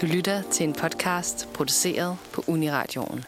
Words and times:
Du 0.00 0.06
lytter 0.06 0.42
til 0.42 0.68
en 0.68 0.72
podcast 0.72 1.48
produceret 1.54 2.16
på 2.32 2.44
Uniradioen. 2.46 3.24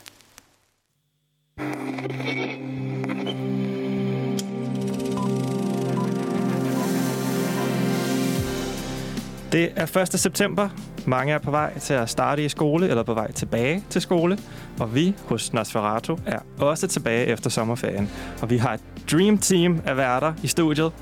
Det 9.53 9.73
er 9.77 9.97
1. 10.15 10.21
september. 10.21 10.69
Mange 11.07 11.33
er 11.33 11.39
på 11.39 11.51
vej 11.51 11.79
til 11.79 11.95
at 11.95 12.11
starte 12.11 12.45
i 12.45 12.49
skole 12.49 12.89
eller 12.89 13.03
på 13.03 13.15
vej 13.15 13.33
tilbage 13.33 13.85
til 13.91 14.01
skole. 14.01 14.39
Og 14.81 14.95
vi 14.95 15.15
hos 15.27 15.53
Nosferatu 15.53 16.17
er 16.27 16.39
også 16.59 16.87
tilbage 16.87 17.27
efter 17.27 17.51
sommerferien. 17.51 18.11
Og 18.43 18.51
vi 18.51 18.57
har 18.57 18.75
et 18.75 18.81
dream 19.13 19.39
team 19.39 19.81
af 19.87 19.97
værter 19.97 20.35
i 20.43 20.47
studiet, 20.47 20.93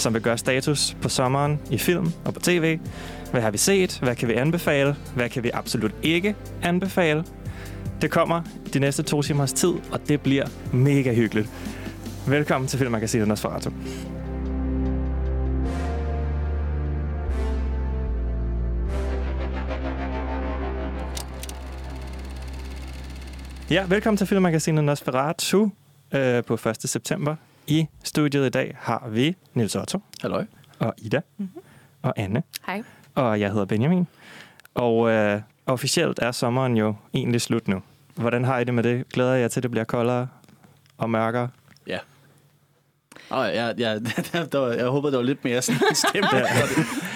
som 0.00 0.14
vil 0.14 0.22
gøre 0.22 0.38
status 0.38 0.96
på 1.02 1.08
sommeren 1.08 1.60
i 1.70 1.78
film 1.78 2.12
og 2.24 2.34
på 2.34 2.40
tv. 2.40 2.78
Hvad 3.30 3.40
har 3.40 3.50
vi 3.50 3.58
set? 3.58 3.98
Hvad 4.02 4.16
kan 4.16 4.28
vi 4.28 4.34
anbefale? 4.34 4.96
Hvad 5.14 5.28
kan 5.28 5.42
vi 5.42 5.50
absolut 5.54 5.94
ikke 6.02 6.34
anbefale? 6.62 7.24
Det 8.00 8.10
kommer 8.10 8.42
de 8.74 8.78
næste 8.78 9.02
to 9.02 9.22
timers 9.22 9.52
tid, 9.52 9.72
og 9.92 10.08
det 10.08 10.20
bliver 10.20 10.46
mega 10.72 11.14
hyggeligt. 11.14 11.48
Velkommen 12.26 12.68
til 12.68 12.78
Filmmagasinet 12.78 13.28
Nosferatu. 13.28 13.70
Ja, 23.70 23.86
velkommen 23.88 24.16
til 24.16 24.26
Filmmagasinet 24.26 24.84
Nosferatu 24.84 25.68
øh, 26.14 26.44
på 26.44 26.54
1. 26.54 26.76
september. 26.84 27.36
I 27.66 27.86
studiet 28.04 28.46
i 28.46 28.48
dag 28.48 28.76
har 28.80 29.08
vi 29.10 29.36
Nils 29.54 29.76
Otto 29.76 29.98
Halløj. 30.22 30.44
og 30.78 30.94
Ida 30.98 31.20
Mhm. 31.36 31.48
og 32.02 32.14
Anne. 32.16 32.42
Hej. 32.66 32.82
Og 33.14 33.40
jeg 33.40 33.50
hedder 33.50 33.64
Benjamin. 33.64 34.06
Og 34.74 35.10
øh, 35.10 35.40
officielt 35.66 36.18
er 36.22 36.32
sommeren 36.32 36.76
jo 36.76 36.94
egentlig 37.14 37.40
slut 37.40 37.68
nu. 37.68 37.82
Hvordan 38.14 38.44
har 38.44 38.58
I 38.58 38.64
det 38.64 38.74
med 38.74 38.82
det? 38.82 39.08
Glæder 39.08 39.34
jeg 39.34 39.50
til, 39.50 39.60
at 39.60 39.62
det 39.62 39.70
bliver 39.70 39.84
koldere 39.84 40.28
og 40.98 41.10
mørkere? 41.10 41.48
Ja. 41.86 41.98
Oh, 43.30 43.46
jeg, 43.54 43.74
jeg, 43.78 44.00
der 44.52 44.58
var, 44.58 44.68
jeg 44.72 44.86
håber, 44.86 45.10
der 45.10 45.16
var 45.16 45.24
lidt 45.24 45.44
mere 45.44 45.62
sådan 45.62 45.94
stemme. 45.94 46.28
Ja. 46.36 46.44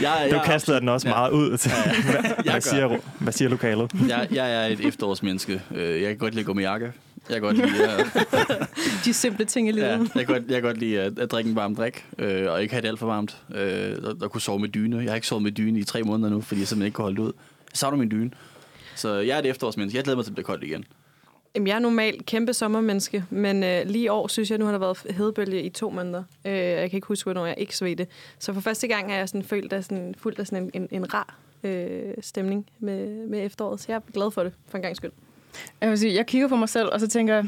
Jeg, 0.00 0.28
Du 0.30 0.36
jeg, 0.36 0.42
kastede 0.44 0.80
den 0.80 0.88
også 0.88 1.08
Ja. 1.08 1.14
meget 1.14 1.30
ud 1.32 1.56
til. 1.56 1.70
Ja, 1.86 1.90
ja. 1.90 2.02
Hvad, 2.02 2.14
Jeg 2.22 2.34
hvad, 2.44 2.52
gør. 2.52 2.60
siger, 2.60 2.98
hvad 3.20 3.32
siger 3.32 3.48
lokalet? 3.48 3.92
jeg, 4.08 4.28
jeg 4.30 4.54
er 4.54 4.66
et 4.66 4.80
efterårsmenneske. 4.80 5.62
Øh, 5.74 6.02
Jeg 6.02 6.08
kan 6.08 6.18
godt 6.18 6.34
lide 6.34 6.40
at 6.40 6.46
gå 6.46 6.52
med 6.52 6.62
jakke. 6.62 6.92
Jeg 7.28 7.34
kan 7.34 7.42
godt 7.42 7.56
lide 7.56 7.88
at, 7.88 8.28
De 9.04 9.14
simple 9.14 9.44
ting 9.44 9.68
i 9.68 9.72
livet. 9.72 9.86
ja, 9.86 9.98
jeg 9.98 10.08
kan 10.14 10.26
godt, 10.26 10.42
jeg 10.42 10.54
kan 10.54 10.62
godt 10.62 10.78
lide 10.78 11.00
at, 11.00 11.18
at 11.18 11.30
drikke 11.30 11.50
en 11.50 11.56
varm 11.56 11.76
drik, 11.76 12.06
øh, 12.18 12.52
og 12.52 12.62
ikke 12.62 12.74
have 12.74 12.82
det 12.82 12.88
alt 12.88 12.98
for 12.98 13.06
varmt. 13.06 13.42
Øh, 13.54 13.96
og, 14.04 14.16
og 14.20 14.30
kunne 14.32 14.40
sove 14.40 14.58
med 14.58 14.68
dyne. 14.68 14.96
Jeg 14.96 15.10
har 15.10 15.14
ikke 15.14 15.26
sovet 15.26 15.42
med 15.42 15.52
dyne 15.52 15.78
i 15.78 15.84
tre 15.84 16.02
måneder 16.02 16.30
nu, 16.30 16.40
fordi 16.40 16.60
jeg 16.60 16.68
simpelthen 16.68 16.86
ikke 16.86 16.96
kunne 16.96 17.02
holde 17.02 17.16
det 17.16 17.22
ud. 17.22 17.32
Jeg 17.72 17.76
savner 17.76 17.98
min 17.98 18.10
dyne. 18.10 18.30
Så 18.96 19.14
jeg 19.14 19.34
er 19.34 19.38
et 19.38 19.46
efterårsmenneske. 19.46 19.96
Jeg 19.96 20.04
glæder 20.04 20.16
mig 20.16 20.24
til 20.24 20.30
at 20.30 20.34
blive 20.34 20.44
koldt 20.44 20.64
igen. 20.64 20.84
Jamen, 21.54 21.66
jeg 21.66 21.74
er 21.74 21.78
normalt 21.78 22.26
kæmpe 22.26 22.52
sommermenneske, 22.54 23.24
men 23.30 23.64
øh, 23.64 23.86
lige 23.86 24.04
i 24.04 24.08
år 24.08 24.28
synes 24.28 24.50
jeg, 24.50 24.58
nu 24.58 24.64
har 24.64 24.72
der 24.72 24.78
været 24.78 24.98
hedebølge 25.10 25.62
i 25.62 25.68
to 25.68 25.90
måneder. 25.90 26.22
Øh, 26.44 26.52
jeg 26.52 26.90
kan 26.90 26.96
ikke 26.96 27.06
huske, 27.06 27.24
hvornår 27.26 27.46
jeg 27.46 27.54
ikke 27.58 27.76
svedte. 27.76 28.06
Så 28.38 28.52
for 28.52 28.60
første 28.60 28.86
gang 28.88 29.10
har 29.10 29.18
jeg 29.18 29.28
sådan 29.28 29.42
følt 29.42 29.72
af 29.72 29.84
sådan, 29.84 30.14
fuldt 30.18 30.38
af 30.38 30.46
sådan 30.46 30.70
en, 30.74 30.82
en, 30.82 30.88
en 30.90 31.14
rar 31.14 31.36
øh, 31.64 32.14
stemning 32.20 32.66
med, 32.78 33.26
med 33.26 33.46
efteråret. 33.46 33.80
Så 33.80 33.86
jeg 33.88 33.96
er 33.96 34.12
glad 34.12 34.30
for 34.30 34.42
det, 34.42 34.52
for 34.68 34.78
en 34.78 34.82
gang 34.82 34.96
skyld. 34.96 35.10
Jeg 35.80 35.90
vil 35.90 35.98
sige, 35.98 36.14
jeg 36.14 36.26
kigger 36.26 36.48
på 36.48 36.56
mig 36.56 36.68
selv, 36.68 36.88
og 36.92 37.00
så 37.00 37.08
tænker 37.08 37.34
jeg, 37.34 37.44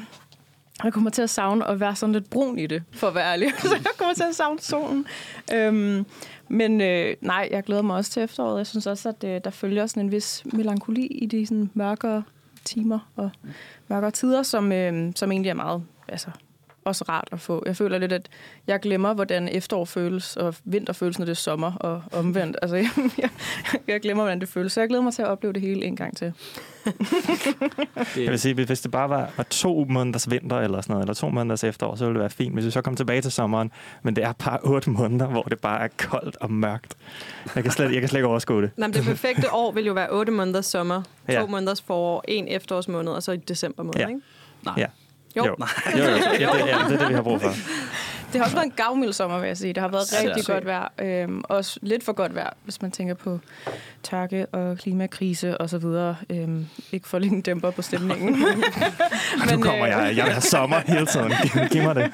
jeg 0.84 0.92
kommer 0.92 1.10
til 1.10 1.22
at 1.22 1.30
savne 1.30 1.68
at 1.68 1.80
være 1.80 1.96
sådan 1.96 2.12
lidt 2.12 2.30
brun 2.30 2.58
i 2.58 2.66
det, 2.66 2.82
for 2.92 3.06
at 3.08 3.14
være 3.14 3.32
ærlig. 3.32 3.52
så 3.62 3.74
jeg 3.74 3.92
kommer 3.98 4.14
til 4.14 4.24
at 4.28 4.34
savne 4.34 4.60
solen. 4.60 5.06
Øhm, 5.54 6.06
men 6.48 6.80
øh, 6.80 7.16
nej, 7.20 7.48
jeg 7.50 7.62
glæder 7.62 7.82
mig 7.82 7.96
også 7.96 8.10
til 8.10 8.22
efteråret. 8.22 8.58
Jeg 8.58 8.66
synes 8.66 8.86
også, 8.86 9.08
at 9.08 9.24
øh, 9.24 9.40
der 9.44 9.50
følger 9.50 9.86
sådan 9.86 10.02
en 10.02 10.12
vis 10.12 10.42
melankoli 10.52 11.06
i 11.06 11.26
de 11.26 11.46
sådan, 11.46 11.70
mørkere 11.74 12.22
timer 12.64 12.98
og 13.16 13.30
mørkere 13.88 14.10
tider, 14.10 14.42
som, 14.42 14.72
øh, 14.72 15.12
som 15.16 15.32
egentlig 15.32 15.50
er 15.50 15.54
meget 15.54 15.82
altså, 16.08 16.30
også 16.86 17.04
rart 17.08 17.28
at 17.32 17.40
få. 17.40 17.62
Jeg 17.66 17.76
føler 17.76 17.98
lidt, 17.98 18.12
at 18.12 18.28
jeg 18.66 18.80
glemmer, 18.80 19.14
hvordan 19.14 19.48
efterår 19.48 19.84
føles, 19.84 20.36
og 20.36 20.54
vinter 20.64 20.92
føles, 20.92 21.18
når 21.18 21.24
det 21.26 21.30
er 21.32 21.36
sommer, 21.36 21.72
og 21.72 22.02
omvendt. 22.12 22.56
Altså, 22.62 22.76
jeg, 22.76 22.88
jeg, 23.18 23.30
jeg 23.88 24.00
glemmer, 24.00 24.22
hvordan 24.22 24.40
det 24.40 24.48
føles. 24.48 24.72
Så 24.72 24.80
jeg 24.80 24.88
glæder 24.88 25.02
mig 25.04 25.12
til 25.12 25.22
at 25.22 25.28
opleve 25.28 25.52
det 25.52 25.62
hele 25.62 25.84
en 25.84 25.96
gang 25.96 26.16
til. 26.16 26.32
Jeg 28.16 28.30
vil 28.30 28.38
sige, 28.38 28.54
hvis 28.54 28.80
det 28.80 28.90
bare 28.90 29.08
var, 29.08 29.30
var 29.36 29.42
to 29.42 29.86
måneders 29.88 30.30
vinter 30.30 30.56
eller 30.58 30.80
sådan 30.80 30.92
noget, 30.92 31.02
eller 31.04 31.14
to 31.14 31.28
måneders 31.30 31.64
efterår, 31.64 31.94
så 31.96 32.04
ville 32.04 32.14
det 32.14 32.20
være 32.20 32.30
fint. 32.30 32.54
Hvis 32.54 32.64
vi 32.66 32.70
så 32.70 32.80
kom 32.80 32.96
tilbage 32.96 33.20
til 33.22 33.32
sommeren, 33.32 33.70
men 34.02 34.16
det 34.16 34.24
er 34.24 34.32
bare 34.32 34.58
otte 34.64 34.90
måneder, 34.90 35.26
hvor 35.26 35.42
det 35.42 35.60
bare 35.60 35.80
er 35.84 35.88
koldt 35.96 36.36
og 36.40 36.50
mørkt. 36.50 36.94
Jeg 37.54 37.62
kan 37.62 37.72
slet, 37.72 37.92
jeg 37.92 38.00
kan 38.00 38.08
slet 38.08 38.18
ikke 38.18 38.28
overskue 38.28 38.62
det. 38.62 38.70
Nå, 38.76 38.86
men 38.86 38.94
det 38.94 39.04
perfekte 39.04 39.52
år 39.52 39.72
vil 39.72 39.84
jo 39.84 39.92
være 39.92 40.10
8 40.10 40.32
måneders 40.32 40.66
sommer, 40.66 41.02
to 41.02 41.32
Ja. 41.32 41.46
måneders 41.46 41.82
forår, 41.82 42.24
en 42.28 42.48
efterårsmåned, 42.48 43.12
og 43.12 43.22
så 43.22 43.32
i 43.32 43.36
december 43.36 43.82
måned, 43.82 44.00
Ja. 44.00 44.08
ikke? 44.08 44.20
Nej. 44.64 44.74
Ja. 44.76 44.86
Jo. 45.36 45.44
Jo, 45.44 45.56
jo, 45.98 46.04
jo. 46.04 46.04
Ja, 46.04 46.12
det, 46.12 46.40
ja, 46.40 46.78
det 46.88 46.94
er 46.94 46.98
det, 46.98 47.08
vi 47.08 47.14
har 47.14 47.22
brug 47.22 47.40
for. 47.40 47.50
Det 48.32 48.40
har 48.40 48.44
også 48.44 48.56
været 48.56 48.66
en 48.66 48.72
gavmild 48.76 49.12
sommer, 49.12 49.38
vil 49.38 49.46
jeg 49.46 49.56
sige. 49.56 49.72
Det 49.72 49.80
har 49.82 49.88
været 49.88 50.04
rigtig 50.24 50.44
godt 50.46 50.66
vejr. 50.66 50.92
Øhm, 50.98 51.42
også 51.48 51.78
lidt 51.82 52.04
for 52.04 52.12
godt 52.12 52.34
vejr, 52.34 52.50
hvis 52.64 52.82
man 52.82 52.90
tænker 52.90 53.14
på 53.14 53.40
tørke 54.02 54.46
og 54.46 54.78
klimakrise 54.78 55.58
og 55.58 55.70
så 55.70 55.78
videre. 55.78 56.16
Øhm, 56.30 56.66
ikke 56.92 57.08
for 57.08 57.18
lige 57.18 57.32
en 57.32 57.40
dæmper 57.40 57.70
på 57.70 57.82
stemningen. 57.82 58.32
Nu 58.38 58.46
Men, 59.50 59.62
kommer 59.62 59.84
øh, 59.84 59.90
jeg. 59.90 60.12
Jeg 60.16 60.24
vil 60.24 60.32
have 60.32 60.40
sommer 60.40 60.80
hele 60.86 61.06
tiden. 61.06 61.32
Giv, 61.42 61.62
giv 61.70 61.82
mig 61.82 61.94
det. 61.94 62.12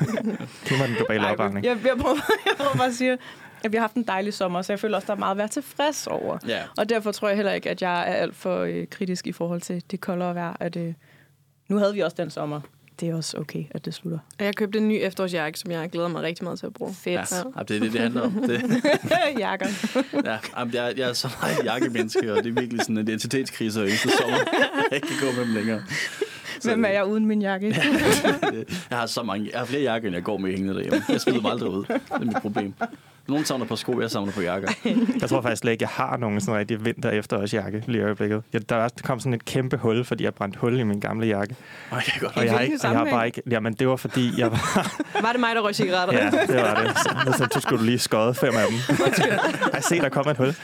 Giv 0.64 0.78
mig 0.78 0.88
den 0.88 0.96
globale 0.96 1.26
opvarmning. 1.26 1.66
jeg, 1.66 1.76
jeg, 1.84 1.96
prøver, 2.00 2.16
jeg 2.46 2.54
prøver 2.56 2.74
bare 2.76 2.86
at 2.86 2.94
sige, 2.94 3.18
at 3.64 3.72
vi 3.72 3.76
har 3.76 3.82
haft 3.82 3.94
en 3.94 4.02
dejlig 4.06 4.34
sommer, 4.34 4.62
så 4.62 4.72
jeg 4.72 4.80
føler 4.80 4.96
også, 4.96 5.06
der 5.06 5.12
er 5.12 5.18
meget 5.18 5.30
at 5.30 5.38
være 5.38 5.48
tilfreds 5.48 6.06
over. 6.06 6.38
Ja. 6.48 6.60
Og 6.76 6.88
derfor 6.88 7.12
tror 7.12 7.28
jeg 7.28 7.36
heller 7.36 7.52
ikke, 7.52 7.70
at 7.70 7.82
jeg 7.82 8.00
er 8.00 8.14
alt 8.14 8.36
for 8.36 8.60
øh, 8.60 8.86
kritisk 8.90 9.26
i 9.26 9.32
forhold 9.32 9.60
til 9.60 9.82
det 9.90 10.00
koldere 10.00 10.34
vejr. 10.34 10.56
At, 10.60 10.76
øh, 10.76 10.94
nu 11.68 11.76
havde 11.76 11.94
vi 11.94 12.00
også 12.00 12.16
den 12.18 12.30
sommer. 12.30 12.60
Det 13.00 13.08
er 13.10 13.14
også 13.14 13.36
okay, 13.38 13.64
at 13.70 13.84
det 13.84 13.94
slutter. 13.94 14.18
Og 14.38 14.44
jeg 14.44 14.56
købte 14.56 14.78
en 14.78 14.88
ny 14.88 14.98
efterårsjakke, 15.00 15.58
som 15.58 15.70
jeg 15.70 15.90
glæder 15.90 16.08
mig 16.08 16.22
rigtig 16.22 16.44
meget 16.44 16.58
til 16.58 16.66
at 16.66 16.72
bruge. 16.72 16.94
Fedt. 16.94 17.14
Ja, 17.14 17.36
ja, 17.56 17.62
det 17.68 17.76
er 17.76 17.80
det, 17.80 17.92
det 17.92 18.00
handler 18.00 18.20
om. 18.20 18.32
Det, 18.32 18.82
Jakker. 19.38 19.66
Ja, 20.28 20.38
jeg, 20.84 20.94
jeg 20.98 21.08
er 21.08 21.12
så 21.12 21.28
meget 21.40 21.64
jakkemenneske, 21.64 22.32
og 22.32 22.44
det 22.44 22.50
er 22.56 22.60
virkelig 22.60 22.80
sådan 22.80 22.98
en 22.98 23.02
identitetskrise 23.08 23.80
og 23.80 23.86
eneste 23.86 24.08
sommer. 24.20 24.36
Jeg 24.90 24.96
ikke 24.96 25.06
kan 25.08 25.16
gå 25.20 25.32
med 25.36 25.44
dem 25.46 25.54
længere. 25.54 25.82
Så 26.60 26.68
Hvem 26.68 26.84
er 26.84 26.88
jeg 26.88 27.06
uden 27.06 27.26
min 27.26 27.42
jakke? 27.42 27.66
det- 28.52 28.86
Jeg 28.90 28.98
har 28.98 29.06
så 29.06 29.22
mange, 29.22 29.50
jeg 29.52 29.58
har 29.60 29.66
flere 29.66 29.82
jakker, 29.82 30.08
end 30.08 30.14
jeg 30.16 30.24
går 30.24 30.38
med 30.38 30.50
hængende 30.50 30.74
derhjemme. 30.74 31.02
Jeg 31.08 31.20
smider 31.20 31.38
dem 31.38 31.46
aldrig 31.46 31.70
ud. 31.70 31.84
Det 31.84 32.00
er 32.10 32.18
mit 32.18 32.36
problem. 32.36 32.74
Nogen 33.28 33.44
samler 33.44 33.66
på 33.66 33.76
sko, 33.76 34.00
jeg 34.00 34.10
samler 34.10 34.32
på 34.32 34.40
jakker. 34.40 34.68
Jeg 35.20 35.28
tror 35.28 35.40
faktisk 35.42 35.60
slet 35.60 35.72
ikke, 35.72 35.82
jeg 35.82 35.88
har 35.88 36.16
nogen 36.16 36.40
sådan 36.40 36.58
rigtig 36.58 36.84
vinter 36.84 37.10
efterårsjakke 37.10 37.82
lige 37.86 38.00
i 38.00 38.02
øjeblikket. 38.04 38.42
Jeg, 38.52 38.68
der, 38.68 38.76
er- 38.76 38.88
kom 39.02 39.20
sådan 39.20 39.34
et 39.34 39.44
kæmpe 39.44 39.76
hul, 39.76 40.04
fordi 40.04 40.24
jeg 40.24 40.34
brændte 40.34 40.58
hul 40.58 40.78
i 40.78 40.82
min 40.82 41.00
gamle 41.00 41.26
jakke. 41.26 41.56
Og 41.90 41.96
jeg 41.96 42.14
godt. 42.20 42.36
Og 42.36 42.44
jeg 42.44 42.52
har, 42.52 42.60
ikke, 42.60 42.76
og 42.84 42.90
jeg 42.90 42.98
har 42.98 43.04
bare 43.04 43.26
ikke... 43.26 43.42
Jamen, 43.50 43.72
det 43.72 43.88
var 43.88 43.96
fordi, 43.96 44.30
jeg 44.40 44.50
var... 44.50 44.90
Var 45.22 45.32
det 45.32 45.40
mig, 45.40 45.54
der 45.54 45.60
røg 45.60 45.74
cigaretter? 45.74 46.14
Ja, 46.24 46.30
det 46.30 46.56
var 46.62 46.74
det. 46.82 46.98
Så, 46.98 47.32
så, 47.38 47.48
så 47.54 47.60
skulle 47.60 47.80
du 47.80 47.84
lige 47.84 47.98
skåde 47.98 48.34
fem 48.34 48.52
af 48.56 48.64
dem. 48.70 48.96
Ej, 49.72 49.80
se, 49.80 49.98
der 50.00 50.08
kom 50.08 50.28
et 50.28 50.36
hul. 50.36 50.48
Uh, 50.48 50.54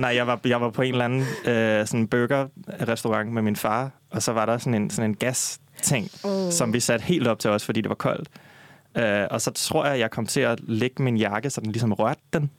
nej, 0.00 0.10
jeg 0.16 0.26
var, 0.26 0.40
jeg 0.44 0.60
var 0.60 0.70
på 0.70 0.82
en 0.82 0.92
eller 0.92 1.04
anden 1.04 1.20
uh, 1.20 1.86
sådan 1.88 2.06
burger-restaurant 2.08 3.32
med 3.32 3.42
min 3.42 3.56
far, 3.56 3.90
og 4.10 4.22
så 4.22 4.32
var 4.32 4.46
der 4.46 4.58
sådan 4.58 4.74
en, 4.74 4.90
sådan 4.90 5.10
en 5.10 5.16
gas-ting, 5.16 6.10
Oh. 6.24 6.52
som 6.52 6.72
vi 6.72 6.80
satte 6.80 7.04
helt 7.04 7.26
op 7.28 7.38
til 7.38 7.50
os, 7.50 7.64
fordi 7.64 7.80
det 7.80 7.88
var 7.88 7.94
koldt. 7.94 8.28
Uh, 8.98 9.26
og 9.30 9.40
så 9.40 9.50
tror 9.50 9.86
jeg, 9.86 9.98
jeg 9.98 10.10
kom 10.10 10.26
til 10.26 10.40
at 10.40 10.60
lægge 10.62 11.02
min 11.02 11.16
jakke, 11.16 11.50
så 11.50 11.60
den 11.60 11.72
ligesom 11.72 11.92
rørte 11.92 12.20
den. 12.32 12.50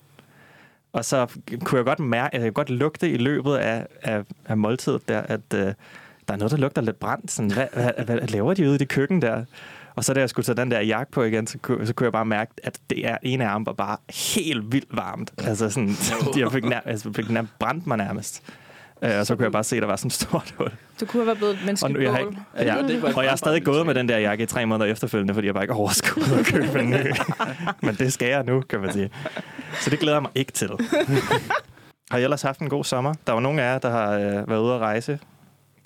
Og 0.93 1.05
så 1.05 1.27
kunne 1.63 1.77
jeg 1.77 1.85
godt 1.85 1.99
mærke, 1.99 2.35
jeg 2.35 2.41
kunne 2.41 2.51
godt 2.51 2.69
lugte 2.69 3.09
i 3.09 3.17
løbet 3.17 3.55
af, 3.55 3.87
af, 4.01 4.23
af 4.45 4.57
måltidet 4.57 5.07
der, 5.07 5.21
at 5.21 5.41
uh, 5.53 5.59
der 5.59 6.33
er 6.33 6.37
noget, 6.37 6.51
der 6.51 6.57
lugter 6.57 6.81
lidt 6.81 6.99
brændt. 6.99 7.31
Sådan, 7.31 7.51
hvad, 7.51 7.67
hvad, 7.73 8.05
hvad, 8.05 8.27
laver 8.27 8.53
de 8.53 8.63
ude 8.63 8.75
i 8.75 8.77
det 8.77 8.89
køkken 8.89 9.21
der? 9.21 9.45
Og 9.95 10.03
så 10.03 10.13
da 10.13 10.19
jeg 10.19 10.29
skulle 10.29 10.45
tage 10.45 10.55
den 10.55 10.71
der 10.71 10.81
jakke 10.81 11.11
på 11.11 11.23
igen, 11.23 11.47
så 11.47 11.57
kunne, 11.57 11.87
så 11.87 11.93
kunne 11.93 12.05
jeg 12.05 12.11
bare 12.11 12.25
mærke, 12.25 12.51
at 12.63 12.79
det 12.89 13.07
er 13.07 13.17
ene 13.23 13.47
arm 13.47 13.65
var 13.65 13.73
bare 13.73 13.97
helt 14.33 14.71
vildt 14.71 14.97
varmt. 14.97 15.33
Altså 15.37 15.69
sådan, 15.69 15.89
jeg 16.37 16.51
fik, 16.57 16.65
nær, 16.65 16.79
altså, 16.85 17.13
fik 17.13 17.29
nærmest 17.29 17.53
brændt 17.59 17.87
mig 17.87 17.97
nærmest. 17.97 18.43
Uh, 19.01 19.09
og 19.19 19.25
så 19.25 19.35
kunne 19.35 19.43
jeg 19.43 19.51
bare 19.51 19.63
se, 19.63 19.75
at 19.75 19.81
der 19.81 19.87
var 19.87 19.95
sådan 19.95 20.07
et 20.07 20.13
stort 20.13 20.53
hul. 20.57 20.71
Du 20.99 21.05
kunne 21.05 21.19
have 21.19 21.27
været 21.27 21.37
blevet 21.37 21.73
et 21.73 21.83
Og, 21.83 21.91
nu, 21.91 21.99
jeg 21.99 22.11
har 22.11 22.19
ikke, 22.19 22.37
Ja, 22.57 22.79
et 22.79 23.03
og 23.03 23.23
jeg 23.23 23.31
har 23.31 23.35
stadig 23.35 23.63
gået 23.63 23.85
med 23.85 23.95
den 23.95 24.09
der 24.09 24.17
jakke 24.17 24.43
i 24.43 24.47
tre 24.47 24.65
måneder 24.65 24.91
efterfølgende, 24.91 25.33
fordi 25.33 25.47
jeg 25.47 25.53
bare 25.53 25.63
ikke 25.63 25.73
overskuede 25.73 26.39
at 26.39 26.45
købe 26.45 26.79
en 26.79 26.89
ny. 26.89 27.13
Men 27.85 27.95
det 27.95 28.13
skal 28.13 28.27
jeg 28.27 28.43
nu, 28.43 28.61
kan 28.61 28.79
man 28.79 28.93
sige. 28.93 29.09
Så 29.81 29.89
det 29.89 29.99
glæder 29.99 30.15
jeg 30.15 30.21
mig 30.21 30.31
ikke 30.35 30.51
til. 30.51 30.69
Har 32.11 32.17
I 32.17 32.23
ellers 32.23 32.41
haft 32.41 32.59
en 32.59 32.69
god 32.69 32.83
sommer? 32.83 33.13
Der 33.27 33.33
var 33.33 33.39
nogle 33.39 33.61
af 33.61 33.73
jer, 33.73 33.79
der 33.79 33.89
har 33.89 34.11
øh, 34.11 34.49
været 34.49 34.61
ude 34.61 34.73
at 34.73 34.79
rejse. 34.79 35.19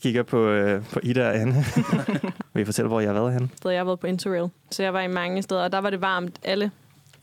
Kigger 0.02 0.24
på, 0.24 0.48
øh, 0.48 0.84
på 0.94 1.00
Ida 1.04 1.28
og 1.28 1.36
Anne. 1.36 1.54
Vil 2.54 2.62
I 2.62 2.66
fortælle, 2.66 2.88
hvor 2.88 3.00
jeg 3.00 3.10
har 3.10 3.14
været 3.14 3.34
henne? 3.34 3.50
Jeg 3.66 3.80
har 3.80 3.86
været 3.86 4.00
på 4.00 4.08
Interrail, 4.08 4.50
så 4.72 4.84
jeg 4.84 4.94
var 4.94 5.02
i 5.02 5.08
mange 5.08 5.42
steder, 5.42 5.64
og 5.64 5.72
der 5.72 5.82
var 5.82 5.90
det 5.90 6.02
varmt 6.02 6.40
alle, 6.44 6.72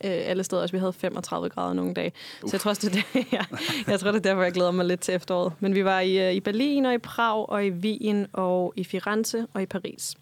øh, 0.04 0.10
alle 0.24 0.44
steder. 0.44 0.62
Altså, 0.62 0.76
vi 0.76 0.78
havde 0.78 0.92
35 0.92 1.48
grader 1.48 1.72
nogle 1.72 1.94
dage. 1.94 2.12
Så 2.40 2.48
jeg 2.52 2.60
tror, 2.60 2.68
også, 2.68 2.88
det 2.88 2.98
er 2.98 3.22
jeg, 3.32 3.44
jeg 3.86 4.00
tror, 4.00 4.10
det 4.10 4.18
er 4.18 4.22
derfor, 4.22 4.42
jeg 4.42 4.52
glæder 4.52 4.70
mig 4.70 4.86
lidt 4.86 5.00
til 5.00 5.14
efteråret. 5.14 5.52
Men 5.60 5.74
vi 5.74 5.84
var 5.84 6.00
i, 6.00 6.28
øh, 6.28 6.34
i 6.34 6.40
Berlin 6.40 6.86
og 6.86 6.94
i 6.94 6.98
Prag 6.98 7.48
og 7.48 7.66
i 7.66 7.70
Wien 7.70 8.26
og 8.32 8.72
i 8.76 8.84
Firenze 8.84 9.46
og 9.54 9.62
i 9.62 9.66
Paris. 9.66 10.14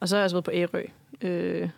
Og 0.00 0.08
så 0.08 0.16
har 0.16 0.20
jeg 0.20 0.24
også 0.24 0.36
været 0.36 0.44
på 0.44 0.50
Ærø. 0.54 0.82
Øh, 1.22 1.68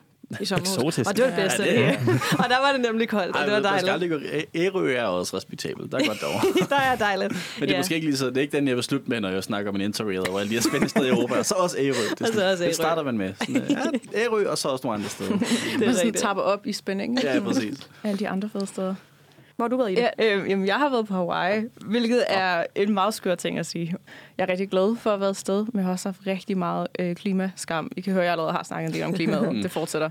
i 0.41 0.45
sommerhus. 0.45 0.77
Eksotisk. 0.77 1.11
Og 1.11 1.17
det 1.17 1.25
var 1.25 1.31
det 1.31 1.39
bedste. 1.39 1.63
Ja, 1.65 1.71
det 1.73 1.85
er- 1.85 2.37
og 2.45 2.51
der 2.51 2.59
var 2.61 2.73
det 2.73 2.81
nemlig 2.81 3.09
koldt, 3.09 3.37
og 3.37 3.45
det 3.47 3.53
var 3.53 3.61
dejligt. 3.61 4.11
gå... 4.11 4.81
Ærø 4.81 4.93
er 4.95 5.05
også 5.05 5.37
respektabelt. 5.37 5.93
Der 5.93 5.99
er 5.99 6.07
godt 6.07 6.21
derovre. 6.21 6.69
der 6.77 6.77
er 6.83 6.97
dejligt. 6.97 7.33
Men 7.33 7.39
det 7.61 7.69
er 7.71 7.73
Ja. 7.75 7.79
måske 7.81 7.95
ikke 7.95 8.07
lige 8.07 8.17
så... 8.17 8.27
Det 8.27 8.37
er 8.37 8.41
ikke 8.41 8.57
den, 8.57 8.69
jeg 8.69 8.77
vil 8.77 8.85
slutte 8.85 9.11
med, 9.11 9.21
når 9.21 9.29
jeg 9.31 9.45
snakker 9.45 9.71
om 9.71 9.75
en 9.77 9.81
interrail, 9.83 10.21
hvor 10.21 10.39
alle 10.39 10.49
de 10.51 10.55
her 10.55 10.61
spændende 10.63 10.89
steder 10.89 11.07
i 11.07 11.09
Europa. 11.09 11.35
Og 11.35 11.47
så 11.47 11.55
også 11.55 11.77
Ærø. 11.79 11.87
Det, 11.89 11.97
er 11.97 12.03
Og 12.21 12.27
så 12.27 12.33
sådan, 12.33 12.51
også 12.53 12.63
Ærø. 12.65 12.69
det 12.69 12.75
starter 12.77 13.03
man 13.03 13.19
med. 13.19 13.33
Sådan, 13.41 13.63
ja, 14.15 14.25
Ærø, 14.25 14.49
og 14.51 14.59
så 14.59 14.69
også 14.69 14.87
nogle 14.87 14.99
andre 14.99 15.11
steder. 15.11 15.39
Det 15.79 15.89
er 15.89 15.93
sådan 15.93 16.13
tapper 16.13 16.43
op 16.43 16.67
i 16.67 16.73
spænding. 16.73 17.19
ikke? 17.19 17.31
Ja, 17.33 17.41
præcis. 17.41 17.89
Alle 18.05 18.19
de 18.19 18.29
andre 18.29 18.49
fede 18.53 18.67
steder. 18.67 18.95
Hvor 19.57 19.65
har 19.65 19.69
du 19.69 19.77
været 19.77 19.93
i 19.93 19.95
det? 19.95 20.09
Ja, 20.19 20.37
øh, 20.37 20.51
jamen, 20.51 20.67
jeg 20.67 20.75
har 20.77 20.91
været 20.91 21.07
på 21.07 21.15
Hawaii, 21.15 21.65
hvilket 21.87 22.25
er 22.29 22.65
en 22.75 22.95
meget 22.95 23.15
skør 23.15 23.35
ting 23.35 23.59
at 23.59 23.67
sige. 23.67 23.95
Jeg 24.39 24.45
er 24.45 24.49
rigtig 24.49 24.69
glad 24.69 24.97
for 24.97 25.11
at 25.11 25.15
have 25.15 25.21
været 25.21 25.31
afsted, 25.31 25.67
men 25.67 25.77
jeg 25.77 25.85
har 25.85 25.93
også 25.93 26.09
haft 26.09 26.27
rigtig 26.27 26.59
meget 26.59 26.87
øh, 26.99 27.15
klimaskam. 27.15 27.91
I 27.97 28.01
kan 28.01 28.13
høre, 28.13 28.23
at 28.23 28.27
jeg 28.27 28.33
allerede 28.33 28.53
har 28.53 28.63
snakket 28.63 28.89
en 28.89 28.95
del 28.95 29.03
om 29.03 29.13
klimaet. 29.13 29.55
det 29.65 29.71
fortsætter. 29.71 30.11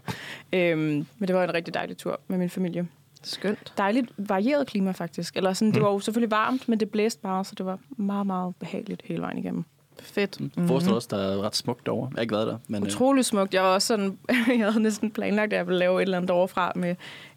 Øhm, 0.54 0.80
men 1.18 1.28
det 1.28 1.36
var 1.36 1.44
en 1.44 1.54
rigtig 1.54 1.74
dejlig 1.74 1.98
tur 1.98 2.20
med 2.28 2.38
min 2.38 2.50
familie. 2.50 2.88
Skønt. 3.24 3.74
Dejligt 3.78 4.12
varieret 4.18 4.68
klima, 4.68 4.92
faktisk. 4.92 5.38
Eller 5.38 5.54
sådan, 5.54 5.74
Det 5.74 5.82
var 5.82 5.92
jo 5.92 6.00
selvfølgelig 6.00 6.32
varmt, 6.32 6.70
men 6.70 6.80
det 6.80 6.90
blæste 6.90 7.20
meget, 7.24 7.48
så 7.48 7.56
det 7.58 7.66
var 7.66 7.80
meget, 7.90 8.28
meget 8.28 8.56
behageligt 8.60 9.02
hele 9.06 9.22
vejen 9.22 9.38
igennem. 9.38 9.66
Fedt. 10.04 10.58
Mm. 10.58 10.68
Forestil 10.68 10.94
også, 10.94 11.08
der 11.12 11.18
er 11.18 11.42
ret 11.42 11.56
smukt 11.56 11.86
derovre. 11.86 12.08
Jeg 12.12 12.16
har 12.18 12.22
ikke 12.22 12.34
været 12.36 12.48
der, 12.48 12.58
men... 12.68 12.84
øh, 12.84 12.88
Utrolig 12.88 13.26
smukt. 13.26 13.54
Jeg 13.54 13.64
var 13.64 13.70
også 13.74 13.88
sådan, 13.88 14.18
jeg 14.60 14.66
havde 14.72 14.80
næsten 14.84 15.12
planlagt, 15.12 15.54
at 15.54 15.58
jeg 15.58 15.68
ville 15.68 15.80
lave 15.80 15.98
et 16.02 16.02
eller 16.02 16.18
andet 16.18 16.32
overfra 16.32 16.72
med 16.76 16.90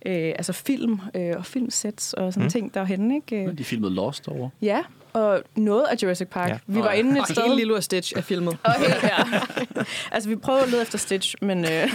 øh, 0.07 0.33
altså 0.39 0.53
film 0.53 1.01
øh, 1.15 1.35
og 1.37 1.47
filmsets 1.47 2.13
og 2.13 2.33
sådan 2.33 2.45
Mm. 2.45 2.51
ting 2.51 2.75
derhenne. 2.75 3.15
Ikke? 3.15 3.43
Øh, 3.43 3.49
Øh, 3.53 3.59
de 3.59 3.65
filmede 3.65 3.95
Lost 3.95 4.27
derovre. 4.27 4.51
Ja, 4.63 4.81
og 5.13 5.43
noget 5.57 5.85
af 5.91 5.97
Jurassic 6.03 6.29
Park. 6.29 6.49
Ja. 6.49 6.53
Ja. 6.55 6.59
Vi 6.67 6.79
var 6.81 6.89
Og- 6.89 6.97
inde 6.97 7.13
et 7.13 7.19
Og 7.21 7.27
sted. 7.29 7.43
hele 7.43 7.57
Lilo 7.57 7.75
og 7.75 7.83
Stitch 7.83 8.13
er 8.17 8.21
filmet. 8.21 8.57
Og 8.63 8.73
helt, 8.73 9.03
ja. 9.03 9.17
altså, 10.13 10.29
vi 10.29 10.37
prøvede 10.37 10.63
at 10.65 10.71
lede 10.71 10.83
efter 10.83 10.99
Stitch, 10.99 11.35
men 11.43 11.59
øh, 11.59 11.71
Jeg 11.71 11.89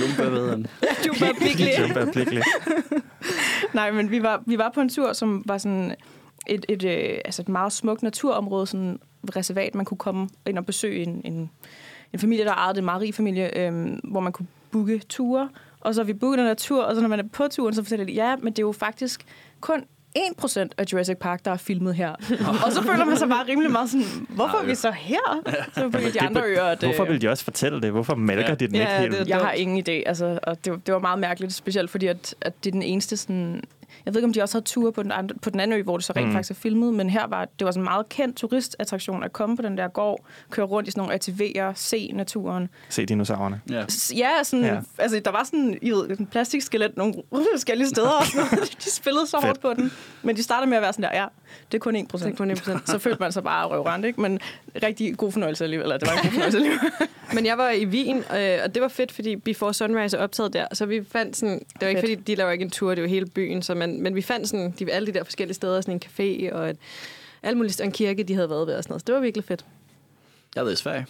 Jumba 0.00 0.22
ved 0.22 0.50
han. 0.50 0.66
Jumba 1.06 1.32
Bigley. 1.38 1.66
Jumba 1.88 2.04
Blikkelig. 2.12 2.42
Nej, 3.74 3.90
men 3.90 4.10
vi 4.10 4.22
var, 4.22 4.42
vi 4.46 4.58
var 4.58 4.70
på 4.74 4.80
en 4.80 4.88
tur, 4.88 5.12
som 5.12 5.42
var 5.46 5.58
sådan 5.58 5.94
et, 6.46 6.66
et, 6.68 6.84
øh, 6.84 7.18
altså 7.24 7.42
et 7.42 7.48
meget 7.48 7.72
smukt 7.72 8.02
naturområde, 8.02 8.66
sådan 8.66 8.98
reservat, 9.36 9.74
man 9.74 9.84
kunne 9.84 9.98
komme 9.98 10.28
ind 10.46 10.58
og 10.58 10.66
besøge 10.66 11.02
en, 11.02 11.20
en, 11.24 11.50
en 12.12 12.18
familie, 12.18 12.44
der 12.44 12.52
ejede 12.52 12.74
det, 12.74 12.78
en 12.78 12.84
meget 12.84 13.00
rig 13.02 13.14
familie, 13.14 13.58
øh, 13.58 13.98
hvor 14.04 14.20
man 14.20 14.32
kunne 14.32 14.46
booke 14.70 14.98
ture. 15.08 15.48
Og 15.80 15.94
så 15.94 16.00
har 16.00 16.06
vi 16.06 16.12
booket 16.14 16.38
den 16.38 16.46
her 16.46 16.54
tur, 16.54 16.84
og 16.84 16.94
så 16.94 17.00
når 17.00 17.08
man 17.08 17.18
er 17.18 17.24
på 17.32 17.48
turen, 17.50 17.74
så 17.74 17.82
fortæller 17.82 18.06
de, 18.06 18.12
ja, 18.12 18.36
men 18.36 18.52
det 18.52 18.58
er 18.58 18.62
jo 18.66 18.72
faktisk 18.72 19.24
kun 19.60 19.84
1% 20.18 20.68
af 20.78 20.84
Jurassic 20.92 21.16
Park, 21.16 21.44
der 21.44 21.50
er 21.50 21.56
filmet 21.56 21.94
her. 21.94 22.10
og 22.66 22.72
så 22.72 22.82
føler 22.82 23.04
man 23.04 23.16
sig 23.16 23.28
bare 23.28 23.44
rimelig 23.48 23.70
meget 23.72 23.90
sådan, 23.90 24.06
hvorfor 24.28 24.58
er 24.58 24.64
vi 24.66 24.74
så 24.74 24.90
her? 24.90 25.40
Så 25.74 25.88
på 25.90 25.98
de 26.14 26.20
andre 26.20 26.42
øer. 26.46 26.62
At, 26.62 26.78
Hvorfor 26.84 27.04
øh, 27.04 27.10
vil 27.10 27.20
de 27.22 27.28
også 27.28 27.44
fortælle 27.44 27.80
det? 27.82 27.90
Hvorfor 27.90 28.14
mælker 28.14 28.48
Ja. 28.48 28.54
de 28.54 28.66
den 28.66 28.74
Ja, 28.74 28.80
ikke 29.02 29.14
helt? 29.14 29.26
det- 29.26 29.28
Jeg 29.28 29.38
har 29.38 29.52
ingen 29.52 29.78
idé, 29.88 29.92
altså, 30.06 30.38
og 30.42 30.64
det, 30.64 30.72
var- 30.72 30.78
det 30.86 30.94
var 30.94 31.00
meget 31.00 31.18
mærkeligt, 31.18 31.54
specielt 31.54 31.90
fordi, 31.90 32.06
at, 32.06 32.34
at 32.40 32.64
det 32.64 32.70
er 32.70 32.72
den 32.72 32.82
eneste 32.82 33.16
sådan... 33.16 33.62
Jeg 34.08 34.14
ved 34.14 34.20
ikke, 34.20 34.26
om 34.26 34.32
de 34.32 34.42
også 34.42 34.58
har 34.58 34.62
ture 34.62 34.92
på 34.92 35.02
den, 35.02 35.12
andre, 35.12 35.34
på 35.42 35.50
den 35.50 35.60
anden 35.60 35.78
ø, 35.78 35.82
hvor 35.82 35.96
det 35.96 36.04
så 36.04 36.12
rent 36.16 36.26
Mm. 36.26 36.32
faktisk 36.32 36.50
er 36.50 36.54
filmet, 36.54 36.94
men 36.94 37.10
her 37.10 37.26
var 37.26 37.44
det 37.58 37.64
var 37.64 37.70
sådan 37.70 37.80
en 37.80 37.84
meget 37.84 38.08
kendt 38.08 38.36
turistattraktion 38.36 39.24
at 39.24 39.32
komme 39.32 39.56
på 39.56 39.62
den 39.62 39.78
der 39.78 39.88
gård, 39.88 40.24
køre 40.50 40.66
rundt 40.66 40.88
i 40.88 40.90
sådan 40.92 41.00
nogle 41.00 41.14
ATV'er, 41.14 41.72
se 41.74 42.10
naturen. 42.14 42.68
Se 42.88 43.06
dinosaurerne. 43.06 43.60
Ja. 43.70 43.84
Ja, 44.16 44.42
sådan, 44.42 44.64
Ja. 44.64 44.80
altså 44.98 45.20
der 45.24 45.30
var 45.30 45.44
sådan, 45.44 45.78
I 45.82 45.90
ved, 45.90 46.10
en 46.18 46.26
plastikskelet 46.26 46.96
nogle 46.96 47.14
forskellige 47.54 47.88
steder, 47.88 48.08
og 48.10 48.24
de 48.84 48.90
spillede 48.90 49.26
så 49.26 49.36
hårdt 49.42 49.60
på 49.60 49.74
den. 49.74 49.92
Men 50.22 50.36
de 50.36 50.42
startede 50.42 50.70
med 50.70 50.76
at 50.76 50.82
være 50.82 50.92
sådan 50.92 51.02
der, 51.10 51.20
ja, 51.20 51.26
det 51.72 51.78
er 51.78 51.82
kun 51.82 51.96
1 51.96 52.12
Det 52.12 52.22
er 52.22 52.32
kun 52.36 52.50
1%. 52.50 52.86
så 52.92 52.98
følte 52.98 53.20
man 53.20 53.32
sig 53.32 53.42
bare 53.42 53.66
røvrand, 53.66 54.06
ikke? 54.06 54.20
Men 54.20 54.40
rigtig 54.82 55.16
god 55.16 55.32
fornøjelse 55.32 55.64
alligevel, 55.64 55.84
eller 55.84 55.96
det 55.98 56.08
var 56.08 56.14
en 56.14 56.22
god 56.22 56.30
fornøjelse 56.30 56.58
alligevel. 56.58 56.80
Men 57.34 57.46
jeg 57.46 57.58
var 57.58 57.70
i 57.70 57.86
Wien, 57.86 58.16
øh, 58.16 58.58
og 58.64 58.74
det 58.74 58.82
var 58.82 58.88
fedt, 58.88 59.12
fordi 59.12 59.36
Before 59.36 59.74
Sunrise 59.74 60.16
er 60.16 60.22
optaget 60.22 60.52
der. 60.52 60.66
Så 60.72 60.86
vi 60.86 61.04
fandt 61.04 61.36
sådan... 61.36 61.58
Det 61.58 61.66
var 61.80 61.86
ikke, 61.86 62.00
Fedt. 62.00 62.10
fordi 62.10 62.22
de 62.22 62.34
laver 62.34 62.50
ikke 62.50 62.62
en 62.62 62.70
tur, 62.70 62.94
det 62.94 63.02
var 63.02 63.08
hele 63.08 63.26
byen. 63.26 63.62
Så 63.62 63.74
man, 63.74 64.02
men 64.02 64.14
vi 64.14 64.22
fandt 64.22 64.48
sådan 64.48 64.74
de, 64.78 64.92
alle 64.92 65.06
de 65.06 65.18
der 65.18 65.24
forskellige 65.24 65.54
steder, 65.54 65.80
sådan 65.80 65.94
en 65.94 66.02
café 66.04 66.54
og 66.54 66.70
et, 66.70 66.76
alt 67.42 67.56
muligt, 67.56 67.80
og 67.80 67.86
en 67.86 67.92
kirke, 67.92 68.22
de 68.22 68.34
havde 68.34 68.50
været 68.50 68.66
ved 68.66 68.74
og 68.74 68.82
sådan 68.84 68.92
noget. 68.92 69.00
Så 69.00 69.04
det 69.06 69.14
var 69.14 69.20
virkelig 69.20 69.44
fedt. 69.44 69.64
Jeg 70.56 70.64
været 70.64 70.74
i 70.74 70.76
Sverige. 70.76 71.06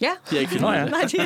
Ja. 0.00 0.10
De 0.30 0.34
har 0.34 0.38
ikke 0.40 0.52
filmet 0.52 0.70
Nå 0.70 0.76
ja. 0.76 0.82
det. 0.84 0.90
Nej, 0.90 1.00
de, 1.02 1.16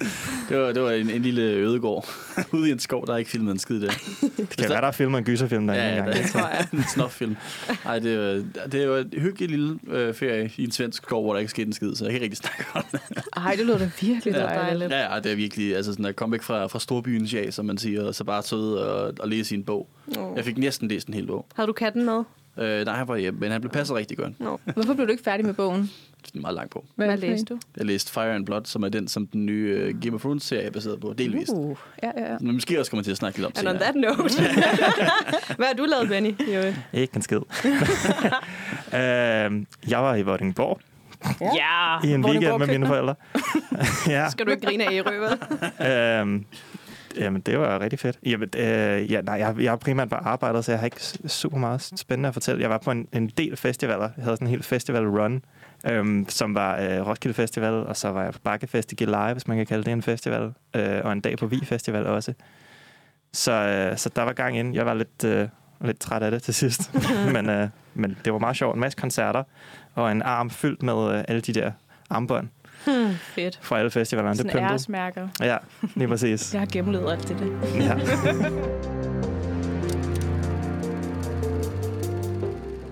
Det 0.48 0.58
var, 0.62 0.72
det 0.72 0.82
var 0.82 0.90
en, 0.90 1.10
en 1.10 1.22
lille 1.22 1.42
ødegård 1.42 2.08
ude 2.52 2.68
i 2.68 2.72
en 2.72 2.78
skov, 2.78 3.06
der 3.06 3.12
er 3.12 3.16
ikke 3.16 3.30
filmet 3.30 3.52
en 3.52 3.58
skid 3.58 3.80
der. 3.80 3.90
Det 4.36 4.48
kan 4.58 4.68
være, 4.70 4.80
der 4.80 4.86
er 4.86 4.92
filmet 4.92 5.18
en 5.18 5.24
gyserfilm 5.24 5.66
derinde 5.66 5.84
Ja, 5.84 5.96
engang. 5.98 6.16
det 6.16 6.30
tror 6.30 6.40
jeg. 6.40 6.66
en 6.72 6.84
snoffilm. 6.94 7.36
Nej, 7.84 7.98
det, 7.98 8.18
var- 8.18 8.66
det 8.68 8.88
var 8.88 8.96
et 8.96 9.08
hyggeligt 9.16 9.50
lille 9.50 9.78
øh, 9.88 10.14
ferie 10.14 10.50
i 10.56 10.64
en 10.64 10.70
svensk 10.72 11.02
skov, 11.02 11.22
hvor 11.22 11.32
der 11.32 11.38
ikke 11.40 11.50
skete 11.50 11.66
en 11.66 11.72
skid, 11.72 11.94
så 11.94 12.04
jeg 12.04 12.12
kan 12.12 12.22
ikke 12.22 12.24
rigtig 12.34 12.50
snakke 12.50 12.64
om 12.74 12.82
det. 12.92 13.00
Ej, 13.36 13.54
det 13.58 13.66
lød 13.66 13.78
da 13.78 13.90
virkelig 14.00 14.34
Det 14.34 14.42
var 14.42 14.48
dejligt. 14.54 14.90
Ja, 14.92 15.14
ja, 15.14 15.20
det 15.20 15.32
er 15.32 15.36
virkelig 15.36 15.76
altså 15.76 15.92
sådan 15.92 16.04
at 16.04 16.16
komme 16.16 16.32
væk 16.32 16.42
fra, 16.42 16.66
fra 16.66 16.78
storbyens 16.80 17.34
ja, 17.34 17.50
som 17.50 17.64
man 17.66 17.78
siger, 17.78 18.04
og 18.06 18.14
så 18.14 18.24
bare 18.24 18.42
sidde 18.42 18.92
og, 18.94 19.12
og 19.20 19.28
læse 19.28 19.54
i 19.54 19.58
en 19.58 19.64
bog. 19.64 19.88
Oh. 20.18 20.36
Jeg 20.36 20.44
fik 20.44 20.58
næsten 20.58 20.88
læst 20.88 21.08
en 21.08 21.14
hel 21.14 21.26
bog. 21.26 21.46
Havde 21.54 21.66
du 21.66 21.72
katten 21.72 22.04
med? 22.04 22.22
Øh, 22.58 22.84
nej, 22.84 22.96
han 22.96 23.08
var 23.08 23.16
hjemme, 23.16 23.40
men 23.40 23.50
han 23.52 23.60
blev 23.60 23.70
passet 23.70 23.96
rigtig 23.96 24.16
godt. 24.18 24.40
No. 24.40 24.56
Hvorfor 24.74 24.94
blev 24.94 25.06
du 25.06 25.10
ikke 25.12 25.24
færdig 25.24 25.46
med 25.46 25.54
bogen? 25.54 25.90
Det 26.26 26.34
er 26.34 26.40
meget 26.40 26.54
lang 26.54 26.70
bog. 26.70 26.84
Hvad 26.96 27.16
læste 27.16 27.54
du? 27.54 27.58
Jeg 27.76 27.86
læste 27.86 28.12
Fire 28.12 28.34
and 28.34 28.46
Blood, 28.46 28.60
som 28.64 28.82
er 28.82 28.88
den, 28.88 29.08
som 29.08 29.26
den 29.26 29.46
nye 29.46 29.92
uh, 29.94 30.00
Game 30.00 30.14
of 30.14 30.20
Thrones-serie 30.20 30.62
er 30.66 30.70
baseret 30.70 31.00
på, 31.00 31.14
delvist. 31.18 31.52
Uh. 31.52 31.58
Uh, 31.70 31.76
ja, 32.02 32.10
ja, 32.16 32.32
ja. 32.32 32.36
Men 32.40 32.54
måske 32.54 32.78
også 32.80 32.90
kommer 32.90 33.04
til 33.04 33.10
at 33.10 33.16
snakke 33.16 33.38
lidt 33.38 33.46
om 33.46 33.52
And 33.56 33.68
on 33.68 33.74
senere. 33.78 33.92
that 33.92 34.18
note. 34.18 34.34
Hvad 35.58 35.66
har 35.66 35.74
du 35.74 35.84
lavet, 35.84 36.08
Benny? 36.08 36.34
Jo. 36.54 36.72
Ikke 36.92 37.16
en 37.16 37.22
skid. 37.22 37.36
øhm, 38.94 39.66
jeg 39.88 40.02
var 40.02 40.14
i 40.14 40.22
Vordingborg 40.22 40.80
Ja, 41.40 42.08
i 42.08 42.14
en 42.14 42.24
weekend 42.24 42.58
med 42.58 42.66
mine 42.66 42.86
forældre. 42.86 43.14
ja. 44.06 44.30
Skal 44.30 44.46
du 44.46 44.50
ikke 44.50 44.66
grine 44.66 44.84
af 44.84 44.92
i 44.92 45.00
røvet? 45.00 45.38
Øhm, 46.20 46.44
jamen, 47.16 47.40
det 47.40 47.58
var 47.58 47.80
rigtig 47.80 47.98
fedt. 47.98 48.18
Jamen, 48.26 48.48
øh, 48.56 49.12
ja, 49.12 49.20
nej, 49.20 49.34
jeg, 49.34 49.54
jeg 49.58 49.72
er 49.72 49.76
primært 49.76 50.08
på 50.08 50.14
arbejdet, 50.14 50.64
så 50.64 50.72
jeg 50.72 50.78
har 50.78 50.84
ikke 50.84 51.00
super 51.26 51.58
meget 51.58 51.82
spændende 51.96 52.28
at 52.28 52.32
fortælle. 52.32 52.62
Jeg 52.62 52.70
var 52.70 52.78
på 52.78 52.90
en, 52.90 53.08
en 53.12 53.28
del 53.28 53.56
festivaler. 53.56 54.10
Jeg 54.16 54.24
havde 54.24 54.36
sådan 54.36 54.46
en 54.46 54.50
hel 54.50 54.62
festival 54.62 55.06
run, 55.08 55.44
øhm, 55.86 56.26
som 56.28 56.54
var 56.54 56.80
øh, 56.80 57.06
Roskilde 57.06 57.34
Festival, 57.34 57.72
og 57.72 57.96
så 57.96 58.08
var 58.08 58.24
jeg 58.24 58.32
på 58.32 58.38
Bakke 58.44 58.68
Live, 58.98 59.32
hvis 59.32 59.48
man 59.48 59.56
kan 59.56 59.66
kalde 59.66 59.84
det 59.84 59.92
en 59.92 60.02
festival, 60.02 60.52
øh, 60.76 61.00
og 61.04 61.12
en 61.12 61.20
dag 61.20 61.38
på 61.38 61.46
Vi 61.46 61.64
Festival 61.64 62.06
også. 62.06 62.34
Så, 63.32 63.52
øh, 63.52 63.96
så 63.96 64.08
der 64.16 64.22
var 64.22 64.32
gang 64.32 64.58
ind. 64.58 64.74
Jeg 64.74 64.86
var 64.86 64.94
lidt, 64.94 65.24
øh, 65.24 65.48
lidt 65.80 66.00
træt 66.00 66.22
af 66.22 66.30
det 66.30 66.42
til 66.42 66.54
sidst, 66.54 66.94
men, 67.34 67.50
øh, 67.50 67.68
men 67.94 68.16
det 68.24 68.32
var 68.32 68.38
meget 68.38 68.56
sjovt. 68.56 68.74
En 68.74 68.80
masse 68.80 68.98
koncerter, 69.00 69.42
og 69.94 70.12
en 70.12 70.22
arm 70.22 70.50
fyldt 70.50 70.82
med 70.82 71.14
øh, 71.18 71.24
alle 71.28 71.40
de 71.40 71.52
der 71.52 71.72
armbånd 72.10 72.48
Hmm, 72.84 73.14
fedt. 73.14 73.58
fra 73.62 73.78
alle 73.78 73.90
festivalerne. 73.90 74.30
Det 74.32 74.38
Sådan 74.38 74.50
pyntede. 74.52 74.70
æresmærker. 74.70 75.28
Ja, 75.40 75.56
lige 75.94 76.08
præcis. 76.08 76.52
Jeg 76.54 76.60
har 76.60 76.68
gennemlevet 76.72 77.12
alt 77.12 77.28
det 77.28 77.36
der. 77.38 77.84
Ja. 77.84 77.94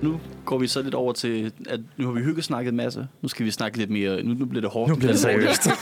Nu 0.03 0.21
går 0.51 0.59
vi 0.59 0.67
så 0.67 0.83
lidt 0.83 0.95
over 0.95 1.13
til, 1.13 1.53
at 1.69 1.81
nu 1.97 2.07
har 2.07 2.13
vi 2.13 2.21
hyggesnakket 2.21 2.71
en 2.71 2.77
masse. 2.77 3.09
Nu 3.23 3.29
skal 3.29 3.47
vi 3.47 3.51
snakke 3.51 3.79
lidt 3.79 3.91
mere. 3.91 4.23
Nu, 4.23 4.35
nu 4.35 4.45
bliver 4.45 4.61
det 4.61 4.71
hårdt. 4.71 4.91
Nu 4.91 4.97
bliver 4.97 5.13
det 5.13 5.21
seriøst. 5.21 5.65
Det, 5.65 5.73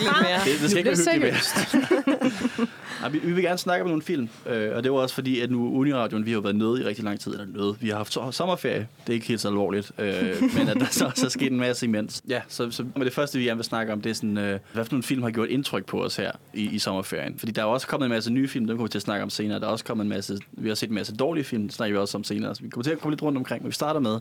det 0.63 0.71
skal 0.71 0.79
ikke 0.79 0.91
være 0.91 1.15
hyggeligt 1.15 1.75
mere. 1.75 2.67
Nej, 3.01 3.11
vi, 3.11 3.19
vi 3.19 3.33
vil 3.33 3.45
gerne 3.45 3.59
snakke 3.59 3.83
om 3.83 3.89
nogle 3.89 4.03
film, 4.03 4.29
øh, 4.47 4.77
og 4.77 4.85
det 4.85 4.93
var 4.93 4.99
også 4.99 5.15
fordi, 5.15 5.41
at 5.41 5.51
nu 5.51 5.75
Uniradioen, 5.75 6.27
vi 6.27 6.31
har 6.31 6.35
jo 6.35 6.41
været 6.41 6.57
nede 6.57 6.81
i 6.81 6.85
rigtig 6.85 7.05
lang 7.05 7.21
tid, 7.21 7.33
eller 7.33 7.47
noget. 7.47 7.77
Vi 7.81 7.89
har 7.89 7.97
haft 7.97 8.17
so- 8.17 8.33
sommerferie, 8.33 8.89
det 9.07 9.13
er 9.13 9.15
ikke 9.15 9.27
helt 9.27 9.41
så 9.41 9.49
alvorligt, 9.49 9.93
øh, 9.99 10.13
men 10.59 10.69
at 10.69 10.77
der 10.77 10.87
så 10.91 11.05
også 11.07 11.27
er 11.27 11.31
sket 11.31 11.53
en 11.53 11.59
masse 11.59 11.87
imens. 11.87 12.23
Ja, 12.29 12.41
så, 12.49 12.71
så 12.71 12.85
med 12.97 13.05
det 13.05 13.13
første, 13.13 13.39
vi 13.39 13.45
gerne 13.45 13.57
vil 13.59 13.65
snakke 13.65 13.93
om, 13.93 14.01
det 14.01 14.11
er 14.11 14.15
sådan, 14.15 14.39
øh, 14.39 14.59
hvad 14.73 14.85
for 14.85 14.93
nogle 14.93 15.03
film 15.03 15.23
har 15.23 15.31
gjort 15.31 15.49
indtryk 15.49 15.87
på 15.87 16.05
os 16.05 16.17
her 16.17 16.33
i, 16.55 16.69
i 16.69 16.79
sommerferien. 16.79 17.39
Fordi 17.39 17.53
der 17.53 17.63
er 17.63 17.67
også 17.67 17.87
kommet 17.87 18.07
en 18.07 18.11
masse 18.11 18.33
nye 18.33 18.49
film, 18.49 18.67
dem 18.67 18.77
kommer 18.77 18.87
vi 18.87 18.91
til 18.91 18.99
at 18.99 19.03
snakke 19.03 19.23
om 19.23 19.31
senere. 19.31 19.61
Der 19.61 19.67
er 19.67 19.71
også 19.71 19.85
kommet 19.85 20.05
en 20.05 20.11
masse, 20.11 20.39
vi 20.53 20.69
har 20.69 20.75
set 20.75 20.89
en 20.89 20.95
masse 20.95 21.17
dårlige 21.17 21.45
film, 21.45 21.63
det 21.63 21.73
snakker 21.73 21.97
vi 21.97 21.99
også 21.99 22.19
om 22.19 22.25
senere. 22.25 22.55
Så 22.55 22.63
vi 22.63 22.69
kommer 22.69 22.85
til 22.85 22.91
at 22.91 22.99
komme 22.99 23.13
lidt 23.13 23.23
rundt 23.23 23.39
omkring, 23.39 23.63
men 23.63 23.69
vi 23.69 23.75
starter 23.75 24.01
med, 24.01 24.19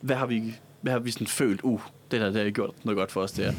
hvad 0.00 0.16
har 0.16 0.26
vi, 0.26 0.54
hvad 0.80 0.92
har 0.92 0.98
vi 0.98 1.10
sådan 1.10 1.26
følt, 1.26 1.60
uh, 1.62 1.80
det 2.10 2.20
der, 2.20 2.30
det 2.30 2.44
har 2.44 2.50
gjort 2.50 2.70
noget 2.84 2.96
godt 2.96 3.12
for 3.12 3.20
os, 3.20 3.32
det 3.32 3.44
her. 3.44 3.52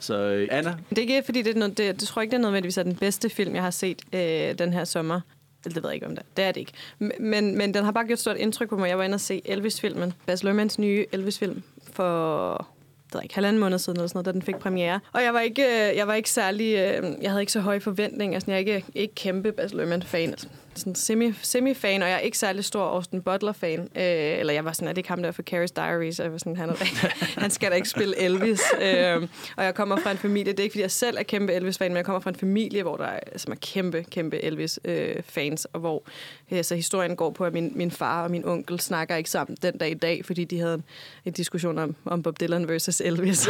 Så 0.00 0.18
øh, 0.18 0.48
Anna, 0.50 0.76
Det 0.90 0.98
er 0.98 1.02
ikke, 1.02 1.22
fordi 1.24 1.42
det 1.42 1.54
er 1.54 1.58
noget, 1.58 1.78
det, 1.78 1.84
jeg 1.84 1.98
tror 1.98 2.22
ikke, 2.22 2.30
det 2.30 2.38
er 2.38 2.42
nødvendigvis 2.42 2.78
er 2.78 2.82
den 2.82 2.96
bedste 2.96 3.28
film, 3.30 3.54
jeg 3.54 3.62
har 3.62 3.70
set 3.70 4.02
øh, 4.12 4.58
den 4.58 4.72
her 4.72 4.84
sommer. 4.84 5.20
Det, 5.64 5.74
det 5.74 5.82
ved 5.82 5.90
jeg 5.90 5.94
ikke 5.94 6.06
om 6.06 6.12
det. 6.16 6.18
er. 6.18 6.24
Det 6.36 6.44
er 6.44 6.52
det 6.52 6.60
ikke. 6.60 6.72
Men, 7.20 7.58
men 7.58 7.74
den 7.74 7.84
har 7.84 7.92
bare 7.92 8.06
gjort 8.06 8.18
stort 8.18 8.36
indtryk 8.36 8.68
på 8.68 8.76
mig. 8.76 8.88
Jeg 8.88 8.98
var 8.98 9.04
inde 9.04 9.14
og 9.14 9.20
se 9.20 9.42
Elvis-filmen. 9.44 10.12
Bas 10.26 10.42
Lermans 10.42 10.78
nye 10.78 11.06
Elvis-film 11.12 11.62
for 11.92 12.68
det 13.06 13.14
ved 13.14 13.22
ikke, 13.22 13.34
halvanden 13.34 13.60
måned 13.60 13.78
siden, 13.78 13.98
eller 13.98 14.08
sådan 14.08 14.16
noget, 14.16 14.26
da 14.26 14.32
den 14.32 14.42
fik 14.42 14.56
premiere. 14.56 15.00
Og 15.12 15.22
jeg 15.22 15.34
var 15.34 15.40
ikke, 15.40 15.62
øh, 15.62 15.96
jeg 15.96 16.06
var 16.06 16.14
ikke 16.14 16.30
særlig, 16.30 16.64
øh, 16.64 17.12
jeg 17.22 17.30
havde 17.30 17.42
ikke 17.42 17.52
så 17.52 17.60
høje 17.60 17.80
forventninger. 17.80 18.38
Sådan, 18.38 18.52
jeg 18.52 18.62
er 18.62 18.76
ikke, 18.76 18.84
ikke 18.94 19.14
kæmpe 19.14 19.52
Bas 19.52 19.74
Lerman-fan. 19.74 20.30
Altså, 20.30 20.48
sådan 20.78 20.94
semi, 20.94 21.32
semi-fan, 21.42 22.02
og 22.02 22.08
jeg 22.08 22.14
er 22.14 22.20
ikke 22.20 22.38
særlig 22.38 22.64
stor 22.64 22.84
Austin 22.84 23.22
Butler-fan. 23.22 23.80
Øh, 23.80 24.38
eller 24.38 24.52
jeg 24.52 24.64
var 24.64 24.72
sådan, 24.72 24.88
er 24.88 24.92
det 24.92 24.98
ikke 24.98 25.08
ham 25.08 25.22
der 25.22 25.30
for 25.30 25.42
Carrie's 25.50 25.72
Diaries? 25.76 26.18
Og 26.18 26.24
jeg 26.24 26.32
var 26.32 26.38
sådan, 26.38 26.56
han, 26.56 26.70
er, 26.70 26.74
han 27.40 27.50
skal 27.50 27.70
da 27.70 27.76
ikke 27.76 27.88
spille 27.88 28.18
Elvis. 28.18 28.62
Øh, 28.80 29.28
og 29.56 29.64
jeg 29.64 29.74
kommer 29.74 29.96
fra 29.96 30.10
en 30.10 30.18
familie, 30.18 30.52
det 30.52 30.60
er 30.60 30.62
ikke 30.62 30.72
fordi 30.72 30.82
jeg 30.82 30.90
selv 30.90 31.16
er 31.18 31.22
kæmpe 31.22 31.52
Elvis-fan, 31.52 31.90
men 31.90 31.96
jeg 31.96 32.04
kommer 32.04 32.20
fra 32.20 32.30
en 32.30 32.36
familie, 32.36 32.82
hvor 32.82 32.96
der 32.96 33.04
er, 33.04 33.20
som 33.36 33.52
er 33.52 33.56
kæmpe, 33.56 34.04
kæmpe 34.10 34.44
Elvis-fans, 34.44 35.64
og 35.64 35.80
hvor 35.80 36.02
øh, 36.50 36.64
så 36.64 36.74
historien 36.74 37.16
går 37.16 37.30
på, 37.30 37.44
at 37.44 37.52
min, 37.52 37.72
min 37.74 37.90
far 37.90 38.24
og 38.24 38.30
min 38.30 38.44
onkel 38.44 38.80
snakker 38.80 39.16
ikke 39.16 39.30
sammen 39.30 39.56
den 39.62 39.78
dag 39.78 39.90
i 39.90 39.94
dag, 39.94 40.24
fordi 40.24 40.44
de 40.44 40.58
havde 40.58 40.74
en, 40.74 40.84
en 41.24 41.32
diskussion 41.32 41.78
om, 41.78 41.96
om 42.04 42.22
Bob 42.22 42.40
Dylan 42.40 42.68
versus 42.68 43.00
Elvis. 43.00 43.38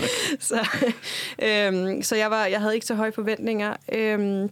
så, 0.48 0.68
øh, 1.42 2.02
så 2.02 2.16
jeg, 2.16 2.30
var, 2.30 2.46
jeg 2.46 2.60
havde 2.60 2.74
ikke 2.74 2.86
så 2.86 2.94
høje 2.94 3.12
forventninger. 3.12 3.76
Øh, 3.92 4.48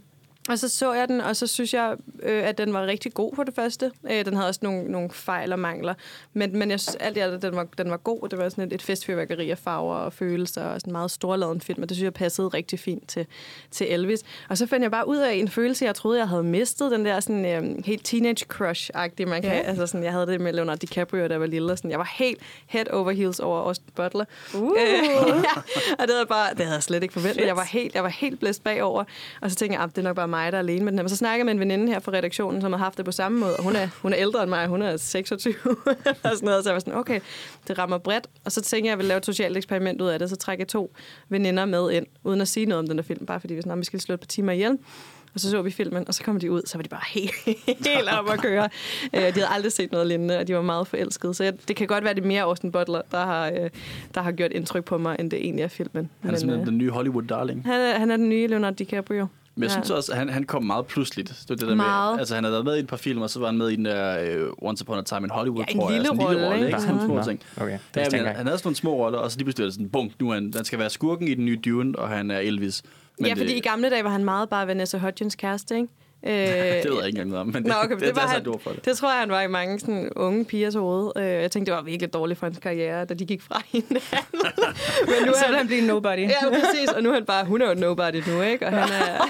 og 0.48 0.58
så 0.58 0.68
så 0.68 0.92
jeg 0.92 1.08
den, 1.08 1.20
og 1.20 1.36
så 1.36 1.46
synes 1.46 1.74
jeg, 1.74 1.96
øh, 2.22 2.48
at 2.48 2.58
den 2.58 2.72
var 2.72 2.86
rigtig 2.86 3.14
god 3.14 3.34
for 3.36 3.42
det 3.42 3.54
første. 3.54 3.90
Øh, 4.10 4.24
den 4.24 4.34
havde 4.34 4.48
også 4.48 4.60
nogle, 4.62 4.84
nogle 4.84 5.10
fejl 5.10 5.52
og 5.52 5.58
mangler. 5.58 5.94
Men, 6.32 6.58
men 6.58 6.70
jeg 6.70 6.80
synes 6.80 6.96
alt 6.96 7.16
i 7.16 7.20
alt, 7.20 7.42
den 7.42 7.56
var, 7.56 7.66
den 7.78 7.90
var 7.90 7.96
god. 7.96 8.28
Det 8.28 8.38
var 8.38 8.48
sådan 8.48 8.64
et, 8.64 8.72
et 8.72 8.82
festfyrværkeri 8.82 9.50
af 9.50 9.58
farver 9.58 9.94
og 9.94 10.12
følelser, 10.12 10.64
og 10.64 10.80
sådan 10.80 10.90
en 10.90 10.92
meget 10.92 11.10
storladen 11.10 11.60
film, 11.60 11.82
og 11.82 11.88
det 11.88 11.96
synes 11.96 12.04
jeg 12.04 12.14
passede 12.14 12.48
rigtig 12.48 12.78
fint 12.78 13.08
til, 13.08 13.26
til 13.70 13.92
Elvis. 13.92 14.22
Og 14.48 14.58
så 14.58 14.66
fandt 14.66 14.82
jeg 14.82 14.90
bare 14.90 15.08
ud 15.08 15.16
af 15.16 15.32
en 15.32 15.48
følelse, 15.48 15.84
jeg 15.84 15.94
troede, 15.94 16.18
jeg 16.18 16.28
havde 16.28 16.42
mistet. 16.42 16.90
Den 16.90 17.04
der 17.04 17.20
sådan, 17.20 17.46
øh, 17.46 17.84
helt 17.84 18.04
teenage 18.04 18.46
crush-agtige, 18.52 19.26
man 19.26 19.42
kan. 19.42 19.52
Ja. 19.52 19.58
Altså 19.58 19.86
sådan, 19.86 20.04
jeg 20.04 20.12
havde 20.12 20.26
det 20.26 20.40
med 20.40 20.52
Leonardo 20.52 20.78
DiCaprio, 20.80 21.26
jeg 21.26 21.40
var 21.40 21.46
lille. 21.46 21.72
Og 21.72 21.78
sådan, 21.78 21.90
jeg 21.90 21.98
var 21.98 22.12
helt 22.18 22.40
head 22.66 22.90
over 22.90 23.10
heels 23.10 23.40
over 23.40 23.60
Austin 23.60 23.90
Butler. 23.94 24.24
Uh. 24.54 24.70
Øh, 24.70 24.74
ja, 25.44 25.60
og 25.98 26.08
det 26.08 26.10
havde, 26.10 26.18
jeg 26.18 26.28
bare, 26.28 26.50
det 26.50 26.60
havde 26.60 26.74
jeg 26.74 26.82
slet 26.82 27.02
ikke 27.02 27.12
forventet. 27.12 27.46
Jeg 27.46 27.56
var 27.56 27.64
helt, 27.64 27.94
jeg 27.94 28.02
var 28.02 28.08
helt 28.08 28.40
blæst 28.40 28.64
bagover. 28.64 29.04
Og 29.40 29.50
så 29.50 29.56
tænkte 29.56 29.76
jeg, 29.76 29.84
at 29.84 29.90
det 29.90 29.98
er 29.98 30.02
nok 30.02 30.16
bare 30.16 30.28
mig, 30.28 30.37
der 30.46 30.58
er 30.58 30.58
alene 30.58 30.84
med 30.84 30.92
den 30.92 30.98
her. 30.98 31.02
Men 31.02 31.08
så 31.08 31.16
snakkede 31.16 31.38
jeg 31.38 31.44
med 31.46 31.52
en 31.52 31.60
veninde 31.60 31.92
her 31.92 32.00
fra 32.00 32.12
redaktionen, 32.12 32.60
som 32.60 32.72
har 32.72 32.78
haft 32.78 32.96
det 32.96 33.04
på 33.04 33.12
samme 33.12 33.38
måde. 33.38 33.56
Og 33.56 33.62
hun 33.62 33.76
er, 33.76 33.88
hun 34.02 34.12
er 34.12 34.16
ældre 34.18 34.42
end 34.42 34.48
mig, 34.48 34.66
hun 34.66 34.82
er 34.82 34.96
26. 34.96 35.54
og 35.66 35.76
sådan 36.22 36.38
noget. 36.42 36.64
Så 36.64 36.70
jeg 36.70 36.74
var 36.74 36.80
sådan, 36.80 36.94
okay, 36.94 37.20
det 37.68 37.78
rammer 37.78 37.98
bredt. 37.98 38.26
Og 38.44 38.52
så 38.52 38.60
tænkte 38.60 38.86
jeg, 38.86 38.90
at 38.90 38.90
jeg 38.90 38.98
ville 38.98 39.08
lave 39.08 39.18
et 39.18 39.26
socialt 39.26 39.56
eksperiment 39.56 40.00
ud 40.00 40.08
af 40.08 40.18
det. 40.18 40.30
Så 40.30 40.36
trækker 40.36 40.62
jeg 40.62 40.68
to 40.68 40.94
veninder 41.28 41.64
med 41.64 41.90
ind, 41.90 42.06
uden 42.24 42.40
at 42.40 42.48
sige 42.48 42.66
noget 42.66 42.78
om 42.78 42.86
den 42.86 42.96
der 42.96 43.02
film. 43.04 43.26
Bare 43.26 43.40
fordi 43.40 43.54
vi, 43.54 43.62
sådan, 43.62 43.78
vi 43.78 43.84
skal 43.84 44.00
slå 44.00 44.14
et 44.14 44.20
par 44.20 44.26
timer 44.26 44.52
ihjel. 44.52 44.78
Og 45.34 45.40
så 45.40 45.50
så 45.50 45.62
vi 45.62 45.70
filmen, 45.70 46.04
og 46.08 46.14
så 46.14 46.22
kommer 46.22 46.40
de 46.40 46.52
ud, 46.52 46.62
så 46.66 46.78
var 46.78 46.82
de 46.82 46.88
bare 46.88 47.00
helt, 47.20 47.32
helt 47.66 48.08
op 48.18 48.30
at 48.30 48.40
køre. 48.40 48.68
Øh, 49.14 49.20
de 49.20 49.32
havde 49.32 49.46
aldrig 49.46 49.72
set 49.72 49.92
noget 49.92 50.06
lignende, 50.06 50.38
og 50.38 50.48
de 50.48 50.54
var 50.54 50.62
meget 50.62 50.86
forelskede. 50.86 51.34
Så 51.34 51.44
jeg, 51.44 51.68
det 51.68 51.76
kan 51.76 51.86
godt 51.86 52.04
være, 52.04 52.14
det 52.14 52.22
er 52.22 52.26
mere 52.26 52.42
Austin 52.42 52.72
Butler, 52.72 53.02
der 53.10 53.24
har, 53.24 53.46
øh, 53.50 53.70
der 54.14 54.20
har 54.20 54.32
gjort 54.32 54.52
indtryk 54.52 54.84
på 54.84 54.98
mig, 54.98 55.16
end 55.18 55.30
det 55.30 55.38
egentlig 55.38 55.62
er 55.62 55.68
filmen. 55.68 56.10
Han 56.20 56.34
er 56.34 56.38
simpelthen 56.38 56.60
øh, 56.60 56.66
den 56.66 56.78
nye 56.78 56.90
Hollywood-darling. 56.90 57.62
han, 57.64 57.80
er, 57.80 57.98
han 57.98 58.10
er 58.10 58.16
den 58.16 58.28
nye 58.28 58.46
Leonardo 58.46 58.74
DiCaprio. 58.74 59.26
Men 59.58 59.62
jeg 59.62 59.68
Ja. 59.68 59.72
synes 59.74 59.90
også, 59.90 60.12
at 60.12 60.18
han, 60.18 60.28
han 60.28 60.44
kom 60.44 60.64
meget 60.64 60.86
pludseligt. 60.86 61.28
Det 61.28 61.48
var 61.48 61.56
det 61.56 61.68
der 61.68 61.74
Meget. 61.74 62.12
Med, 62.14 62.18
altså, 62.20 62.34
han 62.34 62.44
havde 62.44 62.52
været 62.52 62.64
med 62.64 62.76
i 62.76 62.80
et 62.80 62.86
par 62.86 62.96
film, 62.96 63.22
og 63.22 63.30
så 63.30 63.38
var 63.40 63.46
han 63.46 63.58
med 63.58 63.68
i 63.68 63.76
den 63.76 63.84
der 63.84 64.36
uh, 64.46 64.68
Once 64.68 64.84
Upon 64.84 64.98
a 64.98 65.02
Time 65.02 65.20
in 65.24 65.30
Hollywood, 65.30 65.64
Ja, 65.68 65.72
en 65.72 65.78
tror 65.80 65.90
jeg. 65.90 66.00
lille 66.00 66.06
Sådan 66.06 66.46
rolle, 66.50 66.66
ikke? 66.66 66.80
Sådan 66.80 67.00
små 67.06 67.22
ting. 67.22 67.40
Okay, 67.56 67.78
det 67.94 68.00
Ja, 68.00 68.06
men, 68.10 68.26
han 68.26 68.46
havde 68.46 68.58
sådan 68.58 68.60
nogle 68.64 68.76
små 68.76 69.04
roller, 69.04 69.18
og 69.18 69.30
så 69.30 69.38
lige 69.38 69.44
pludselig 69.44 69.64
det 69.64 69.72
sådan, 69.74 69.88
bum, 69.88 70.10
nu 70.20 70.30
han, 70.30 70.52
han 70.56 70.64
skal 70.64 70.78
være 70.78 70.90
skurken 70.90 71.28
i 71.28 71.34
den 71.34 71.44
nye 71.44 71.58
Dune, 71.64 71.98
og 71.98 72.08
han 72.08 72.30
er 72.30 72.38
Elvis. 72.38 72.82
Men 73.18 73.26
ja, 73.26 73.34
fordi 73.34 73.54
i 73.56 73.60
gamle 73.60 73.90
dage 73.90 74.04
var 74.04 74.10
han 74.10 74.24
meget 74.24 74.48
bare 74.48 74.66
Vanessa 74.66 74.98
Hudgens 74.98 75.34
kæreste, 75.34 75.76
ikke? 75.76 75.88
Øh, 76.26 76.32
det 76.32 76.50
ved 76.50 76.74
jeg 76.74 76.82
ikke 76.84 77.06
engang 77.06 77.28
noget 77.28 77.40
om, 77.40 77.46
men 77.46 77.62
Nå, 77.62 77.74
okay, 77.82 77.90
det, 77.94 78.00
det, 78.00 78.08
det, 78.08 78.16
var 78.16 78.26
han, 78.28 78.44
for 78.60 78.70
det. 78.70 78.84
det 78.84 78.96
tror 78.98 79.10
jeg, 79.10 79.20
han 79.20 79.30
var 79.30 79.42
i 79.42 79.46
mange 79.46 79.80
sådan, 79.80 80.10
unge 80.16 80.44
pigers 80.44 80.74
hoved. 80.74 81.12
Øh, 81.16 81.24
jeg 81.24 81.50
tænkte, 81.50 81.70
det 81.72 81.76
var 81.76 81.82
virkelig 81.84 82.12
dårligt 82.12 82.38
for 82.38 82.46
hans 82.46 82.58
karriere, 82.58 83.04
da 83.04 83.14
de 83.14 83.26
gik 83.26 83.42
fra 83.42 83.62
hinanden. 83.72 84.00
Men 85.06 85.26
nu 85.26 85.32
er 85.32 85.44
han 85.46 85.54
han... 85.54 85.66
blive 85.66 85.86
nobody. 85.86 86.18
Ja, 86.20 86.34
præcis. 86.50 86.88
Og 86.88 87.02
nu 87.02 87.10
er 87.10 87.14
han 87.14 87.24
bare, 87.24 87.44
hun 87.44 87.62
er 87.62 87.68
jo 87.68 87.74
nobody 87.74 88.22
nu, 88.28 88.42
ikke? 88.42 88.66
Og 88.66 88.72
han 88.72 88.88
er... 88.92 89.26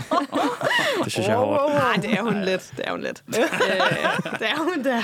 Det 1.04 1.12
synes 1.12 1.28
jeg 1.28 1.34
er 1.34 1.38
hårdt. 1.38 1.74
Nej, 1.74 1.94
det 1.94 2.10
er 2.18 2.22
hun 2.22 2.42
lidt. 2.44 2.72
Det 2.76 2.84
er 2.86 2.90
hun 2.90 3.00
lidt. 3.00 3.22
øh, 3.28 3.34
det 4.38 4.46
er 4.46 4.58
hun 4.74 4.84
der. 4.84 5.02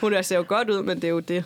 Hun 0.00 0.12
er- 0.14 0.22
ser 0.22 0.36
jo 0.36 0.44
godt 0.48 0.70
ud, 0.70 0.82
men 0.82 0.96
det 0.96 1.04
er 1.04 1.08
jo 1.08 1.20
det. 1.20 1.44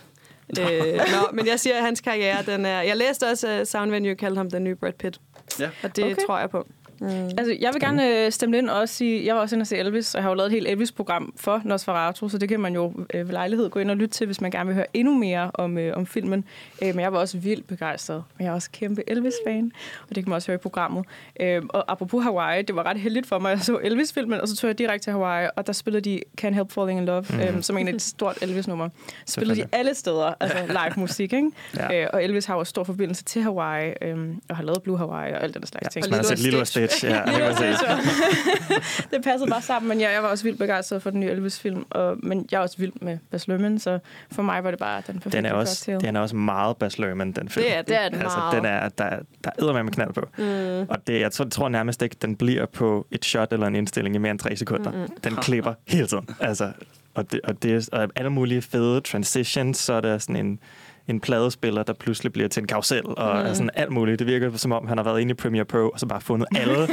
Øh, 0.59 0.93
nå, 0.95 1.29
men 1.33 1.47
jeg 1.47 1.59
siger, 1.59 1.75
at 1.77 1.83
hans 1.83 2.01
karriere, 2.01 2.37
den 2.45 2.65
er... 2.65 2.81
Jeg 2.81 2.97
læste 2.97 3.23
også, 3.31 3.47
at 3.47 3.67
Sound 3.67 3.91
Venue 3.91 4.15
kaldte 4.15 4.37
ham 4.37 4.49
den 4.51 4.63
nye 4.63 4.75
Brad 4.75 4.93
Pitt. 4.93 5.19
Ja. 5.59 5.69
Og 5.83 5.95
det 5.95 6.03
okay. 6.05 6.15
tror 6.27 6.39
jeg 6.39 6.49
på. 6.49 6.67
Mm. 7.03 7.09
Altså, 7.37 7.57
jeg 7.59 7.73
vil 7.73 7.81
gerne 7.81 8.25
øh, 8.25 8.31
stemme 8.31 8.57
ind 8.57 8.69
og 8.69 8.79
også 8.79 8.95
sige, 8.95 9.25
jeg 9.25 9.35
var 9.35 9.41
også 9.41 9.55
inde 9.55 9.63
og 9.63 9.67
se 9.67 9.77
Elvis, 9.77 10.15
og 10.15 10.17
jeg 10.17 10.23
har 10.23 10.29
jo 10.29 10.35
lavet 10.35 10.47
et 10.47 10.51
helt 10.53 10.67
Elvis-program 10.67 11.33
for 11.37 11.61
Nosferatu, 11.65 12.29
så 12.29 12.37
det 12.37 12.49
kan 12.49 12.59
man 12.59 12.73
jo 12.73 12.93
øh, 13.13 13.27
ved 13.27 13.33
lejlighed 13.33 13.69
gå 13.69 13.79
ind 13.79 13.91
og 13.91 13.97
lytte 13.97 14.13
til, 14.15 14.25
hvis 14.25 14.41
man 14.41 14.51
gerne 14.51 14.65
vil 14.67 14.75
høre 14.75 14.85
endnu 14.93 15.13
mere 15.17 15.51
om, 15.53 15.77
øh, 15.77 15.97
om 15.97 16.05
filmen. 16.05 16.45
Øh, 16.81 16.87
men 16.95 16.99
jeg 16.99 17.13
var 17.13 17.19
også 17.19 17.37
vildt 17.37 17.67
begejstret, 17.67 18.15
og 18.17 18.23
jeg 18.39 18.47
er 18.47 18.51
også 18.53 18.69
kæmpe 18.71 19.03
Elvis-fan, 19.07 19.71
og 20.09 20.15
det 20.15 20.23
kan 20.23 20.29
man 20.29 20.35
også 20.35 20.47
høre 20.51 20.55
i 20.55 20.57
programmet. 20.61 21.05
Øh, 21.39 21.61
og 21.69 21.91
apropos 21.91 22.23
Hawaii, 22.23 22.61
det 22.61 22.75
var 22.75 22.83
ret 22.85 22.99
heldigt 22.99 23.27
for 23.27 23.39
mig, 23.39 23.51
at 23.51 23.57
jeg 23.57 23.65
så 23.65 23.79
Elvis-filmen, 23.83 24.41
og 24.41 24.47
så 24.47 24.55
tog 24.55 24.67
jeg 24.67 24.77
direkte 24.77 25.05
til 25.05 25.13
Hawaii, 25.13 25.49
og 25.55 25.67
der 25.67 25.73
spillede 25.73 26.09
de 26.09 26.21
Can't 26.41 26.53
Help 26.53 26.71
Falling 26.71 26.99
in 26.99 27.05
Love, 27.05 27.25
øh, 27.49 27.61
som 27.61 27.77
en 27.77 27.87
af 27.87 27.93
et 27.93 28.01
stort 28.01 28.37
Elvis-nummer. 28.41 28.89
Spillede 29.27 29.61
de 29.61 29.67
alle 29.71 29.93
steder, 29.93 30.33
altså 30.39 30.57
live 30.67 30.93
musik, 30.97 31.33
ikke? 31.33 31.51
Ja. 31.77 32.01
Øh, 32.03 32.07
og 32.13 32.23
Elvis 32.23 32.45
har 32.45 32.55
jo 32.57 32.63
stor 32.63 32.83
forbindelse 32.83 33.23
til 33.23 33.41
Hawaii, 33.41 33.93
øh, 34.01 34.17
og 34.49 34.55
har 34.55 34.63
lavet 34.63 34.83
Blue 34.83 34.97
Hawaii 34.97 35.33
og 35.33 35.43
alt 35.43 35.53
den 35.53 35.65
slags 35.65 35.95
Ja, 35.95 36.01
ting. 36.01 36.15
har 36.15 36.35
Lilo 36.35 36.57
og 36.57 36.61
og 36.61 36.67
Stitch. 36.97 37.05
Ja, 37.05 37.21
det 37.25 37.39
man 37.39 37.55
se. 37.57 37.85
det 39.15 39.23
passede 39.23 39.49
bare 39.49 39.61
sammen, 39.61 39.89
men 39.89 40.01
jeg, 40.01 40.11
jeg 40.13 40.23
var 40.23 40.29
også 40.29 40.43
vildt 40.43 40.59
begejstret 40.59 41.01
for 41.01 41.09
den 41.09 41.19
nye 41.19 41.29
Elvis-film, 41.29 41.85
og, 41.89 42.17
men 42.23 42.47
jeg 42.51 42.57
er 42.57 42.61
også 42.61 42.77
vild 42.77 42.93
med 43.01 43.17
Baz 43.31 43.47
Luhrmann, 43.47 43.79
så 43.79 43.99
for 44.31 44.41
mig 44.41 44.63
var 44.63 44.69
det 44.71 44.79
bare 44.79 45.01
den 45.07 45.15
perfekte 45.15 45.37
Den 45.37 45.45
er 45.45 45.53
også, 45.53 45.75
cocktail. 45.85 46.01
den 46.07 46.15
er 46.15 46.19
også 46.21 46.35
meget 46.35 46.77
Baz 46.77 46.97
Luhrmann, 46.97 47.31
den 47.31 47.49
film. 47.49 47.65
Det 47.65 47.77
er. 47.77 47.81
Det 47.81 47.95
er 48.01 48.09
den 48.09 48.21
Altså, 48.21 48.37
meget. 48.37 48.55
den 48.55 48.65
er, 48.65 48.89
der, 48.89 49.09
der 49.43 49.73
er 49.73 49.83
med 49.83 49.91
knald 49.91 50.13
på. 50.13 50.21
Mm. 50.37 50.89
Og 50.89 51.07
det, 51.07 51.19
jeg 51.19 51.31
tror, 51.31 51.45
tror 51.45 51.69
nærmest 51.69 52.01
ikke, 52.01 52.15
den 52.21 52.35
bliver 52.35 52.65
på 52.65 53.07
et 53.11 53.25
shot 53.25 53.53
eller 53.53 53.67
en 53.67 53.75
indstilling 53.75 54.15
i 54.15 54.17
mere 54.17 54.31
end 54.31 54.39
tre 54.39 54.55
sekunder. 54.55 54.91
Mm-mm. 54.91 55.07
Den 55.23 55.35
klipper 55.35 55.73
hele 55.87 56.07
tiden. 56.07 56.29
Altså, 56.39 56.71
og, 57.15 57.31
det, 57.31 57.39
og, 57.43 57.63
det, 57.63 57.73
er- 57.93 57.97
og 57.97 58.09
alle 58.15 58.29
mulige 58.29 58.61
fede 58.61 59.01
transitions, 59.01 59.77
så 59.77 59.93
er 59.93 60.01
der 60.01 60.17
sådan 60.17 60.35
en, 60.35 60.59
en 61.07 61.19
pladespiller, 61.19 61.83
der 61.83 61.93
pludselig 61.93 62.33
bliver 62.33 62.49
til 62.49 62.61
en 62.61 62.67
karusel, 62.67 63.01
og 63.05 63.43
Mm. 63.47 63.55
sådan 63.55 63.69
alt 63.73 63.91
muligt. 63.91 64.19
Det 64.19 64.27
virker 64.27 64.57
som 64.57 64.71
om, 64.71 64.87
han 64.87 64.97
har 64.97 65.03
været 65.03 65.19
inde 65.21 65.31
i 65.31 65.33
Premiere 65.33 65.65
Pro, 65.65 65.77
og 65.89 65.99
så 65.99 66.05
bare 66.05 66.21
fundet 66.21 66.47
alle, 66.55 66.87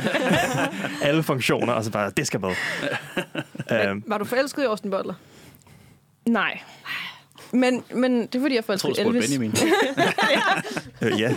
alle 1.09 1.23
funktioner, 1.23 1.73
og 1.73 1.85
så 1.85 1.91
bare, 1.91 2.11
det 2.17 2.27
skal 2.27 2.41
med. 2.41 2.51
øhm, 3.73 4.05
Var 4.07 4.19
du 4.19 4.25
forelsket 4.25 4.63
i 4.63 4.67
Austin 4.67 4.91
Butler? 4.91 5.15
Nej. 6.29 6.61
Men, 7.53 7.83
men 7.95 8.21
det 8.23 8.35
er 8.35 8.41
fordi, 8.41 8.55
jeg 8.55 8.65
får 8.65 8.73
Jeg 8.73 8.81
tror, 8.81 8.91
Elvis. 8.99 9.27
Benjamin. 9.27 9.55
øh, 11.03 11.21
ja. 11.21 11.29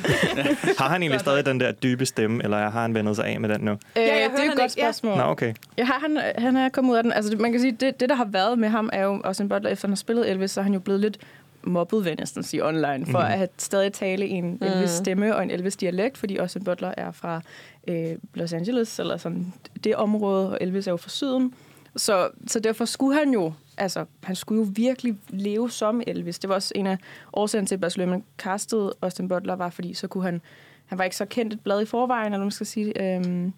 Har 0.80 0.90
han 0.90 1.02
egentlig 1.04 1.20
stadig 1.20 1.46
den 1.46 1.60
der 1.60 1.72
dybe 1.72 2.06
stemme, 2.06 2.44
eller 2.44 2.58
har 2.70 2.82
han 2.82 2.94
vendet 2.94 3.16
sig 3.16 3.26
af 3.26 3.40
med 3.42 3.50
den 3.50 3.62
nu? 3.62 3.72
Øh, 3.72 3.78
Ja, 3.96 4.02
jeg 4.02 4.10
det 4.12 4.22
er 4.22 4.26
et 4.26 4.32
han 4.32 4.48
godt 4.48 4.50
ikke. 4.50 4.62
Ja. 4.62 4.68
spørgsmål. 4.68 5.18
Nå, 5.18 5.24
okay. 5.24 5.54
Ja, 5.78 5.86
han, 5.86 6.20
han 6.38 6.56
er 6.58 6.70
kommet 6.70 6.92
ud 6.92 6.98
af 6.98 7.04
den. 7.04 7.14
Altså, 7.14 7.32
det- 7.32 7.40
man 7.40 7.52
kan 7.52 7.62
sige, 7.62 7.72
det, 7.72 8.00
det, 8.00 8.10
der 8.10 8.16
har 8.16 8.26
været 8.26 8.60
med 8.60 8.70
ham, 8.70 8.90
er 8.94 9.04
jo 9.04 9.22
også 9.24 9.44
en 9.44 9.50
butler, 9.50 9.70
efter 9.70 9.88
han 9.88 9.92
har 9.92 9.96
spillet 9.98 10.30
Elvis, 10.32 10.52
så 10.52 10.60
er 10.60 10.64
han 10.64 10.74
jo 10.74 10.80
blevet 10.80 11.00
lidt 11.02 11.18
mobbet, 11.66 12.04
vil 12.04 12.10
jeg 12.10 12.18
næsten 12.20 12.44
sige, 12.44 12.66
online, 12.66 13.06
for 13.06 13.20
Mhm. 13.20 13.28
at 13.32 13.38
have 13.38 13.48
stadig 13.58 13.94
tale 13.94 14.26
en 14.26 14.58
Elvis-stemme 14.62 15.36
og 15.36 15.44
en 15.44 15.52
Elvis-dialekt, 15.52 16.18
fordi 16.18 16.38
også 16.38 16.60
en 16.60 16.66
butler 16.66 16.94
er 16.98 17.12
fra 17.12 17.42
øh, 17.88 18.16
Los 18.34 18.54
Angeles, 18.54 19.00
eller 19.00 19.18
sådan 19.18 19.54
det 19.84 19.96
område, 19.96 20.50
og 20.50 20.58
Elvis 20.62 20.88
er 20.88 20.92
jo 20.92 20.98
fra 20.98 21.10
syden. 21.10 21.54
Så, 21.96 22.30
så 22.48 22.60
derfor 22.60 22.86
skulle 22.86 23.18
han 23.20 23.30
jo, 23.34 23.54
altså, 23.78 24.06
han 24.24 24.36
skulle 24.36 24.62
jo 24.66 24.68
virkelig 24.76 25.18
leve 25.30 25.72
som 25.72 26.02
Elvis. 26.08 26.40
Det 26.40 26.48
var 26.50 26.56
også 26.56 26.72
en 26.76 26.88
af 26.88 26.98
årsagerne 27.34 27.68
til, 27.68 27.76
at 27.76 27.82
Baz 27.82 27.98
Luhrmann 27.98 28.24
castede 28.38 28.94
Austin 29.02 29.28
Butler, 29.28 29.56
var 29.56 29.70
fordi 29.70 29.94
så 29.94 30.08
kunne 30.08 30.24
han, 30.24 30.42
han 30.86 30.98
var 30.98 31.04
ikke 31.04 31.16
så 31.16 31.26
kendt 31.26 31.54
et 31.54 31.60
blad 31.62 31.82
i 31.82 31.86
forvejen, 31.86 32.26
eller 32.26 32.38
hvad 32.38 32.46
man 32.46 32.52
skal 32.52 32.68
sige, 32.68 33.16
øhm, 33.16 33.54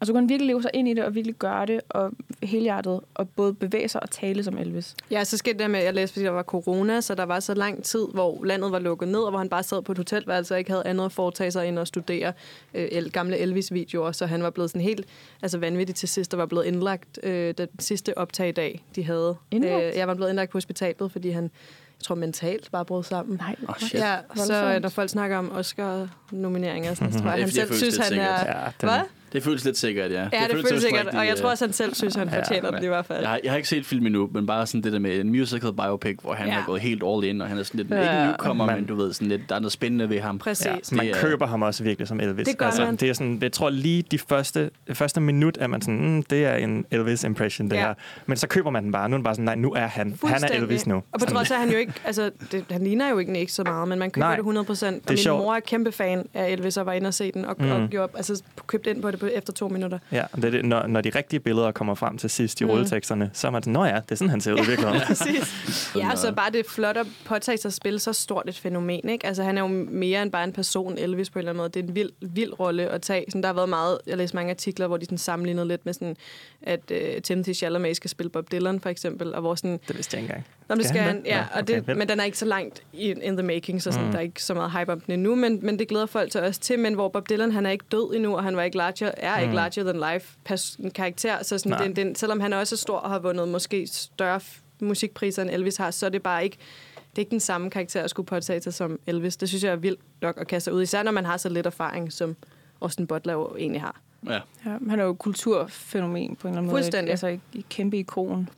og 0.00 0.06
så 0.06 0.12
kunne 0.12 0.20
han 0.22 0.28
virkelig 0.28 0.46
leve 0.46 0.62
sig 0.62 0.70
ind 0.74 0.88
i 0.88 0.94
det, 0.94 1.04
og 1.04 1.14
virkelig 1.14 1.34
gøre 1.34 1.66
det, 1.66 1.80
og 1.88 2.12
helhjertet, 2.42 3.00
og 3.14 3.28
både 3.28 3.54
bevæge 3.54 3.88
sig 3.88 4.02
og 4.02 4.10
tale 4.10 4.44
som 4.44 4.58
Elvis. 4.58 4.94
Ja, 5.10 5.24
så 5.24 5.36
skete 5.36 5.52
det 5.52 5.60
der 5.60 5.68
med, 5.68 5.78
at 5.78 5.84
jeg 5.84 5.94
læste, 5.94 6.12
fordi 6.12 6.24
der 6.24 6.30
var 6.30 6.42
corona, 6.42 7.00
så 7.00 7.14
der 7.14 7.22
var 7.24 7.40
så 7.40 7.54
lang 7.54 7.82
tid, 7.84 8.06
hvor 8.14 8.44
landet 8.44 8.72
var 8.72 8.78
lukket 8.78 9.08
ned, 9.08 9.18
og 9.20 9.30
hvor 9.30 9.38
han 9.38 9.48
bare 9.48 9.62
sad 9.62 9.82
på 9.82 9.92
et 9.92 9.98
hotelværelse 9.98 10.54
og 10.54 10.58
ikke 10.58 10.70
havde 10.70 10.86
andet 10.86 11.04
at 11.04 11.12
foretage 11.12 11.50
sig 11.50 11.68
end 11.68 11.78
at 11.78 11.88
studere 11.88 12.32
øh, 12.74 12.88
el- 12.92 13.10
gamle 13.10 13.38
Elvis-videoer. 13.38 14.12
Så 14.12 14.26
han 14.26 14.42
var 14.42 14.50
blevet 14.50 14.70
sådan 14.70 14.82
helt 14.82 15.06
altså 15.42 15.58
vanvittig 15.58 15.94
til 15.96 16.08
sidst, 16.08 16.34
og 16.34 16.38
var 16.38 16.46
blevet 16.46 16.64
indlagt 16.64 17.18
øh, 17.22 17.54
den 17.58 17.68
sidste 17.78 18.18
optagdag, 18.18 18.84
de 18.94 19.04
havde. 19.04 19.36
Indlagt? 19.50 19.84
Øh, 19.84 19.96
jeg 19.96 20.08
var 20.08 20.14
blevet 20.14 20.30
indlagt 20.30 20.50
på 20.50 20.56
hospitalet, 20.56 21.12
fordi 21.12 21.30
han, 21.30 21.42
jeg 21.42 22.04
tror, 22.04 22.14
mentalt 22.14 22.68
bare 22.72 22.84
brød 22.84 23.02
sammen. 23.04 23.36
Nej, 23.36 23.56
Åh, 23.68 23.74
shit. 23.78 24.00
Ja, 24.00 24.16
så 24.36 24.72
øh, 24.74 24.82
når 24.82 24.88
folk 24.88 25.10
snakker 25.10 25.36
om 25.36 25.52
Oscar-nomineringer, 25.52 26.94
så 26.94 27.04
tror 27.18 27.30
jeg, 27.30 27.34
er 27.38 27.40
han 27.40 27.50
selv 27.50 27.72
synes, 27.74 27.96
han 27.96 28.12
er... 28.18 28.38
Ja, 28.46 28.64
den, 28.80 28.88
Hvad? 28.88 29.00
Det 29.32 29.42
føles 29.42 29.64
lidt 29.64 29.78
sikkert, 29.78 30.10
ja. 30.12 30.16
Ja, 30.18 30.22
det, 30.24 30.30
føles 30.32 30.50
føles 30.50 30.68
som 30.68 30.78
sikkert, 30.80 31.06
rigtig, 31.06 31.20
og 31.20 31.26
jeg 31.26 31.36
tror 31.36 31.46
øh, 31.46 31.50
også, 31.50 31.64
han 31.64 31.72
selv 31.72 31.94
synes, 31.94 32.14
han 32.14 32.28
Ja, 32.28 32.38
fortjener 32.40 32.70
men- 32.70 32.78
det 32.80 32.84
i 32.84 32.88
hvert 32.88 33.06
fald. 33.06 33.20
Jeg 33.20 33.28
har, 33.28 33.40
jeg 33.44 33.52
har 33.52 33.56
ikke 33.56 33.68
set 33.68 33.86
film 33.86 34.06
endnu, 34.06 34.28
men 34.32 34.46
bare 34.46 34.66
sådan 34.66 34.82
det 34.82 34.92
der 34.92 34.98
med 34.98 35.20
en 35.20 35.28
musical 35.30 35.72
biopic, 35.72 36.16
hvor 36.22 36.32
han 36.34 36.46
Ja. 36.48 36.54
ja. 36.54 36.60
er 36.60 36.64
gået 36.66 36.80
helt 36.80 37.02
all 37.06 37.24
in, 37.24 37.40
og 37.40 37.48
han 37.48 37.58
er 37.58 37.62
sådan 37.62 37.78
lidt, 37.78 37.90
Ja. 37.90 38.00
ikke 38.00 38.12
en 38.22 38.26
newcomer, 38.28 38.66
Man- 38.66 38.76
men 38.76 38.84
du 38.86 38.94
ved, 38.94 39.12
sådan 39.12 39.28
lidt, 39.28 39.42
der 39.48 39.54
er 39.54 39.58
noget 39.60 39.72
spændende 39.72 40.08
ved 40.10 40.20
ham. 40.20 40.38
Præcis. 40.38 40.66
Ja, 40.66 40.70
Ja. 40.72 40.96
man 40.96 41.06
Det 41.06 41.16
er- 41.16 41.20
køber 41.20 41.46
ham 41.46 41.62
også 41.62 41.84
virkelig 41.84 42.08
som 42.08 42.20
Elvis. 42.20 42.46
Det 42.48 42.58
gør 42.58 42.66
altså, 42.66 42.84
man. 42.84 42.96
Det 42.96 43.08
er 43.08 43.12
sådan, 43.12 43.38
jeg 43.42 43.52
tror 43.52 43.70
lige 43.70 44.02
de 44.10 44.18
første, 44.18 44.70
det 44.88 44.96
første 44.96 45.20
minut, 45.20 45.58
at 45.58 45.70
man 45.70 45.80
sådan, 45.82 46.08
mm, 46.14 46.22
det 46.22 46.44
er 46.44 46.54
en 46.54 46.84
Elvis-impression, 46.90 47.70
det 47.70 47.76
Ja. 47.76 47.80
her. 47.80 47.94
Men 48.26 48.36
så 48.36 48.46
køber 48.48 48.70
man 48.70 48.84
den 48.84 48.92
bare. 48.92 49.08
Nu 49.08 49.14
er 49.14 49.18
den 49.18 49.24
bare 49.24 49.34
sådan, 49.34 49.44
nej, 49.44 49.54
nu 49.54 49.72
er 49.72 49.86
han. 49.86 50.18
Han 50.26 50.44
er. 50.44 50.48
Elvis 50.48 50.86
nu. 50.86 50.96
Og 51.12 51.20
på 51.20 51.26
trods 51.26 51.50
af, 51.50 51.54
at 51.54 51.60
han 51.60 51.70
jo 51.70 51.76
ikke, 51.78 51.92
altså, 52.04 52.30
det, 52.52 52.64
han 52.70 52.82
ligner 52.84 53.10
jo 53.10 53.18
ikke, 53.18 53.38
ikke 53.40 53.52
så 53.52 53.62
meget, 53.64 53.88
men 53.88 53.98
man 53.98 54.10
køber 54.10 54.26
Nej, 54.26 54.34
det 54.34 54.40
100 54.40 54.64
procent. 54.64 54.96
Og 54.96 55.02
er 55.06 55.10
min 55.12 55.18
sjovt. 55.18 55.42
mor 55.42 55.54
er 55.54 55.60
kæmpe 55.60 55.92
fan 55.92 56.26
af 56.34 56.50
Elvis 56.52 56.76
og 56.76 56.86
var 56.86 56.92
inde 56.92 57.08
og 57.08 57.14
se 57.14 57.32
den, 57.32 57.44
og, 57.44 57.56
mm. 57.58 57.64
Mm. 57.64 57.72
og 57.72 57.88
gjorde, 57.88 58.12
altså, 58.16 58.42
købte 58.66 58.90
ind 58.90 59.02
på 59.02 59.10
det 59.10 59.15
det 59.16 59.20
på 59.20 59.26
efter 59.26 59.52
to 59.52 59.68
minutter. 59.68 59.98
Ja, 60.12 60.24
det 60.36 60.44
er 60.44 60.50
det, 60.50 60.64
når, 60.64 60.86
når 60.86 61.00
de 61.00 61.10
rigtige 61.14 61.40
billeder 61.40 61.72
kommer 61.72 61.94
frem 61.94 62.18
til 62.18 62.30
sidst 62.30 62.60
i 62.60 62.64
Mm. 62.64 62.70
rulleteksterne, 62.70 63.30
så 63.32 63.46
er 63.46 63.50
man 63.50 63.62
sådan, 63.62 63.72
nå 63.72 63.84
ja, 63.84 63.94
det 63.94 64.10
er 64.10 64.14
sådan, 64.14 64.30
han 64.30 64.40
ser 64.40 64.52
ud 64.52 64.58
i 64.58 64.66
virkeligheden. 64.66 65.00
Præcis. 65.06 65.92
Ja, 65.96 66.16
så 66.16 66.32
bare 66.32 66.50
det 66.50 66.66
flot 66.66 66.96
at 66.96 67.06
påtage 67.24 67.58
sig 67.58 67.68
at 67.68 67.72
spille 67.74 67.98
så 67.98 68.12
stort 68.12 68.48
et 68.48 68.58
fænomen. 68.58 69.08
Ikke? 69.08 69.26
Altså, 69.26 69.42
han 69.42 69.58
er 69.58 69.62
jo 69.62 69.68
mere 69.90 70.22
end 70.22 70.32
bare 70.32 70.44
en 70.44 70.52
person, 70.52 70.98
Elvis 70.98 71.30
på 71.30 71.38
en 71.38 71.40
eller 71.40 71.50
anden 71.50 71.58
måde. 71.58 71.68
Det 71.68 71.84
er 71.84 71.88
en 71.88 71.94
vild, 71.94 72.10
vild 72.20 72.60
rolle 72.60 72.88
at 72.88 73.02
tage. 73.02 73.24
Sådan, 73.28 73.42
der 73.42 73.48
har 73.48 73.54
været 73.54 73.68
meget, 73.68 73.98
jeg 74.06 74.16
læste 74.16 74.36
mange 74.36 74.50
artikler, 74.50 74.86
hvor 74.86 74.96
de 74.96 75.04
sådan 75.04 75.18
sammenlignede 75.18 75.68
lidt 75.68 75.86
med 75.86 75.92
sådan, 75.94 76.16
at 76.62 76.80
uh, 76.90 77.22
Timothy 77.22 77.54
Chalamet 77.54 77.96
skal 77.96 78.10
spille 78.10 78.30
Bob 78.30 78.52
Dylan, 78.52 78.80
for 78.80 78.88
eksempel, 78.88 79.34
og 79.34 79.40
hvor 79.40 79.54
sådan, 79.54 79.80
det 79.88 79.96
vidste 79.96 80.14
jeg 80.16 80.22
ikke 80.22 80.32
engang. 80.32 80.46
Nå, 80.68 80.74
det 80.74 80.86
Skal 80.86 81.00
han 81.00 81.22
ja, 81.24 81.40
og 81.52 81.62
okay, 81.62 81.74
det, 81.74 81.86
vildt. 81.86 81.98
men 81.98 82.08
den 82.08 82.20
er 82.20 82.24
ikke 82.24 82.38
så 82.38 82.44
langt 82.44 82.82
in, 82.92 83.22
in 83.22 83.36
the 83.36 83.46
making, 83.46 83.82
så 83.82 83.92
sådan, 83.92 84.06
Mm. 84.06 84.12
der 84.12 84.18
er 84.18 84.22
ikke 84.22 84.42
så 84.42 84.54
meget 84.54 84.72
hype 84.72 84.92
om 84.92 85.00
den 85.00 85.14
endnu, 85.14 85.34
men, 85.34 85.58
men 85.62 85.78
det 85.78 85.88
glæder 85.88 86.06
folk 86.06 86.30
til 86.32 86.40
også 86.40 86.60
til, 86.60 86.78
men 86.78 86.94
hvor 86.94 87.08
Bob 87.08 87.28
Dylan, 87.28 87.52
han 87.52 87.66
er 87.66 87.70
ikke 87.70 87.84
død 87.92 88.14
endnu, 88.14 88.36
og 88.36 88.42
han 88.44 88.56
var 88.56 88.62
ikke 88.62 88.76
larger, 88.76 89.10
er 89.16 89.38
ikke 89.38 89.50
Mm. 89.50 89.54
larger 89.56 89.92
than 89.92 90.12
life 90.14 90.36
pers- 90.50 90.76
en 90.84 90.90
karakter, 90.90 91.42
så 91.42 91.58
sådan, 91.58 91.82
den, 91.82 91.96
den, 91.96 92.14
selvom 92.14 92.40
han 92.40 92.52
er 92.52 92.56
også 92.56 92.76
stor 92.76 92.96
og 92.98 93.10
har 93.10 93.18
vundet 93.18 93.48
måske 93.48 93.86
større 93.86 94.40
musikpriser, 94.80 95.42
end 95.42 95.50
Elvis 95.50 95.76
har, 95.76 95.90
så 95.90 96.06
er 96.06 96.10
det 96.10 96.22
bare 96.22 96.44
ikke, 96.44 96.56
det 97.10 97.18
er 97.18 97.20
ikke 97.20 97.30
den 97.30 97.40
samme 97.40 97.70
karakter 97.70 98.02
at 98.02 98.10
skulle 98.10 98.26
påtage 98.26 98.60
sig 98.62 98.74
som 98.74 98.98
Elvis. 99.06 99.36
Det 99.36 99.48
synes 99.48 99.64
jeg 99.64 99.72
er 99.72 99.76
vildt 99.76 100.00
nok 100.22 100.40
at 100.40 100.46
kaste 100.46 100.64
sig 100.64 100.72
ud, 100.72 100.82
især 100.82 101.02
når 101.02 101.12
man 101.12 101.24
har 101.24 101.36
så 101.36 101.48
lidt 101.48 101.66
erfaring, 101.66 102.12
som 102.12 102.36
Austin 102.80 103.06
Butler 103.06 103.32
jo 103.32 103.56
egentlig 103.58 103.80
har. 103.80 104.00
Ja. 104.26 104.32
Ja, 104.34 104.40
han 104.88 105.00
er 105.00 105.04
jo 105.04 105.10
et 105.10 105.18
kulturfænomen 105.18 106.36
på 106.36 106.48
en 106.48 106.52
eller 106.52 106.58
anden 106.58 106.70
måde. 106.72 106.82
Fuldstændig. 106.82 107.10
Altså 107.10 107.26
et, 107.26 107.40
et 107.54 107.68
kæmpe 107.68 107.98
ikon. 107.98 108.48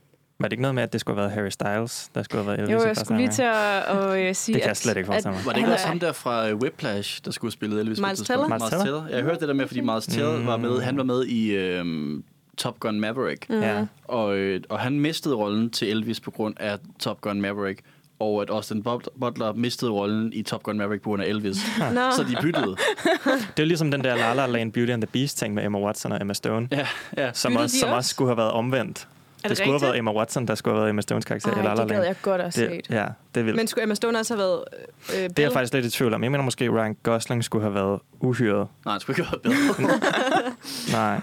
Var 0.40 0.48
det 0.48 0.52
ikke 0.52 0.62
noget 0.62 0.74
med, 0.74 0.82
at 0.82 0.92
det 0.92 1.00
skulle 1.00 1.16
have 1.20 1.22
været 1.30 1.32
Harry 1.34 1.48
Styles, 1.50 2.10
der 2.14 2.22
skulle 2.22 2.44
have 2.44 2.46
været 2.56 2.68
Elvis? 2.70 2.82
Jo, 2.82 2.88
jeg 2.88 2.96
skulle 2.96 3.18
lige 3.20 3.30
til 3.32 3.42
at, 3.42 3.56
at, 3.96 4.28
øh, 4.28 4.34
sige, 4.34 4.54
Det 4.54 4.62
kan 4.62 4.68
jeg 4.68 4.76
slet 4.76 4.96
ikke 4.96 5.06
forestille 5.06 5.34
mig. 5.36 5.46
Var 5.46 5.52
det 5.52 5.58
ikke 5.58 5.72
også 5.72 5.84
er- 5.84 5.88
ham 5.88 5.98
der 6.00 6.12
fra 6.12 6.48
øh, 6.48 6.56
Whiplash, 6.56 7.20
der 7.24 7.30
skulle 7.30 7.52
spille 7.52 7.80
Elvis? 7.80 8.00
på 8.00 8.06
et 8.06 8.08
Miles? 8.10 8.20
Teller? 8.28 8.48
Miles 8.48 8.62
Teller? 8.62 8.84
Teller. 8.84 9.06
Jeg 9.10 9.22
hørte 9.22 9.40
det 9.40 9.48
der 9.48 9.54
med, 9.54 9.66
fordi 9.66 9.80
Miles 9.80 10.06
Teller 10.06 10.44
var 10.44 10.56
med, 10.56 10.80
han 10.80 10.96
var 10.96 11.02
med 11.04 11.24
i 11.26 11.50
øhm, 11.50 12.24
Top 12.56 12.80
Gun 12.80 13.00
Maverick. 13.00 13.50
Mm. 13.50 13.60
Ja. 13.62 13.86
Og, 14.04 14.36
øh, 14.36 14.60
og 14.68 14.78
han 14.80 15.00
mistede 15.00 15.34
rollen 15.34 15.70
til 15.70 15.90
Elvis 15.90 16.20
på 16.20 16.30
grund 16.30 16.54
af 16.60 16.78
Top 16.98 17.20
Gun 17.20 17.40
Maverick. 17.40 17.80
Og 18.20 18.42
at 18.42 18.50
Austin 18.50 18.82
But- 18.88 19.18
Butler 19.20 19.52
mistede 19.52 19.90
rollen 19.90 20.32
i 20.32 20.42
Top 20.42 20.62
Gun 20.62 20.78
Maverick 20.78 21.02
på 21.02 21.10
grund 21.10 21.22
af 21.22 21.26
Elvis. 21.26 21.56
Nå. 21.94 22.00
Så 22.16 22.22
de 22.30 22.36
byttede. 22.42 22.76
Det 23.56 23.62
er 23.62 23.66
ligesom 23.66 23.90
den 23.90 24.04
der 24.04 24.14
La 24.16 24.32
La 24.34 24.46
Land 24.46 24.72
Beauty 24.72 24.92
and 24.92 25.02
the 25.02 25.10
Beast 25.12 25.38
ting 25.38 25.54
med 25.54 25.64
Emma 25.64 25.78
Watson 25.78 26.12
og 26.12 26.18
Emma 26.20 26.34
Stone, 26.34 26.68
Ja, 26.72 26.86
ja. 27.16 27.30
som 27.32 27.52
Byttede 27.52 27.64
også, 27.64 27.78
som 27.78 27.86
også? 27.88 27.96
også 27.96 28.10
skulle 28.10 28.28
have 28.28 28.36
været 28.36 28.50
omvendt. 28.50 29.08
Er 29.44 29.48
Det, 29.48 29.56
skulle 29.56 29.72
have 29.72 29.82
været 29.82 29.98
Emma 29.98 30.12
Watson, 30.12 30.46
der 30.46 30.54
skulle 30.54 30.74
have 30.74 30.80
været 30.80 30.90
Emma 30.90 31.02
Stones 31.02 31.24
karakter 31.24 31.54
Ej, 31.54 31.62
La 31.62 31.82
det 31.82 31.88
gad 31.88 32.04
jeg 32.04 32.16
godt 32.22 32.40
at 32.40 32.54
se. 32.54 32.68
Det, 32.68 32.80
ja, 32.90 33.06
det 33.34 33.44
vildt. 33.44 33.56
Men 33.56 33.66
skulle 33.66 33.82
Emma 33.82 33.94
Stone 33.94 34.18
også 34.18 34.34
have 34.34 34.38
været 34.38 34.64
øh, 35.14 35.28
Det 35.28 35.38
er 35.38 35.42
jeg 35.42 35.52
faktisk 35.52 35.74
lidt 35.74 35.86
i 35.86 35.90
tvivl 35.90 36.14
om. 36.14 36.22
Jeg 36.22 36.30
mener 36.30 36.44
måske, 36.44 36.68
Ryan 36.68 36.96
Gosling 37.02 37.44
skulle 37.44 37.62
have 37.62 37.74
været 37.74 38.00
uhyret. 38.20 38.68
Nej, 38.84 38.94
det 38.94 39.02
skulle 39.02 39.18
ikke 39.18 39.28
have 39.30 39.40
været 39.44 39.76
bedre. 39.76 40.00
Nej. 40.92 41.20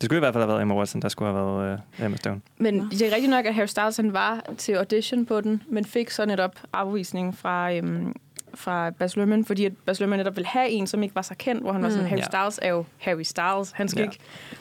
Det 0.00 0.04
skulle 0.04 0.18
i 0.18 0.20
hvert 0.20 0.34
fald 0.34 0.42
have 0.42 0.48
været 0.48 0.62
Emma 0.62 0.74
Watson, 0.74 1.02
der 1.02 1.08
skulle 1.08 1.32
have 1.32 1.46
været 1.46 1.78
uh, 1.98 2.04
Emma 2.04 2.16
Stone. 2.16 2.40
Men 2.58 2.88
det 2.90 3.02
er 3.02 3.14
rigtigt 3.14 3.30
nok, 3.30 3.46
at 3.46 3.54
Harry 3.54 3.66
Styles 3.66 3.96
han 3.96 4.12
var 4.12 4.40
til 4.58 4.72
audition 4.72 5.26
på 5.26 5.40
den, 5.40 5.62
men 5.68 5.84
fik 5.84 6.10
så 6.10 6.24
netop 6.26 6.54
afvisning 6.72 7.38
fra, 7.38 7.72
øhm, 7.72 8.14
fra 8.54 8.90
Baz 8.90 9.16
Luhrmann, 9.16 9.44
fordi 9.44 9.64
at 9.64 9.72
Baz 9.86 10.00
Luhrmann 10.00 10.18
netop 10.20 10.36
ville 10.36 10.46
have 10.48 10.68
en, 10.70 10.86
som 10.86 11.02
ikke 11.02 11.14
var 11.14 11.22
så 11.22 11.34
kendt, 11.38 11.62
hvor 11.62 11.72
han 11.72 11.82
var 11.82 11.88
sådan, 11.88 12.04
Mm. 12.04 12.08
Harry 12.08 12.18
Ja. 12.20 12.24
Styles 12.24 12.58
er 12.62 12.68
jo 12.68 12.84
Harry 12.98 13.22
Styles, 13.22 13.70
han 13.72 13.88
skal 13.88 14.00
Ja. 14.00 14.04
ikke 14.04 14.18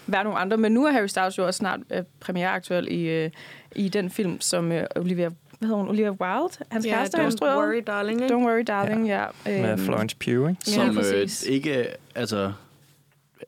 være 0.07 0.23
nogen 0.23 0.39
andre. 0.41 0.57
Men 0.57 0.71
nu 0.71 0.85
er 0.85 0.91
Harry 0.91 1.07
Styles 1.07 1.37
jo 1.37 1.45
også 1.45 1.57
snart 1.57 1.79
øh, 1.91 2.03
premiereaktuel 2.19 2.87
i, 2.91 3.01
øh, 3.09 3.29
i 3.75 3.89
den 3.89 4.09
film, 4.09 4.41
som 4.41 4.71
øh, 4.71 4.83
Olivia, 4.95 5.27
hvad 5.59 5.67
hedder 5.67 5.75
hun, 5.75 5.89
Olivia 5.89 6.09
Wilde, 6.11 6.57
hans 6.71 6.85
Ja, 6.85 6.91
kæreste, 6.91 7.17
har 7.17 7.23
don't 7.23 7.27
instrueret. 7.27 7.57
worry, 7.57 7.83
darling. 7.87 8.21
Ikke? 8.23 8.33
Don't 8.35 8.37
worry, 8.37 8.63
darling, 8.67 9.07
ja. 9.07 9.21
ja. 9.45 9.61
Med 9.61 9.71
Øhm, 9.71 9.79
Florence 9.81 10.15
Pugh, 10.15 10.49
ikke? 10.49 10.61
Ja, 10.67 10.71
Som 10.71 10.97
øh, 10.97 11.27
ikke, 11.49 11.85
altså... 12.15 12.51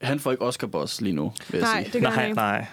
Han 0.01 0.19
får 0.19 0.31
ikke 0.31 0.43
Oscar-boss 0.45 1.01
lige 1.01 1.15
nu, 1.15 1.33
vil 1.51 1.57
jeg 1.59 1.61
Nej, 1.73 1.83
sige. 1.83 1.93
det 1.93 2.01
gør 2.01 2.09
han 2.09 2.17
Nej, 2.19 2.25
ikke. 2.25 2.35
nej. 2.35 2.65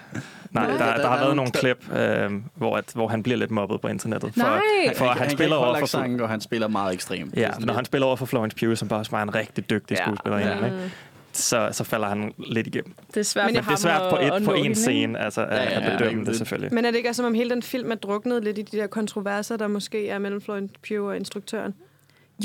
Nej, 0.50 0.66
der, 0.66 0.76
der, 0.78 0.84
Der- 0.84 0.96
der 0.96 1.08
har 1.08 1.18
været 1.18 1.36
nogle- 1.36 1.50
klip, 1.52 1.92
øh, 1.98 2.30
hvor, 2.54 2.76
at, 2.76 2.84
hvor 2.94 3.08
han 3.08 3.22
bliver 3.22 3.36
lidt 3.38 3.50
mobbet 3.50 3.80
på 3.80 3.88
internettet. 3.88 4.34
For, 4.34 4.40
Nej. 4.42 4.94
for 4.96 5.04
at 5.04 5.10
han, 5.10 5.18
han 5.22 5.30
spiller 5.30 5.56
kan 5.56 5.66
over 5.66 5.78
for... 5.78 5.86
sang, 5.86 6.22
og 6.22 6.28
han 6.28 6.40
spiller 6.40 6.68
meget 6.68 6.94
ekstremt. 6.94 7.36
Ja, 7.36 7.48
når 7.50 7.58
lidt- 7.60 7.70
han 7.70 7.84
spiller 7.84 8.06
over 8.06 8.16
for 8.16 8.26
Florence 8.26 8.56
Pugh, 8.56 8.76
som 8.76 8.88
bare 8.88 8.98
også 9.00 9.10
var 9.10 9.22
en 9.22 9.34
rigtig 9.34 9.70
dygtig 9.70 9.96
Ja. 9.98 10.04
skuespiller, 10.04 10.38
Ja. 10.38 10.48
ja. 10.58 10.64
ikke? 10.64 10.90
så, 11.32 11.68
så 11.72 11.84
falder 11.84 12.08
han 12.08 12.32
lidt 12.38 12.66
igennem. 12.66 12.94
Det 13.14 13.16
er 13.20 13.24
svært 13.24 13.46
Men 13.46 13.54
for 13.54 13.60
Men 13.62 13.68
det 13.68 13.72
er 13.72 13.76
svært 13.76 14.10
på, 14.10 14.36
et, 14.36 14.44
på 14.44 14.52
en 14.52 14.74
scene 14.74 15.18
altså, 15.18 15.44
at, 15.44 15.48
Ja, 15.56 15.62
ja, 15.62 15.70
at 15.80 15.82
ja, 15.92 15.96
bedømme 15.98 16.20
det- 16.20 16.26
det 16.28 16.36
selvfølgelig. 16.36 16.74
Men 16.74 16.84
er 16.84 16.90
det 16.90 16.96
ikke 16.96 17.08
også, 17.08 17.16
som 17.22 17.26
om 17.26 17.34
hele 17.34 17.50
den 17.50 17.62
film 17.62 17.90
er 17.90 17.94
druknet 17.94 18.44
lidt 18.44 18.58
i 18.58 18.62
de 18.62 18.76
der 18.78 18.86
kontroverser, 18.86 19.56
der 19.56 19.66
måske 19.68 20.08
er 20.08 20.18
mellem 20.18 20.40
Florence 20.40 20.74
Pugh 20.88 21.04
og 21.08 21.16
instruktøren? 21.16 21.74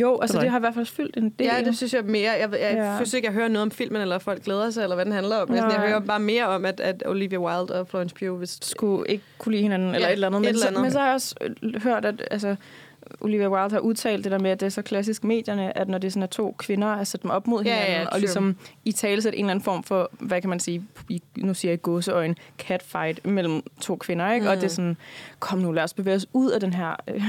Jo, 0.01 0.19
altså 0.21 0.37
det 0.37 0.43
jeg 0.43 0.51
har 0.51 0.59
i 0.59 0.59
hvert 0.59 0.73
fald 0.73 0.85
fyldt 0.85 1.17
en 1.17 1.29
del. 1.29 1.47
Ja, 1.47 1.61
det 1.65 1.77
synes 1.77 1.93
jeg 1.93 2.03
mere. 2.05 2.31
Jeg, 2.31 2.49
jeg 2.51 2.59
Ja. 2.59 2.85
ja. 2.91 2.95
synes 2.95 3.13
ikke, 3.13 3.25
jeg 3.25 3.33
hører 3.33 3.47
noget 3.47 3.61
om 3.61 3.71
filmen, 3.71 4.01
eller 4.01 4.17
folk 4.19 4.43
glæder 4.43 4.69
sig, 4.69 4.83
eller 4.83 4.95
hvad 4.95 5.05
den 5.05 5.13
handler 5.13 5.37
om. 5.37 5.55
Jeg, 5.55 5.63
jeg 5.71 5.87
hører 5.87 5.99
bare 5.99 6.19
mere 6.19 6.47
om, 6.47 6.65
at, 6.65 6.79
at 6.79 7.03
Olivia 7.05 7.39
Wilde 7.39 7.79
og 7.79 7.87
Florence 7.87 8.15
Pugh 8.15 8.41
vist... 8.41 8.65
skulle 8.65 9.09
ikke 9.09 9.23
kunne 9.37 9.51
lide 9.51 9.61
hinanden, 9.63 9.87
eller 9.95 9.99
Ja, 10.07 10.07
et 10.07 10.13
eller 10.13 10.27
andet. 10.27 10.37
et 10.39 10.41
Men, 10.41 10.47
eller 10.49 10.61
så, 10.61 10.67
andet. 10.67 10.81
men 10.81 10.91
så 10.91 10.99
har 10.99 11.05
jeg 11.05 11.13
også 11.13 11.35
øh, 11.41 11.81
hørt, 11.83 12.05
at 12.05 12.23
altså, 12.31 12.55
Olivia 13.21 13.49
Wilde 13.49 13.69
har 13.71 13.79
udtalt 13.79 14.23
det 14.23 14.31
der 14.31 14.39
med, 14.39 14.51
at 14.51 14.59
det 14.59 14.65
er 14.65 14.69
så 14.69 14.81
klassisk 14.81 15.23
medierne, 15.23 15.77
at 15.77 15.87
når 15.89 15.97
det 15.97 16.07
er 16.07 16.11
sådan 16.11 16.23
er 16.23 16.27
to 16.27 16.55
kvinder, 16.59 16.87
at 16.87 17.07
sætte 17.07 17.23
dem 17.23 17.31
op 17.31 17.47
mod 17.47 17.63
Ja, 17.63 17.73
hinanden, 17.73 17.93
ja, 18.01 18.05
og 18.05 18.11
true. 18.11 18.19
ligesom 18.19 18.55
i 18.85 18.91
tale 18.91 19.21
sætte 19.21 19.37
en 19.37 19.45
eller 19.45 19.51
anden 19.51 19.63
form 19.63 19.83
for, 19.83 20.09
hvad 20.19 20.41
kan 20.41 20.49
man 20.49 20.59
sige, 20.59 20.83
i, 21.09 21.21
nu 21.37 21.53
siger 21.53 21.71
jeg 21.71 21.81
gåseøjen, 21.81 22.35
catfight 22.59 23.25
mellem 23.27 23.61
to 23.81 23.95
kvinder, 23.95 24.31
ikke? 24.31 24.43
Mm. 24.43 24.49
Og 24.49 24.55
det 24.55 24.63
er 24.63 24.67
sådan, 24.67 24.97
kom 25.39 25.59
nu, 25.59 25.71
lad 25.71 25.83
os 25.83 25.93
bevæge 25.93 26.15
os 26.15 26.25
ud 26.33 26.51
af 26.51 26.59
den 26.59 26.73
her 26.73 26.95
øh, 27.07 27.23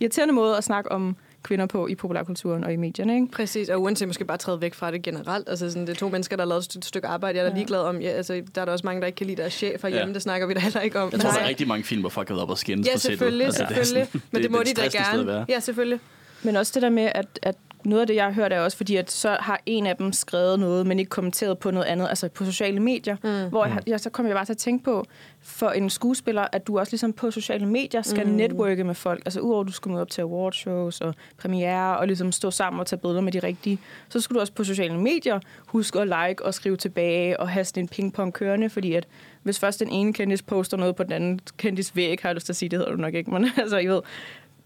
irriterende 0.00 0.34
måde 0.34 0.56
at 0.56 0.64
snakke 0.64 0.92
om 0.92 1.16
kvinder 1.42 1.66
på 1.66 1.86
i 1.86 1.94
populærkulturen 1.94 2.64
og 2.64 2.72
i 2.72 2.76
medierne, 2.76 3.14
ikke? 3.14 3.26
Præcis, 3.32 3.68
og 3.68 3.82
uanset 3.82 4.08
måske 4.08 4.24
bare 4.24 4.36
træde 4.38 4.60
væk 4.60 4.74
fra 4.74 4.90
det 4.90 5.02
generelt. 5.02 5.48
Altså 5.48 5.70
sådan, 5.70 5.86
det 5.86 5.92
er 5.92 5.96
to 5.96 6.08
mennesker, 6.08 6.36
der 6.36 6.42
har 6.44 6.48
lavet 6.48 6.74
et 6.76 6.84
stykke- 6.84 7.08
arbejde, 7.08 7.38
jeg 7.38 7.44
er 7.44 7.48
da 7.48 7.54
Ja. 7.54 7.58
ligeglad 7.58 7.78
om. 7.80 8.00
Ja, 8.00 8.08
altså, 8.08 8.42
der 8.54 8.60
er 8.60 8.64
der 8.64 8.72
også 8.72 8.86
mange, 8.86 9.00
der 9.00 9.06
ikke 9.06 9.16
kan 9.16 9.26
lide 9.26 9.36
deres 9.42 9.52
chef 9.52 9.84
Ja. 9.84 9.88
hjemme. 9.88 10.14
Det 10.14 10.22
snakker 10.22 10.46
vi 10.46 10.54
da 10.54 10.60
heller 10.60 10.80
ikke 10.80 11.00
om. 11.00 11.08
Jeg 11.12 11.20
tror, 11.20 11.28
der 11.30 11.36
Nej. 11.36 11.44
er 11.44 11.48
rigtig 11.48 11.68
mange 11.68 11.84
film, 11.84 12.00
hvor 12.00 12.10
folk 12.10 12.28
har 12.28 12.34
været 12.34 12.42
op 12.42 12.50
og 12.50 12.58
skændes 12.58 12.86
Ja, 12.86 12.92
på 12.92 12.98
sættet. 12.98 13.18
selvfølgelig, 13.18 13.44
Altså, 13.46 13.64
det 13.68 13.78
er 13.78 13.82
selvfølgelig. 13.84 14.06
sådan- 14.12 14.22
Men 14.32 14.42
det, 14.42 14.48
er 14.48 14.52
må 14.52 14.62
de 14.62 14.74
da 14.74 15.22
gerne. 15.22 15.46
Ja, 15.48 15.60
selvfølgelig. 15.60 16.00
Men 16.42 16.56
også 16.56 16.72
det 16.74 16.82
der 16.82 16.90
med, 16.90 17.10
at, 17.14 17.26
at 17.42 17.56
noget 17.84 18.00
af 18.00 18.06
det, 18.06 18.14
jeg 18.14 18.24
har 18.24 18.32
hørt, 18.32 18.52
er 18.52 18.60
også 18.60 18.76
fordi, 18.76 18.96
at 18.96 19.10
så 19.10 19.36
har 19.40 19.60
en 19.66 19.86
af 19.86 19.96
dem 19.96 20.12
skrevet 20.12 20.60
noget, 20.60 20.86
men 20.86 20.98
ikke 20.98 21.08
kommenteret 21.08 21.58
på 21.58 21.70
noget 21.70 21.86
andet, 21.86 22.08
altså 22.08 22.28
på 22.28 22.44
sociale 22.44 22.80
medier. 22.80 23.16
Mm. 23.22 23.48
Hvor 23.48 23.66
jeg, 23.66 23.80
jeg, 23.86 24.00
så 24.00 24.10
kom 24.10 24.26
jeg 24.26 24.34
bare 24.34 24.44
til 24.44 24.52
at 24.52 24.58
tænke 24.58 24.84
på, 24.84 25.04
for 25.40 25.70
en 25.70 25.90
skuespiller, 25.90 26.46
at 26.52 26.66
du 26.66 26.78
også 26.78 26.92
ligesom 26.92 27.12
på 27.12 27.30
sociale 27.30 27.66
medier 27.66 28.02
skal 28.02 28.26
mm. 28.26 28.32
networke 28.32 28.84
med 28.84 28.94
folk. 28.94 29.22
Altså 29.26 29.40
udover 29.40 29.60
at 29.60 29.66
du 29.66 29.72
skal 29.72 29.90
møde 29.90 30.02
op 30.02 30.10
til 30.10 30.22
awardshows 30.22 31.00
og 31.00 31.14
premiere 31.38 31.98
og 31.98 32.06
ligesom 32.06 32.32
stå 32.32 32.50
sammen 32.50 32.80
og 32.80 32.86
tage 32.86 33.00
billeder 33.00 33.20
med 33.20 33.32
de 33.32 33.38
rigtige, 33.38 33.78
så 34.08 34.20
skulle 34.20 34.36
du 34.36 34.40
også 34.40 34.52
på 34.52 34.64
sociale 34.64 34.98
medier 34.98 35.40
huske 35.66 36.00
at 36.00 36.06
like 36.06 36.44
og 36.44 36.54
skrive 36.54 36.76
tilbage 36.76 37.40
og 37.40 37.48
have 37.48 37.64
sådan 37.64 37.84
en 37.84 37.88
pingpong 37.88 38.32
kørende, 38.32 38.70
fordi 38.70 38.92
at 38.92 39.06
hvis 39.42 39.58
først 39.58 39.80
den 39.80 39.90
ene 39.90 40.12
kendis 40.12 40.42
poster 40.42 40.76
noget 40.76 40.96
på 40.96 41.02
den 41.02 41.12
anden 41.12 41.40
kendis 41.56 41.96
væg, 41.96 42.18
har 42.22 42.28
jeg 42.28 42.34
lyst 42.34 42.46
til 42.46 42.52
at 42.52 42.56
sige, 42.56 42.68
det 42.68 42.78
hedder 42.78 42.92
du 42.92 42.98
nok 42.98 43.14
ikke, 43.14 43.30
men 43.30 43.44
altså, 43.56 43.78
I 43.78 43.86
ved, 43.86 44.00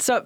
så, 0.01 0.21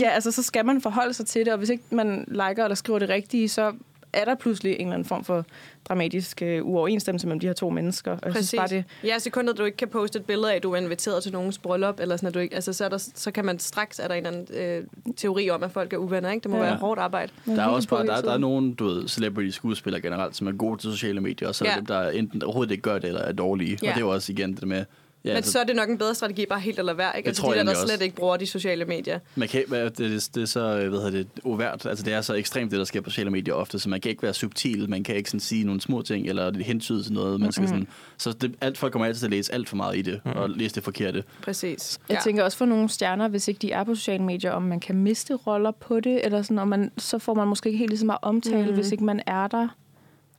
ja, 0.00 0.08
altså, 0.08 0.30
så 0.30 0.42
skal 0.42 0.66
man 0.66 0.80
forholde 0.80 1.12
sig 1.14 1.26
til 1.26 1.44
det, 1.44 1.52
og 1.52 1.58
hvis 1.58 1.68
ikke 1.70 1.84
man 1.90 2.24
liker 2.28 2.64
eller 2.64 2.74
skriver 2.74 2.98
det 2.98 3.08
rigtige, 3.08 3.48
så 3.48 3.72
er 4.12 4.24
der 4.24 4.34
pludselig 4.34 4.72
en 4.72 4.80
eller 4.80 4.94
anden 4.94 5.08
form 5.08 5.24
for 5.24 5.44
dramatisk 5.88 6.42
øh, 6.42 6.66
uoverensstemmelse 6.66 7.26
mellem 7.26 7.40
de 7.40 7.46
her 7.46 7.54
to 7.54 7.70
mennesker. 7.70 8.10
Og 8.12 8.18
jeg 8.24 8.32
synes 8.34 8.46
Præcis. 8.46 8.58
bare, 8.58 8.68
det, 8.68 8.84
Ja, 9.04 9.18
sekundet, 9.18 9.58
du 9.58 9.64
ikke 9.64 9.76
kan 9.76 9.88
poste 9.88 10.18
et 10.18 10.24
billede 10.24 10.52
af, 10.52 10.56
at 10.56 10.62
du 10.62 10.72
er 10.72 10.76
inviteret 10.76 11.22
til 11.22 11.32
nogens 11.32 11.58
bryllup, 11.58 12.00
eller 12.00 12.16
sådan, 12.16 12.26
at 12.28 12.34
du 12.34 12.38
ikke, 12.38 12.54
altså, 12.54 12.72
så, 12.72 12.84
er 12.84 12.88
der, 12.88 12.98
så 13.14 13.30
kan 13.30 13.44
man 13.44 13.58
straks, 13.58 13.98
er 13.98 14.08
der 14.08 14.14
en 14.14 14.26
eller 14.26 14.38
anden 14.38 14.56
øh, 14.56 15.14
teori 15.16 15.50
om, 15.50 15.62
at 15.62 15.70
folk 15.72 15.92
er 15.92 15.96
uvenner, 15.96 16.30
ikke? 16.30 16.42
Det 16.42 16.50
må 16.50 16.56
Ja. 16.56 16.62
være 16.62 16.76
hårdt 16.76 17.00
arbejde. 17.00 17.32
man 17.44 17.56
Der 17.56 17.62
er 17.62 17.66
også 17.66 17.88
bare, 17.88 18.06
der, 18.06 18.20
der 18.20 18.32
er 18.32 18.38
nogle, 18.38 18.74
du 18.74 18.84
ved, 18.84 19.08
celebrity 19.08 19.50
skuespillere 19.50 20.02
generelt, 20.02 20.36
som 20.36 20.46
er 20.46 20.52
gode 20.52 20.80
til 20.80 20.90
sociale 20.90 21.20
medier, 21.20 21.48
og 21.48 21.54
så 21.54 21.64
er 21.64 21.68
der 21.68 21.74
Ja. 21.74 21.78
dem, 21.78 21.86
der 21.86 22.10
enten 22.10 22.42
overhovedet 22.42 22.70
ikke 22.72 22.82
gør 22.82 22.94
det, 22.98 23.04
eller 23.04 23.20
er 23.20 23.32
dårlige. 23.32 23.78
Ja. 23.82 23.88
Og 23.88 23.94
det 23.94 24.00
er 24.02 24.04
jo 24.06 24.12
også 24.12 24.32
igen 24.32 24.54
det 24.54 24.68
med... 24.68 24.84
Ja, 25.24 25.30
Men 25.30 25.36
altså, 25.36 25.52
så 25.52 25.58
er 25.60 25.64
det 25.64 25.76
nok 25.76 25.88
en 25.88 25.98
bedre 25.98 26.14
strategi 26.14 26.46
bare 26.46 26.60
helt 26.60 26.78
at 26.78 26.84
lade 26.84 26.98
være, 26.98 27.16
ikke? 27.16 27.26
Det 27.26 27.30
Altså 27.30 27.42
tror 27.42 27.52
de 27.52 27.58
der, 27.58 27.64
der 27.64 27.74
slet 27.74 27.90
også. 27.92 28.04
ikke 28.04 28.16
bruger 28.16 28.36
de 28.36 28.46
sociale 28.46 28.84
medier. 28.84 29.18
man 29.36 29.48
kan, 29.48 29.64
det, 29.70 29.98
det, 29.98 30.28
det 30.34 30.42
er 30.42 30.46
så, 30.46 30.60
øh, 30.60 30.88
hvad 30.88 30.98
hedder 30.98 31.10
det, 31.10 31.26
uvært. 31.44 31.86
Altså, 31.86 32.04
det 32.04 32.12
er 32.12 32.20
så 32.20 32.34
ekstremt, 32.34 32.70
det 32.70 32.78
der 32.78 32.84
sker 32.84 33.00
på 33.00 33.10
sociale 33.10 33.30
medier 33.30 33.54
ofte, 33.54 33.78
så 33.78 33.88
man 33.88 34.00
kan 34.00 34.10
ikke 34.10 34.22
være 34.22 34.34
subtil, 34.34 34.90
man 34.90 35.02
kan 35.04 35.16
ikke 35.16 35.30
sådan 35.30 35.40
sige 35.40 35.64
nogle 35.64 35.80
små 35.80 36.02
ting, 36.02 36.26
eller 36.28 36.62
hentyde 36.62 37.02
til 37.02 37.12
noget. 37.12 37.40
Man 37.40 37.52
skal 37.52 37.68
sådan, 37.68 37.88
så 38.18 38.32
det, 38.32 38.54
alt, 38.60 38.78
folk 38.78 38.92
kommer 38.92 39.06
altid 39.06 39.18
til 39.20 39.26
at 39.26 39.30
læse 39.30 39.54
alt 39.54 39.68
for 39.68 39.76
meget 39.76 39.96
i 39.96 40.02
det, 40.02 40.20
og 40.24 40.50
læse 40.50 40.74
det 40.74 40.82
forkerte. 40.84 41.24
Præcis. 41.42 41.98
Jeg 42.08 42.20
tænker 42.24 42.44
også 42.44 42.58
for 42.58 42.64
nogle 42.64 42.88
stjerner, 42.88 43.28
hvis 43.28 43.48
ikke 43.48 43.58
de 43.58 43.72
er 43.72 43.84
på 43.84 43.94
sociale 43.94 44.22
medier, 44.24 44.50
om 44.52 44.62
man 44.62 44.80
kan 44.80 44.96
miste 44.96 45.34
roller 45.34 45.70
på 45.70 46.00
det, 46.00 46.24
eller 46.24 46.42
sådan, 46.42 46.58
om 46.58 46.68
man, 46.68 46.90
så 46.98 47.18
får 47.18 47.34
man 47.34 47.48
måske 47.48 47.66
ikke 47.68 47.78
helt 47.78 47.90
lige 47.90 47.98
så 47.98 48.06
meget 48.06 48.18
omtale, 48.22 48.56
Mhm. 48.58 48.68
mm. 48.68 48.74
hvis 48.74 48.92
ikke 48.92 49.04
man 49.04 49.20
er 49.26 49.46
der. 49.48 49.68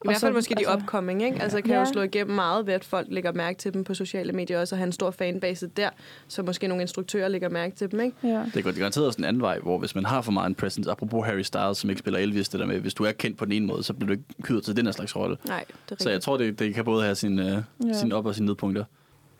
I 0.04 0.08
hvert 0.08 0.18
fald 0.22 0.34
måske 0.34 0.56
de 0.56 0.60
altså- 0.68 0.74
upcoming, 0.76 1.24
ikke? 1.24 1.42
Altså 1.42 1.62
kan 1.62 1.72
Ja. 1.72 1.80
jo 1.80 1.86
slå 1.86 2.02
igennem 2.02 2.36
meget 2.36 2.68
ved, 2.68 2.74
at 2.74 2.84
folk 2.84 3.08
lægger 3.10 3.32
mærke 3.32 3.58
til 3.58 3.74
dem 3.74 3.84
på 3.84 3.94
sociale 3.94 4.34
medier 4.34 4.60
også, 4.60 4.76
og 4.76 4.80
have 4.80 4.86
en 4.86 4.92
stor 4.92 5.12
fanbase 5.12 5.68
der, 5.68 5.90
så 6.28 6.44
måske 6.44 6.68
nogle 6.68 6.82
instruktører 6.82 7.28
lægger 7.28 7.50
mærke 7.50 7.76
til 7.76 7.92
dem, 7.92 8.00
ikke? 8.00 8.18
Ja. 8.24 8.44
Det 8.54 8.64
går 8.64 8.72
garanteret 8.78 9.08
også 9.08 9.18
en 9.20 9.26
anden 9.26 9.42
vej, 9.42 9.60
hvor 9.60 9.78
hvis 9.78 9.96
man 9.96 10.06
har 10.06 10.22
for 10.22 10.32
meget 10.32 10.50
en 10.50 10.56
presence, 10.56 10.92
apropos 10.92 11.26
Harry 11.26 11.42
Styles, 11.42 11.78
som 11.78 11.90
ikke 11.90 12.00
spiller 12.00 12.20
Elvis, 12.20 12.50
det 12.50 12.60
der 12.60 12.66
med, 12.66 12.80
hvis 12.80 12.94
du 12.94 13.04
er 13.04 13.12
kendt 13.12 13.38
på 13.38 13.46
den 13.46 13.54
ene 13.54 13.66
måde, 13.68 13.84
så 13.84 13.94
bliver 13.94 14.08
du 14.08 14.12
ikke 14.12 14.24
kydet 14.42 14.64
til 14.64 14.76
den 14.78 14.86
her 14.86 14.92
slags 14.94 15.16
rolle. 15.16 15.38
Nej, 15.48 15.64
det 15.90 15.92
er 15.92 15.96
Så 16.04 16.10
jeg 16.10 16.16
rigtigt. 16.16 16.24
tror, 16.26 16.38
det, 16.38 16.60
det 16.60 16.74
kan 16.76 16.86
både 16.86 17.04
have 17.04 17.16
sin, 17.16 17.40
øh, 17.40 17.46
Ja. 17.88 17.94
sin 17.94 18.12
op- 18.12 18.26
og 18.26 18.36
sine 18.36 18.46
nedpunkter. 18.46 18.84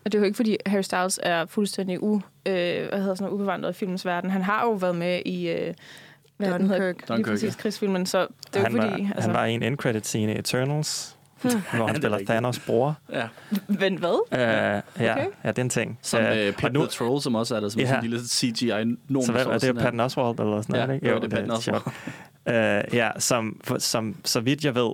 Og 0.04 0.12
det 0.12 0.18
er 0.18 0.22
jo 0.22 0.24
ikke, 0.24 0.36
fordi 0.36 0.56
Harry 0.66 0.82
Styles 0.82 1.20
er 1.22 1.46
fuldstændig 1.46 2.02
u, 2.02 2.14
øh, 2.46 2.52
hvad 2.88 2.98
hedder 3.00 3.14
sådan 3.14 3.32
ubevandret 3.32 3.70
i 3.70 3.72
filmens 3.72 4.06
verden. 4.06 4.30
Han 4.30 4.42
har 4.42 4.62
jo 4.64 4.72
været 4.72 4.96
med 4.96 5.22
i... 5.26 5.48
Øh, 5.48 5.74
hvad 6.36 6.58
den 6.58 6.66
hedder? 6.68 6.78
Dunkirk. 6.92 6.96
Lige 7.08 7.16
Dunkirk, 7.16 7.32
præcis, 7.32 7.54
krigsfilmen, 7.56 8.06
så 8.06 8.20
det 8.54 8.60
jo 8.60 8.60
han, 8.64 8.76
var, 8.76 8.90
fordi... 8.90 9.02
altså- 9.14 9.20
han 9.30 9.34
var 9.34 9.44
i 9.44 9.52
en 9.52 9.62
end-credit 9.62 10.06
scene 10.06 10.34
i 10.34 10.38
Eternals, 10.38 11.16
hvor 11.42 11.86
han 11.86 11.88
er 11.88 11.94
spiller. 11.94 12.18
Thanos' 12.18 12.66
bror. 12.66 12.96
Ja. 13.12 13.28
Men 13.80 13.98
hvad? 13.98 14.20
Uh, 14.32 14.38
ja, 14.38 15.12
Okay. 15.12 15.26
ja, 15.44 15.48
det 15.48 15.58
er 15.58 15.62
en 15.62 15.70
ting. 15.70 15.98
Som 16.02 16.20
Øh, 16.22 16.30
uh, 16.42 16.48
og 16.48 16.54
Pet 16.54 16.72
nu, 16.72 16.80
the 16.80 16.88
Troll, 16.88 17.22
som 17.22 17.34
også 17.34 17.56
er 17.56 17.60
der, 17.60 17.68
som 17.68 17.80
Ja. 17.80 17.84
ja. 17.86 17.90
sådan 17.92 18.04
en 18.04 18.10
lille 18.10 18.26
CGI-norm. 18.28 19.22
så 19.24 19.32
hvad, 19.32 19.46
er 19.46 19.58
det 19.58 19.68
jo 19.68 19.72
Patton 19.72 20.00
Oswalt 20.00 20.40
eller 20.40 20.62
sådan 20.62 20.74
Ja, 20.76 20.80
noget, 20.86 20.94
ikke? 20.94 21.08
jo, 21.14 21.20
det 21.20 21.32
er 21.32 21.36
Patton 21.36 21.60
sjovt. 21.60 21.86
Uh, 22.46 22.94
ja, 22.96 23.10
som, 23.18 23.60
for- 23.64 23.78
som, 23.78 24.16
så 24.24 24.40
vidt 24.40 24.64
jeg 24.64 24.74
ved, 24.74 24.90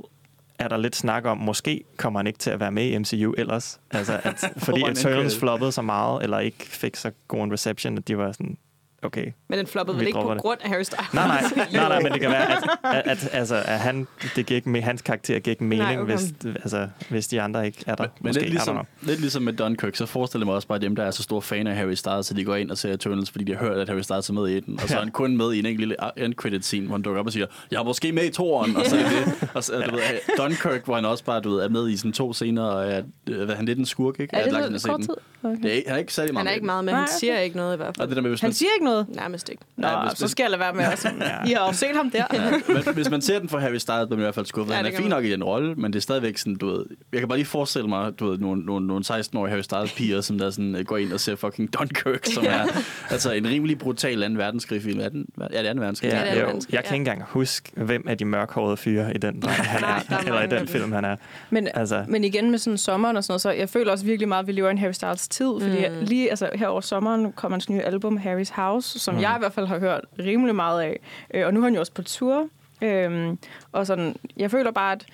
er 0.58 0.68
der 0.68 0.76
lidt 0.76 0.96
snak 0.96 1.24
om, 1.26 1.38
måske 1.38 1.84
kommer 1.96 2.18
han 2.18 2.26
ikke 2.26 2.38
til 2.38 2.50
at 2.50 2.60
være 2.60 2.70
med 2.72 2.84
i 2.84 2.98
MCU 2.98 3.34
ellers. 3.38 3.80
Altså, 3.90 4.20
at, 4.24 4.52
fordi 4.64 4.80
Eternals 4.80 5.04
indkøbt. 5.04 5.40
floppede 5.40 5.72
så 5.72 5.82
meget, 5.82 6.22
eller 6.22 6.38
ikke 6.38 6.58
fik 6.68 6.96
så 6.96 7.10
god 7.28 7.44
en 7.44 7.52
reception, 7.52 7.98
at 7.98 8.08
de 8.08 8.18
var 8.18 8.32
sådan, 8.32 8.56
okay. 9.02 9.32
Men 9.48 9.58
den 9.58 9.66
floppede 9.66 9.98
vel 9.98 10.06
ikke 10.06 10.18
på 10.22 10.34
det. 10.34 10.40
grund 10.42 10.58
af 10.62 10.68
Harry 10.70 10.82
Styles? 10.82 11.14
Nej, 11.14 11.26
nej, 11.26 11.42
nej, 11.72 11.88
nej, 11.88 12.00
men 12.02 12.12
det 12.12 12.20
kan 12.20 12.30
være, 12.30 12.52
at, 12.52 12.62
at, 12.84 13.02
at, 13.04 13.28
altså, 13.32 13.54
at 13.54 13.78
han, 13.78 14.06
det 14.36 14.46
giver 14.46 14.56
ikke, 14.66 14.82
hans 14.82 15.02
karakter 15.02 15.38
giver 15.38 15.52
ikke 15.52 15.64
mening, 15.64 15.82
Nej, 15.82 15.94
nej, 15.94 16.02
okay. 16.02 16.16
hvis, 16.16 16.32
altså, 16.44 16.88
hvis 17.08 17.28
de 17.28 17.40
andre 17.40 17.66
ikke 17.66 17.84
er 17.86 17.94
der. 17.94 18.04
Men, 18.04 18.10
men 18.20 18.28
måske, 18.28 18.40
lidt, 18.42 18.52
ligesom, 18.52 18.86
lidt 19.02 19.20
ligesom 19.20 19.42
med 19.42 19.52
Dunkirk, 19.52 19.96
så 19.96 20.06
forestiller 20.06 20.42
jeg 20.44 20.46
mig 20.46 20.54
også 20.54 20.68
bare 20.68 20.78
dem, 20.78 20.96
der 20.96 21.04
er 21.04 21.10
så 21.10 21.22
store 21.22 21.42
fan 21.42 21.66
af 21.66 21.76
Harry 21.76 21.94
Styles, 21.94 22.26
så 22.26 22.34
de 22.34 22.44
går 22.44 22.56
ind 22.56 22.70
og 22.70 22.78
ser 22.78 22.92
Eternals, 22.92 23.30
fordi 23.30 23.44
de 23.44 23.52
har 23.56 23.58
hørt, 23.60 23.76
at 23.78 23.88
Harry 23.88 24.00
Styles 24.00 24.28
er 24.28 24.32
med 24.32 24.46
i 24.48 24.60
den. 24.60 24.80
Og 24.82 24.88
så 24.88 24.94
er 24.96 25.00
han 25.04 25.10
kun 25.10 25.36
med 25.36 25.52
i 25.52 25.58
en 25.58 25.66
enkelt 25.66 25.78
lille 25.78 25.96
end 26.16 26.34
credit 26.34 26.64
scene, 26.64 26.86
hvor 26.86 26.94
han 26.94 27.02
dukker 27.02 27.20
op 27.20 27.26
og 27.26 27.32
siger, 27.32 27.46
jeg 27.70 27.80
er 27.80 27.84
måske 27.84 28.12
med 28.12 28.24
i 28.24 28.30
toeren, 28.30 28.76
og 28.76 28.86
så 28.86 28.96
er 28.96 29.02
det 29.02 29.10
det. 29.40 29.48
Og 29.54 29.64
så, 29.64 29.72
du 29.86 29.90
ved, 29.90 30.00
Dunkirk, 30.38 30.84
hvor 30.84 30.94
han 30.94 31.04
også 31.04 31.24
bare 31.24 31.40
du 31.40 31.50
ved, 31.50 31.58
er 31.64 31.68
med 31.68 31.88
i 31.88 31.96
sådan 31.96 32.12
to 32.12 32.32
scener, 32.32 32.62
og 32.62 32.90
er, 32.92 33.02
øh, 33.30 33.44
hvad, 33.44 33.56
han 33.56 33.64
er 33.64 33.66
lidt 33.66 33.78
en 33.78 33.86
skurk, 33.86 34.20
ikke? 34.20 34.36
Er 34.36 34.44
det 34.44 34.52
langt 34.52 34.64
så 34.64 34.68
inde 34.68 34.74
at 34.74 34.80
se 34.82 34.88
kort 34.88 34.98
den. 34.98 35.06
tid? 35.06 35.14
Okay. 35.42 35.62
Det 35.62 35.78
er, 35.78 35.82
han 35.86 35.94
er 35.94 35.98
ikke 35.98 36.14
særlig 36.14 36.34
meget 36.34 36.46
Han 36.46 36.50
er 36.50 36.54
ikke 36.54 36.66
med 36.66 36.72
meget 36.74 36.84
med. 36.84 36.92
Han 36.92 37.00
Nej, 37.00 37.04
okay. 37.04 37.18
siger 37.20 37.38
ikke 37.38 37.56
noget 37.56 37.74
i 37.74 37.76
hvert 37.76 37.88
Og 37.88 37.94
fald. 37.96 38.08
det 38.08 38.16
der 38.16 38.22
med, 38.22 38.30
hvis 38.30 38.40
Han 38.40 38.48
man, 38.48 38.54
siger 38.54 38.70
ikke 38.76 38.84
noget? 38.90 39.06
Nærmest 39.16 39.48
ikke. 39.48 39.62
Nå, 39.76 39.86
Nej, 39.88 40.08
hvis- 40.08 40.18
så 40.18 40.28
skal 40.28 40.44
jeg 40.44 40.50
lade 40.50 40.60
være 40.60 40.72
med 40.74 40.84
at 40.84 40.98
sådan, 40.98 41.22
I 41.48 41.52
har 41.52 41.66
jo 41.66 41.72
set 41.72 41.96
ham 41.96 42.10
der. 42.10 42.24
Ja, 42.32 42.50
men 42.84 42.94
hvis 42.94 43.10
man 43.10 43.20
ser 43.20 43.38
den 43.38 43.48
for 43.48 43.58
Harry 43.58 43.76
Styles, 43.76 43.86
bliver 43.86 44.08
man 44.10 44.18
i 44.18 44.22
hvert 44.22 44.34
fald 44.34 44.46
skuffet. 44.46 44.72
Ja, 44.72 44.78
Ja, 44.78 44.84
han 44.84 44.92
er 44.92 44.96
fin 44.96 45.04
man. 45.08 45.10
nok 45.10 45.24
i 45.24 45.32
den 45.32 45.44
rolle, 45.44 45.74
men 45.74 45.92
det 45.92 45.98
er 45.98 46.02
stadigvæk 46.02 46.38
sådan, 46.38 46.54
du 46.56 46.66
ved... 46.70 46.84
Jeg 47.12 47.20
kan 47.20 47.28
bare 47.28 47.38
lige 47.38 47.46
forestille 47.46 47.88
mig, 47.88 48.18
du 48.20 48.30
ved, 48.30 48.38
nogle, 48.38 48.62
nogle, 48.64 48.86
nogle 48.86 49.04
16-årige 49.08 49.50
Harry 49.50 49.60
Styles-piger, 49.62 50.20
som 50.20 50.38
der 50.38 50.50
sådan, 50.50 50.76
øh, 50.76 50.84
går 50.84 50.96
ind 50.96 51.12
og 51.12 51.20
ser 51.20 51.36
fucking 51.36 51.78
Dunkirk, 51.78 52.26
som 52.26 52.44
er 52.48 52.66
altså 53.10 53.32
en 53.32 53.46
rimelig 53.48 53.78
brutal 53.78 54.28
2. 54.34 54.38
verdenskrig-film. 54.38 55.00
Er 55.00 55.08
den, 55.08 55.26
ja, 55.52 55.58
det 55.62 55.68
er 55.68 55.74
2. 55.74 55.80
verdenskrig. 55.80 56.10
Ja, 56.10 56.20
Ja, 56.24 56.40
jo. 56.40 56.46
Jeg 56.46 56.50
kan 56.50 56.60
ja. 56.72 56.78
ikke 56.78 56.94
engang 56.94 57.22
huske, 57.28 57.72
hvem 57.76 58.04
af 58.08 58.18
de 58.18 58.24
mørkhårede 58.24 58.76
fyre 58.76 59.14
i 59.14 59.18
den, 59.18 59.40
dreng, 59.40 59.54
han 59.56 59.84
er, 59.84 60.14
er 60.16 60.18
eller 60.18 60.42
i 60.42 60.46
den 60.58 60.68
film, 60.68 60.92
han 60.92 61.04
er. 61.04 61.16
Men, 61.50 61.68
Altså, 61.74 62.04
men 62.08 62.24
igen 62.24 62.50
med 62.50 62.58
sådan 62.58 62.78
sommeren 62.78 63.16
og 63.16 63.24
sådan 63.24 63.32
noget, 63.32 63.40
så 63.40 63.50
jeg 63.50 63.68
føler 63.68 63.92
også 63.92 64.04
virkelig 64.04 64.28
meget, 64.28 64.42
at 64.42 64.46
vi 64.46 64.52
lever 64.52 64.68
i 64.68 64.70
en 64.70 64.78
Harry 64.78 64.92
Styles 64.92 65.28
tid, 65.28 65.46
fordi 65.60 65.88
Mm. 65.88 65.94
mm. 65.94 66.04
lige 66.04 66.30
altså, 66.30 66.50
her 66.54 66.68
over 66.68 66.80
sommeren 66.80 67.32
kom 67.32 67.52
hans 67.52 67.68
nye 67.70 67.80
album, 67.80 68.18
Harry's 68.18 68.54
House, 68.54 68.79
som 68.84 69.14
Mm. 69.14 69.18
mm. 69.18 69.22
jeg 69.22 69.34
i 69.36 69.38
hvert 69.38 69.52
fald 69.52 69.66
har 69.66 69.78
hørt 69.78 70.00
rimelig 70.18 70.54
meget 70.54 70.82
af. 70.82 71.00
Øh, 71.34 71.46
og 71.46 71.54
nu 71.54 71.60
er 71.60 71.64
han 71.64 71.74
jo 71.74 71.80
også 71.80 71.92
på 71.92 72.02
tour. 72.02 72.48
Øhm, 72.82 73.38
og 73.72 73.86
sådan, 73.86 74.16
jeg 74.36 74.50
føler 74.50 74.70
bare, 74.70 74.92
at 74.92 75.06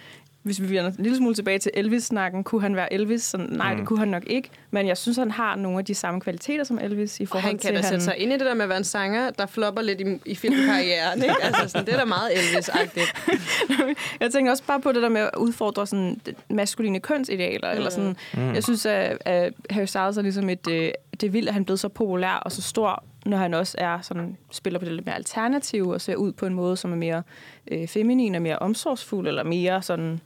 hvis 0.42 0.62
vi 0.62 0.68
vender 0.70 0.86
en 0.86 0.94
lille 0.98 1.16
smule 1.16 1.34
tilbage 1.34 1.58
til 1.58 1.70
Elvis-snakken, 1.74 2.44
kunne 2.44 2.60
han 2.62 2.76
være 2.76 2.92
Elvis? 2.92 3.22
Sådan, 3.22 3.46
nej, 3.50 3.66
Mm. 3.68 3.72
mm. 3.72 3.78
det 3.78 3.88
kunne 3.88 3.98
han 3.98 4.08
nok 4.08 4.22
ikke. 4.26 4.50
Men 4.70 4.86
jeg 4.86 4.96
synes, 4.96 5.16
han 5.16 5.30
har 5.30 5.56
nogle 5.56 5.78
af 5.78 5.84
de 5.84 5.94
samme 5.94 6.20
kvaliteter 6.20 6.64
som 6.64 6.78
Elvis 6.82 7.20
i 7.20 7.22
Og 7.22 7.28
forhold 7.28 7.42
han 7.44 7.52
kan 7.58 7.60
til, 7.60 7.74
da 7.76 7.82
sætte 7.82 8.04
sig 8.04 8.16
ind 8.18 8.30
i 8.32 8.34
det 8.34 8.40
der 8.46 8.54
med 8.54 8.62
at 8.62 8.68
være 8.68 8.78
en 8.78 8.84
sanger, 8.84 9.30
der 9.30 9.46
flopper 9.46 9.82
lidt 9.82 10.00
i, 10.00 10.04
i 10.26 10.34
filmkarrieren. 10.34 11.22
Ikke? 11.22 11.34
Altså, 11.42 11.68
sådan, 11.68 11.86
det 11.86 11.94
er 11.94 11.98
da 11.98 12.04
meget 12.04 12.30
Elvis-agtigt. 12.30 13.30
Jeg 14.20 14.32
tænker 14.32 14.50
også 14.50 14.64
bare 14.66 14.80
på 14.80 14.92
det 14.92 15.02
der 15.02 15.08
med 15.08 15.20
at 15.20 15.30
udfordre 15.38 15.86
sådan 15.86 16.20
maskuline 16.50 17.00
kønsidealer. 17.00 17.72
Mm. 17.72 17.76
Eller 17.76 17.90
sådan. 17.90 18.16
Mm. 18.34 18.54
Jeg 18.54 18.64
synes, 18.64 18.86
at, 18.86 19.18
at 19.24 19.52
Harry 19.70 19.86
Styles 19.86 20.16
er 20.16 20.22
ligesom 20.22 20.48
et... 20.48 20.68
Øh, 20.70 20.90
det 21.20 21.26
er 21.26 21.30
vildt, 21.30 21.48
at 21.48 21.54
han 21.54 21.64
blevet 21.64 21.80
så 21.80 21.88
populær 21.88 22.32
og 22.34 22.52
så 22.52 22.62
stor, 22.62 23.04
når 23.26 23.36
han 23.36 23.54
også 23.54 23.74
er 23.78 24.00
sådan, 24.00 24.36
spiller 24.50 24.78
på 24.78 24.84
det 24.84 24.92
lidt 24.94 25.06
mere 25.06 25.14
alternative 25.16 25.94
og 25.94 26.00
ser 26.00 26.16
ud 26.16 26.32
på 26.32 26.46
en 26.46 26.54
måde, 26.54 26.76
som 26.76 26.92
er 26.92 26.96
mere 26.96 27.22
øh, 27.70 27.88
feminin 27.88 28.34
og 28.34 28.42
mere 28.42 28.58
omsorgsfuld, 28.58 29.28
eller 29.28 29.44
mere 29.44 29.82
sådan... 29.82 30.20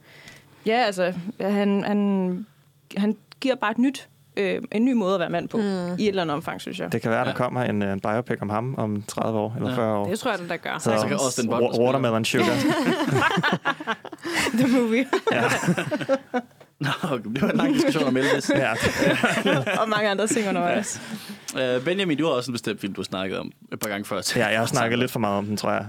Ja, 0.65 0.83
altså, 0.85 1.13
han, 1.41 1.83
han, 1.83 2.45
han 2.97 3.17
giver 3.41 3.55
bare 3.55 3.71
et 3.71 3.77
nyt, 3.77 4.07
øh, 4.37 4.61
en 4.71 4.85
ny 4.85 4.93
måde 4.93 5.13
at 5.13 5.19
være 5.19 5.29
mand 5.29 5.49
på, 5.49 5.57
Mm. 5.57 5.63
i 5.63 5.67
et 6.03 6.07
eller 6.07 6.21
andet 6.21 6.35
omfang, 6.35 6.61
synes 6.61 6.79
jeg. 6.79 6.91
det 6.91 7.01
kan 7.01 7.11
være, 7.11 7.23
der 7.23 7.29
Ja. 7.29 7.35
kommer 7.35 7.63
en, 7.63 7.81
øh, 7.81 7.93
en 7.93 7.99
biopic 7.99 8.37
om 8.41 8.49
ham 8.49 8.75
om 8.77 9.03
30 9.07 9.39
år 9.39 9.53
eller 9.57 9.69
Ja. 9.69 9.75
40 9.77 9.97
år. 9.97 10.07
Det 10.07 10.19
tror 10.19 10.31
jeg, 10.31 10.39
den 10.39 10.49
der 10.49 10.57
gør. 10.57 10.77
Så, 10.77 10.97
Så 11.01 11.07
kan 11.07 11.13
også 11.13 11.41
den. 11.41 11.51
Watermelon 11.85 12.25
Sugar. 12.25 12.45
The 14.59 14.67
movie. 14.81 15.05
ja. 15.31 15.43
Nå, 16.81 17.17
det 17.17 17.41
var 17.41 17.49
en 17.49 17.57
lang 17.57 17.73
diskussion 17.73 18.03
om 18.03 18.17
Elvis. 18.17 18.49
ja. 18.55 18.71
og 19.81 19.89
mange 19.89 20.09
andre 20.09 20.27
ting 20.27 20.47
undervejs. 20.49 21.01
Uh, 21.53 21.83
Benjamin, 21.85 22.17
du 22.17 22.25
har 22.25 22.31
også 22.31 22.51
en 22.51 22.53
bestemt 22.53 22.81
film, 22.81 22.93
du 22.93 23.01
har 23.01 23.05
snakket 23.05 23.39
om 23.39 23.51
et 23.73 23.79
par 23.79 23.89
gange 23.89 24.05
før. 24.05 24.21
ja, 24.35 24.47
jeg 24.47 24.59
har 24.59 24.65
snakket 24.65 24.99
lidt 24.99 25.11
for 25.11 25.19
meget 25.19 25.37
om 25.37 25.45
den, 25.45 25.57
tror 25.57 25.71
jeg. 25.71 25.85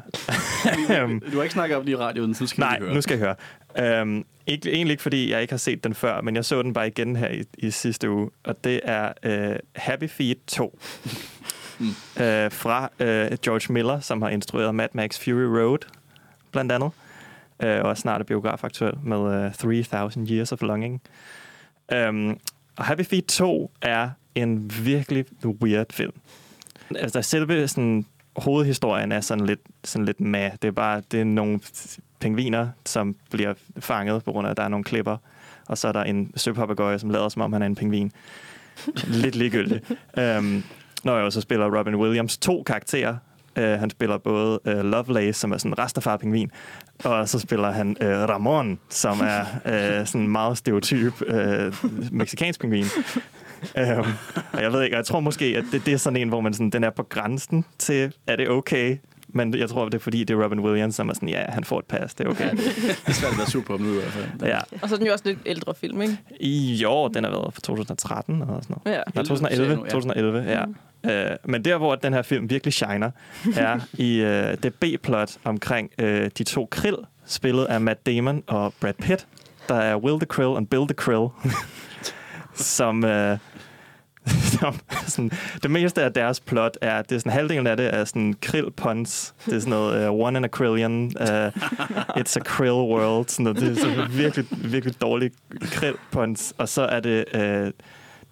Øhm, 1.03 1.21
Du 1.21 1.37
har 1.37 1.43
ikke 1.43 1.53
snakket 1.53 1.77
om 1.77 1.83
den 1.83 1.93
i 1.93 1.97
radioen, 1.97 2.35
så 2.35 2.43
nu 2.43 2.47
skal 2.47 2.61
Nej, 2.61 2.79
høre. 2.81 2.95
nu 2.95 3.01
skal 3.01 3.19
jeg 3.19 3.35
høre. 3.77 4.01
Øhm, 4.01 4.25
ikke, 4.47 4.73
egentlig 4.73 4.93
ikke, 4.93 5.03
fordi 5.03 5.31
jeg 5.31 5.41
ikke 5.43 5.53
har 5.53 5.59
set 5.59 5.85
den 5.85 5.95
før, 5.95 6.21
men 6.21 6.37
jeg 6.37 6.45
så 6.45 6.63
den 6.63 6.73
bare 6.73 6.87
igen 6.87 7.17
her 7.17 7.29
i, 7.29 7.43
i 7.59 7.71
sidste 7.71 8.11
uge, 8.11 8.31
og 8.45 8.65
det 8.65 8.81
er 8.85 9.13
øh, 9.23 9.57
Happy 9.77 10.09
Feet 10.11 10.39
2. 10.47 10.79
Mm. 11.79 11.89
øh, 12.23 12.53
fra 12.53 12.91
øh, 13.01 13.39
George 13.45 13.73
Miller, 13.73 14.01
som 14.01 14.23
har 14.23 14.29
instrueret 14.29 14.75
Mad 14.75 14.89
Max 14.93 15.19
Fury 15.19 15.61
Road, 15.61 15.79
blandt 16.53 16.73
andet. 16.73 16.91
Øh, 17.63 17.85
og 17.85 17.99
snart 17.99 18.21
er 18.21 18.25
biografaktuel 18.25 18.95
med 19.03 19.47
øh, 19.47 19.55
3000 19.85 20.31
Years 20.31 20.53
of 20.53 20.63
Longing. 20.63 21.03
Øhm, 21.93 22.39
og 22.77 22.85
Happy 22.85 23.05
Feet 23.05 23.27
2 23.27 23.71
er 23.83 24.11
en 24.35 24.73
virkelig 24.85 25.25
weird 25.45 25.87
film. 25.91 26.13
Altså, 26.97 27.23
selve 27.23 27.69
sådan, 27.69 28.07
hovedhistorien 28.37 29.13
er 29.13 29.21
sådan 29.21 29.47
lidt, 29.47 29.61
sådan 29.85 30.05
lidt 30.05 30.21
med. 30.21 30.51
Det 30.63 30.69
er 30.69 30.73
bare 30.73 31.03
det 31.11 31.21
er 31.21 31.25
nogle 31.25 31.61
pingviner, 32.21 32.69
som 32.87 33.17
bliver 33.31 33.55
fanget 33.79 34.25
på 34.25 34.33
grund 34.33 34.47
af, 34.47 34.51
at 34.51 34.57
der 34.57 34.63
er 34.63 34.69
nogle 34.69 34.85
klipper. 34.85 35.17
Og 35.67 35.79
så 35.79 35.89
er 35.89 35.93
der 35.93 36.03
en 36.03 36.33
søpapagøje, 36.37 36.99
som 36.99 37.11
lader 37.11 37.29
som 37.29 37.43
om, 37.43 37.53
han 37.53 37.63
er 37.63 37.67
en 37.67 37.75
pingvin. 37.75 38.13
lidt 39.07 39.35
ligegyldigt. 39.35 39.93
um, 40.39 40.65
Nå 41.05 41.19
jo, 41.19 41.31
så 41.31 41.41
spiller 41.41 41.79
Robin 41.79 41.95
Williams 41.95 42.39
to 42.39 42.63
karakterer. 42.63 43.17
Uh, 43.59 43.65
han 43.65 43.91
spiller 43.91 44.19
både 44.19 44.59
uh, 44.65 44.73
Lovelace, 44.73 45.41
som 45.41 45.53
er 45.53 45.59
sådan 45.59 45.73
en 45.73 45.79
rastafar-pingvin, 45.79 46.51
og 47.05 47.29
så 47.29 47.39
spiller 47.39 47.71
han 47.71 47.97
uh, 48.01 48.07
Ramon, 48.07 48.79
som 48.89 49.21
er 49.21 49.41
uh, 49.65 50.07
sådan 50.07 50.21
en 50.21 50.29
meget 50.29 50.59
stereotyp 50.59 51.23
uh, 51.23 51.93
meksikansk 52.13 52.61
pingvin. 52.61 52.85
um, 53.77 54.07
og 54.53 54.63
jeg 54.63 54.73
ved 54.73 54.83
ikke, 54.83 54.97
og 54.97 54.99
jeg 54.99 55.05
tror 55.07 55.21
måske, 55.21 55.45
at 55.45 55.65
det, 55.73 55.87
det 55.87 55.95
er 55.95 55.99
sådan 55.99 56.17
en, 56.17 56.29
hvor 56.29 56.41
man 56.41 56.55
sådan, 56.55 56.71
den 56.71 56.85
er 56.85 56.91
på 56.91 57.03
grænsen 57.03 57.65
til, 57.79 58.13
er 58.27 58.37
det 58.37 58.49
okay? 58.51 58.97
Men 59.35 59.59
jeg 59.59 59.69
tror, 59.69 59.85
det 59.85 59.95
er 59.95 59.99
fordi, 59.99 60.25
det 60.25 60.37
er 60.37 60.45
Robin 60.45 60.61
Williams, 60.61 60.95
som 60.95 61.09
er 61.09 61.15
sådan, 61.15 61.29
ja, 61.29 61.45
han 61.49 61.65
får 61.65 61.79
et 61.79 61.85
pas, 61.85 62.15
det 62.15 62.27
er 62.27 62.31
okay. 62.31 62.51
Det 62.57 62.61
er 63.07 63.13
svært 63.13 63.33
at 63.33 63.39
være 63.39 63.63
ham 63.69 63.81
nu 63.81 63.93
i 63.93 63.95
hvert 63.95 64.13
fald. 64.13 64.29
Ja. 64.43 64.59
Og 64.83 64.89
så 64.89 64.95
er 64.95 64.99
den 64.99 65.07
jo 65.07 65.13
også 65.13 65.25
lidt 65.25 65.39
ældre 65.47 65.75
film, 65.75 66.03
ikke? 66.03 66.19
I 66.41 66.85
år, 66.85 67.09
den 67.09 67.25
har 67.25 67.31
været 67.31 67.55
fra 67.55 67.61
2013 67.61 68.35
eller 68.35 68.61
sådan 68.61 68.77
noget. 68.85 68.99
Ja. 68.99 69.03
Nej, 69.15 69.25
2011. 69.25 69.77
2011, 69.77 70.41
ja. 70.41 70.65
Øh, 71.11 71.37
men 71.45 71.65
der, 71.65 71.77
hvor 71.77 71.95
den 71.95 72.13
her 72.13 72.23
film 72.23 72.51
virkelig 72.51 72.75
shiner, 72.75 73.11
er 73.57 73.81
i 73.93 74.21
øh, 74.21 74.57
det 74.63 74.75
B-plot 74.75 75.37
omkring 75.45 75.91
øh, 75.99 76.31
de 76.39 76.45
to 76.45 76.69
krill, 76.71 76.97
spillet 77.27 77.65
af 77.65 77.81
Matt 77.81 78.07
Damon 78.07 78.43
og 78.47 78.75
Brad 78.81 78.95
Pitt. 78.95 79.27
Der 79.69 79.75
er 79.75 79.97
Will 79.97 80.21
the 80.21 80.27
Krill 80.27 80.49
og 80.49 80.69
Bill 80.69 80.87
the 80.87 80.95
Krill, 80.95 81.29
som... 82.55 83.05
Øh, 83.05 83.39
som 84.61 84.81
sådan, 85.07 85.31
det 85.63 85.71
meste 85.71 86.03
af 86.03 86.13
deres 86.13 86.41
plot 86.41 86.79
er, 86.81 87.03
det 87.03 87.15
er 87.15 87.19
sådan 87.19 87.33
halvdelen 87.33 87.67
af 87.67 87.77
det 87.77 87.95
er 87.95 88.05
sådan 88.05 88.35
krill 88.43 88.71
puns. 88.71 89.35
Det 89.47 89.55
er 89.55 89.59
sådan 89.59 89.71
noget 89.71 90.09
uh, 90.09 90.21
one 90.21 90.39
in 90.39 90.45
a 90.45 90.49
krillion, 90.49 91.05
uh, 91.05 91.11
øh, 91.23 91.47
it's 92.17 92.37
a 92.37 92.43
krill 92.45 92.73
world. 92.73 93.29
Sådan 93.29 93.45
noget. 93.45 93.61
Det 93.61 93.71
er 93.71 93.75
sådan 93.81 94.05
virkelig, 94.11 94.47
virkelig 94.51 95.01
dårlig 95.01 95.31
krill 95.61 95.95
puns. 96.11 96.55
Og 96.59 96.69
så 96.69 96.83
er 96.83 97.01
det 97.01 97.25
uh, 97.35 97.71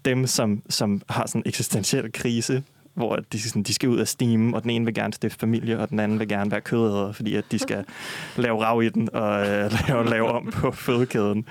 dem, 0.04 0.26
som, 0.26 0.62
som 0.68 1.02
har 1.08 1.26
sådan 1.26 1.40
en 1.40 1.48
eksistentiel 1.48 2.12
krise, 2.12 2.62
hvor 2.94 3.16
de, 3.32 3.40
sådan, 3.40 3.62
de 3.62 3.74
skal 3.74 3.88
ud 3.88 3.98
af 3.98 4.08
steam, 4.08 4.54
og 4.54 4.62
den 4.62 4.70
ene 4.70 4.84
vil 4.84 4.94
gerne 4.94 5.12
stifte 5.12 5.38
familie, 5.38 5.78
og 5.78 5.90
den 5.90 6.00
anden 6.00 6.18
vil 6.18 6.28
gerne 6.28 6.50
være 6.50 6.60
kødæder, 6.60 7.12
fordi 7.12 7.34
at 7.34 7.44
de 7.50 7.58
skal 7.58 7.84
lave 8.36 8.64
rav 8.64 8.82
i 8.82 8.88
den 8.88 9.14
og 9.14 9.48
øh, 9.48 9.72
lave, 9.88 10.10
lave 10.10 10.28
om 10.28 10.46
på 10.46 10.70
fødekæden. 10.70 11.46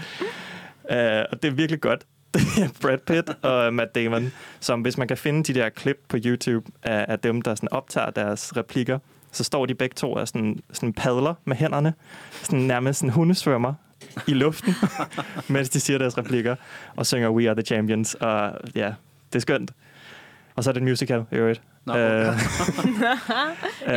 Uh, 0.84 0.96
og 1.32 1.44
det 1.44 1.46
er 1.46 1.52
virkelig 1.52 1.82
godt. 1.82 2.06
Det 2.34 2.42
er 2.64 2.70
Brad 2.82 2.98
Pitt 2.98 3.30
og 3.42 3.74
Matt 3.74 3.96
Damon, 3.96 4.32
som 4.60 4.82
hvis 4.82 4.98
man 4.98 5.08
kan 5.08 5.18
finde 5.18 5.44
de 5.44 5.60
der 5.60 5.70
klip 5.70 5.98
på 6.08 6.18
YouTube 6.26 6.72
af, 6.84 7.06
af 7.08 7.20
dem, 7.20 7.42
der 7.42 7.56
sådan 7.56 7.70
optager 7.72 8.10
deres 8.10 8.58
replikker, 8.58 9.00
så 9.32 9.44
står 9.44 9.66
de 9.66 9.76
begge 9.76 9.94
to 9.94 10.14
og 10.14 10.28
sådan, 10.28 10.60
sådan 10.74 10.94
padler 10.94 11.34
med 11.46 11.56
hænderne, 11.56 11.94
sådan 12.44 12.60
nærmest 12.60 13.00
sådan 13.00 13.14
hundesvømmer 13.14 13.74
i 14.28 14.34
luften, 14.34 14.74
mens 15.48 15.70
de 15.70 15.80
siger 15.80 15.98
deres 15.98 16.18
replikker, 16.18 16.56
og 16.96 17.06
synger 17.06 17.30
We 17.30 17.48
Are 17.50 17.56
The 17.56 17.66
Champions, 17.66 18.14
og 18.16 18.52
ja, 18.76 18.94
det 19.34 19.36
er 19.36 19.40
skønt. 19.40 19.72
Og 20.56 20.64
så 20.64 20.70
er 20.70 20.74
det 20.74 20.82
en 20.82 20.88
musical, 20.88 21.24
i 21.32 21.36
øvrigt. 21.36 21.62
Nå, 21.86 21.98
Øh, 21.98 22.28
øh, 23.88 23.96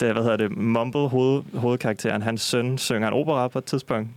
det, 0.00 0.12
hvad 0.12 0.22
hedder 0.22 0.36
det, 0.36 0.56
Mumble, 0.56 1.08
hoved, 1.08 1.42
hovedkarakteren, 1.54 2.22
hans 2.22 2.42
søn 2.42 2.78
synger 2.78 3.08
en 3.08 3.14
opera 3.14 3.48
på 3.48 3.58
et 3.58 3.64
tidspunkt. 3.64 4.08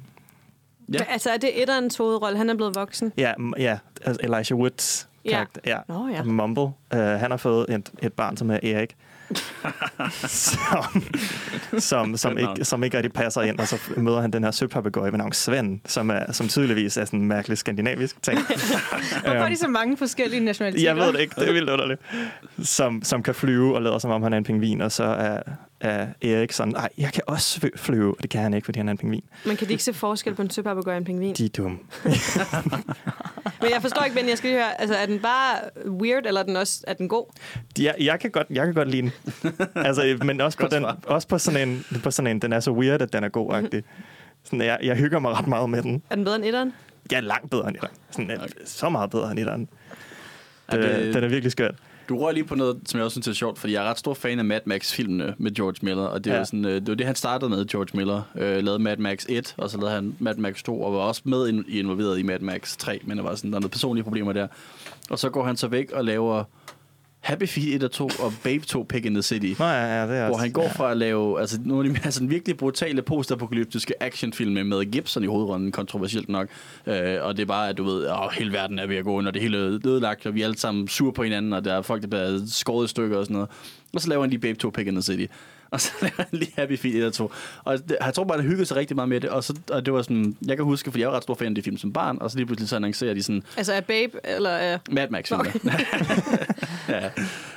Ja. 0.94 0.98
Ja. 0.98 1.04
Altså, 1.10 1.30
er 1.30 1.38
det 1.38 1.62
etterens 1.62 1.98
hovedrolle? 1.98 2.38
Han 2.38 2.50
er 2.50 2.56
blevet 2.56 2.76
voksen. 2.76 3.14
Ja, 3.18 3.34
ja 3.58 3.78
altså 4.06 4.20
Elijah 4.24 4.60
Woods 4.60 5.08
Ja. 5.26 5.30
karakter. 5.32 5.62
Ja. 5.66 5.78
Nå 5.88 6.08
ja. 6.08 6.24
Mumble. 6.24 6.64
Uh, 6.64 6.74
han 7.00 7.32
har 7.32 7.38
fået 7.38 7.66
et, 7.70 7.92
et 8.02 8.14
barn, 8.14 8.38
som 8.38 8.52
er 8.52 8.60
Erik. 8.64 8.96
som, 10.28 11.04
som, 11.80 12.18
som, 12.18 12.38
ikke, 12.38 12.66
som 12.66 12.84
ikke 12.84 12.98
rigtig 12.98 13.14
passer 13.14 13.42
ind, 13.42 13.60
og 13.60 13.68
så 13.68 13.80
møder 13.98 14.22
han 14.22 14.32
den 14.32 14.44
her 14.44 14.52
søpapegøje 14.52 15.12
ved 15.12 15.18
navn 15.18 15.34
Svend, 15.34 15.80
som, 15.86 16.10
er, 16.10 16.32
som 16.32 16.48
tydeligvis 16.48 16.98
er 16.98 17.06
sådan 17.06 17.20
en 17.20 17.28
mærkelig 17.28 17.58
skandinavisk 17.58 18.22
ting. 18.22 18.40
Hvorfor 19.24 19.30
er 19.30 19.50
de 19.50 19.58
så 19.58 19.68
mange 19.68 19.98
forskellige 19.98 20.46
nationaliteter? 20.46 20.94
Jeg 20.94 20.96
ved 20.96 21.14
det 21.14 21.20
ikke, 21.20 21.36
det 21.36 21.50
er 21.50 21.54
vildt 21.54 21.70
underligt. 21.70 22.02
Som, 22.64 23.04
som 23.04 23.24
kan 23.24 23.36
flyve 23.36 23.76
og 23.76 23.82
lader 23.82 24.00
som 24.00 24.12
om 24.12 24.24
han 24.24 24.34
er 24.34 24.38
en 24.38 24.44
pingvin, 24.44 24.82
og 24.82 24.92
så 24.92 25.04
er, 25.04 25.42
er 25.90 26.08
Erik 26.22 26.52
sådan, 26.52 26.74
nej, 26.74 26.90
jeg 26.98 27.14
kan 27.14 27.24
også 27.28 27.70
flyve, 27.76 28.12
og 28.18 28.22
det 28.22 28.30
kan 28.30 28.42
han 28.42 28.54
ikke, 28.54 28.66
fordi 28.66 28.80
han 28.80 28.88
er 28.88 28.92
en 28.92 28.98
pingvin. 28.98 29.24
Man 29.46 29.56
kan 29.58 29.68
de 29.68 29.72
ikke 29.72 29.84
se 29.84 29.94
forskel 29.94 30.36
på 30.36 30.42
en 30.42 30.50
søpapegøje 30.50 30.96
og 30.96 30.98
en 30.98 31.06
pingvin. 31.06 31.34
De 31.36 31.46
er 31.46 31.50
dumme. 31.50 31.78
Men 33.62 33.70
jeg 33.74 33.82
forstår 33.82 34.04
ikke, 34.04 34.16
men 34.16 34.30
jeg 34.30 34.38
skal 34.38 34.50
lige 34.50 34.60
høre, 34.60 34.82
altså 34.82 34.96
er 34.96 35.06
den 35.06 35.20
bare 35.20 35.58
weird, 35.88 36.26
eller 36.26 36.42
er 36.42 36.46
den 36.46 36.56
også 36.56 36.84
er 36.88 36.94
den 36.94 37.08
god? 37.10 37.26
Jeg, 37.80 37.96
jeg, 38.00 38.20
kan 38.20 38.32
godt, 38.32 38.48
jeg 38.50 38.66
kan 38.66 38.74
godt 38.74 38.90
lide 38.92 39.02
den. 39.02 39.12
Altså, 39.86 40.18
men 40.26 40.42
også 40.42 40.58
på, 40.58 40.68
den, 40.72 40.86
også 41.08 41.28
på 41.28 41.38
sådan 41.38 41.70
en, 41.70 41.86
på 42.04 42.12
sådan 42.12 42.32
en, 42.32 42.40
den 42.42 42.54
er 42.54 42.60
så 42.60 42.72
weird, 42.72 43.02
at 43.02 43.14
den 43.14 43.24
er 43.24 43.30
god-agtig. 43.30 43.84
Sådan, 44.44 44.62
jeg, 44.62 44.80
jeg 44.84 44.96
hygger 44.96 45.20
mig 45.20 45.32
ret 45.32 45.48
meget 45.48 45.70
med 45.70 45.82
den. 45.84 46.02
Er 46.10 46.16
den 46.16 46.24
bedre 46.24 46.36
end 46.36 46.46
etteren? 46.46 46.74
Er 47.14 47.22
langt 47.22 47.50
bedre 47.52 47.68
end 47.68 47.76
etteren. 47.76 47.96
Sådan, 48.12 48.32
okay. 48.42 48.48
Så 48.66 48.90
meget 48.90 49.10
bedre 49.10 49.32
end 49.32 49.40
etteren. 49.40 49.70
Er 50.68 50.78
Det, 50.78 50.96
det- 50.96 51.14
den 51.14 51.24
er 51.24 51.28
virkelig 51.28 51.52
skørt. 51.52 51.76
Du 52.10 52.18
rører 52.18 52.32
lige 52.32 52.44
på 52.44 52.56
noget, 52.56 52.78
som 52.86 52.98
jeg 52.98 53.06
også 53.06 53.14
synes 53.16 53.28
er 53.28 53.34
sjovt, 53.34 53.60
fordi 53.60 53.74
jeg 53.74 53.86
er 53.86 53.90
ret 53.90 54.00
stor 54.00 54.14
fan 54.14 54.40
af 54.40 54.46
Mad 54.46 54.60
Max-filmene 54.66 55.36
med 55.38 55.52
George 55.56 55.76
Miller, 55.82 56.04
og 56.04 56.24
det, 56.24 56.30
ja. 56.30 56.34
Ja. 56.34 56.40
var 56.40 56.46
sådan, 56.46 56.66
øh, 56.66 56.72
det 56.74 56.88
var 56.88 56.96
det, 56.96 57.06
han 57.06 57.16
startede 57.16 57.50
med, 57.50 57.66
George 57.66 57.98
Miller. 57.98 58.22
Øh, 58.36 58.64
lavede 58.64 58.80
Mad 58.80 58.98
Max 58.98 59.26
1, 59.30 59.56
og 59.58 59.70
så 59.70 59.78
lavede 59.78 59.92
han 59.96 60.16
Mad 60.20 60.36
Max 60.36 60.64
2, 60.64 60.82
og 60.82 60.94
var 60.94 61.00
også 61.00 61.22
med 61.26 61.48
in- 61.50 61.66
involveret 61.68 62.20
i 62.20 62.24
Mad 62.24 62.40
Max 62.40 62.78
3, 62.78 63.00
men 63.04 63.18
der 63.18 63.24
var 63.24 63.36
sådan, 63.36 63.52
der 63.52 63.58
er 63.58 63.60
noget 63.62 63.72
personlige 63.72 64.04
problemer 64.04 64.34
der. 64.34 64.48
Og 65.10 65.20
så 65.20 65.30
går 65.30 65.44
han 65.44 65.58
så 65.58 65.68
væk 65.68 65.92
og 65.92 66.06
laver 66.06 66.44
Happy 67.26 67.48
Feet 67.48 67.76
1 67.76 67.84
og 67.84 67.92
2, 67.92 68.10
og 68.20 68.34
Babe 68.44 68.66
2 68.66 68.86
Pig 68.90 69.06
in 69.06 69.14
the 69.14 69.22
City. 69.22 69.60
Nå 69.60 69.66
ja, 69.66 70.02
ja, 70.02 70.08
det 70.08 70.18
er 70.18 70.26
Hvor 70.26 70.34
også, 70.34 70.42
han 70.42 70.52
går 70.52 70.70
fra 70.70 70.92
at 70.92 70.98
lave 70.98 71.40
altså, 71.40 71.60
nogle 71.66 71.90
af 71.90 71.96
de 71.96 72.12
sådan, 72.12 72.30
virkelig 72.30 72.58
brutale 72.58 73.02
postapokalyptiske 73.02 74.04
actionfilm 74.04 74.68
med 74.68 74.92
Gibson 74.92 75.24
i 75.24 75.28
hovedrollen, 75.28 75.72
kontroversielt 75.72 76.30
nok. 76.30 76.48
Øh, 76.88 77.18
og 77.22 77.38
det 77.38 77.42
er 77.42 77.46
bare, 77.46 77.70
at 77.70 77.78
du 77.78 77.84
ved, 77.84 78.06
at 78.06 78.34
hele 78.34 78.54
verden 78.54 78.80
er 78.80 78.88
ved 78.88 78.96
at 78.96 79.04
gå 79.04 79.12
under, 79.12 79.32
det 79.32 79.42
hele 79.42 79.58
er 79.58 79.80
ødelagt, 79.86 80.26
og 80.26 80.36
vi 80.36 80.42
er 80.42 80.46
alle 80.46 80.58
sammen 80.58 80.88
sure 80.88 81.14
på 81.14 81.24
hinanden, 81.24 81.54
og 81.54 81.66
der 81.66 81.74
er 81.74 81.82
folk, 81.82 82.02
der 82.02 82.08
bliver 82.08 82.40
skåret 82.48 82.86
i 82.86 82.88
stykker 82.88 83.18
og 83.18 83.26
sådan 83.26 83.34
noget. 83.34 83.50
Og 83.94 84.02
så 84.02 84.10
laver 84.10 84.22
han 84.22 84.30
lige 84.30 84.40
Babe 84.40 84.58
2 84.58 84.70
Pig 84.70 84.88
in 84.88 84.94
the 84.94 85.02
City. 85.02 85.26
Og 85.76 85.82
så 85.82 85.92
laver 86.02 86.16
han 86.18 86.28
lige 86.32 86.52
Happy 86.58 86.78
Feet 86.78 86.96
1 86.96 87.06
og 87.06 87.14
2. 87.14 87.32
Og 87.64 87.78
det, 87.78 87.98
jeg 88.06 88.14
tror 88.14 88.24
bare, 88.24 88.38
at 88.38 88.44
hyggede 88.44 88.66
sig 88.66 88.78
rigtig 88.78 88.96
meget 88.96 89.10
med 89.10 89.22
det. 89.22 89.30
Og, 89.30 89.44
så, 89.44 89.60
og 89.72 89.86
det 89.86 89.94
var 89.94 90.02
sådan, 90.02 90.38
jeg 90.48 90.58
kan 90.58 90.66
huske, 90.66 90.92
fordi 90.92 91.02
jeg 91.02 91.10
var 91.10 91.16
ret 91.16 91.24
stor 91.24 91.36
fan 91.36 91.48
af 91.48 91.56
de 91.56 91.62
film 91.62 91.78
som 91.78 91.94
barn, 91.94 92.18
og 92.22 92.32
så 92.32 92.38
lige 92.38 92.46
pludselig 92.46 92.70
så 92.70 92.76
annoncerer 92.76 93.14
de 93.14 93.24
sådan, 93.24 93.44
Altså 93.58 93.74
er 93.74 93.82
Babe, 93.82 94.20
eller 94.24 94.50
er... 94.50 94.78
Mad 94.92 95.10
Max 95.10 95.28
filmer. 95.28 95.46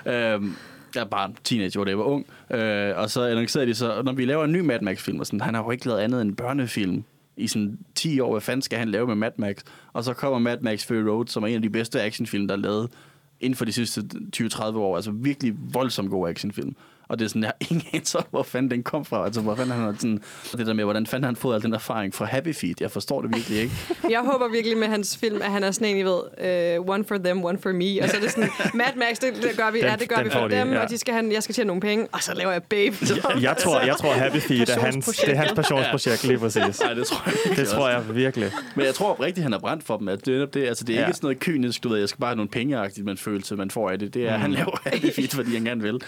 ja. 0.06 0.34
Øhm, 0.34 0.56
jeg 0.94 1.00
er 1.00 1.04
bare 1.04 1.32
teenager, 1.44 1.78
hvor 1.78 1.88
jeg 1.88 1.98
var 1.98 2.04
ung. 2.04 2.26
Øh, 2.50 2.96
og 2.96 3.10
så 3.10 3.22
annoncerede 3.22 3.66
de 3.66 3.74
så, 3.74 4.02
når 4.02 4.12
vi 4.12 4.24
laver 4.24 4.44
en 4.44 4.52
ny 4.52 4.60
Mad 4.60 4.80
Max-film, 4.80 5.20
og 5.20 5.26
sådan, 5.26 5.40
han 5.40 5.54
har 5.54 5.62
jo 5.62 5.70
ikke 5.70 5.86
lavet 5.86 6.00
andet 6.00 6.22
end 6.22 6.36
børnefilm 6.36 7.04
i 7.36 7.46
sådan 7.46 7.78
10 7.94 8.20
år. 8.20 8.30
Hvad 8.30 8.40
fanden 8.40 8.62
skal 8.62 8.78
han 8.78 8.88
lave 8.88 9.06
med 9.06 9.14
Mad 9.14 9.30
Max? 9.36 9.56
Og 9.92 10.04
så 10.04 10.12
kommer 10.12 10.38
Mad 10.38 10.58
Max 10.60 10.86
Fury 10.86 10.96
Road, 10.96 11.26
som 11.26 11.42
er 11.42 11.46
en 11.46 11.54
af 11.54 11.62
de 11.62 11.70
bedste 11.70 12.02
actionfilm, 12.02 12.48
der 12.48 12.54
er 12.54 12.58
lavet 12.60 12.90
inden 13.40 13.56
for 13.56 13.64
de 13.64 13.72
sidste 13.72 14.02
20-30 14.36 14.62
år. 14.62 14.96
Altså 14.96 15.10
virkelig 15.10 15.54
voldsomt 15.72 16.10
god 16.10 16.28
actionfilm. 16.28 16.76
Og 17.08 17.18
det 17.18 17.24
er 17.24 17.28
sådan, 17.28 17.42
jeg 17.42 17.48
har 17.60 17.66
ingen 17.70 17.86
anelse 17.92 18.18
om, 18.18 18.24
hvor 18.30 18.42
fanden 18.42 18.70
den 18.70 18.82
kom 18.82 19.04
fra. 19.04 19.24
Altså, 19.24 19.40
hvor 19.40 19.54
fanden 19.54 19.72
han 19.72 19.82
har 19.84 19.92
sådan, 19.98 20.22
det 20.56 20.66
der 20.66 20.72
med, 20.72 20.84
hvordan 20.84 21.06
fanden 21.06 21.22
har 21.24 21.28
han 21.28 21.36
fået 21.36 21.54
al 21.54 21.62
den 21.62 21.74
erfaring 21.74 22.14
fra 22.14 22.24
Happy 22.24 22.54
Feet. 22.54 22.80
Jeg 22.80 22.90
forstår 22.90 23.22
det 23.22 23.34
virkelig 23.36 23.58
ikke. 23.60 23.74
Jeg 24.10 24.20
håber 24.20 24.48
virkelig 24.52 24.78
med 24.78 24.88
hans 24.88 25.16
film, 25.16 25.36
at 25.42 25.50
han 25.52 25.64
er 25.64 25.70
sådan 25.70 25.88
en, 25.88 25.96
I 25.96 26.02
ved, 26.02 26.78
uh, 26.78 26.88
one 26.94 27.04
for 27.04 27.16
them, 27.18 27.44
one 27.44 27.58
for 27.62 27.72
me. 27.72 28.02
Og 28.02 28.08
så 28.08 28.16
er 28.16 28.20
det 28.20 28.30
sådan, 28.30 28.50
Mad 28.74 28.96
Max, 28.96 29.16
det, 29.20 29.42
det 29.42 29.50
gør 29.56 29.70
vi, 29.70 29.78
Den- 29.78 29.86
ja, 29.86 29.96
det 29.96 30.08
gør 30.08 30.22
vi 30.22 30.30
for 30.30 30.48
de, 30.48 30.56
dem, 30.56 30.72
ja. 30.72 30.78
og 30.82 30.90
de 30.90 30.98
skal 30.98 31.14
han, 31.14 31.32
jeg 31.32 31.42
skal 31.42 31.54
tjene 31.54 31.66
nogle 31.66 31.80
penge, 31.80 32.06
og 32.12 32.22
så 32.22 32.34
laver 32.34 32.52
jeg 32.52 32.62
Babe. 32.62 32.96
Jeg 33.40 33.56
tror, 33.56 33.80
jeg 33.80 33.96
tror 33.96 34.12
Happy 34.12 34.36
Feet 34.36 34.68
er 34.70 34.80
hans, 34.80 35.06
det 35.06 35.28
er 35.28 35.36
hans 35.36 35.52
passionsprojekt 35.52 36.24
lige 36.24 36.38
præcis. 36.38 36.80
Nej, 36.80 36.94
det 36.94 37.06
tror 37.06 37.22
jeg 37.26 37.34
ikke. 37.50 37.60
Det 37.60 37.68
tror 37.68 37.88
jeg 37.88 38.14
virkelig. 38.14 38.50
Men 38.74 38.86
jeg 38.86 38.94
tror 38.94 39.10
oprigtigt, 39.10 39.42
han 39.42 39.52
er 39.52 39.58
brændt 39.58 39.84
for 39.84 39.96
dem. 39.96 40.08
At 40.08 40.26
det, 40.26 40.42
er 40.42 40.46
det, 40.46 40.66
altså, 40.68 40.84
det 40.84 40.96
er 40.96 41.00
Ja. 41.00 41.06
ikke 41.06 41.16
sådan 41.16 41.26
noget 41.26 41.38
kynisk, 41.40 41.84
du 41.84 41.88
ved, 41.88 41.98
jeg 41.98 42.08
skal 42.08 42.20
bare 42.20 42.28
have 42.30 42.36
nogle 42.36 42.48
pengeagtigt, 42.48 43.06
man 43.06 43.16
følelse, 43.16 43.56
man 43.56 43.70
får 43.70 43.90
af 43.90 43.98
det. 43.98 44.14
Det 44.14 44.28
er, 44.28 44.36
mm. 44.36 44.42
han 44.42 44.52
laver 44.52 44.80
Happy 44.84 45.14
Feet, 45.14 45.30
fordi 45.34 45.54
han 45.54 45.64
gerne 45.64 45.82
vil. 45.82 46.00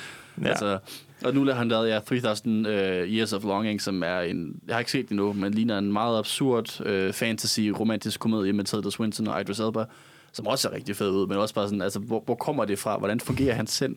Ja. 0.42 0.48
Altså, 0.48 0.78
og 1.24 1.34
nu 1.34 1.44
har 1.44 1.52
han 1.52 1.68
lavet 1.68 1.88
ja, 1.88 1.98
3000 1.98 2.66
uh, 2.66 2.72
Years 2.72 3.32
of 3.32 3.44
Longing, 3.44 3.80
som 3.82 4.02
er 4.02 4.20
en, 4.20 4.54
jeg 4.66 4.74
har 4.74 4.78
ikke 4.78 4.90
set 4.90 5.04
det 5.04 5.10
endnu, 5.10 5.32
men 5.32 5.54
ligner 5.54 5.78
en 5.78 5.92
meget 5.92 6.18
absurd 6.18 6.80
uh, 6.80 7.12
fantasy 7.14 7.60
romantisk 7.60 8.20
komedie 8.20 8.52
med 8.52 8.64
Tilda 8.64 8.90
Swinton 8.90 9.28
og 9.28 9.40
Idris 9.40 9.58
Elba, 9.60 9.84
som 10.32 10.46
også 10.46 10.62
ser 10.62 10.72
rigtig 10.74 10.96
fed 10.96 11.10
ud, 11.10 11.26
men 11.26 11.36
også 11.36 11.54
bare 11.54 11.66
sådan, 11.66 11.82
altså, 11.82 11.98
hvor, 11.98 12.22
hvor 12.24 12.34
kommer 12.34 12.64
det 12.64 12.78
fra? 12.78 12.98
Hvordan 12.98 13.20
fungerer 13.20 13.54
han 13.54 13.66
sind? 13.66 13.96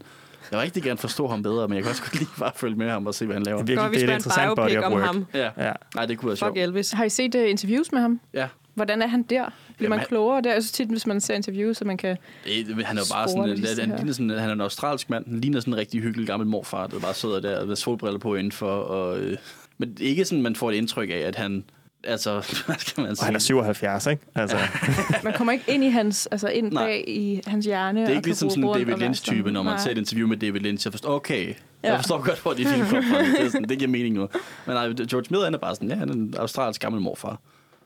Jeg 0.52 0.60
vil 0.60 0.64
rigtig 0.64 0.84
gerne 0.84 0.98
forstå 0.98 1.28
ham 1.28 1.44
bedre, 1.44 1.68
men 1.68 1.76
jeg 1.76 1.84
kan 1.84 1.90
også 1.90 2.02
godt 2.04 2.20
lide 2.20 2.30
bare 2.40 2.52
følge 2.56 2.76
med 2.76 2.90
ham 2.90 3.08
og 3.08 3.16
se, 3.16 3.26
hvad 3.26 3.36
han 3.36 3.44
laver. 3.44 3.64
Det 3.64 3.78
er 3.78 3.82
Godt, 3.82 3.92
vi 3.92 3.98
virkelig 3.98 4.08
det 4.08 4.14
er 4.14 4.18
et 4.18 4.36
en 4.36 4.50
interessant 4.50 4.56
body 4.56 4.78
of 4.78 4.84
om 4.86 4.94
work. 4.94 5.06
ham. 5.06 5.26
Ja. 5.34 5.50
Ja. 5.58 5.72
Nej, 5.96 6.06
det 6.06 6.18
kunne 6.18 6.28
være 6.28 6.38
sjovt. 6.38 6.50
Fuck 6.52 6.58
Elvis. 6.58 6.92
Har 6.92 7.04
I 7.04 7.10
set 7.10 7.36
uh, 7.36 7.50
interviews 7.50 7.92
med 7.92 8.02
ham? 8.02 8.20
Ja. 8.34 8.48
Hvordan 8.74 9.02
er 9.02 9.08
han 9.08 9.22
der? 9.22 9.26
Bliver 9.28 9.46
Jamen, 9.82 9.90
man 9.98 10.06
klogere 10.06 10.42
der? 10.42 10.54
Jeg 10.54 10.64
synes 10.64 10.72
tit, 10.72 10.88
hvis 10.90 11.08
man 11.08 11.22
ser 11.22 11.34
interviews, 11.36 11.78
så 11.78 11.86
man 11.86 11.98
kan... 11.98 12.18
Det, 12.46 12.86
han 12.86 12.98
er 12.98 13.02
jo 13.02 13.14
bare 13.14 13.28
sådan, 13.28 13.44
hvad 13.44 13.56
de 13.56 13.62
en, 13.62 13.68
siger 13.68 13.86
han, 13.88 13.96
ligner 13.96 14.14
sådan, 14.14 14.30
han 14.30 14.50
er 14.50 14.54
en 14.54 14.62
australsk 14.62 15.10
mand. 15.10 15.26
Han 15.28 15.40
ligner 15.42 15.60
sådan 15.60 15.74
en 15.74 15.80
rigtig 15.80 16.02
hyggelig 16.02 16.28
gammel 16.28 16.48
morfar, 16.50 16.88
der 16.88 17.00
bare 17.00 17.14
sidder 17.14 17.40
der 17.40 17.66
med 17.66 17.76
solbriller 17.76 18.20
på 18.20 18.36
indenfor. 18.36 18.68
Og, 18.72 19.20
øh, 19.20 19.38
men 19.78 19.94
det 19.94 20.02
er 20.06 20.10
ikke 20.10 20.26
sådan, 20.26 20.42
man 20.42 20.56
får 20.56 20.72
et 20.72 20.76
indtryk 20.76 21.10
af, 21.10 21.18
at 21.18 21.36
han... 21.36 21.64
Altså, 22.04 22.32
hvad 22.66 22.76
skal 22.80 23.02
man 23.02 23.12
Og 23.12 23.18
sige? 23.18 23.26
han 23.26 23.36
er 23.36 23.40
77, 23.40 24.08
ikke? 24.08 24.22
Altså, 24.36 24.58
Man 25.24 25.34
kommer 25.34 25.54
ikke 25.54 25.66
ind 25.68 25.84
i 25.84 25.90
hans, 25.90 26.28
altså 26.28 26.48
ind 26.48 26.72
Nej. 26.72 26.86
bag 26.86 27.04
i 27.10 27.42
hans 27.48 27.66
hjerne. 27.66 28.00
det 28.00 28.06
er 28.06 28.10
og 28.10 28.16
ikke 28.16 28.28
ligesom 28.28 28.50
sådan 28.50 28.64
en 28.64 28.74
David 28.74 28.94
og 28.94 29.00
Lynch-type, 29.00 29.52
når 29.52 29.64
man 29.64 29.74
Nej. 29.74 29.80
ser 29.84 29.92
et 29.92 29.98
interview 29.98 30.28
med 30.28 30.38
David 30.38 30.60
Lynch. 30.60 30.86
Jeg 30.88 30.94
forstår, 30.94 31.10
okay, 31.16 31.48
jeg 31.48 31.56
Ja. 31.84 31.98
forstår 31.98 32.26
godt, 32.26 32.40
hvor 32.42 32.54
de 32.54 32.66
film 32.66 32.86
kommer 32.88 33.10
fra. 33.12 33.20
Det, 33.24 33.42
er 33.46 33.50
sådan, 33.50 33.70
det 33.70 33.78
giver 33.80 33.92
mening 33.92 34.16
nu. 34.16 34.22
Men 34.66 34.76
nej, 34.76 34.88
George 34.88 35.26
Miller 35.30 35.44
han 35.46 35.54
er 35.54 35.58
bare 35.58 35.76
sådan, 35.76 35.90
ja, 35.90 35.96
han 35.96 36.10
er 36.10 36.14
en 36.14 36.34
australsk 36.40 36.82
gammel 36.82 37.02
morfar. 37.02 37.40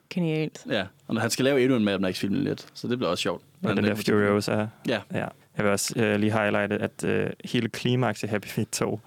Genialt. 0.09 0.59
Ja, 0.69 0.83
og 1.07 1.13
når 1.13 1.21
han 1.21 1.29
skal 1.29 1.45
lave 1.45 1.61
endnu 1.63 1.77
en 1.77 1.83
Mad 1.83 1.99
Max-film 1.99 2.33
lidt, 2.33 2.67
så 2.73 2.87
det 2.87 2.97
bliver 2.97 3.09
også 3.11 3.21
sjovt. 3.21 3.43
Han 3.65 3.77
den 3.77 3.85
er- 3.85 3.93
der 3.93 4.01
Furious 4.11 4.47
er... 4.47 4.67
Ja, 4.87 4.99
Ja. 5.13 5.25
Jeg 5.57 5.65
vil 5.65 5.71
også 5.71 5.93
øh, 5.99 6.15
lige 6.19 6.31
highlighte, 6.31 6.77
at 6.77 7.03
øh, 7.03 7.29
hele 7.45 7.69
klimaks 7.69 8.23
i 8.23 8.27
Happy 8.27 8.45
Feet 8.47 8.69
2 8.69 8.99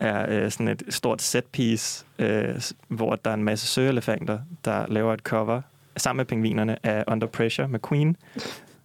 er 0.00 0.26
øh, 0.44 0.50
sådan 0.50 0.68
et 0.68 0.82
stort 0.88 1.22
setpiece, 1.22 2.04
øh, 2.18 2.62
hvor 2.88 3.16
der 3.16 3.30
er 3.30 3.34
en 3.34 3.44
masse 3.44 3.66
søelefanter, 3.66 4.38
der 4.64 4.86
laver 4.88 5.14
et 5.14 5.20
cover 5.20 5.62
sammen 5.96 6.16
med 6.16 6.24
pingvinerne 6.24 6.86
af 6.86 7.04
Under 7.08 7.26
Pressure 7.26 7.68
med 7.68 7.80
Queen, 7.88 8.16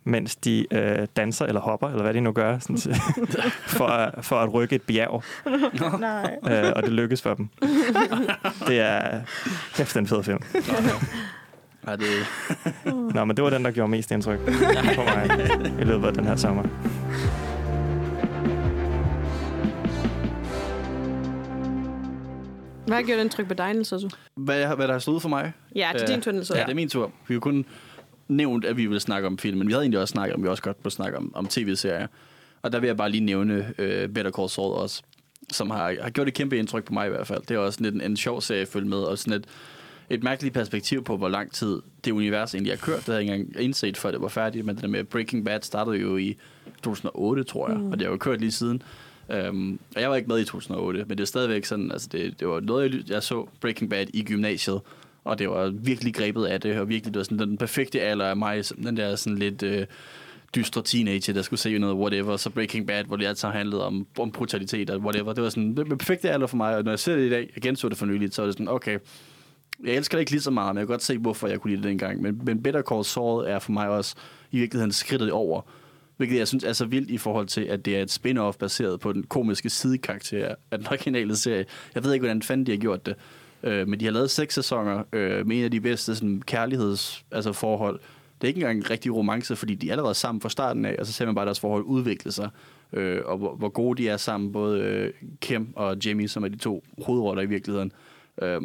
mens 0.03 0.35
de 0.35 0.65
øh, 0.71 1.07
danser 1.15 1.45
eller 1.45 1.61
hopper, 1.61 1.87
eller 1.89 2.01
hvad 2.03 2.13
de 2.13 2.21
nu 2.21 2.31
gør, 2.31 2.59
sådan, 2.59 2.77
til- 2.77 2.95
for, 3.77 3.87
at, 3.87 4.25
for 4.25 4.35
at 4.35 4.53
rykke 4.53 4.75
et 4.75 4.81
bjerg, 4.81 5.23
Nej. 5.99 6.35
øh, 6.49 6.73
og 6.75 6.83
det 6.83 6.91
lykkes 6.91 7.21
for 7.21 7.33
dem. 7.33 7.49
Det 8.67 8.79
er 8.79 9.21
kæft 9.75 9.97
en 9.97 10.07
fed 10.07 10.23
film. 10.23 10.39
Ja 11.87 11.95
det, 11.95 12.05
Nå, 13.15 13.25
men 13.25 13.35
det 13.37 13.43
var 13.43 13.49
den, 13.49 13.65
der 13.65 13.71
gjorde 13.71 13.91
mest 13.91 14.11
indtryk 14.11 14.39
på 14.95 15.01
mig 15.03 15.29
i 15.81 15.83
løbet 15.83 16.07
af 16.07 16.13
den 16.13 16.25
her 16.25 16.35
sommer. 16.35 16.63
Hvad 22.87 22.97
har 22.97 23.03
gjort 23.03 23.19
indtryk 23.19 23.47
på 23.47 23.53
dig, 23.53 23.73
Niels 23.73 23.91
Otto? 23.91 24.09
hvad, 24.35 24.75
hvad 24.75 24.87
der 24.87 24.93
har 24.93 24.99
stået 24.99 25.15
ud 25.15 25.21
for 25.21 25.29
mig? 25.29 25.53
Ja, 25.75 25.89
det 25.93 26.01
er 26.01 26.07
Øh, 26.07 26.13
din 26.13 26.21
tur, 26.21 26.31
Niels. 26.31 26.51
Ja, 26.55 26.63
det 26.63 26.69
er 26.69 26.75
min 26.75 26.89
tur. 26.89 27.05
Vi 27.05 27.11
har 27.27 27.33
jo 27.33 27.39
kun 27.39 27.65
nævnt, 28.27 28.65
at 28.65 28.77
vi 28.77 28.85
ville 28.85 28.99
snakke 28.99 29.27
om 29.27 29.37
film, 29.37 29.57
men 29.57 29.67
vi 29.67 29.73
havde 29.73 29.83
egentlig 29.83 29.99
også 29.99 30.11
snakket 30.11 30.35
om, 30.35 30.43
vi 30.43 30.47
også 30.47 30.63
godt 30.63 30.77
må 30.83 30.89
snakke 30.89 31.17
om, 31.17 31.31
om 31.35 31.45
tv-serier. 31.47 32.07
Og 32.61 32.71
der 32.71 32.79
vil 32.79 32.87
jeg 32.87 32.97
bare 32.97 33.09
lige 33.09 33.25
nævne 33.25 33.73
uh, 33.79 34.13
Better 34.13 34.31
Call 34.31 34.49
Saul 34.49 34.73
også, 34.73 35.01
som 35.51 35.69
har, 35.69 35.95
har 36.01 36.09
gjort 36.09 36.27
et 36.27 36.33
kæmpe 36.33 36.57
indtryk 36.57 36.83
på 36.83 36.93
mig 36.93 37.07
i 37.07 37.09
hvert 37.09 37.27
fald. 37.27 37.41
Det 37.41 37.55
er 37.55 37.59
også 37.59 37.81
lidt 37.83 37.95
en, 37.95 38.01
en 38.01 38.17
sjov 38.17 38.41
serie 38.41 38.61
at 38.61 38.67
følge 38.67 38.87
med, 38.89 38.97
og 38.97 39.17
sådan 39.17 39.33
et, 39.33 39.45
et 40.09 40.23
mærkeligt 40.23 40.53
perspektiv 40.53 41.03
på, 41.03 41.17
hvor 41.17 41.29
lang 41.29 41.51
tid 41.51 41.81
det 42.05 42.11
univers 42.11 42.53
egentlig 42.53 42.73
har 42.73 42.77
kørt. 42.77 42.97
Det 42.97 43.05
havde 43.05 43.17
jeg 43.17 43.23
ikke 43.23 43.33
engang 43.33 43.63
indset, 43.63 43.97
før 43.97 44.11
det 44.11 44.21
var 44.21 44.27
færdigt, 44.27 44.65
men 44.65 44.75
det 44.75 44.83
der 44.83 44.89
med 44.89 45.03
Breaking 45.03 45.45
Bad 45.45 45.61
startede 45.61 45.97
jo 45.97 46.17
i 46.17 46.37
2008, 46.83 47.43
tror 47.43 47.69
jeg, 47.69 47.77
mm. 47.77 47.91
og 47.91 47.99
det 47.99 48.05
har 48.05 48.11
jo 48.11 48.17
kørt 48.17 48.39
lige 48.39 48.51
siden. 48.51 48.83
Um, 49.49 49.79
og 49.95 50.01
jeg 50.01 50.09
var 50.09 50.15
ikke 50.15 50.27
med 50.27 50.39
i 50.39 50.45
2008, 50.45 51.05
men 51.07 51.17
det 51.17 51.23
er 51.23 51.27
stadigvæk 51.27 51.65
sådan, 51.65 51.91
altså 51.91 52.09
det, 52.11 52.39
det 52.39 52.47
var 52.47 52.59
noget, 52.59 52.93
jeg, 52.93 53.09
jeg 53.09 53.23
så 53.23 53.47
Breaking 53.61 53.89
Bad 53.89 54.05
i 54.13 54.23
gymnasiet, 54.23 54.81
og 55.23 55.39
det 55.39 55.49
var 55.49 55.69
virkelig 55.69 56.13
grebet 56.13 56.45
af 56.45 56.61
det, 56.61 56.79
og 56.79 56.89
virkelig 56.89 57.13
det 57.13 57.19
var 57.19 57.23
sådan 57.23 57.39
den 57.39 57.57
perfekte 57.57 58.01
alder 58.01 58.25
af 58.25 58.37
mig, 58.37 58.63
den 58.83 58.97
der 58.97 59.15
sådan 59.15 59.37
lidt 59.37 59.63
øh, 59.63 59.85
dystre 60.55 60.81
teenager, 60.81 61.33
der 61.33 61.41
skulle 61.41 61.59
se 61.59 61.77
noget 61.77 61.95
whatever, 61.95 62.37
så 62.37 62.49
Breaking 62.49 62.87
Bad, 62.87 63.03
hvor 63.03 63.15
det 63.15 63.25
altid 63.25 63.47
handlede 63.47 63.85
om, 63.85 64.07
om 64.19 64.31
brutalitet 64.31 64.89
og 64.89 64.99
whatever, 64.99 65.33
det 65.33 65.43
var 65.43 65.49
sådan 65.49 65.77
den 65.77 65.97
perfekte 65.97 66.29
alder 66.29 66.47
for 66.47 66.57
mig, 66.57 66.75
og 66.75 66.83
når 66.83 66.91
jeg 66.91 66.99
ser 66.99 67.15
det 67.15 67.25
i 67.25 67.29
dag, 67.29 67.51
jeg 67.55 67.61
genså 67.61 67.89
det 67.89 67.97
for 67.97 68.05
nyligt, 68.05 68.35
så 68.35 68.41
er 68.41 68.45
det 68.45 68.53
sådan, 68.53 68.67
okay, 68.67 68.99
jeg 69.83 69.95
elsker 69.95 70.17
det 70.17 70.19
ikke 70.19 70.31
lige 70.31 70.41
så 70.41 70.51
meget, 70.51 70.75
men 70.75 70.79
jeg 70.79 70.87
kan 70.87 70.93
godt 70.93 71.03
se, 71.03 71.17
hvorfor 71.17 71.47
jeg 71.47 71.59
kunne 71.59 71.71
lide 71.71 71.81
det 71.81 71.89
dengang. 71.89 72.21
Men, 72.21 72.41
men 72.43 72.63
Better 72.63 72.81
Call 72.81 73.05
Saul 73.05 73.45
er 73.47 73.59
for 73.59 73.71
mig 73.71 73.89
også 73.89 74.15
i 74.51 74.59
virkeligheden 74.59 74.91
skridtet 74.91 75.31
over. 75.31 75.61
Hvilket 76.17 76.37
jeg 76.37 76.47
synes 76.47 76.63
er 76.63 76.73
så 76.73 76.85
vildt 76.85 77.09
i 77.09 77.17
forhold 77.17 77.47
til, 77.47 77.61
at 77.61 77.85
det 77.85 77.97
er 77.97 78.01
et 78.01 78.11
spin-off 78.11 78.57
baseret 78.57 78.99
på 78.99 79.13
den 79.13 79.23
komiske 79.23 79.69
sidekarakter 79.69 80.55
af 80.71 80.77
den 80.77 80.87
originale 80.91 81.35
serie. 81.35 81.65
Jeg 81.95 82.03
ved 82.03 82.13
ikke, 82.13 82.23
hvordan 82.23 82.41
fanden 82.41 82.65
de 82.65 82.71
har 82.71 82.77
gjort 82.77 83.05
det. 83.05 83.15
Øh, 83.63 83.87
men 83.87 83.99
de 83.99 84.05
har 84.05 84.11
lavet 84.11 84.31
seks 84.31 84.55
sæsoner 84.55 85.03
øh, 85.13 85.47
med 85.47 85.57
en 85.57 85.63
af 85.63 85.71
de 85.71 85.81
bedste 85.81 86.15
sådan, 86.15 86.41
kærligheds 86.41 87.25
altså, 87.31 87.53
forhold 87.53 87.99
det 88.41 88.47
er 88.47 88.47
ikke 88.47 88.59
engang 88.59 88.77
en 88.77 88.89
rigtig 88.89 89.15
romance, 89.15 89.55
fordi 89.55 89.75
de 89.75 89.87
er 89.87 89.91
allerede 89.91 90.13
sammen 90.13 90.41
fra 90.41 90.49
starten 90.49 90.85
af, 90.85 90.95
og 90.99 91.05
så 91.05 91.13
ser 91.13 91.25
man 91.25 91.35
bare 91.35 91.45
deres 91.45 91.59
forhold 91.59 91.83
udvikle 91.83 92.31
sig, 92.31 92.49
øh, 92.93 93.21
og 93.25 93.37
hvor, 93.37 93.55
hvor 93.55 93.69
gode 93.69 94.03
de 94.03 94.09
er 94.09 94.17
sammen, 94.17 94.51
både 94.51 94.81
øh, 94.81 95.13
Kim 95.41 95.73
og 95.75 95.97
Jamie, 96.05 96.27
som 96.27 96.43
er 96.43 96.47
de 96.47 96.57
to 96.57 96.83
hovedroller 97.05 97.43
i 97.43 97.45
virkeligheden. 97.45 97.91
Øh, 98.41 98.61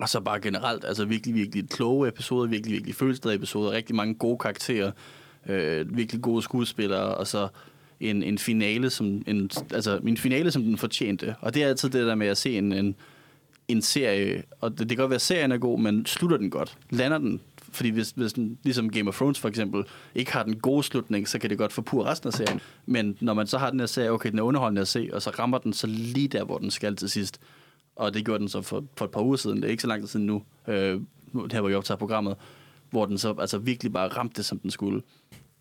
og 0.00 0.08
så 0.08 0.20
bare 0.20 0.40
generelt, 0.40 0.84
altså 0.84 1.04
virkelig, 1.04 1.34
virkelig 1.34 1.68
kloge 1.68 2.08
episoder, 2.08 2.48
virkelig, 2.48 2.72
virkelig 2.72 2.94
følelsesladede 2.94 3.36
episoder, 3.36 3.70
rigtig 3.70 3.96
mange 3.96 4.14
gode 4.14 4.38
karakterer, 4.38 4.92
øh, 5.48 5.96
virkelig 5.96 6.22
gode 6.22 6.42
skuespillere, 6.42 7.14
og 7.14 7.26
så 7.26 7.48
en, 8.00 8.22
en 8.22 8.38
finale, 8.38 8.90
som 8.90 9.22
en, 9.26 9.50
altså 9.70 10.00
min 10.02 10.16
finale, 10.16 10.50
som 10.50 10.62
den 10.62 10.78
fortjente. 10.78 11.34
Og 11.40 11.54
det 11.54 11.62
er 11.62 11.68
altid 11.68 11.90
det 11.90 12.06
der 12.06 12.14
med 12.14 12.26
at 12.26 12.36
se 12.36 12.58
en, 12.58 12.72
en, 12.72 12.94
en 13.68 13.82
serie, 13.82 14.42
og 14.60 14.70
det, 14.70 14.78
det 14.78 14.88
kan 14.88 14.96
godt 14.96 15.10
være, 15.10 15.14
at 15.14 15.22
serien 15.22 15.52
er 15.52 15.58
god, 15.58 15.80
men 15.80 16.06
slutter 16.06 16.36
den 16.36 16.50
godt? 16.50 16.78
Lander 16.90 17.18
den? 17.18 17.40
Fordi 17.72 17.90
hvis, 17.90 18.10
hvis 18.10 18.32
den, 18.32 18.58
ligesom 18.62 18.90
Game 18.90 19.08
of 19.08 19.16
Thrones 19.16 19.38
for 19.38 19.48
eksempel, 19.48 19.84
ikke 20.14 20.32
har 20.32 20.42
den 20.42 20.56
gode 20.56 20.82
slutning, 20.82 21.28
så 21.28 21.38
kan 21.38 21.50
det 21.50 21.58
godt 21.58 21.72
forpure 21.72 22.10
resten 22.10 22.26
af 22.26 22.32
serien. 22.32 22.60
Men 22.86 23.16
når 23.20 23.34
man 23.34 23.46
så 23.46 23.58
har 23.58 23.70
den 23.70 23.80
her 23.80 23.86
serie, 23.86 24.10
okay, 24.10 24.30
den 24.30 24.38
er 24.38 24.42
underholdende 24.42 24.80
at 24.80 24.88
se, 24.88 25.10
og 25.12 25.22
så 25.22 25.30
rammer 25.30 25.58
den 25.58 25.72
så 25.72 25.86
lige 25.86 26.28
der, 26.28 26.44
hvor 26.44 26.58
den 26.58 26.70
skal 26.70 26.96
til 26.96 27.10
sidst. 27.10 27.40
Og 27.96 28.14
det 28.14 28.24
gjorde 28.24 28.38
den 28.40 28.48
så 28.48 28.62
for, 28.62 28.84
for 28.96 29.04
et 29.04 29.10
par 29.10 29.20
uger 29.20 29.36
siden, 29.36 29.56
det 29.56 29.64
er 29.64 29.70
ikke 29.70 29.80
så 29.80 29.88
lang 29.88 30.02
tid 30.02 30.08
siden 30.08 30.26
nu, 30.26 30.42
øh, 30.68 31.00
her 31.52 31.60
hvor 31.60 31.68
vi 31.68 31.74
optager 31.74 31.98
programmet, 31.98 32.36
hvor 32.90 33.06
den 33.06 33.18
så 33.18 33.34
altså 33.38 33.58
virkelig 33.58 33.92
bare 33.92 34.08
ramte 34.08 34.36
det, 34.36 34.44
som 34.44 34.58
den 34.58 34.70
skulle. 34.70 35.02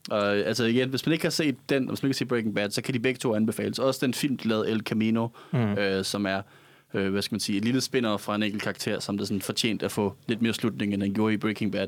Og 0.09 0.35
altså 0.35 0.65
igen, 0.65 0.89
hvis 0.89 1.05
man 1.05 1.13
ikke 1.13 1.25
har 1.25 1.29
set 1.29 1.55
den, 1.69 1.87
hvis 1.87 2.03
man 2.03 2.09
ikke 2.09 2.15
har 2.15 2.17
set 2.17 2.27
Breaking 2.27 2.55
Bad, 2.55 2.69
så 2.69 2.81
kan 2.81 2.93
de 2.93 2.99
begge 2.99 3.17
to 3.17 3.35
anbefales. 3.35 3.79
Også 3.79 4.05
den 4.05 4.13
film, 4.13 4.37
de 4.37 4.47
lavede, 4.47 4.69
El 4.69 4.79
Camino, 4.79 5.27
mm. 5.53 5.59
øh, 5.59 6.05
som 6.05 6.25
er, 6.25 6.41
øh, 6.93 7.11
hvad 7.11 7.21
skal 7.21 7.33
man 7.33 7.39
sige, 7.39 7.57
et 7.57 7.65
lille 7.65 7.81
spinner 7.81 8.17
fra 8.17 8.35
en 8.35 8.43
enkelt 8.43 8.63
karakter, 8.63 8.99
som 8.99 9.17
det 9.17 9.27
sådan 9.27 9.41
fortjent 9.41 9.83
at 9.83 9.91
få 9.91 10.15
lidt 10.27 10.41
mere 10.41 10.53
slutning, 10.53 10.93
end 10.93 11.01
den 11.01 11.13
gjorde 11.13 11.33
i 11.33 11.37
Breaking 11.37 11.71
Bad. 11.71 11.87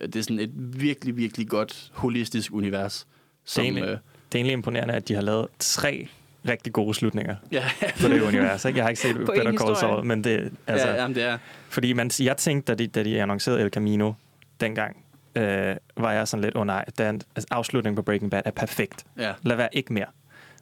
Øh, 0.00 0.08
Det 0.08 0.16
er 0.16 0.22
sådan 0.22 0.38
et 0.38 0.50
virkelig, 0.80 1.16
virkelig 1.16 1.48
godt 1.48 1.90
holistisk 1.92 2.52
univers. 2.52 2.98
Det 2.98 3.06
er, 3.06 3.50
Som, 3.50 3.64
egentlig, 3.64 3.84
øh, 3.84 3.88
det 3.88 3.98
er 4.32 4.36
egentlig 4.36 4.52
imponerende, 4.52 4.94
at 4.94 5.08
de 5.08 5.14
har 5.14 5.22
lavet 5.22 5.46
tre 5.58 6.08
rigtig 6.48 6.72
gode 6.72 6.94
slutninger 6.94 7.36
ja, 7.52 7.64
på 8.00 8.08
det 8.08 8.20
univers. 8.20 8.64
Ikke? 8.64 8.76
Jeg 8.76 8.84
har 8.84 8.88
ikke 8.88 9.00
set 9.02 9.16
Better 9.16 9.56
Call. 9.58 9.76
Saul, 9.76 10.04
men 10.04 10.24
det, 10.24 10.52
altså, 10.66 10.88
ja, 10.88 10.94
jamen, 10.94 11.14
det 11.14 11.22
er. 11.22 11.38
Fordi 11.68 11.92
man, 11.92 12.10
jeg 12.20 12.36
tænkte, 12.36 12.72
da 12.72 12.82
de, 12.82 12.86
da 12.86 13.02
de 13.04 13.22
annoncerede 13.22 13.60
El 13.60 13.70
Camino 13.70 14.12
dengang, 14.60 14.96
øh, 15.36 15.76
var 15.96 16.12
jeg 16.12 16.28
sådan 16.28 16.44
lidt, 16.44 16.54
åh 16.56 16.60
oh, 16.60 16.66
nej, 16.66 16.84
den 16.98 17.22
altså, 17.36 17.46
afslutningen 17.50 17.96
på 17.96 18.02
Breaking 18.02 18.30
Bad 18.30 18.42
er 18.44 18.50
perfekt. 18.50 19.04
Ja. 19.18 19.32
Lad 19.42 19.56
være 19.56 19.68
ikke 19.72 19.92
mere. 19.92 20.06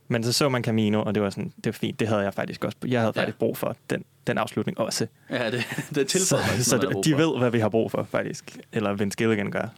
Men 0.09 0.25
så 0.25 0.33
så 0.33 0.49
man 0.49 0.64
Camino, 0.64 1.03
og 1.03 1.14
det 1.14 1.23
var 1.23 1.31
sådan, 1.31 1.53
det 1.57 1.66
var 1.66 1.73
fint. 1.73 2.01
Det 2.01 2.09
havde 2.09 2.21
jeg 2.21 2.35
faktisk 2.35 2.64
også. 2.64 2.77
Jeg 2.87 3.01
havde 3.01 3.12
Ja. 3.16 3.21
faktisk 3.21 3.38
brug 3.38 3.57
for 3.57 3.77
den, 3.90 4.05
den 4.27 4.38
afslutning 4.38 4.79
også. 4.79 5.07
Ja, 5.31 5.51
det, 5.51 5.64
det 5.95 6.14
er 6.14 6.19
Så, 6.19 6.37
så 6.61 6.88
brug 6.93 7.05
de 7.05 7.16
ved, 7.16 7.38
hvad 7.38 7.51
vi 7.51 7.59
har 7.59 7.69
brug 7.69 7.90
for, 7.90 8.03
faktisk. 8.11 8.59
Eller 8.73 8.93
Vince 8.93 9.16
Gilligan 9.16 9.51
gør. 9.51 9.69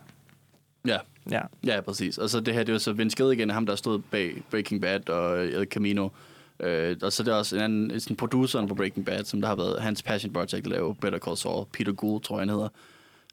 Ja, 0.86 0.98
Ja. 1.30 1.40
ja, 1.66 1.80
præcis. 1.80 2.18
Og 2.18 2.30
så 2.30 2.40
det 2.40 2.54
her, 2.54 2.62
det 2.62 2.72
var 2.72 2.78
så 2.78 2.92
Vince 2.92 3.16
Gilligan, 3.16 3.50
ham 3.50 3.66
der 3.66 3.76
stod 3.76 3.98
bag 4.10 4.42
Breaking 4.50 4.80
Bad 4.80 5.08
og 5.08 5.44
El 5.44 5.66
Camino. 5.66 6.08
Øh, 6.60 6.96
og 7.02 7.12
så 7.12 7.22
er 7.22 7.24
det 7.24 7.34
også 7.34 7.56
en 7.56 7.62
anden, 7.62 8.00
sådan 8.00 8.16
produceren 8.16 8.68
på 8.68 8.74
Breaking 8.74 9.06
Bad, 9.06 9.24
som 9.24 9.40
der 9.40 9.48
har 9.48 9.56
været 9.56 9.82
hans 9.82 10.02
passion 10.02 10.32
project 10.32 10.54
at 10.54 10.66
lave 10.66 10.94
Better 10.94 11.18
Call 11.18 11.36
Saul. 11.36 11.66
Peter 11.72 11.92
Gould, 11.92 12.22
tror 12.22 12.36
jeg, 12.36 12.40
han 12.40 12.48
hedder. 12.48 12.68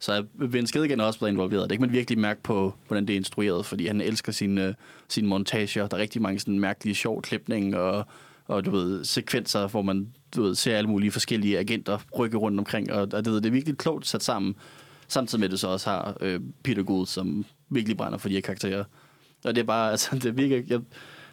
Så 0.01 0.25
Vince 0.33 0.73
Gilligan 0.73 0.99
er 0.99 1.03
også 1.03 1.19
blevet 1.19 1.31
involveret. 1.31 1.69
Det 1.69 1.77
kan 1.77 1.87
man 1.87 1.91
virkelig 1.91 2.19
mærke 2.19 2.43
på, 2.43 2.73
hvordan 2.87 3.07
det 3.07 3.13
er 3.13 3.17
instrueret, 3.17 3.65
fordi 3.65 3.87
han 3.87 4.01
elsker 4.01 4.31
sine, 4.31 4.75
sine 5.07 5.27
montager. 5.27 5.87
Der 5.87 5.97
er 5.97 6.01
rigtig 6.01 6.21
mange 6.21 6.39
sådan 6.39 6.59
mærkelige 6.59 6.95
sjov 6.95 7.21
klipning 7.21 7.75
og, 7.75 8.05
og 8.47 8.65
du 8.65 8.71
ved, 8.71 9.05
sekvenser, 9.05 9.67
hvor 9.67 9.81
man 9.81 10.07
du 10.35 10.43
ved, 10.43 10.55
ser 10.55 10.77
alle 10.77 10.89
mulige 10.89 11.11
forskellige 11.11 11.59
agenter 11.59 11.97
rykke 12.19 12.37
rundt 12.37 12.59
omkring. 12.59 12.93
Og, 12.93 13.01
og 13.01 13.25
det, 13.25 13.33
ved, 13.33 13.41
det 13.41 13.45
er 13.45 13.51
virkelig 13.51 13.77
klogt 13.77 14.07
sat 14.07 14.23
sammen. 14.23 14.55
Samtidig 15.09 15.39
med, 15.39 15.47
at 15.47 15.51
det 15.51 15.59
så 15.59 15.67
også 15.67 15.89
har 15.89 16.17
øh, 16.21 16.39
Peter 16.63 16.83
Gould, 16.83 17.07
som 17.07 17.45
virkelig 17.69 17.97
brænder 17.97 18.17
for 18.17 18.29
de 18.29 18.33
her 18.33 18.41
karakterer. 18.41 18.83
Og 19.43 19.55
det 19.55 19.61
er 19.61 19.65
bare, 19.65 19.91
altså, 19.91 20.09
det 20.15 20.37
virker, 20.37 20.55
jeg, 20.55 20.79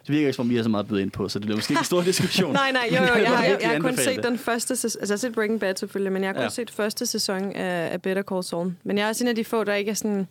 det 0.07 0.15
virker 0.15 0.27
ikke, 0.27 0.33
som 0.33 0.47
om 0.47 0.51
I 0.51 0.55
har 0.55 0.63
så 0.63 0.69
meget 0.69 0.83
at 0.83 0.89
byde 0.89 1.01
ind 1.01 1.11
på, 1.11 1.29
så 1.29 1.39
det 1.39 1.49
er 1.49 1.55
måske 1.55 1.71
ikke 1.71 1.79
en 1.79 1.85
stor 1.85 2.01
diskussion. 2.11 2.53
Nej, 2.53 2.71
nej, 2.71 2.89
jo, 2.91 2.95
jo, 2.95 3.01
jeg, 3.23 3.37
har, 3.37 3.43
jeg, 3.43 3.57
jeg 3.61 3.69
har 3.69 3.79
kun 3.79 3.97
set 3.97 4.15
det. 4.15 4.23
den 4.23 4.37
første 4.37 4.75
sæson, 4.75 5.01
altså 5.01 5.13
jeg 5.13 5.17
har 5.17 5.19
set 5.19 5.33
Breaking 5.33 5.59
Bad 5.59 5.75
selvfølgelig, 5.75 6.13
men 6.13 6.23
jeg 6.23 6.29
har 6.29 6.33
kun 6.33 6.41
ja. 6.43 6.49
set 6.49 6.71
første 6.71 7.05
sæson 7.05 7.51
af, 7.51 7.93
af 7.93 8.01
Better 8.01 8.23
Call 8.23 8.43
Saul. 8.43 8.73
Men 8.83 8.97
jeg 8.97 9.03
er 9.03 9.07
også 9.07 9.23
en 9.23 9.27
af 9.27 9.35
de 9.35 9.45
få, 9.45 9.63
der 9.63 9.73
ikke 9.73 9.91
er 9.91 9.95
sådan... 9.95 10.27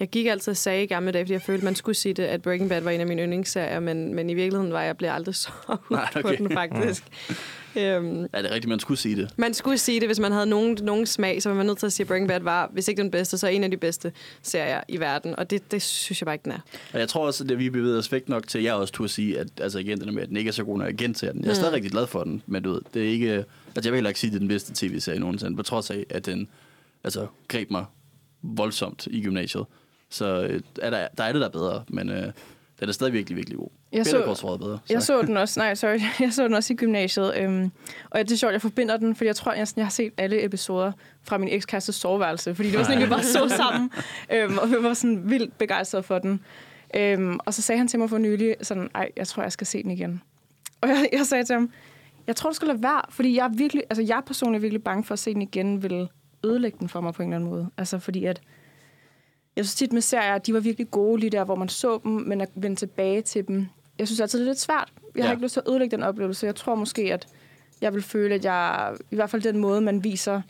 Jeg 0.00 0.08
gik 0.08 0.26
altid 0.26 0.50
og 0.50 0.56
sagde 0.56 0.82
i 0.82 0.86
gamle 0.86 1.12
dage, 1.12 1.24
fordi 1.24 1.32
jeg 1.32 1.42
følte, 1.42 1.64
man 1.64 1.74
skulle 1.74 1.96
sige 1.96 2.14
det, 2.14 2.22
at 2.22 2.42
Breaking 2.42 2.68
Bad 2.68 2.80
var 2.80 2.90
en 2.90 3.00
af 3.00 3.06
mine 3.06 3.22
yndlingsserier, 3.22 3.80
men, 3.80 4.14
men 4.14 4.30
i 4.30 4.34
virkeligheden 4.34 4.72
var 4.72 4.82
jeg 4.82 4.96
blev 4.96 5.10
aldrig 5.10 5.34
så 5.34 5.50
Nej, 5.90 6.12
på 6.12 6.18
okay. 6.18 6.38
den 6.38 6.52
faktisk. 6.52 7.04
øhm, 7.76 8.20
Ja, 8.20 8.38
det 8.38 8.50
er 8.50 8.50
rigtigt, 8.50 8.68
man 8.68 8.80
skulle 8.80 8.98
sige 9.00 9.16
det. 9.16 9.30
man 9.36 9.54
skulle 9.54 9.78
sige 9.78 10.00
det, 10.00 10.08
hvis 10.08 10.20
man 10.20 10.32
havde 10.32 10.46
nogen, 10.46 10.78
nogen 10.82 11.06
smag, 11.06 11.42
så 11.42 11.48
var 11.48 11.56
man 11.56 11.66
nødt 11.66 11.78
til 11.78 11.86
at 11.86 11.92
sige, 11.92 12.04
at 12.04 12.08
Breaking 12.08 12.28
Bad 12.28 12.40
var, 12.40 12.70
hvis 12.72 12.88
ikke 12.88 13.02
den 13.02 13.10
bedste, 13.10 13.38
så 13.38 13.46
en 13.46 13.64
af 13.64 13.70
de 13.70 13.76
bedste 13.76 14.12
serier 14.42 14.80
i 14.88 15.00
verden. 15.00 15.36
Og 15.38 15.50
det, 15.50 15.72
det 15.72 15.82
synes 15.82 16.20
jeg 16.20 16.26
bare 16.26 16.34
ikke, 16.34 16.44
den 16.44 16.52
er. 16.52 16.58
Og 16.92 16.98
jeg 17.00 17.08
tror 17.08 17.26
også, 17.26 17.44
at 17.50 17.58
vi 17.58 17.70
bevæger 17.70 17.98
os 17.98 18.12
væk 18.12 18.28
nok 18.28 18.48
til, 18.48 18.58
at 18.58 18.64
jeg 18.64 18.74
også 18.74 18.94
turde 18.94 19.08
sige, 19.08 19.38
at 19.38 19.46
altså 19.60 19.78
igen, 19.78 19.98
det 19.98 20.06
der 20.06 20.12
med, 20.12 20.22
at 20.22 20.28
den 20.28 20.36
ikke 20.36 20.48
er 20.48 20.52
så 20.52 20.64
god, 20.64 20.78
når 20.78 20.84
jeg 20.84 20.94
gentager 20.94 21.32
den. 21.32 21.42
Jeg 21.44 21.50
er 21.50 21.54
stadig 21.54 21.70
Mm. 21.70 21.74
rigtig 21.74 21.90
glad 21.90 22.06
for 22.06 22.24
den, 22.24 22.42
men 22.46 22.62
du 22.62 22.72
ved, 22.72 22.80
det 22.94 23.04
er 23.04 23.10
ikke... 23.10 23.30
Altså, 23.32 23.44
jeg 23.84 23.92
vil 23.92 23.94
heller 23.96 24.10
ikke 24.10 24.20
sige, 24.20 24.28
at 24.28 24.32
det 24.32 24.36
er 24.36 24.40
den 24.40 24.48
bedste 24.48 24.72
tv-serie 24.74 25.18
nogensinde, 25.20 25.56
på 25.56 25.62
trods 25.62 25.90
af, 25.90 26.04
at 26.10 26.26
den 26.26 26.48
altså, 27.04 27.26
greb 27.48 27.70
mig 27.70 27.84
voldsomt 28.42 29.06
i 29.10 29.22
gymnasiet. 29.22 29.64
Så 30.10 30.42
øh, 30.50 30.60
er 30.82 30.90
der, 30.90 31.08
der 31.18 31.24
er 31.24 31.32
det 31.32 31.40
der 31.40 31.46
er 31.46 31.50
bedre, 31.52 31.84
men 31.88 32.08
øh, 32.10 32.22
den 32.80 32.88
er 32.88 32.92
stadig 32.92 33.12
virkelig, 33.12 33.36
virkelig 33.36 33.58
god. 33.58 33.68
Jeg 33.92 34.06
så- 34.06 34.56
bedre. 34.58 34.78
Jeg 34.90 35.02
så 35.02 35.22
den 35.22 35.36
også, 35.36 35.60
nej, 35.60 35.74
sorry, 35.74 36.00
jeg 36.24 36.32
så 36.32 36.44
den 36.44 36.54
også 36.54 36.72
i 36.72 36.76
gymnasiet, 36.76 37.32
øhm, 37.36 37.70
og 38.10 38.18
det 38.20 38.32
er 38.32 38.36
sjovt, 38.36 38.52
jeg 38.52 38.62
forbinder 38.62 38.96
den, 38.96 39.14
fordi 39.16 39.26
jeg 39.26 39.36
tror, 39.36 39.52
jeg, 39.52 39.68
sådan, 39.68 39.80
jeg 39.80 39.86
har 39.86 39.90
set 39.90 40.12
alle 40.16 40.44
episoder 40.44 40.92
fra 41.22 41.38
min 41.38 41.48
ekskærestes 41.48 41.94
soveværelse, 41.94 42.54
fordi 42.54 42.70
det 42.70 42.78
var 42.78 42.84
sådan, 42.84 42.98
at 42.98 43.04
vi 43.04 43.10
bare 43.10 43.22
så 43.22 43.48
sammen, 43.56 43.90
øhm, 44.34 44.58
og 44.58 44.70
vi 44.70 44.74
var 44.80 44.94
sådan 44.94 45.30
vildt 45.30 45.58
begejstrede 45.58 46.02
for 46.02 46.18
den. 46.18 46.40
Øhm, 46.96 47.38
og 47.46 47.54
så 47.54 47.62
sagde 47.62 47.78
han 47.78 47.88
til 47.88 47.98
mig 47.98 48.10
for 48.10 48.18
nylig, 48.18 48.56
sådan, 48.62 48.88
ej, 48.94 49.10
jeg 49.16 49.26
tror, 49.26 49.42
jeg 49.42 49.52
skal 49.52 49.66
se 49.66 49.82
den 49.82 49.90
igen. 49.90 50.22
Og 50.80 50.88
jeg, 50.88 51.08
jeg 51.12 51.26
sagde 51.26 51.44
til 51.44 51.54
ham, 51.54 51.70
jeg 52.26 52.36
tror, 52.36 52.50
du 52.50 52.54
skal 52.54 52.68
lade 52.68 52.82
være, 52.82 53.02
fordi 53.10 53.36
jeg 53.36 53.44
er 53.44 53.48
virkelig, 53.48 53.82
altså 53.90 54.02
jeg 54.02 54.16
er 54.16 54.20
personligt 54.20 54.62
virkelig 54.62 54.82
bange 54.84 55.04
for 55.04 55.12
at 55.12 55.18
se 55.18 55.34
den 55.34 55.42
igen, 55.42 55.82
vil 55.82 56.08
ødelægge 56.44 56.78
den 56.80 56.88
for 56.88 57.00
mig 57.00 57.14
på 57.14 57.22
en 57.22 57.28
eller 57.28 57.36
anden 57.36 57.50
måde. 57.50 57.68
Altså 57.78 57.98
fordi 57.98 58.24
at, 58.24 58.40
jeg 59.58 59.64
synes 59.66 59.74
tit 59.74 59.92
med 59.92 60.00
serier, 60.02 60.34
at 60.34 60.46
de 60.46 60.54
var 60.54 60.60
virkelig 60.60 60.90
gode 60.90 61.20
lige 61.20 61.30
der, 61.30 61.44
hvor 61.44 61.54
man 61.54 61.68
så 61.68 62.00
dem, 62.04 62.12
men 62.12 62.40
at 62.40 62.48
vende 62.54 62.76
tilbage 62.76 63.22
til 63.22 63.46
dem. 63.48 63.66
Jeg 63.98 64.06
synes 64.06 64.20
altid, 64.20 64.38
det 64.38 64.44
er 64.44 64.50
lidt 64.50 64.60
svært. 64.60 64.88
Jeg 65.16 65.24
har 65.24 65.28
Ja. 65.28 65.32
ikke 65.32 65.42
lyst 65.42 65.52
til 65.52 65.60
at 65.66 65.70
ødelægge 65.70 65.96
den 65.96 66.04
oplevelse. 66.04 66.46
Jeg 66.46 66.54
tror 66.54 66.74
måske, 66.74 67.12
at 67.14 67.26
jeg 67.80 67.94
vil 67.94 68.02
føle, 68.02 68.34
at 68.34 68.44
jeg... 68.44 68.92
I 69.10 69.14
hvert 69.14 69.30
fald 69.30 69.42
den 69.42 69.58
måde, 69.58 69.80
man 69.80 70.04
viser... 70.04 70.40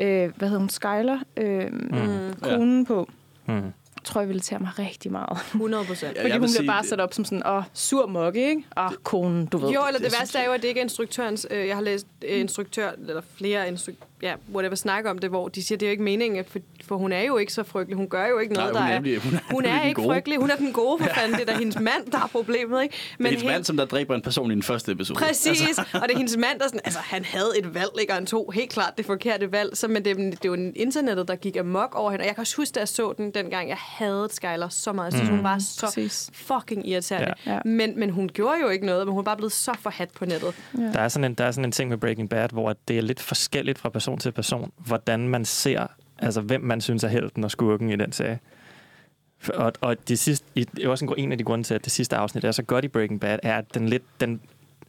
Øh, 0.00 0.32
hvad 0.36 0.48
hedder 0.48 0.58
hun? 0.60 0.68
Skyler? 0.68 1.18
Øh, 1.36 1.72
mm. 1.72 2.32
Konen 2.42 2.86
på. 2.86 3.08
Mm. 3.48 3.72
Tror 4.04 4.20
jeg 4.20 4.28
ville 4.28 4.40
tage 4.40 4.58
mig 4.58 4.70
rigtig 4.78 5.12
meget. 5.12 5.38
100 5.46 5.84
procent. 5.84 6.16
Ja, 6.16 6.20
Fordi 6.20 6.28
jeg 6.28 6.34
hun 6.38 6.40
bliver 6.40 6.48
sige, 6.52 6.66
bare 6.66 6.84
sat 6.84 7.00
op 7.00 7.14
som 7.14 7.24
sådan, 7.24 7.46
åh, 7.46 7.62
sur 7.72 8.06
mokke, 8.06 8.48
ikke? 8.48 8.64
Åh, 8.78 8.90
konen, 9.02 9.46
du 9.46 9.58
ved. 9.58 9.68
Jo, 9.70 9.80
eller 9.88 9.98
det, 10.00 10.10
det 10.10 10.18
værste 10.20 10.38
er 10.38 10.44
jo, 10.46 10.52
at 10.52 10.62
det 10.62 10.68
ikke 10.68 10.80
er 10.80 10.84
instruktørens... 10.84 11.46
Øh, 11.50 11.66
jeg 11.66 11.76
har 11.76 11.82
læst 11.82 12.06
øh, 12.28 12.40
instruktør, 12.40 12.90
eller 13.08 13.22
flere 13.38 13.68
instruktører, 13.68 14.06
ja, 14.22 14.34
whatever, 14.54 14.74
snakke 14.74 15.10
om 15.10 15.18
det, 15.18 15.30
hvor 15.30 15.48
de 15.48 15.62
siger, 15.64 15.78
det 15.78 15.86
er 15.86 15.90
jo 15.90 15.90
ikke 15.90 16.02
meningen, 16.02 16.44
for, 16.48 16.58
for 16.84 16.96
hun 16.96 17.12
er 17.12 17.20
jo 17.22 17.36
ikke 17.36 17.52
så 17.52 17.62
frygtelig. 17.62 17.96
Hun 17.96 18.08
gør 18.08 18.26
jo 18.26 18.38
ikke 18.38 18.54
noget, 18.54 18.72
Nej, 18.74 18.82
hun 18.82 18.88
er 18.88 18.94
der 18.94 19.00
nemlig- 19.00 19.16
er... 19.16 19.20
hun 19.20 19.34
er 19.34 19.38
hun 19.50 19.62
nemlig 19.62 19.70
er 19.76 19.78
den 19.80 19.88
ikke 19.88 20.02
gode. 20.02 20.14
frygtelig. 20.14 20.38
Hun 20.38 20.50
er 20.50 20.56
den 20.56 20.72
gode 20.72 20.98
for 21.02 21.10
fanden. 21.14 21.32
Det 21.40 21.48
er 21.48 21.52
da 21.52 21.58
hendes 21.58 21.78
mand, 21.80 22.10
der 22.12 22.18
er 22.18 22.28
problemet, 22.32 22.82
ikke? 22.82 22.94
Men 23.18 23.24
det 23.24 23.26
er 23.26 23.30
hendes 23.30 23.42
hen- 23.42 23.50
mand, 23.52 23.64
som 23.64 23.76
der 23.76 23.84
dræber 23.84 24.14
en 24.14 24.22
person 24.22 24.50
i 24.50 24.54
den 24.54 24.62
første 24.62 24.92
episode. 24.92 25.18
Præcis, 25.18 25.66
altså. 25.66 25.82
og 25.94 26.00
det 26.08 26.10
er 26.12 26.16
hendes 26.16 26.36
mand, 26.36 26.58
der 26.60 26.64
sådan, 26.66 26.80
altså 26.84 27.00
han 27.00 27.24
havde 27.24 27.50
et 27.58 27.74
valg, 27.74 27.90
ikke? 28.00 28.12
og 28.12 28.16
han 28.16 28.26
tog 28.26 28.52
helt 28.54 28.70
klart 28.70 28.92
det 28.98 29.06
forkerte 29.06 29.52
valg, 29.52 29.76
så, 29.76 29.88
men 29.88 30.04
det, 30.04 30.16
det 30.16 30.32
er 30.44 30.48
jo 30.48 30.72
internettet, 30.76 31.28
der 31.28 31.36
gik 31.36 31.56
amok 31.56 31.94
over 31.94 32.10
hende, 32.10 32.22
og 32.22 32.26
jeg 32.26 32.34
kan 32.34 32.42
også 32.42 32.56
huske, 32.56 32.72
da 32.74 32.80
jeg 32.80 32.88
så 32.88 33.14
den 33.16 33.30
dengang, 33.30 33.68
jeg 33.68 33.76
havde 33.80 34.28
Skyler 34.30 34.68
så 34.68 34.92
meget, 34.92 35.10
jeg 35.12 35.18
synes, 35.18 35.30
hun 35.30 35.42
var 35.42 35.58
så 35.58 35.86
Præcis. 35.86 36.30
fucking 36.32 36.88
irriterende, 36.88 37.34
Ja. 37.46 37.52
Ja. 37.54 37.58
Men, 37.64 37.98
men 37.98 38.10
hun 38.10 38.28
gjorde 38.34 38.58
jo 38.62 38.68
ikke 38.68 38.86
noget, 38.86 39.06
men 39.06 39.12
hun 39.12 39.20
er 39.20 39.24
bare 39.24 39.36
blevet 39.36 39.52
så 39.52 39.72
forhat 39.80 40.10
på 40.10 40.24
nettet. 40.24 40.54
Der, 40.92 41.00
er 41.00 41.08
sådan 41.08 41.24
en, 41.24 41.34
der 41.34 41.44
er 41.44 41.50
sådan 41.50 41.64
en 41.64 41.72
ting 41.72 41.90
med 41.90 41.98
Breaking 41.98 42.30
Bad, 42.30 42.48
hvor 42.52 42.76
det 42.88 42.98
er 42.98 43.02
lidt 43.02 43.20
forskelligt 43.20 43.78
fra 43.78 43.88
person 43.88 44.05
til 44.18 44.32
person, 44.32 44.72
hvordan 44.76 45.28
man 45.28 45.44
ser, 45.44 45.86
altså 46.18 46.40
hvem 46.40 46.60
man 46.60 46.80
synes 46.80 47.04
er 47.04 47.08
helten 47.08 47.44
og 47.44 47.50
skurken 47.50 47.90
i 47.90 47.96
den 47.96 48.12
serie. 48.12 48.38
For- 49.38 49.52
Og, 49.52 49.72
og 49.80 50.08
det 50.08 50.18
sidste, 50.18 50.46
det 50.54 50.84
er 50.84 50.88
også 50.88 51.04
en, 51.04 51.14
en 51.16 51.32
af 51.32 51.38
de 51.38 51.44
grunde 51.44 51.64
til, 51.64 51.74
at 51.74 51.84
det 51.84 51.92
sidste 51.92 52.16
afsnit 52.16 52.44
er 52.44 52.52
så 52.52 52.62
godt 52.62 52.84
i 52.84 52.88
Breaking 52.88 53.20
Bad, 53.20 53.38
er, 53.42 53.58
at 53.58 53.74
den 53.74 53.88
lidt, 53.88 54.02
den, 54.20 54.40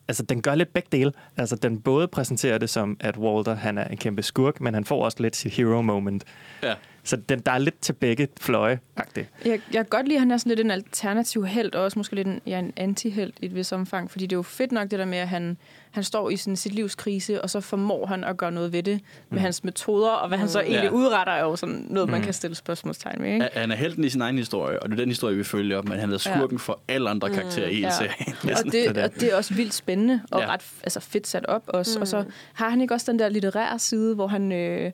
altså 0.07 0.23
den 0.23 0.41
gør 0.41 0.55
lidt 0.55 0.73
begge 0.73 0.87
dele. 0.91 1.11
Altså 1.37 1.55
den 1.55 1.81
både 1.81 2.07
præsenterer 2.07 2.57
det 2.57 2.69
som, 2.69 2.97
at 2.99 3.17
Walter 3.17 3.55
han 3.55 3.77
er 3.77 3.87
en 3.87 3.97
kæmpe 3.97 4.23
skurk, 4.23 4.61
men 4.61 4.73
han 4.73 4.85
får 4.85 5.05
også 5.05 5.17
lidt 5.21 5.35
sit 5.35 5.51
hero 5.51 5.81
moment. 5.81 6.23
Ja. 6.63 6.73
Så 7.03 7.15
den, 7.15 7.39
der 7.39 7.51
er 7.51 7.57
lidt 7.57 7.79
til 7.81 7.93
begge 7.93 8.27
fløje 8.41 8.79
-agtigt. 8.99 9.23
Jeg, 9.45 9.51
jeg 9.51 9.59
kan 9.73 9.85
godt 9.85 10.05
lide, 10.07 10.15
at 10.15 10.21
han 10.21 10.31
er 10.31 10.37
sådan 10.37 10.49
lidt 10.49 10.59
en 10.59 10.71
alternativ 10.71 11.45
held, 11.45 11.75
og 11.75 11.83
også 11.83 11.99
måske 11.99 12.15
lidt 12.15 12.27
en, 12.27 12.41
ja, 12.45 12.59
en 12.59 12.73
anti-held 12.77 13.33
i 13.41 13.45
et 13.45 13.55
vis 13.55 13.71
omfang, 13.71 14.11
fordi 14.11 14.25
det 14.25 14.31
er 14.35 14.37
jo 14.37 14.41
fedt 14.43 14.71
nok 14.71 14.91
det 14.91 14.99
der 14.99 15.05
med, 15.05 15.17
at 15.17 15.27
han, 15.27 15.57
han 15.97 16.03
står 16.03 16.29
i 16.29 16.37
sådan 16.37 16.55
sit 16.55 16.73
livs 16.73 16.95
krise, 16.95 17.41
og 17.41 17.49
så 17.49 17.61
formår 17.61 18.05
han 18.05 18.23
at 18.23 18.37
gøre 18.37 18.51
noget 18.51 18.73
ved 18.73 18.83
det 18.83 18.99
med 19.29 19.39
hans 19.39 19.63
metoder, 19.63 20.09
og 20.09 20.27
hvad 20.27 20.37
han 20.37 20.47
så 20.49 20.59
egentlig 20.59 20.83
Ja. 20.83 20.89
udretter, 20.89 21.33
er 21.33 21.43
jo 21.43 21.55
sådan 21.55 21.85
noget, 21.89 22.09
man 22.09 22.19
Mm. 22.19 22.23
kan 22.25 22.33
stille 22.33 22.55
spørgsmålstegn 22.55 23.21
ved. 23.23 23.29
Ikke? 23.33 23.49
Ja, 23.55 23.59
Han 23.59 23.71
er 23.71 23.75
helten 23.75 24.03
i 24.03 24.09
sin 24.09 24.21
egen 24.21 24.37
historie, 24.37 24.79
og 24.83 24.89
det 24.89 24.95
er 24.95 25.01
den 25.01 25.09
historie, 25.09 25.35
vi 25.35 25.43
følger, 25.43 25.81
men 25.81 25.99
han 25.99 26.11
er 26.13 26.17
skurken 26.17 26.59
for 26.59 26.79
alle 26.87 27.09
andre 27.09 27.29
karakterer 27.29 27.67
i 27.67 27.73
hele 27.73 27.87
Ja. 27.87 27.91
serien. 27.93 28.35
Og 28.65 28.71
det 28.71 28.85
er 28.97 29.03
og 29.03 29.15
det 29.15 29.23
er 29.33 29.35
også 29.37 29.53
vildt 29.53 29.73
spændende 29.73 30.21
og 30.31 30.41
Ja. 30.41 30.47
ret 30.53 30.61
altså 30.83 30.99
fedt 30.99 31.27
sat 31.27 31.45
op 31.45 31.63
også. 31.67 31.97
Mm. 31.99 32.01
Og 32.01 32.07
så 32.07 32.23
har 32.53 32.69
han 32.69 32.81
ikke 32.81 32.93
også 32.93 33.11
den 33.11 33.19
der 33.19 33.29
litterære 33.29 33.79
side, 33.79 34.15
hvor 34.15 34.27
han... 34.27 34.51
Øh, 34.51 34.85
øh, 34.85 34.91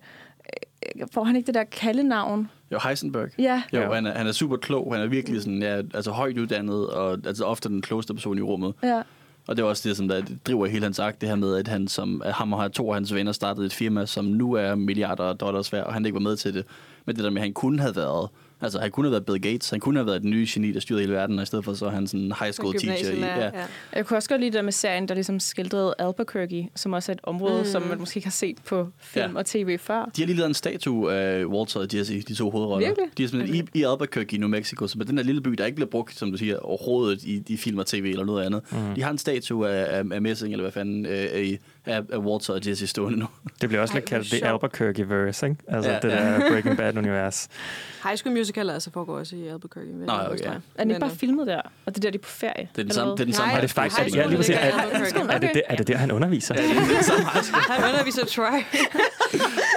får 1.13 1.23
han 1.23 1.35
ikke 1.35 1.47
det 1.47 1.55
der 1.55 1.63
kaldenavn? 1.63 2.49
Jo, 2.71 2.79
Heisenberg. 2.87 3.29
Ja. 3.39 3.63
Jo, 3.73 3.79
Ja. 3.81 3.93
han 3.93 4.05
er, 4.05 4.13
han 4.17 4.27
er 4.27 4.31
super 4.31 4.57
klog. 4.57 4.93
Han 4.95 5.03
er 5.03 5.07
virkelig 5.07 5.41
sådan, 5.41 5.61
ja, 5.61 5.75
altså 5.93 6.11
højt 6.11 6.37
uddannet, 6.37 6.87
og 6.89 7.17
altså 7.25 7.45
ofte 7.45 7.69
den 7.69 7.81
klogeste 7.81 8.13
person 8.13 8.37
i 8.37 8.41
rummet. 8.41 8.73
Ja. 8.83 9.01
Og 9.47 9.57
det 9.57 9.63
er 9.63 9.67
også 9.67 9.89
det, 9.89 9.97
som 9.97 10.07
der 10.07 10.21
driver 10.47 10.65
hele 10.65 10.83
hans 10.83 10.99
akt, 10.99 11.21
det 11.21 11.29
her 11.29 11.35
med, 11.35 11.55
at 11.55 11.67
han 11.67 11.87
som, 11.87 12.21
at 12.25 12.33
ham 12.33 12.53
og 12.53 12.71
to 12.73 12.89
af 12.89 12.95
hans 12.95 13.13
venner 13.13 13.31
startede 13.31 13.65
et 13.65 13.73
firma, 13.73 14.05
som 14.05 14.25
nu 14.25 14.53
er 14.53 14.75
milliarder 14.75 15.23
af 15.23 15.37
dollars 15.37 15.73
værd, 15.73 15.85
og 15.85 15.93
han 15.93 16.05
ikke 16.05 16.13
var 16.13 16.21
med 16.21 16.35
til 16.35 16.53
det. 16.53 16.65
Men 17.05 17.15
det 17.15 17.23
der 17.23 17.29
med, 17.29 17.37
at 17.41 17.45
han 17.45 17.53
kunne 17.53 17.79
have 17.79 17.95
været, 17.95 18.29
altså 18.63 18.79
han 18.79 18.91
kunne 18.91 19.05
have 19.05 19.11
været 19.11 19.25
Bill 19.25 19.41
Gates, 19.41 19.69
han 19.69 19.79
kunne 19.79 19.99
have 19.99 20.05
været 20.07 20.21
den 20.21 20.29
nye 20.29 20.47
geni, 20.49 20.71
der 20.71 20.79
styrede 20.79 21.01
hele 21.01 21.13
verden, 21.13 21.37
og 21.39 21.43
i 21.43 21.45
stedet 21.45 21.65
for 21.65 21.73
så 21.73 21.85
er 21.85 21.89
han 21.89 22.07
sådan 22.07 22.25
en 22.25 22.33
high 22.39 22.53
school 22.53 22.73
teacher. 22.79 23.11
I, 23.11 23.19
ja. 23.19 23.45
ja. 23.45 23.51
Jeg 23.95 24.05
kunne 24.05 24.17
også 24.17 24.29
godt 24.29 24.41
lide 24.41 24.51
det 24.51 24.57
der 24.57 24.61
med 24.61 24.71
serien, 24.71 25.07
der 25.07 25.13
ligesom 25.13 25.39
skildrede 25.39 25.93
Albuquerque, 25.99 26.69
som 26.75 26.93
også 26.93 27.11
er 27.11 27.13
et 27.13 27.19
område, 27.23 27.59
mm. 27.59 27.65
som 27.65 27.81
man 27.81 27.99
måske 27.99 28.17
ikke 28.17 28.27
har 28.27 28.31
set 28.31 28.57
på 28.65 28.87
film 28.99 29.31
Ja. 29.31 29.37
og 29.39 29.45
tv 29.45 29.77
før. 29.79 30.11
De 30.15 30.21
har 30.21 30.25
lige 30.25 30.37
lavet 30.37 30.47
en 30.47 30.53
statue 30.53 31.13
af 31.13 31.45
Walter 31.45 31.79
og 31.79 31.87
Jesse, 31.93 32.21
de 32.21 32.33
to 32.33 32.49
hovedroller. 32.49 32.87
Virkelig? 32.87 33.09
De 33.17 33.23
er 33.23 33.27
simpelthen 33.27 33.61
okay. 33.61 33.71
i, 33.75 33.79
i 33.79 33.83
Albuquerque 33.83 34.35
i 34.35 34.39
New 34.39 34.49
Mexico, 34.49 34.85
er 34.85 35.03
den 35.07 35.17
der 35.17 35.23
lille 35.23 35.41
by, 35.41 35.49
der 35.51 35.65
ikke 35.65 35.75
bliver 35.75 35.89
brugt, 35.89 36.17
som 36.17 36.31
du 36.31 36.37
siger, 36.37 36.57
overhovedet 36.57 37.23
i, 37.23 37.43
i 37.47 37.57
film 37.57 37.77
og 37.77 37.85
tv 37.85 38.05
eller 38.05 38.25
noget 38.25 38.45
andet. 38.45 38.61
Mm. 38.71 38.77
De 38.95 39.03
har 39.03 39.11
en 39.11 39.17
statue 39.17 39.69
af, 39.69 39.97
af, 39.99 40.03
af 40.11 40.21
Messing, 40.21 40.53
eller 40.53 40.63
hvad 40.63 40.71
fanden, 40.71 41.05
øh, 41.05 41.11
af, 41.11 41.59
af, 41.85 42.01
af 42.11 42.17
Walter 42.17 42.53
og 42.53 42.59
Jesse 42.67 42.87
stående 42.87 43.19
nu. 43.19 43.25
Det 43.61 43.69
bliver 43.69 43.81
også 43.81 43.93
lidt 43.93 44.05
kaldt 44.05 44.27
The. 44.27 44.45
Albuquerque-verse, 44.47 45.45
ikke? 45.45 45.55
Altså 45.67 45.89
Ja, 45.91 45.95
ja, 45.95 45.99
det 46.01 46.09
ja. 46.09 46.15
der 46.43 46.49
Breaking 46.49 46.77
Bad-univers. 46.77 47.47
High 48.05 48.17
School 48.17 48.35
Musical 48.37 48.69
altså 48.69 48.91
foregår 48.91 49.17
også 49.19 49.35
i 49.35 49.47
Albuquerque. 49.47 49.93
Nå, 49.93 50.13
okay. 50.13 50.45
Er 50.45 50.59
den 50.79 50.89
ikke 50.89 50.99
bare 50.99 51.09
øh, 51.09 51.15
filmet 51.17 51.47
der? 51.47 51.61
Og 51.85 51.95
det 51.95 51.97
er 51.97 52.01
der, 52.01 52.09
de 52.11 52.17
er 52.17 52.21
på 52.21 52.29
ferie? 52.29 52.67
Det 52.75 52.79
er 52.79 52.83
den 52.83 52.91
samme, 52.93 53.11
det 53.13 53.19
er 53.19 53.25
den 53.25 53.33
samme 53.33 53.47
Nej, 53.47 53.55
Og 53.57 53.61
det 53.61 53.69
er 53.69 53.73
faktisk, 53.73 53.99
High 54.01 54.15
ja, 54.15 54.21
School 54.21 54.29
lige 54.29 54.37
præcis. 54.37 54.55
Er, 54.55 55.29
er, 55.29 55.37
det, 55.37 55.49
det, 55.53 55.61
er 55.69 55.75
det 55.75 55.87
der, 55.87 55.97
han 55.97 56.11
underviser? 56.11 56.55
Han 57.73 57.89
underviser 57.89 58.25
Troy. 58.25 58.43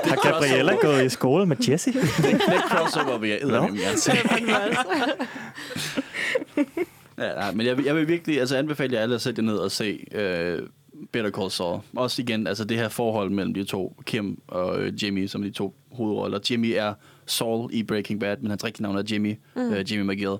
Har 0.04 0.30
Gabriella 0.32 0.74
gået 0.80 1.04
i 1.04 1.08
skole 1.08 1.46
med 1.46 1.56
Jesse? 1.68 1.92
Det 1.92 2.00
er 2.34 2.60
crossover, 2.60 3.18
Nå. 3.18 3.24
eddermame 3.24 3.78
gerne 3.78 3.98
se. 3.98 4.12
Ja, 7.18 7.34
nej, 7.34 7.52
men 7.52 7.66
jeg, 7.66 7.76
vil- 7.76 7.84
jeg 7.84 7.94
vil 7.96 8.08
virkelig 8.08 8.40
altså, 8.40 8.56
anbefale 8.56 8.94
jer 8.94 9.00
alle 9.02 9.14
at 9.14 9.20
sætte 9.20 9.42
jer 9.42 9.46
ned 9.46 9.56
og 9.56 9.70
se 9.70 10.04
øh, 10.12 10.58
Better 11.12 11.30
Call 11.30 11.50
Saul. 11.50 11.80
Også 11.96 12.22
igen, 12.22 12.46
altså 12.46 12.64
det 12.64 12.76
her 12.76 12.88
forhold 12.88 13.30
mellem 13.30 13.54
de 13.54 13.64
to, 13.64 13.96
Kim 14.04 14.40
og 14.48 14.82
øh, 14.82 15.04
Jimmy, 15.04 15.26
som 15.26 15.42
de 15.42 15.50
to 15.50 15.74
hovedroller. 15.92 16.38
Jimmy 16.50 16.72
er 16.76 16.94
Saul 17.26 17.70
i 17.72 17.82
Breaking 17.82 18.20
Bad, 18.20 18.36
men 18.40 18.50
hans 18.50 18.64
rigtige 18.64 18.82
navn 18.82 18.96
er 18.96 19.02
Jimmy, 19.10 19.36
mm. 19.56 19.72
øh, 19.72 19.92
Jimmy 19.92 20.12
McGill. 20.12 20.36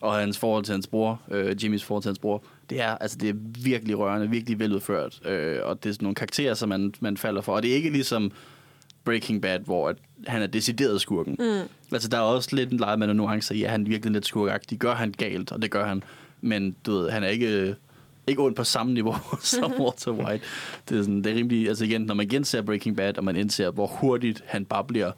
Og 0.00 0.14
hans 0.14 0.38
forhold 0.38 0.64
til 0.64 0.72
hans 0.72 0.86
bror, 0.86 1.22
øh, 1.30 1.64
Jimmys 1.64 1.84
forhold 1.84 2.02
til 2.02 2.08
hans 2.08 2.18
bror, 2.18 2.44
det 2.70 2.80
er, 2.80 2.90
altså, 2.90 3.18
det 3.18 3.28
er 3.28 3.34
virkelig 3.64 3.98
rørende, 3.98 4.30
virkelig 4.30 4.58
veludført. 4.58 5.26
Øh, 5.26 5.58
og 5.62 5.84
det 5.84 5.88
er 5.88 5.92
sådan 5.92 6.04
nogle 6.04 6.14
karakterer, 6.14 6.54
som 6.54 6.68
man, 6.68 6.94
man 7.00 7.16
falder 7.16 7.40
for. 7.40 7.54
Og 7.54 7.62
det 7.62 7.70
er 7.70 7.74
ikke 7.74 7.90
ligesom 7.90 8.32
Breaking 9.04 9.42
Bad, 9.42 9.60
hvor 9.60 9.88
at 9.88 9.96
han 10.26 10.42
er 10.42 10.46
decideret 10.46 11.00
skurken. 11.00 11.36
Mm. 11.38 11.68
Altså, 11.92 12.08
der 12.08 12.16
er 12.16 12.22
også 12.22 12.56
lidt 12.56 12.72
en 12.72 12.78
leje 12.78 12.96
med 12.96 13.06
nogle 13.06 13.18
nuancer 13.18 13.54
i, 13.54 13.62
at 13.62 13.70
han 13.70 13.86
virkelig 13.86 14.12
lidt 14.12 14.26
skurkagtig. 14.26 14.78
Gør 14.78 14.94
han 14.94 15.12
galt, 15.12 15.52
og 15.52 15.62
det 15.62 15.70
gør 15.70 15.86
han. 15.86 16.02
Men 16.40 16.76
du 16.86 16.92
ved, 16.92 17.10
han 17.10 17.22
er 17.22 17.28
ikke, 17.28 17.74
ikke 18.28 18.42
ondt 18.42 18.56
på 18.56 18.64
samme 18.64 18.94
niveau 18.94 19.16
som 19.40 19.72
Walter 19.80 20.12
White. 20.12 20.44
Det 20.88 20.98
er, 20.98 21.02
sådan, 21.02 21.24
det 21.24 21.32
er 21.32 21.36
rimelig, 21.36 21.68
altså 21.68 21.84
igen, 21.84 22.00
når 22.00 22.14
man 22.14 22.28
genser 22.28 22.62
Breaking 22.62 22.96
Bad, 22.96 23.18
og 23.18 23.24
man 23.24 23.36
indser, 23.36 23.70
hvor 23.70 23.86
hurtigt 23.86 24.44
han 24.46 24.64
bare 24.64 24.84
bliver 24.84 25.12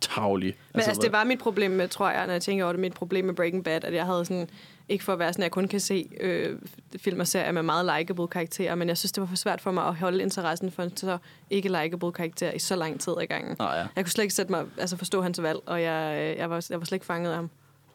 tavlig. 0.00 0.54
Men 0.74 0.82
altså, 0.82 1.02
det 1.02 1.12
var 1.12 1.24
mit 1.24 1.38
problem 1.38 1.70
med, 1.70 1.88
tror 1.88 2.10
jeg, 2.10 2.26
når 2.26 2.32
jeg 2.32 2.42
tænker 2.42 2.64
over 2.64 2.72
det, 2.72 2.80
mit 2.80 2.92
problem 2.92 3.24
med 3.24 3.34
Breaking 3.34 3.64
Bad, 3.64 3.84
at 3.84 3.94
jeg 3.94 4.04
havde 4.04 4.24
sådan, 4.24 4.48
ikke 4.88 5.04
for 5.04 5.12
at 5.12 5.18
være 5.18 5.32
sådan, 5.32 5.42
at 5.42 5.44
jeg 5.44 5.52
kun 5.52 5.68
kan 5.68 5.80
se 5.80 6.08
øh, 6.20 6.58
film 6.96 7.20
og 7.20 7.26
serier 7.26 7.52
med 7.52 7.62
meget 7.62 7.98
likable 7.98 8.28
karakterer, 8.28 8.74
men 8.74 8.88
jeg 8.88 8.98
synes, 8.98 9.12
det 9.12 9.20
var 9.20 9.26
for 9.26 9.36
svært 9.36 9.60
for 9.60 9.70
mig 9.70 9.86
at 9.86 9.94
holde 9.94 10.22
interessen 10.22 10.70
for 10.70 10.82
en 10.82 10.96
så 10.96 11.18
ikke 11.50 11.68
likable 11.68 12.12
karakter 12.12 12.52
i 12.52 12.58
så 12.58 12.76
lang 12.76 13.00
tid 13.00 13.12
ad 13.20 13.26
gangen. 13.26 13.56
Nå, 13.58 13.64
ja. 13.64 13.70
Jeg 13.72 13.88
kunne 13.96 14.06
slet 14.06 14.24
ikke 14.24 14.34
sætte 14.34 14.52
mig, 14.52 14.64
altså 14.78 14.96
forstå 14.96 15.22
hans 15.22 15.42
valg, 15.42 15.58
og 15.66 15.82
jeg, 15.82 16.16
øh, 16.20 16.38
jeg, 16.38 16.50
var, 16.50 16.66
jeg 16.70 16.78
var 16.78 16.84
slet 16.84 16.96
ikke 16.96 17.06
fanget 17.06 17.30
af 17.30 17.36
ham. 17.36 17.50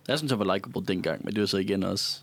Jeg 0.08 0.18
synes, 0.18 0.32
han 0.32 0.40
var 0.40 0.54
likable 0.54 0.86
dengang, 0.88 1.26
men 1.26 1.36
det 1.36 1.42
jo 1.42 1.48
så 1.48 1.58
igen 1.58 1.84
også... 1.84 2.20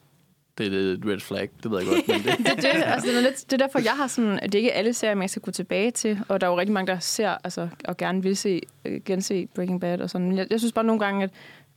Det 0.58 0.66
er 0.66 0.92
et 0.92 1.00
red 1.06 1.20
flag, 1.20 1.48
det 1.62 1.70
ved 1.70 1.78
jeg 1.78 1.86
godt. 1.88 2.08
Men 2.08 2.16
det, 2.22 2.38
det, 2.38 2.64
er 2.64 2.72
det, 2.72 2.82
altså, 2.86 3.08
det, 3.08 3.16
er 3.16 3.20
lidt, 3.20 3.50
det 3.50 3.52
er 3.52 3.66
derfor, 3.66 3.78
jeg 3.78 3.92
har 3.92 4.06
sådan, 4.06 4.40
at 4.40 4.52
det 4.52 4.58
ikke 4.58 4.70
er 4.70 4.78
alle 4.78 4.94
serier, 4.94 5.14
man 5.14 5.28
skal 5.28 5.42
gå 5.42 5.50
tilbage 5.50 5.90
til. 5.90 6.18
Og 6.28 6.40
der 6.40 6.46
er 6.46 6.50
jo 6.50 6.58
rigtig 6.58 6.72
mange, 6.72 6.92
der 6.92 6.98
ser 6.98 7.36
altså, 7.44 7.68
og 7.84 7.96
gerne 7.96 8.22
vil 8.22 8.36
se, 8.36 8.60
øh, 8.84 9.00
gense 9.04 9.48
Breaking 9.54 9.80
Bad 9.80 10.00
og 10.00 10.10
sådan. 10.10 10.28
Men 10.28 10.38
jeg, 10.38 10.46
jeg 10.50 10.60
synes 10.60 10.72
bare 10.72 10.84
nogle 10.84 11.00
gange, 11.00 11.24
at 11.24 11.30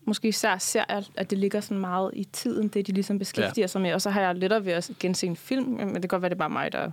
måske 0.06 0.28
især 0.28 0.58
serier, 0.58 1.02
at 1.18 1.30
det 1.30 1.38
ligger 1.38 1.60
sådan 1.60 1.78
meget 1.78 2.12
i 2.14 2.24
tiden, 2.24 2.68
det 2.68 2.88
de 2.88 2.92
ligesom 2.92 3.20
beskæftiger 3.20 3.64
ja. 3.64 3.68
sig 3.68 3.82
med. 3.82 3.94
Og 3.94 4.02
så 4.02 4.10
har 4.10 4.22
jeg 4.22 4.36
lettere 4.36 4.66
ved 4.66 4.74
at 4.74 4.92
gense 5.00 5.28
en 5.28 5.36
film, 5.36 5.66
men 5.66 5.88
det 5.96 6.02
kan 6.02 6.08
godt 6.08 6.22
være, 6.22 6.30
det 6.30 6.36
er 6.36 6.40
bare 6.40 6.50
mig, 6.50 6.72
der 6.72 6.92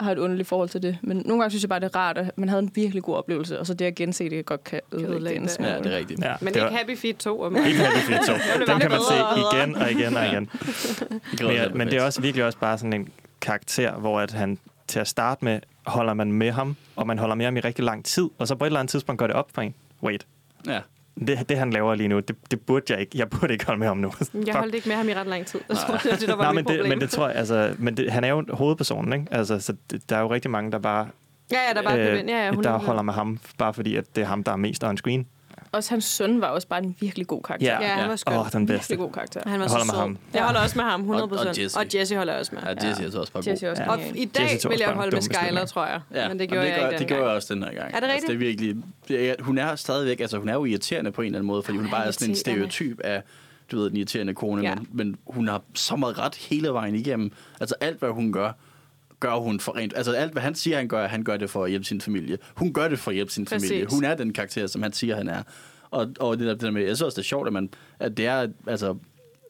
har 0.00 0.12
et 0.12 0.18
underligt 0.18 0.48
forhold 0.48 0.68
til 0.68 0.82
det. 0.82 0.98
Men 1.02 1.16
nogle 1.16 1.42
gange 1.42 1.50
synes 1.50 1.62
jeg 1.62 1.68
bare, 1.68 1.80
det 1.80 1.94
er 1.94 1.98
rart, 1.98 2.18
at 2.18 2.38
man 2.38 2.48
havde 2.48 2.62
en 2.62 2.70
virkelig 2.74 3.02
god 3.02 3.16
oplevelse, 3.16 3.60
og 3.60 3.66
så 3.66 3.74
det 3.74 3.84
at 3.84 3.94
gense 3.94 4.24
det 4.30 4.46
godt 4.46 4.64
kan 4.64 4.80
ødelægge 4.92 5.40
det 5.40 5.56
ja, 5.60 5.78
det 5.78 5.92
er 5.92 5.96
rigtigt. 5.96 6.20
Ja, 6.24 6.34
Men 6.40 6.48
det 6.54 6.56
ikke 6.56 6.60
var, 6.60 6.70
Happy 6.76 6.96
Feet 6.96 7.16
2. 7.16 7.38
Og 7.40 7.52
ikke 7.66 7.78
Happy 7.78 7.98
Feet 7.98 8.20
2. 8.26 8.32
blev 8.56 8.66
Den 8.66 8.80
kan 8.80 8.90
man 8.90 9.00
se 9.10 9.14
igen 9.14 9.76
og 9.76 9.90
igen 9.90 10.16
og 10.16 10.26
igen. 10.26 10.50
Men, 11.40 11.40
ja, 11.40 11.46
være 11.46 11.74
men 11.74 11.86
det 11.86 11.96
er 11.98 12.02
også 12.02 12.20
virkelig 12.20 12.44
også 12.44 12.58
bare 12.58 12.78
sådan 12.78 12.92
en 12.92 13.08
karakter, 13.40 13.92
hvor 13.92 14.20
at 14.20 14.32
han 14.32 14.58
til 14.86 14.98
at 15.00 15.08
starte 15.08 15.44
med 15.44 15.60
holder 15.86 16.14
man 16.14 16.32
med 16.32 16.50
ham, 16.50 16.76
og 16.96 17.06
man 17.06 17.18
holder 17.18 17.34
med 17.34 17.44
ham 17.44 17.56
i 17.56 17.60
rigtig 17.60 17.84
lang 17.84 18.04
tid, 18.04 18.28
og 18.38 18.48
så 18.48 18.54
på 18.54 18.64
et 18.64 18.66
eller 18.66 18.80
andet 18.80 18.90
tidspunkt 18.90 19.18
går 19.18 19.26
det 19.26 19.36
op 19.36 19.48
for 19.54 19.62
en. 19.62 19.74
Wait, 20.02 20.26
Ja. 20.66 20.80
Det, 21.20 21.48
det 21.48 21.58
han 21.58 21.70
laver 21.70 21.94
lige 21.94 22.08
nu, 22.08 22.20
det, 22.20 22.36
det 22.50 22.60
burde 22.60 22.84
jeg 22.92 23.00
ikke. 23.00 23.18
Jeg 23.18 23.30
burde 23.30 23.52
ikke 23.52 23.66
holde 23.66 23.78
med 23.78 23.86
ham 23.86 23.96
nu. 23.96 24.12
Jeg 24.46 24.54
holdt 24.54 24.74
ikke 24.74 24.88
med 24.88 24.96
ham 24.96 25.08
i 25.08 25.14
ret 25.14 25.26
lang 25.26 25.46
tid. 25.46 25.60
Jeg 25.68 25.76
tror, 25.76 25.96
det 25.96 26.20
det, 26.20 26.28
der 26.28 26.36
var 26.36 26.44
Nej, 26.44 26.52
men 26.52 26.64
det, 26.64 26.88
men 26.88 27.00
det 27.00 27.10
tror 27.10 27.28
jeg, 27.28 27.36
altså, 27.36 27.74
men 27.78 27.96
det, 27.96 28.12
han 28.12 28.24
er 28.24 28.28
jo 28.28 28.44
hovedpersonen, 28.50 29.12
ikke? 29.12 29.26
Altså, 29.30 29.60
så 29.60 29.74
det, 29.90 30.10
der 30.10 30.16
er 30.16 30.20
jo 30.20 30.30
rigtig 30.32 30.50
mange, 30.50 30.72
der 30.72 30.78
bare, 30.78 31.08
ja, 31.52 31.58
ja, 31.68 31.74
der 31.74 31.82
bare 31.82 31.98
øh, 31.98 32.28
ja, 32.28 32.44
ja, 32.46 32.50
100%. 32.50 32.62
der 32.62 32.78
holder 32.78 33.02
med 33.02 33.14
ham, 33.14 33.38
bare 33.58 33.74
fordi, 33.74 33.96
at 33.96 34.16
det 34.16 34.22
er 34.22 34.26
ham, 34.26 34.44
der 34.44 34.52
er 34.52 34.56
mest 34.56 34.84
on 34.84 34.96
screen. 34.96 35.26
Også 35.76 35.90
hans 35.90 36.04
søn 36.04 36.40
var 36.40 36.46
også 36.48 36.68
bare 36.68 36.82
en 36.84 36.96
virkelig 37.00 37.26
god 37.26 37.42
karakter. 37.42 37.66
Ja, 37.66 37.80
Ja, 37.82 37.94
han 37.94 38.08
var 38.08 38.16
skøn. 38.16 38.34
Åh, 38.34 38.40
oh, 38.40 38.52
den 38.52 38.66
bedste. 38.66 38.88
Virkelig 38.88 38.98
god 38.98 39.12
karakter. 39.12 39.40
Han 39.46 39.52
var 39.60 39.64
Jeg 39.64 39.70
så 39.70 39.76
holder 39.76 39.86
med 39.86 39.92
sød. 39.94 40.00
ham. 40.00 40.18
Jeg 40.34 40.44
holder 40.44 40.60
også 40.60 40.78
med 40.78 40.84
ham, 40.84 41.00
100%. 41.10 41.40
Og- 41.40 41.46
og 41.48 41.58
Jesse. 41.62 41.78
og 41.78 41.84
Jesse 41.94 42.16
holder 42.16 42.32
jeg 42.32 42.40
også 42.40 42.54
med. 42.54 42.62
Ja, 42.82 42.88
Jesse 42.88 43.04
er 43.04 43.10
så 43.10 43.20
også 43.20 43.32
bare 43.32 43.42
god. 43.42 43.50
Jesse 43.50 43.70
også 43.70 43.82
Ja. 43.82 43.90
Og 43.90 44.00
i 44.14 44.24
dag 44.24 44.58
vil 44.68 44.78
jeg 44.80 44.88
holde 44.88 45.16
med 45.16 45.22
Skyler, 45.22 45.64
tror 45.66 45.86
jeg. 45.86 46.00
Ja, 46.14 46.28
men 46.28 46.38
det 46.38 46.48
gjorde 46.48 46.60
og 46.62 46.68
jeg 46.68 46.78
gør, 46.80 46.88
ikke 46.88 46.98
Det 46.98 47.06
gjorde 47.08 47.22
jeg 47.24 47.32
også 47.32 47.54
den 47.54 47.62
her 47.62 47.70
gang. 47.74 47.94
Er 47.94 48.00
det 48.00 48.06
Altså, 48.08 48.26
det 48.26 48.34
er 48.34 48.38
virkelig, 48.38 48.76
det 49.08 49.30
er, 49.30 49.34
hun 49.40 49.58
er 49.58 49.76
stadigvæk, 49.76 50.20
altså 50.20 50.38
hun 50.38 50.48
er 50.48 50.54
jo 50.54 50.64
irriterende 50.64 51.12
på 51.12 51.20
en 51.22 51.26
eller 51.26 51.38
anden 51.38 51.46
måde, 51.46 51.62
fordi 51.62 51.78
hun 51.78 51.88
bare 51.90 52.06
er 52.06 52.10
sådan 52.10 52.28
en 52.30 52.36
stereotyp 52.36 53.00
af, 53.00 53.22
du 53.72 53.76
ved, 53.78 53.90
den 53.90 53.96
irriterende 53.96 54.34
kone, 54.34 54.62
ja. 54.62 54.74
men, 54.74 54.88
men 54.92 55.16
hun 55.26 55.48
har 55.48 55.62
så 55.74 55.96
meget 55.96 56.18
ret 56.18 56.34
hele 56.34 56.68
vejen 56.68 56.94
igennem. 56.94 57.32
Altså 57.60 57.74
alt, 57.80 57.98
hvad 57.98 58.10
hun 58.10 58.32
gør, 58.32 58.52
gør 59.20 59.34
hun 59.34 59.60
for 59.60 59.76
rent. 59.76 59.92
Altså 59.96 60.12
alt, 60.12 60.32
hvad 60.32 60.42
han 60.42 60.54
siger, 60.54 60.76
han 60.76 60.88
gør, 60.88 61.06
han 61.06 61.24
gør 61.24 61.36
det 61.36 61.50
for 61.50 61.64
at 61.64 61.70
hjælpe 61.70 61.84
sin 61.84 62.00
familie. 62.00 62.38
Hun 62.54 62.72
gør 62.72 62.88
det 62.88 62.98
for 62.98 63.10
at 63.10 63.14
hjælpe 63.14 63.32
sin 63.32 63.44
Præcis. 63.44 63.70
familie. 63.70 63.86
Hun 63.90 64.04
er 64.04 64.14
den 64.14 64.32
karakter, 64.32 64.66
som 64.66 64.82
han 64.82 64.92
siger, 64.92 65.16
han 65.16 65.28
er. 65.28 65.42
Og, 65.90 66.08
og 66.20 66.38
det, 66.38 66.46
der, 66.46 66.52
det 66.52 66.62
der 66.62 66.70
med, 66.70 66.82
jeg 66.82 66.96
synes 66.96 67.02
også, 67.02 67.16
det 67.16 67.22
er 67.22 67.28
sjovt, 67.28 67.46
at, 67.46 67.52
man, 67.52 67.70
at 68.00 68.16
det 68.16 68.26
er 68.26 68.48
altså, 68.66 68.96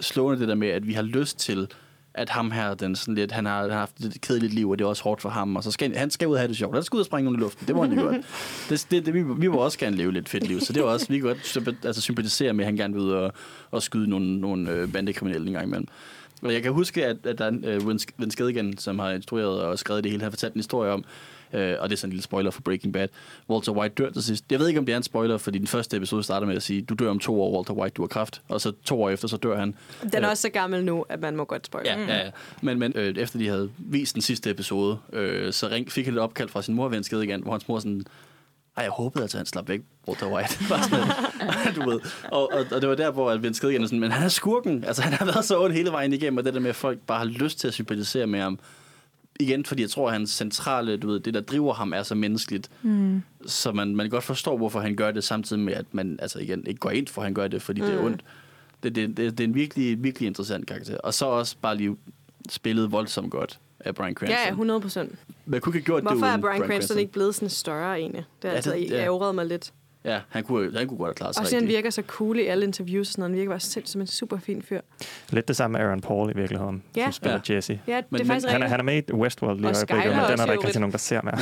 slående 0.00 0.40
det 0.40 0.48
der 0.48 0.54
med, 0.54 0.68
at 0.68 0.86
vi 0.86 0.92
har 0.92 1.02
lyst 1.02 1.38
til, 1.38 1.68
at 2.16 2.30
ham 2.30 2.50
her, 2.50 2.74
den 2.74 2.96
sådan 2.96 3.14
lidt, 3.14 3.32
han 3.32 3.46
har, 3.46 3.62
han 3.62 3.70
har 3.70 3.78
haft 3.78 4.00
et 4.00 4.20
kedeligt 4.20 4.54
liv, 4.54 4.70
og 4.70 4.78
det 4.78 4.84
er 4.84 4.88
også 4.88 5.02
hårdt 5.02 5.22
for 5.22 5.28
ham, 5.28 5.56
og 5.56 5.64
så 5.64 5.70
skal 5.70 5.96
han 5.96 6.10
skal 6.10 6.28
ud 6.28 6.32
og 6.32 6.38
have 6.38 6.48
det 6.48 6.56
sjovt. 6.56 6.74
Han 6.74 6.82
skal 6.82 6.96
ud 6.96 7.00
og 7.00 7.06
springe 7.06 7.32
i 7.32 7.36
luften, 7.36 7.66
det 7.66 7.76
må 7.76 7.82
han 7.82 7.92
jo 7.92 8.02
godt. 8.02 8.16
Det, 8.68 8.86
det, 8.90 9.06
det, 9.06 9.14
vi, 9.14 9.22
vi 9.22 9.48
må 9.48 9.56
også 9.56 9.78
gerne 9.78 9.96
leve 9.96 10.12
lidt 10.12 10.28
fedt 10.28 10.48
liv, 10.48 10.60
så 10.60 10.72
det 10.72 10.80
er 10.80 10.84
også, 10.84 11.06
vi 11.08 11.18
kan 11.18 11.26
godt 11.26 11.76
altså, 11.84 12.02
sympatisere 12.02 12.52
med, 12.52 12.64
at 12.64 12.66
han 12.66 12.76
gerne 12.76 12.94
vil 12.94 13.02
ud 13.02 13.10
og, 13.10 13.32
og 13.70 13.82
skyde 13.82 14.10
nogle, 14.10 14.40
nogle 14.40 14.70
øh, 14.70 14.92
bandekriminelle 14.92 15.46
en 15.46 15.52
gang 15.52 15.66
imellem. 15.66 15.88
Og 16.42 16.52
jeg 16.52 16.62
kan 16.62 16.72
huske, 16.72 17.04
at, 17.06 17.16
at 17.24 17.38
der 17.38 17.44
er 17.44 17.48
en 17.48 17.64
øh, 17.64 17.88
Vince 17.88 18.36
Gilligan, 18.36 18.78
som 18.78 18.98
har 18.98 19.10
instrueret 19.10 19.60
og 19.62 19.78
skrevet 19.78 20.04
det 20.04 20.12
hele, 20.12 20.22
har 20.22 20.30
fortalt 20.30 20.54
en 20.54 20.58
historie 20.58 20.90
om, 20.92 21.04
øh, 21.52 21.74
og 21.80 21.88
det 21.88 21.96
er 21.96 21.98
sådan 21.98 22.08
en 22.08 22.12
lille 22.12 22.22
spoiler 22.22 22.50
for 22.50 22.62
Breaking 22.62 22.92
Bad, 22.92 23.08
Walter 23.50 23.72
White 23.72 23.94
dør 23.94 24.10
til 24.10 24.22
sidst. 24.22 24.44
Jeg 24.50 24.58
ved 24.58 24.68
ikke, 24.68 24.80
om 24.80 24.86
det 24.86 24.92
er 24.92 24.96
en 24.96 25.02
spoiler, 25.02 25.38
fordi 25.38 25.58
den 25.58 25.66
første 25.66 25.96
episode 25.96 26.22
starter 26.22 26.46
med 26.46 26.56
at 26.56 26.62
sige, 26.62 26.82
du 26.82 26.94
dør 26.94 27.10
om 27.10 27.18
to 27.18 27.42
år, 27.42 27.56
Walter 27.56 27.74
White, 27.74 27.94
du 27.94 28.02
har 28.02 28.06
kraft, 28.06 28.42
og 28.48 28.60
så 28.60 28.72
to 28.84 29.02
år 29.02 29.10
efter, 29.10 29.28
så 29.28 29.36
dør 29.36 29.58
han. 29.58 29.74
Den 30.12 30.24
er 30.24 30.28
også 30.28 30.42
så 30.42 30.48
gammel 30.48 30.84
nu, 30.84 31.04
at 31.08 31.20
man 31.20 31.36
må 31.36 31.44
godt 31.44 31.66
spoil. 31.66 31.86
Ja, 31.86 32.00
ja, 32.00 32.24
ja. 32.24 32.30
Men, 32.62 32.78
men 32.78 32.92
øh, 32.94 33.14
efter 33.16 33.38
de 33.38 33.48
havde 33.48 33.70
vist 33.78 34.14
den 34.14 34.22
sidste 34.22 34.50
episode, 34.50 34.98
øh, 35.12 35.52
så 35.52 35.68
ring, 35.68 35.92
fik 35.92 36.04
han 36.04 36.14
et 36.14 36.20
opkald 36.20 36.48
fra 36.48 36.62
sin 36.62 36.74
mor, 36.74 36.88
Vince 36.88 37.10
Gilligan, 37.10 37.42
hvor 37.42 37.52
hans 37.52 37.68
mor 37.68 37.78
sådan, 37.78 38.02
ej, 38.76 38.82
jeg 38.82 38.90
håbede, 38.90 39.24
at 39.24 39.32
han 39.32 39.46
slap 39.46 39.68
væk, 39.68 39.80
Walter 40.08 40.32
White. 40.32 40.58
Bare 40.68 40.82
sådan, 40.82 41.74
du 41.76 41.90
ved. 41.90 42.00
Og, 42.32 42.52
og, 42.52 42.66
og, 42.72 42.80
det 42.80 42.88
var 42.88 42.94
der, 42.94 43.10
hvor 43.10 43.36
Vince 43.36 43.60
Gilligan 43.60 43.82
er 43.82 43.86
sådan, 43.86 44.00
men 44.00 44.10
han 44.10 44.24
er 44.24 44.28
skurken. 44.28 44.84
Altså, 44.84 45.02
han 45.02 45.12
har 45.12 45.24
været 45.24 45.44
så 45.44 45.60
ond 45.60 45.72
hele 45.72 45.90
vejen 45.90 46.12
igennem, 46.12 46.38
og 46.38 46.44
det 46.44 46.54
der 46.54 46.60
med, 46.60 46.70
at 46.70 46.76
folk 46.76 46.98
bare 46.98 47.18
har 47.18 47.24
lyst 47.24 47.58
til 47.58 47.68
at 47.68 47.74
sympatisere 47.74 48.26
med 48.26 48.40
ham. 48.40 48.58
Igen, 49.40 49.64
fordi 49.64 49.82
jeg 49.82 49.90
tror, 49.90 50.06
at 50.06 50.12
hans 50.12 50.30
centrale, 50.30 50.96
du 50.96 51.08
ved, 51.08 51.20
det 51.20 51.34
der 51.34 51.40
driver 51.40 51.74
ham, 51.74 51.92
er 51.92 52.02
så 52.02 52.14
menneskeligt. 52.14 52.70
Mm. 52.82 53.22
Så 53.46 53.72
man, 53.72 53.96
man 53.96 54.10
godt 54.10 54.24
forstår, 54.24 54.56
hvorfor 54.56 54.80
han 54.80 54.96
gør 54.96 55.10
det, 55.10 55.24
samtidig 55.24 55.62
med, 55.62 55.72
at 55.72 55.86
man 55.92 56.18
altså 56.22 56.38
igen 56.38 56.66
ikke 56.66 56.80
går 56.80 56.90
ind 56.90 57.06
for, 57.06 57.22
at 57.22 57.26
han 57.26 57.34
gør 57.34 57.48
det, 57.48 57.62
fordi 57.62 57.80
mm. 57.80 57.86
det 57.86 57.96
er 57.96 58.02
ondt. 58.02 58.24
Det, 58.82 58.94
det, 58.94 59.16
det, 59.16 59.38
det 59.38 59.44
er 59.44 59.48
en 59.48 59.54
virkelig, 59.54 60.02
virkelig 60.02 60.26
interessant 60.26 60.66
karakter. 60.66 60.98
Og 60.98 61.14
så 61.14 61.26
også 61.26 61.56
bare 61.62 61.76
lige 61.76 61.96
spillet 62.48 62.92
voldsomt 62.92 63.30
godt 63.30 63.58
af 63.86 63.94
Brian 63.94 64.14
Cranston. 64.14 64.36
Ja, 64.38 64.42
ja, 64.44 64.48
100 64.50 64.80
procent. 64.80 65.14
Man 65.46 65.60
kunne 65.60 65.70
ikke 65.76 65.78
have 65.78 65.84
gjort 65.84 66.02
det 66.02 66.10
Hvorfor 66.10 66.26
uden 66.26 66.38
er 66.38 66.42
Brian 66.42 66.62
Cranston 66.70 66.98
ikke 66.98 67.12
blevet 67.12 67.34
sådan 67.34 67.48
større 67.48 67.98
egentlig? 67.98 68.24
Det 68.42 68.44
har 68.44 68.50
Ja, 68.50 68.56
altid 68.56 68.72
det- 68.72 68.90
ja, 68.90 68.96
ærgret 69.04 69.34
mig 69.34 69.46
lidt. 69.46 69.72
Ja, 70.06 70.20
han 70.28 70.44
kunne, 70.44 70.78
han 70.78 70.88
kunne 70.88 70.98
godt 70.98 71.08
have 71.08 71.14
klaret 71.14 71.34
sig 71.34 71.42
Og 71.42 71.46
så 71.48 71.56
han 71.56 71.68
virker 71.68 71.90
så 71.90 72.02
cool 72.06 72.38
i 72.38 72.46
alle 72.46 72.64
interviews 72.66 73.08
og 73.08 73.12
sådan 73.12 73.20
noget. 73.22 73.30
Han 73.30 73.36
virker 73.38 73.50
bare 73.50 73.60
selv 73.60 73.86
som 73.86 74.00
en 74.00 74.06
super 74.06 74.38
fin 74.38 74.62
fyr. 74.62 74.80
Lidt 75.30 75.48
det 75.48 75.56
samme 75.56 75.78
med 75.78 75.86
Aaron 75.86 76.00
Paul 76.00 76.30
i 76.30 76.34
virkeligheden, 76.36 76.82
Ja. 76.96 77.04
som 77.04 77.12
spiller 77.12 77.40
Ja. 77.48 77.54
Jesse. 77.54 77.80
Ja, 77.88 77.96
det 77.96 78.04
Men- 78.10 78.20
er 78.20 78.24
men 78.24 78.26
faktisk 78.26 78.46
Han 78.48 78.62
er, 78.62 78.64
rigtigt. 78.64 78.70
han 78.70 78.80
er 78.80 78.84
med 78.84 79.02
i 79.08 79.12
Westworld 79.12 79.56
lige 79.60 79.70
i 79.70 79.74
øjeblikket, 79.74 80.16
men 80.16 80.24
den 80.30 80.40
er 80.40 80.46
der 80.46 80.52
ikke 80.52 80.64
rigtig 80.64 80.80
nogen, 80.80 80.92
der 80.92 80.98
ser 80.98 81.20
mere. 81.22 81.38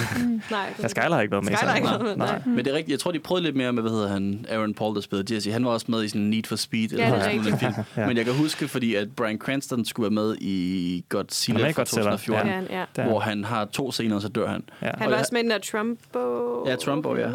Nej, 0.51 0.75
Ja, 0.83 0.89
Skyler 0.89 1.11
har 1.15 1.21
ikke 1.21 1.33
været 1.33 1.45
med. 1.45 1.57
Skyler 1.57 1.71
har 1.71 1.77
ikke 1.77 1.89
været 1.89 2.03
med, 2.03 2.17
nej. 2.17 2.41
Men 2.47 2.59
det 2.59 2.67
er 2.67 2.73
rigtigt. 2.75 2.91
Jeg 2.91 2.99
tror, 3.01 3.13
de 3.13 3.19
prøvede 3.19 3.45
lidt 3.45 3.57
mere 3.57 3.73
med, 3.73 3.83
hvad 3.83 3.93
hedder 3.93 4.09
han, 4.09 4.47
Aaron 4.49 4.75
Paul, 4.75 4.95
der 4.95 5.01
spillede 5.01 5.35
Jesse. 5.35 5.53
Han 5.53 5.65
var 5.65 5.71
også 5.71 5.87
med 5.89 6.05
i 6.05 6.09
sådan 6.09 6.23
Need 6.23 6.45
for 6.45 6.57
Speed. 6.57 6.89
Ja, 6.89 6.97
det 6.97 7.05
er 7.05 7.23
sådan 7.23 7.39
en 7.53 7.59
film. 7.59 7.73
Ja. 7.97 8.07
Men 8.07 8.17
jeg 8.17 8.25
kan 8.25 8.35
huske, 8.35 8.69
fordi 8.69 8.95
at 8.95 9.09
Brian 9.17 9.39
Cranston 9.39 9.85
skulle 9.85 10.05
være 10.05 10.15
med 10.25 10.37
i 10.41 11.05
Godzilla 11.09 11.67
fra 11.69 11.73
Godzilla, 11.73 12.11
2014, 12.11 12.67
Ja, 12.97 13.05
hvor 13.09 13.21
han 13.21 13.45
har 13.45 13.65
to 13.65 13.93
scener, 13.93 14.17
og 14.17 14.23
så 14.23 14.29
dør 14.29 14.49
han. 14.49 14.63
Ja, 14.83 14.91
Han 14.99 15.11
var 15.11 15.19
også 15.19 15.31
med 15.33 15.41
i 15.41 15.43
den 15.43 15.51
der 15.51 15.59
Trumbo... 15.59 16.69
Ja, 16.69 16.77
Trumbo, 16.77 17.17
ja. 17.17 17.29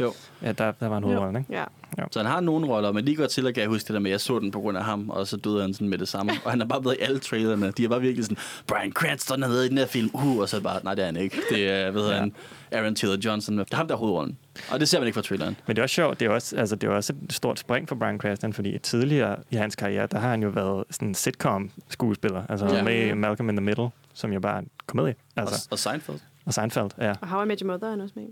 Jo. 0.00 0.12
ja 0.42 0.52
der, 0.52 0.72
der 0.72 0.88
var 0.88 0.96
en 0.98 1.04
hovedrolle, 1.04 1.38
ikke? 1.38 1.52
Ja. 1.52 1.64
Så 2.10 2.18
han 2.18 2.26
har 2.26 2.40
nogle 2.40 2.66
roller, 2.66 2.92
men 2.92 3.04
lige 3.04 3.16
godt 3.16 3.30
til 3.30 3.46
at 3.46 3.58
jeg 3.58 3.68
huske 3.68 3.86
det 3.86 3.94
der 3.94 4.00
med, 4.00 4.10
at 4.10 4.12
jeg 4.12 4.20
så 4.20 4.38
den 4.38 4.50
på 4.50 4.60
grund 4.60 4.78
af 4.78 4.84
ham, 4.84 5.10
og 5.10 5.26
så 5.26 5.36
døde 5.36 5.60
han 5.60 5.74
sådan 5.74 5.88
med 5.88 5.98
det 5.98 6.08
samme. 6.08 6.32
Og 6.44 6.50
han 6.50 6.60
er 6.60 6.66
bare 6.66 6.80
blevet 6.80 6.96
i 7.00 7.02
alle 7.02 7.18
trailerne. 7.18 7.70
De 7.70 7.84
er 7.84 7.88
bare 7.88 8.00
virkelig 8.00 8.24
sådan, 8.24 8.36
Brian 8.66 8.92
Cranston 8.92 9.42
er 9.42 9.48
med 9.48 9.62
i 9.64 9.68
den 9.68 9.78
her 9.78 9.86
film, 9.86 10.10
uh, 10.14 10.38
og 10.38 10.48
så 10.48 10.60
bare, 10.60 10.80
nej, 10.84 10.94
det 10.94 11.02
er 11.02 11.06
han 11.06 11.16
ikke. 11.16 11.36
Det 11.50 11.70
er, 11.70 11.90
hvad 11.90 12.00
hedder 12.02 12.14
Ja. 12.14 12.20
han, 12.20 12.32
Aaron 12.72 12.94
Taylor 12.94 13.16
Johnson. 13.24 13.58
Det 13.58 13.72
er 13.72 13.76
ham, 13.76 13.88
der 13.88 13.94
er 13.94 13.98
hovedrollen. 13.98 14.38
Og 14.72 14.80
det 14.80 14.88
ser 14.88 14.98
man 14.98 15.06
ikke 15.06 15.14
fra 15.16 15.22
traileren. 15.22 15.56
Men 15.66 15.76
det 15.76 15.80
er 15.80 15.82
også 15.84 15.94
sjovt, 15.94 16.20
det 16.20 16.26
er 16.26 16.30
også, 16.30 16.56
altså, 16.56 16.76
det 16.76 16.88
er 16.90 16.92
også 16.94 17.12
et 17.24 17.32
stort 17.32 17.58
spring 17.58 17.88
for 17.88 17.96
Brian 17.96 18.18
Cranston, 18.18 18.52
fordi 18.52 18.78
tidligere 18.78 19.36
i 19.50 19.56
hans 19.56 19.76
karriere, 19.76 20.06
der 20.06 20.18
har 20.18 20.30
han 20.30 20.42
jo 20.42 20.48
været 20.48 20.84
sådan 20.90 21.08
en 21.08 21.14
sitcom-skuespiller, 21.14 22.42
altså 22.48 22.66
Ja. 22.74 22.82
med 22.82 23.14
Malcolm 23.14 23.48
in 23.48 23.56
the 23.56 23.64
Middle, 23.64 23.88
som 24.14 24.32
jo 24.32 24.40
bare 24.40 24.54
er 24.54 24.58
en 24.58 24.68
komedie, 24.86 25.14
altså, 25.36 25.66
Og, 25.70 25.72
og 25.72 25.78
Seinfeld. 25.78 26.18
og 26.46 26.54
Seinfeld, 26.54 26.90
ja. 26.98 27.14
Og 27.20 27.28
How 27.28 27.44
I 27.44 27.46
Met 27.46 27.60
Your 27.60 27.66
Mother 27.72 27.86
er 27.86 27.90
han 27.90 28.00
også 28.00 28.12
med. 28.16 28.24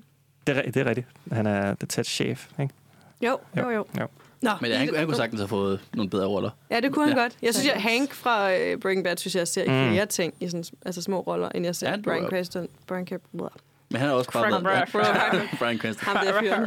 Det 0.48 0.56
er, 0.58 0.70
det 0.70 0.76
er 0.76 0.84
rigtigt. 0.86 1.06
Han 1.32 1.46
er 1.46 1.74
the 1.74 1.86
Ted 1.86 2.04
chef, 2.04 2.48
ikke? 2.60 2.74
Jo, 3.22 3.38
jo, 3.56 3.70
jo. 3.70 3.84
jo. 4.00 4.06
Nå, 4.42 4.50
Men 4.60 4.70
ja, 4.70 4.76
han, 4.78 4.94
han 4.96 5.04
kunne 5.04 5.16
sagtens 5.16 5.40
have 5.40 5.48
fået 5.48 5.80
nogle 5.94 6.10
bedre 6.10 6.26
roller. 6.26 6.50
Ja, 6.70 6.80
det 6.80 6.92
kunne 6.92 7.08
han 7.08 7.16
Ja. 7.16 7.22
godt. 7.22 7.36
Jeg 7.42 7.54
synes, 7.54 7.68
at 7.74 7.82
Hank 7.82 8.12
fra 8.14 8.52
øh, 8.54 8.78
Breaking 8.78 9.04
Bad, 9.04 9.16
synes 9.16 9.34
jeg 9.36 9.48
ser 9.48 9.62
i 9.62 9.84
Mm. 9.84 9.90
flere 9.92 10.06
ting, 10.06 10.34
i 10.40 10.48
sådan, 10.48 10.64
altså 10.86 11.02
små 11.02 11.20
roller, 11.20 11.48
end 11.54 11.64
jeg 11.64 11.76
ser 11.76 11.90
Ja, 11.90 11.96
Brian 12.04 12.26
Cranston. 12.28 12.68
Brian 12.86 13.06
Cranston. 13.06 13.48
Men 13.90 14.00
han 14.00 14.08
har 14.08 14.16
også 14.16 14.30
bare 14.32 14.64
været... 14.64 14.88
Brian- 14.88 15.78
Cranston. 15.78 16.06
Ham 16.06 16.26
der 16.26 16.40
fyren. 16.40 16.66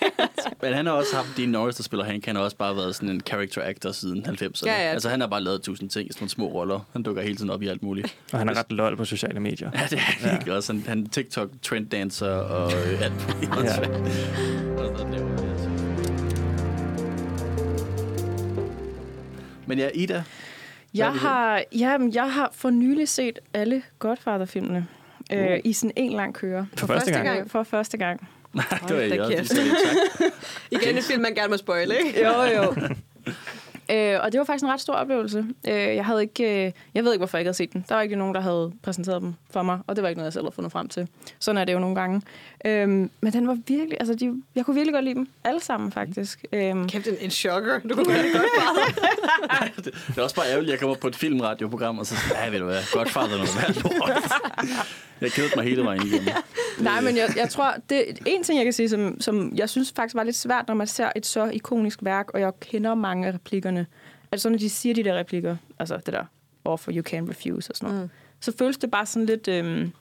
Men 0.62 0.72
han 0.72 0.86
har 0.86 0.92
også 0.92 1.16
haft 1.16 1.28
Dean 1.36 1.48
Norris, 1.48 1.76
der 1.76 1.82
spiller 1.82 2.04
Hank. 2.04 2.26
Han 2.26 2.36
har 2.36 2.42
også 2.42 2.56
bare 2.56 2.76
været 2.76 2.94
sådan 2.94 3.08
en 3.08 3.20
character 3.20 3.62
actor 3.64 3.92
siden 3.92 4.26
90'erne. 4.26 4.66
Ja, 4.66 4.72
ja. 4.72 4.78
Altså, 4.92 5.08
han 5.08 5.20
har 5.20 5.28
bare 5.28 5.42
lavet 5.42 5.62
tusind 5.62 5.90
ting 5.90 6.08
i 6.10 6.12
sådan 6.12 6.28
små 6.28 6.46
roller. 6.46 6.80
Han 6.92 7.02
dukker 7.02 7.22
hele 7.22 7.36
tiden 7.36 7.50
op 7.50 7.62
i 7.62 7.68
alt 7.68 7.82
muligt. 7.82 8.16
Og 8.32 8.38
han 8.38 8.48
er 8.48 8.58
ret 8.58 8.72
lol 8.72 8.96
på 8.96 9.04
sociale 9.04 9.40
medier. 9.40 9.70
Ja, 9.74 9.80
det 9.90 9.98
er 10.22 10.30
virkelig 10.32 10.54
også. 10.54 10.72
Han, 10.72 10.84
han 10.88 11.08
TikTok 11.08 11.50
trenddancer 11.62 12.30
og 12.30 12.72
øh, 12.72 13.02
alt 13.02 13.12
muligt. 13.34 13.50
Ja. 13.52 13.58
Ja. 13.64 13.88
Og 14.76 14.86
altså. 14.86 15.70
Men 19.66 19.78
ja, 19.78 19.88
Ida, 19.94 20.22
Jeg 20.94 21.12
det, 21.12 21.20
har, 21.20 21.62
jamen, 21.72 22.14
jeg 22.14 22.32
har 22.32 22.50
for 22.52 22.70
nylig 22.70 23.08
set 23.08 23.38
alle 23.54 23.82
Godfather-filmene 23.98 24.86
øh, 25.32 25.50
Uh. 25.52 25.58
i 25.64 25.72
sådan 25.72 25.92
en 25.96 26.12
lang 26.12 26.34
køre. 26.34 26.66
For 26.76 26.86
første 26.86 27.10
gang. 27.12 27.40
Øh, 27.40 27.48
For 27.48 27.62
første 27.62 27.96
gang. 27.96 28.20
det 28.52 28.64
var 28.70 28.78
Hold 28.80 29.10
da 29.10 29.16
jeg. 29.16 29.28
kæft. 29.38 29.52
Jeg. 29.54 30.30
Igen 30.82 30.96
en 30.96 31.02
film, 31.02 31.22
man 31.22 31.34
gerne 31.34 31.48
må 31.50 31.56
spoile, 31.56 31.94
ikke? 32.06 32.20
Jo, 32.24 32.42
jo. 32.42 32.74
Øh, 33.90 34.18
og 34.22 34.32
det 34.32 34.38
var 34.38 34.44
faktisk 34.44 34.64
en 34.64 34.70
ret 34.70 34.80
stor 34.80 34.94
oplevelse. 34.94 35.46
Øh, 35.68 35.74
jeg 35.74 36.04
havde 36.04 36.22
ikke, 36.22 36.66
øh, 36.66 36.72
jeg 36.94 37.04
ved 37.04 37.12
ikke, 37.12 37.20
hvorfor 37.20 37.38
jeg 37.38 37.40
ikke 37.40 37.48
havde 37.48 37.56
set 37.56 37.72
den. 37.72 37.84
Der 37.88 37.94
var 37.94 38.02
ikke 38.02 38.16
nogen, 38.16 38.34
der 38.34 38.40
havde 38.40 38.72
præsenteret 38.82 39.22
dem 39.22 39.34
for 39.50 39.62
mig, 39.62 39.78
og 39.86 39.96
det 39.96 40.02
var 40.02 40.08
ikke 40.08 40.18
noget, 40.18 40.26
jeg 40.26 40.32
selv 40.32 40.44
havde 40.44 40.54
fundet 40.54 40.72
frem 40.72 40.88
til. 40.88 41.08
Sådan 41.38 41.58
er 41.58 41.64
det 41.64 41.72
jo 41.72 41.78
nogle 41.78 41.96
gange. 41.96 42.22
Øh, 42.64 42.88
men 42.88 43.32
den 43.32 43.48
var 43.48 43.58
virkelig, 43.66 43.96
altså 44.00 44.14
de, 44.14 44.42
jeg 44.54 44.64
kunne 44.64 44.74
virkelig 44.74 44.94
godt 44.94 45.04
lide 45.04 45.14
dem. 45.14 45.28
Alle 45.44 45.60
sammen, 45.60 45.92
faktisk. 45.92 46.44
Øh, 46.52 46.88
Kæft, 46.88 47.06
en, 47.06 47.14
en 47.20 47.30
chokker. 47.30 47.78
Du 47.78 47.94
kunne 47.94 48.04
godt 48.04 48.16
godt 48.32 48.44
bare. 48.58 49.68
Det 49.84 50.18
er 50.18 50.22
også 50.22 50.36
bare 50.36 50.46
ærgerligt, 50.46 50.68
at 50.68 50.72
jeg 50.72 50.80
kommer 50.80 50.96
på 50.96 51.08
et 51.08 51.16
filmradioprogram, 51.16 51.98
og 51.98 52.06
så 52.06 52.16
siger 52.16 52.34
jeg, 52.34 52.44
ja, 52.44 52.50
ved 52.50 52.58
du 52.58 52.64
hvad, 52.64 52.82
Godfather 52.92 53.32
er 53.32 53.36
noget 53.36 53.56
værd 53.56 53.82
lort. 53.82 54.22
Jeg 55.20 55.30
kedede 55.32 55.52
mig 55.56 55.64
hele 55.64 55.84
vejen 55.84 56.06
igennem. 56.06 56.28
Nej, 56.80 57.00
men 57.00 57.16
jeg, 57.16 57.32
jeg 57.36 57.48
tror, 57.48 57.74
det 57.90 58.18
en 58.26 58.42
ting, 58.42 58.58
jeg 58.58 58.66
kan 58.66 58.72
sige, 58.72 58.88
som, 58.88 59.20
som 59.20 59.52
jeg 59.56 59.68
synes 59.68 59.92
faktisk 59.96 60.14
var 60.14 60.22
lidt 60.22 60.36
svært, 60.36 60.64
når 60.68 60.74
man 60.74 60.86
ser 60.86 61.10
et 61.16 61.26
så 61.26 61.50
ikonisk 61.50 61.98
værk, 62.02 62.30
og 62.34 62.40
jeg 62.40 62.52
kender 62.60 62.94
mange 62.94 63.28
af 63.28 63.32
replikkerne, 63.34 63.75
at 64.32 64.40
så 64.40 64.48
når 64.48 64.58
de 64.58 64.70
siger 64.70 64.94
de 64.94 65.04
der 65.04 65.18
replikker, 65.18 65.56
altså 65.78 65.96
det 65.96 66.14
der, 66.14 66.24
offer 66.64 66.92
you 66.94 67.02
can 67.02 67.30
refuse 67.30 67.72
og 67.72 67.76
sådan 67.76 67.94
noget, 67.94 68.04
mm. 68.04 68.10
så 68.40 68.52
føles 68.58 68.78
det 68.78 68.90
bare 68.90 69.06
sådan 69.06 69.26
lidt 69.26 69.48
øhm, 69.48 69.92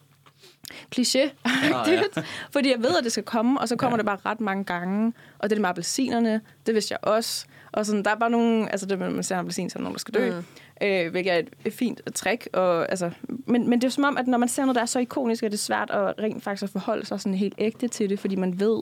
kliché 0.96 1.30
Ah, 1.44 1.92
ja. 1.92 2.02
fordi 2.54 2.72
jeg 2.72 2.80
ved, 2.80 2.98
at 2.98 3.04
det 3.04 3.12
skal 3.12 3.24
komme, 3.24 3.60
og 3.62 3.70
så 3.70 3.76
kommer 3.76 3.98
ja. 3.98 3.98
det 3.98 4.06
bare 4.06 4.32
ret 4.32 4.42
mange 4.42 4.64
gange. 4.64 5.14
Og 5.40 5.50
det 5.50 5.56
er 5.56 5.62
med 5.62 5.70
appelsinerne, 5.70 6.42
det 6.66 6.74
vidste 6.74 6.92
jeg 6.92 7.00
også. 7.02 7.46
Og 7.72 7.86
sådan, 7.86 8.04
der 8.04 8.12
er 8.12 8.16
bare 8.16 8.30
nogle, 8.30 8.72
altså 8.72 8.86
det, 8.86 9.00
man 9.00 9.24
ser 9.24 9.38
appelsin, 9.38 9.70
så 9.70 9.78
er 9.78 9.80
der 9.80 9.84
nogen, 9.84 9.94
der 9.94 10.00
skal 10.00 10.14
dø. 10.14 10.32
Mm. 10.32 10.46
Øh, 10.82 11.12
hvilket 11.12 11.34
er 11.34 11.38
et, 11.38 11.50
et 11.66 11.74
fint 11.74 12.02
trick. 12.16 12.48
Og, 12.54 12.90
altså, 12.90 13.12
men, 13.30 13.70
men 13.70 13.82
det 13.82 13.88
er 13.88 13.92
som 13.92 14.04
om, 14.04 14.18
at 14.18 14.28
når 14.28 14.38
man 14.38 14.50
ser 14.50 14.62
noget, 14.62 14.76
der 14.76 14.82
er 14.82 14.86
så 14.86 15.00
ikonisk, 15.00 15.44
er 15.44 15.50
det 15.50 15.60
svært 15.60 15.92
at 15.92 16.14
rent 16.20 16.44
faktisk 16.44 16.64
at 16.64 16.70
forholde 16.70 17.06
sig 17.06 17.22
sådan 17.22 17.38
helt 17.38 17.56
ægte 17.58 17.88
til 17.88 18.10
det, 18.10 18.20
fordi 18.20 18.36
man 18.36 18.60
ved, 18.60 18.82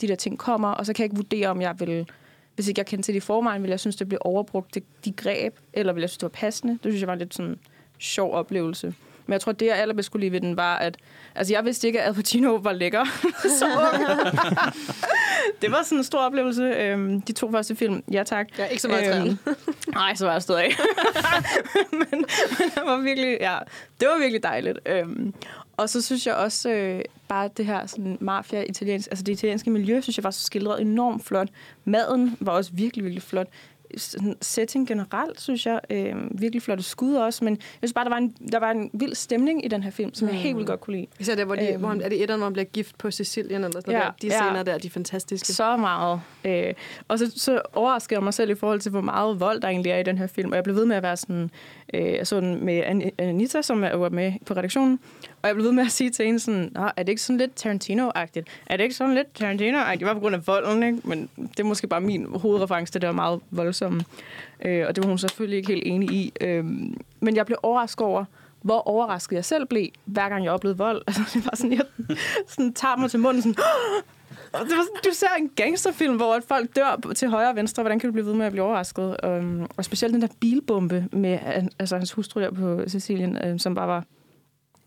de 0.00 0.08
der 0.08 0.14
ting 0.14 0.38
kommer, 0.38 0.68
og 0.68 0.86
så 0.86 0.92
kan 0.92 1.02
jeg 1.02 1.04
ikke 1.04 1.16
vurdere, 1.16 1.48
om 1.48 1.60
jeg 1.60 1.80
vil 1.80 2.06
hvis 2.54 2.68
ikke 2.68 2.78
jeg 2.78 2.86
kendte 2.86 3.06
til 3.06 3.14
det 3.14 3.20
i 3.22 3.26
forvejen, 3.26 3.62
ville 3.62 3.70
jeg 3.72 3.80
synes, 3.80 3.96
det 3.96 4.08
blev 4.08 4.18
overbrugt, 4.20 4.74
det, 4.74 4.82
de 5.04 5.12
greb, 5.12 5.56
eller 5.72 5.92
ville 5.92 6.02
jeg 6.02 6.10
synes, 6.10 6.18
det 6.18 6.22
var 6.22 6.28
passende. 6.28 6.72
Det 6.72 6.92
synes 6.92 7.00
jeg 7.00 7.06
var 7.06 7.12
en 7.12 7.18
lidt 7.18 7.34
sådan 7.34 7.58
sjov 7.98 8.34
oplevelse. 8.34 8.94
Men 9.26 9.32
jeg 9.32 9.40
tror, 9.40 9.52
det 9.52 9.66
jeg 9.66 9.76
allerbedst 9.76 10.10
kunne 10.10 10.20
lide 10.20 10.32
ved 10.32 10.40
den, 10.40 10.56
var, 10.56 10.76
at 10.76 10.96
altså, 11.34 11.54
jeg 11.54 11.64
vidste 11.64 11.86
ikke, 11.86 12.00
at 12.00 12.08
Al 12.08 12.14
Pacino 12.14 12.54
var 12.54 12.72
lækker. 12.72 13.04
så 13.58 13.64
ung. 13.64 14.04
det 15.62 15.70
var 15.70 15.82
sådan 15.82 15.98
en 15.98 16.04
stor 16.04 16.18
oplevelse. 16.18 16.62
Øhm, 16.62 17.20
de 17.20 17.32
to 17.32 17.50
første 17.50 17.76
film, 17.76 18.02
ja 18.12 18.22
tak. 18.22 18.46
Ja, 18.58 18.64
ikke 18.64 18.82
så 18.82 18.88
meget 18.88 19.26
Øhm, 19.26 19.38
Nej, 19.94 20.14
så 20.14 20.24
var 20.26 20.32
jeg 20.32 20.42
stået 20.42 20.58
af. 20.58 20.70
men, 21.92 22.06
men 22.10 22.24
det 22.74 22.82
var 22.84 23.00
virkelig, 23.02 23.38
ja, 23.40 23.58
det 24.00 24.08
var 24.08 24.18
virkelig 24.18 24.42
dejligt. 24.42 24.78
Øhm, 24.86 25.34
og 25.82 25.88
så 25.88 26.02
synes 26.02 26.26
jeg 26.26 26.34
også 26.34 26.70
øh, 26.70 27.02
bare 27.28 27.50
det 27.56 27.66
her 27.66 27.86
sådan 27.86 28.18
mafia 28.20 28.62
italiensk, 28.62 29.08
altså 29.10 29.22
det 29.24 29.32
italienske 29.32 29.70
miljø, 29.70 30.00
synes 30.00 30.16
jeg 30.18 30.24
var 30.24 30.30
så 30.30 30.40
skildret 30.44 30.80
enormt 30.80 31.24
flot. 31.24 31.48
Maden 31.84 32.36
var 32.40 32.52
også 32.52 32.70
virkelig, 32.74 33.04
virkelig 33.04 33.22
flot. 33.22 33.46
Sådan 33.96 34.36
Setting 34.40 34.88
generelt, 34.88 35.40
synes 35.40 35.66
jeg, 35.66 35.80
øh, 35.90 36.14
virkelig 36.30 36.62
flotte 36.62 36.84
skud 36.84 37.14
også, 37.14 37.44
men 37.44 37.52
jeg 37.54 37.60
synes 37.88 37.92
bare, 37.92 38.04
der 38.04 38.10
var 38.10 38.16
en, 38.16 38.36
der 38.52 38.58
var 38.58 38.70
en 38.70 38.90
vild 38.92 39.14
stemning 39.14 39.64
i 39.64 39.68
den 39.68 39.82
her 39.82 39.90
film, 39.90 40.14
som 40.14 40.28
jeg 40.28 40.36
helt 40.36 40.56
vildt 40.56 40.68
godt 40.68 40.80
kunne 40.80 40.96
lide. 40.96 41.06
Især 41.20 41.34
der, 41.34 41.44
hvor, 41.44 41.54
de, 41.54 41.62
Øhm. 41.62 41.70
øhm. 41.72 41.80
hvor 41.80 41.88
han, 41.88 42.00
er 42.00 42.08
det 42.08 42.22
etteren, 42.22 42.38
hvor 42.40 42.46
han 42.46 42.52
bliver 42.52 42.64
gift 42.64 42.98
på 42.98 43.10
Sicilien, 43.10 43.64
eller 43.64 43.80
sådan 43.80 43.92
Ja, 43.94 43.98
der. 44.00 44.10
De 44.22 44.26
ja. 44.26 44.32
scener 44.40 44.62
der, 44.62 44.78
de 44.78 44.86
er 44.86 44.90
fantastiske. 44.90 45.52
Så 45.52 45.76
meget. 45.76 46.20
Øh, 46.44 46.74
og 47.08 47.18
så, 47.18 47.32
så 47.36 47.60
overraskede 47.72 48.14
jeg 48.18 48.22
mig 48.24 48.34
selv 48.34 48.50
i 48.50 48.54
forhold 48.54 48.80
til, 48.80 48.90
hvor 48.90 49.00
meget 49.00 49.40
vold 49.40 49.60
der 49.60 49.68
egentlig 49.68 49.92
er 49.92 49.98
i 49.98 50.02
den 50.02 50.18
her 50.18 50.26
film. 50.26 50.50
Og 50.50 50.56
jeg 50.56 50.64
blev 50.64 50.76
ved 50.76 50.86
med 50.86 50.96
at 50.96 51.02
være 51.02 51.16
sådan... 51.16 51.50
Øh, 51.94 52.12
jeg 52.12 52.26
så 52.26 52.40
den 52.40 52.64
med 52.64 52.82
An- 52.84 53.10
Anita, 53.18 53.62
som 53.62 53.84
er- 53.84 53.94
var 53.96 54.08
med 54.08 54.32
på 54.46 54.54
redaktionen. 54.54 54.98
Og 55.42 55.48
jeg 55.48 55.54
blev 55.54 55.64
ved 55.64 55.72
med 55.72 55.84
at 55.84 55.92
sige 55.92 56.10
til 56.10 56.24
hende 56.26 56.40
sådan, 56.40 56.70
Nå, 56.74 56.90
er 56.96 57.02
det 57.02 57.08
ikke 57.08 57.22
sådan 57.22 57.38
lidt 57.38 57.66
Tarantino-agtigt? 57.66 58.46
Er 58.66 58.76
det 58.76 58.84
ikke 58.84 58.94
sådan 58.94 59.14
lidt 59.14 59.42
Tarantino-agtigt? 59.42 59.98
Det 59.98 60.06
var 60.06 60.14
på 60.14 60.20
grund 60.20 60.34
af 60.34 60.46
volden, 60.46 60.82
ikke? 60.82 60.98
Men 61.04 61.28
det 61.36 61.60
er 61.60 61.64
måske 61.64 61.86
bare 61.86 62.00
min 62.00 62.26
hovedreference, 62.34 62.92
det 62.92 63.02
der 63.02 63.12
meget 63.12 63.40
voldsomme. 63.50 64.04
Øh, 64.64 64.84
og 64.88 64.96
det 64.96 65.04
var 65.04 65.08
hun 65.08 65.18
selvfølgelig 65.18 65.56
ikke 65.56 65.72
helt 65.72 65.86
enig 65.86 66.10
i. 66.10 66.32
Øh, 66.40 66.64
men 67.20 67.36
jeg 67.36 67.46
blev 67.46 67.58
overrasket 67.62 68.06
over, 68.06 68.24
hvor 68.62 68.88
overrasket 68.88 69.36
jeg 69.36 69.44
selv 69.44 69.66
blev, 69.66 69.86
hver 70.04 70.28
gang 70.28 70.44
jeg 70.44 70.52
oplevede 70.52 70.78
vold. 70.78 71.02
Altså, 71.06 71.22
det 71.34 71.44
var 71.44 71.56
sådan, 71.56 71.72
jeg 71.72 72.16
sådan, 72.46 72.72
tager 72.72 72.96
mig 72.96 73.10
til 73.10 73.20
munden 73.20 73.42
sådan, 73.42 73.56
og 74.52 74.60
det 74.60 74.76
var, 74.76 74.82
sådan, 74.82 75.00
du 75.04 75.10
ser 75.12 75.26
en 75.38 75.50
gangsterfilm, 75.56 76.16
hvor 76.16 76.40
folk 76.48 76.76
dør 76.76 77.12
til 77.14 77.28
højre 77.28 77.48
og 77.48 77.56
venstre. 77.56 77.82
Hvordan 77.82 77.98
kan 77.98 78.08
du 78.08 78.12
blive 78.12 78.26
ved 78.26 78.34
med 78.34 78.46
at 78.46 78.52
blive 78.52 78.64
overrasket? 78.64 79.16
Um, 79.26 79.66
og 79.76 79.84
specielt 79.84 80.14
den 80.14 80.22
der 80.22 80.28
bilbombe 80.40 81.08
med 81.12 81.38
altså, 81.78 81.96
hans 81.96 82.12
hustru 82.12 82.40
der 82.40 82.50
på 82.50 82.82
Sicilien, 82.86 83.38
um, 83.50 83.58
som 83.58 83.74
bare 83.74 83.88
var 83.88 84.04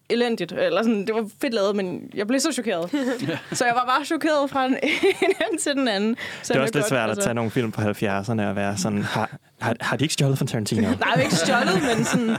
elendigt. 0.09 0.51
Eller 0.51 0.83
sådan, 0.83 1.05
det 1.07 1.15
var 1.15 1.29
fedt 1.41 1.53
lavet, 1.53 1.75
men 1.75 2.09
jeg 2.13 2.27
blev 2.27 2.39
så 2.39 2.51
chokeret. 2.51 2.89
så 3.51 3.65
jeg 3.65 3.75
var 3.75 3.85
bare 3.85 4.05
chokeret 4.05 4.49
fra 4.49 4.63
den 4.67 4.77
ene 5.41 5.57
til 5.59 5.75
den 5.75 5.87
anden. 5.87 6.15
Så 6.43 6.53
Det 6.53 6.59
er 6.59 6.63
også 6.63 6.73
lidt 6.73 6.83
godt, 6.83 6.89
svært 6.89 7.09
at 7.09 7.17
tage 7.19 7.33
nogle 7.33 7.51
film 7.51 7.71
fra 7.73 7.83
70'erne 8.21 8.41
og 8.49 8.55
være 8.55 8.77
sådan, 8.77 9.03
har, 9.03 9.37
har, 9.61 9.75
har 9.81 9.97
de 9.97 10.03
ikke 10.03 10.13
stjålet 10.13 10.37
fra 10.37 10.45
Tarantino? 10.45 10.81
Nej, 10.81 10.89
jeg 11.01 11.13
er 11.15 11.21
ikke 11.21 11.35
stjålet, 11.35 11.81
men 11.95 12.05
sådan... 12.05 12.35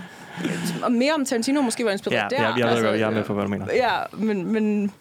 Og 0.82 0.92
mere 0.92 1.14
om 1.14 1.24
Tarantino 1.24 1.62
måske 1.62 1.84
var 1.84 1.90
inspireret 1.90 2.32
Ja, 2.32 2.36
der. 2.36 2.42
ja, 2.58 2.66
jeg, 2.66 2.82
ved, 2.82 2.90
jeg 2.90 3.06
er 3.06 3.10
med 3.10 3.24
på, 3.24 3.34
hvad 3.34 3.44
du 3.44 3.50
mener. 3.50 3.66
Ja, 3.74 3.90
men, 4.12 4.52
men 4.52 4.92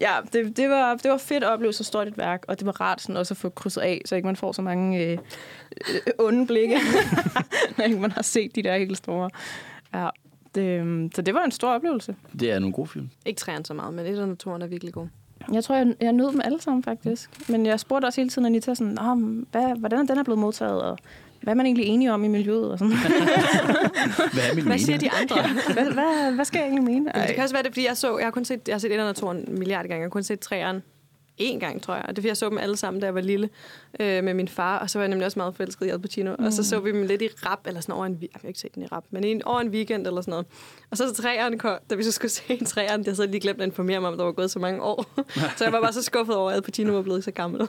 ja, 0.00 0.12
det, 0.32 0.56
det, 0.56 0.70
var, 0.70 0.94
det 0.94 1.10
var 1.10 1.18
fedt 1.18 1.44
at 1.44 1.50
opleve 1.50 1.72
så 1.72 1.84
stort 1.84 2.08
et 2.08 2.18
værk, 2.18 2.44
og 2.48 2.58
det 2.58 2.66
var 2.66 2.80
rart 2.80 3.00
sådan 3.00 3.16
også 3.16 3.34
at 3.34 3.38
få 3.38 3.48
krydset 3.48 3.80
af, 3.80 4.02
så 4.06 4.14
ikke 4.16 4.26
man 4.26 4.36
får 4.36 4.52
så 4.52 4.62
mange 4.62 4.98
øh, 5.04 5.18
øh, 5.90 6.00
onde 6.18 6.46
blikke, 6.46 6.78
når 7.78 7.84
ikke 7.84 7.98
man 7.98 8.12
har 8.12 8.22
set 8.22 8.54
de 8.54 8.62
der 8.62 8.76
helt 8.76 8.96
store. 8.98 9.30
Ja, 9.94 10.08
det, 10.54 10.80
øhm, 10.80 11.10
så 11.14 11.22
det 11.22 11.34
var 11.34 11.44
en 11.44 11.50
stor 11.50 11.68
oplevelse. 11.68 12.16
Det 12.40 12.50
er 12.50 12.58
nogle 12.58 12.72
gode 12.72 12.86
film. 12.88 13.10
Ikke 13.26 13.38
træerne 13.38 13.66
så 13.66 13.74
meget, 13.74 13.94
men 13.94 14.06
etteren 14.06 14.30
og 14.30 14.38
er 14.62 14.66
virkelig 14.66 14.94
gode. 14.94 15.08
Jeg 15.52 15.64
tror, 15.64 15.74
jeg, 15.76 15.94
jeg 16.00 16.12
nød 16.12 16.32
dem 16.32 16.40
alle 16.44 16.60
sammen 16.60 16.82
faktisk. 16.82 17.30
Men 17.48 17.66
jeg 17.66 17.80
spurgte 17.80 18.06
også 18.06 18.20
hele 18.20 18.30
tiden 18.30 18.46
Anita 18.46 18.74
sådan, 18.74 18.98
men 18.98 19.46
hvad, 19.50 19.78
hvordan 19.78 19.98
er 19.98 20.04
den 20.04 20.18
er 20.18 20.22
blevet 20.22 20.38
modtaget, 20.38 20.82
og 20.82 20.98
hvad 21.40 21.52
er 21.52 21.56
man 21.56 21.66
egentlig 21.66 21.86
enige 21.86 22.12
om 22.12 22.24
i 22.24 22.28
miljøet? 22.28 22.72
Og 22.72 22.78
sådan. 22.78 22.94
Hvad 24.32 24.42
er 24.50 24.62
Hvad 24.62 24.78
siger 24.78 24.98
de 24.98 25.10
andre? 25.10 25.36
hvad, 25.74 25.92
hvad, 25.92 26.32
hvad 26.34 26.44
skal 26.44 26.58
jeg 26.58 26.66
egentlig 26.66 26.84
mene? 26.84 27.00
Men 27.14 27.22
det 27.26 27.34
kan 27.34 27.42
også 27.42 27.54
være 27.54 27.62
det, 27.62 27.72
fordi 27.72 27.86
jeg 27.86 27.96
så, 27.96 28.18
jeg 28.18 28.26
har 28.26 28.30
kun 28.30 28.44
set, 28.44 28.60
jeg 28.68 28.74
har 28.74 28.78
set 28.78 28.90
etteren 28.90 29.10
og 29.10 29.16
toeren 29.16 29.44
en 29.48 29.58
milliard 29.58 29.82
gange. 29.82 29.96
Jeg 29.96 30.04
har 30.04 30.08
kun 30.08 30.22
set 30.22 30.40
træeren 30.40 30.82
én 31.40 31.58
gang, 31.58 31.82
tror 31.82 31.94
jeg. 31.94 32.04
Og 32.08 32.08
det 32.08 32.18
er 32.18 32.22
fordi, 32.22 32.28
jeg 32.28 32.36
så 32.36 32.48
dem 32.48 32.58
alle 32.58 32.76
sammen, 32.76 33.00
da 33.00 33.06
jeg 33.06 33.14
var 33.14 33.20
lille 33.20 33.48
øh, 34.00 34.24
med 34.24 34.34
min 34.34 34.48
far, 34.48 34.78
og 34.78 34.90
så 34.90 34.98
var 34.98 35.02
jeg 35.02 35.08
nemlig 35.08 35.26
også 35.26 35.38
meget 35.38 35.54
forelsket 35.54 35.86
i 35.86 35.88
Al 35.88 35.98
Pacino. 35.98 36.36
Mm. 36.38 36.44
Og 36.44 36.52
så 36.52 36.64
så 36.64 36.80
vi 36.80 36.92
dem 36.92 37.02
lidt 37.02 37.22
i 37.22 37.28
rap, 37.28 37.66
eller 37.66 37.80
sådan 37.80 37.94
over 37.94 38.06
en, 38.06 38.18
jeg 38.20 38.28
har 38.32 38.48
ikke 38.48 38.60
set 38.60 38.74
den 38.74 38.82
i 38.82 38.86
rap, 38.86 39.04
men 39.10 39.24
en, 39.24 39.44
over 39.44 39.60
en 39.60 39.68
weekend 39.68 40.06
eller 40.06 40.20
sådan 40.20 40.30
noget. 40.30 40.46
Og 40.90 40.96
så 40.96 41.14
træerne 41.14 41.58
kom, 41.58 41.78
da 41.90 41.94
vi 41.94 42.02
så 42.02 42.12
skulle 42.12 42.30
se 42.40 42.42
en 42.48 42.64
træerne, 42.64 43.04
jeg 43.06 43.28
lige 43.28 43.40
glemt 43.40 43.60
at 43.60 43.66
informere 43.66 44.00
mig 44.00 44.10
om, 44.10 44.16
der 44.16 44.24
var 44.24 44.32
gået 44.32 44.50
så 44.50 44.58
mange 44.58 44.82
år. 44.82 45.06
så 45.56 45.64
jeg 45.64 45.72
var 45.72 45.80
bare 45.80 45.92
så 45.92 46.02
skuffet 46.02 46.36
over, 46.36 46.50
at 46.50 46.56
Al 46.56 46.62
Pacino 46.62 46.92
var 46.92 47.02
blevet 47.02 47.24
så 47.24 47.30
gammel. 47.30 47.68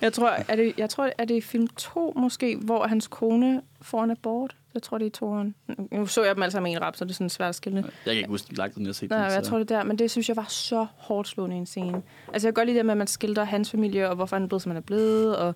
Jeg 0.00 0.12
tror, 0.12 0.28
er 0.48 0.56
det, 0.56 0.74
jeg 0.78 0.90
tror, 0.90 1.10
er 1.18 1.24
det 1.24 1.44
film 1.44 1.66
2 1.66 2.12
måske, 2.16 2.56
hvor 2.56 2.86
hans 2.86 3.06
kone 3.06 3.62
får 3.82 4.04
en 4.04 4.10
abort? 4.10 4.56
Jeg 4.76 4.82
tror, 4.82 4.98
det 4.98 5.04
er 5.04 5.06
i 5.06 5.10
toeren. 5.10 5.54
Nu 5.92 6.06
så 6.06 6.24
jeg 6.24 6.34
dem 6.34 6.42
alle 6.42 6.52
sammen 6.52 6.72
en 6.72 6.82
rap, 6.82 6.96
så 6.96 7.04
det 7.04 7.10
er 7.10 7.14
sådan 7.14 7.30
svært 7.30 7.48
at 7.48 7.54
skille. 7.54 7.76
Jeg 7.82 7.92
kan 8.04 8.16
ikke 8.16 8.28
huske, 8.28 8.48
hvor 8.48 8.56
lang 8.62 8.74
tid 8.74 8.86
jeg 8.86 8.94
set 8.94 9.10
Nej, 9.10 9.24
den. 9.24 9.34
jeg 9.34 9.42
tror 9.42 9.58
det 9.58 9.70
er 9.70 9.76
der, 9.76 9.84
men 9.84 9.98
det 9.98 10.10
synes 10.10 10.28
jeg 10.28 10.36
var 10.36 10.46
så 10.48 10.86
hårdt 10.96 11.28
slående 11.28 11.56
i 11.56 11.58
en 11.58 11.66
scene. 11.66 12.02
Altså 12.32 12.48
jeg 12.48 12.54
kan 12.54 12.60
godt 12.60 12.66
lide 12.66 12.78
det 12.78 12.86
med, 12.86 12.92
at 12.92 12.98
man 12.98 13.06
skildrer 13.06 13.44
hans 13.44 13.70
familie, 13.70 14.08
og 14.08 14.16
hvorfor 14.16 14.36
han 14.36 14.42
er 14.42 14.46
blevet, 14.48 14.62
som 14.62 14.70
han 14.70 14.76
er 14.76 14.80
blevet, 14.80 15.36
og 15.36 15.54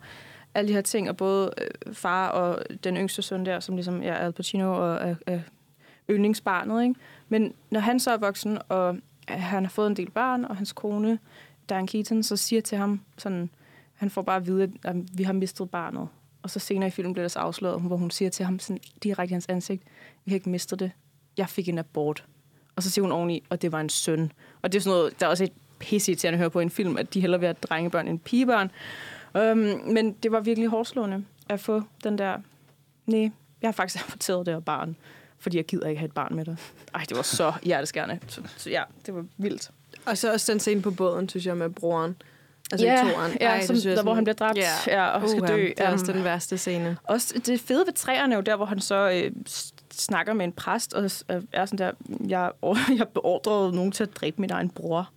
alle 0.55 0.69
de 0.69 0.73
her 0.73 0.81
ting, 0.81 1.09
og 1.09 1.17
både 1.17 1.51
øh, 1.59 1.95
far 1.95 2.29
og 2.29 2.63
den 2.85 2.97
yngste 2.97 3.23
søn 3.23 3.47
der, 3.47 3.61
som 3.61 3.75
ligesom 3.75 4.03
er 4.05 4.15
Al 4.15 4.33
Pacino 4.33 4.73
og 4.73 5.17
er 5.27 5.41
yndlingsbarnet, 6.11 6.83
ikke? 6.83 6.95
Men 7.29 7.53
når 7.71 7.81
han 7.81 8.01
så 8.01 8.11
er 8.11 8.17
voksen, 8.17 8.59
og 8.69 8.97
han 9.29 9.65
har 9.65 9.71
fået 9.71 9.87
en 9.87 9.97
del 9.97 10.11
børn, 10.11 10.45
og 10.45 10.57
hans 10.57 10.73
kone, 10.73 11.19
Diane 11.69 11.87
Keaton, 11.87 12.23
så 12.23 12.37
siger 12.37 12.63
til 12.63 12.79
ham 12.79 13.01
sådan, 13.19 13.51
han 13.95 14.11
får 14.11 14.23
bare 14.23 14.37
at 14.37 14.47
vide, 14.47 14.63
at 14.63 14.71
at 14.85 14.97
vi 15.15 15.23
har 15.23 15.33
mistet 15.33 15.71
barnet. 15.71 16.09
Og 16.43 16.51
så 16.51 16.59
senere 16.59 16.87
i 16.87 16.91
filmen 16.91 17.13
bliver 17.13 17.25
det 17.25 17.33
så 17.33 17.39
afsløret, 17.39 17.81
hvor 17.81 17.97
hun 17.97 18.11
siger 18.11 18.31
til 18.31 18.45
ham 18.45 18.59
sådan, 18.59 18.81
direkte 19.03 19.33
i 19.33 19.33
hans 19.33 19.47
ansigt, 19.49 19.83
vi 20.25 20.31
har 20.31 20.35
ikke 20.35 20.51
mistet 20.51 20.81
det. 20.81 20.91
Jeg 21.37 21.49
fik 21.49 21.69
en 21.69 21.79
abort. 21.79 22.25
Og 22.77 22.83
så 22.83 22.91
siger 22.91 23.03
hun 23.03 23.13
oveni, 23.13 23.45
og 23.49 23.63
det 23.63 23.73
var 23.73 23.81
en 23.81 23.89
søn. 23.89 24.33
Og 24.63 24.73
det 24.73 24.79
er 24.79 24.83
sådan 24.83 24.99
noget, 24.99 25.21
der 25.21 25.27
er 25.27 25.31
også 25.31 25.45
et 25.45 25.53
pisse 25.79 26.15
til 26.15 26.29
at 26.29 26.39
høre 26.39 26.51
på 26.51 26.61
i 26.61 26.63
en 26.63 26.71
film, 26.71 26.97
at 26.97 27.15
de 27.15 27.21
hellere 27.21 27.41
vil 27.41 27.47
have 27.47 27.57
drengebørn 27.63 28.09
end 28.09 28.19
pigebørn. 28.19 28.71
Um, 29.35 29.57
men 29.93 30.13
det 30.13 30.33
var 30.33 30.41
virkelig 30.41 30.69
hårdslående 30.69 31.25
at 31.49 31.61
få 31.61 31.83
den 32.05 32.19
der, 32.19 32.39
nej, 33.07 33.31
jeg 33.63 33.69
har 33.69 33.73
faktisk 33.73 34.05
aborteret 34.09 34.47
det 34.47 34.55
her 34.55 34.61
barn, 34.61 34.97
fordi 35.39 35.57
jeg 35.57 35.65
gider 35.65 35.89
ikke 35.89 35.99
have 35.99 36.09
et 36.09 36.15
barn 36.15 36.35
med 36.35 36.45
dig. 36.45 36.57
Ej, 36.95 37.05
det 37.09 37.17
var 37.17 37.23
så 37.23 37.53
hjerteskærende. 37.63 38.19
Så, 38.29 38.43
så 38.57 38.71
ja, 38.71 38.83
det 39.07 39.15
var 39.15 39.25
vildt. 39.37 39.71
Og 40.07 40.19
så 40.19 40.33
også 40.33 40.53
den 40.53 40.61
scene 40.61 40.83
på 40.83 40.91
båden, 40.91 41.29
synes 41.29 41.47
jeg, 41.47 41.57
med 41.57 41.71
broren. 41.71 42.17
Altså 42.73 42.87
Ja, 42.87 43.07
i 43.09 43.13
toeren. 43.13 43.33
ja, 43.41 43.47
Ej, 43.49 43.67
som- 43.67 43.77
der, 43.77 44.03
hvor 44.03 44.15
han 44.15 44.25
bliver 44.25 44.35
dræbt, 44.35 44.59
ja, 44.87 45.07
og 45.09 45.29
skal 45.29 45.49
dø. 45.49 45.63
Det 45.63 45.75
er 45.77 45.93
også 45.93 46.13
den 46.13 46.25
værste 46.25 46.59
scene. 46.59 46.97
Også 47.05 47.39
det 47.47 47.61
fede 47.61 47.87
ved 47.87 47.93
træerne 47.95 48.35
er 48.35 48.37
jo 48.39 48.43
der, 48.43 48.57
hvor 48.57 48.65
han 48.67 48.81
så 48.81 49.11
øh, 49.11 49.33
snakker 49.93 50.33
med 50.33 50.45
en 50.45 50.53
præst, 50.53 50.95
og 50.95 51.05
øh, 51.05 51.43
er 51.53 51.67
sådan 51.67 51.79
der, 51.79 51.91
jeg, 52.29 52.51
jeg 52.99 53.09
beordrede 53.09 53.73
nogen 53.77 53.93
til 53.93 54.03
at 54.03 54.17
dræbe 54.17 54.41
min 54.41 54.51
egen 54.51 54.71
bror. 54.71 55.11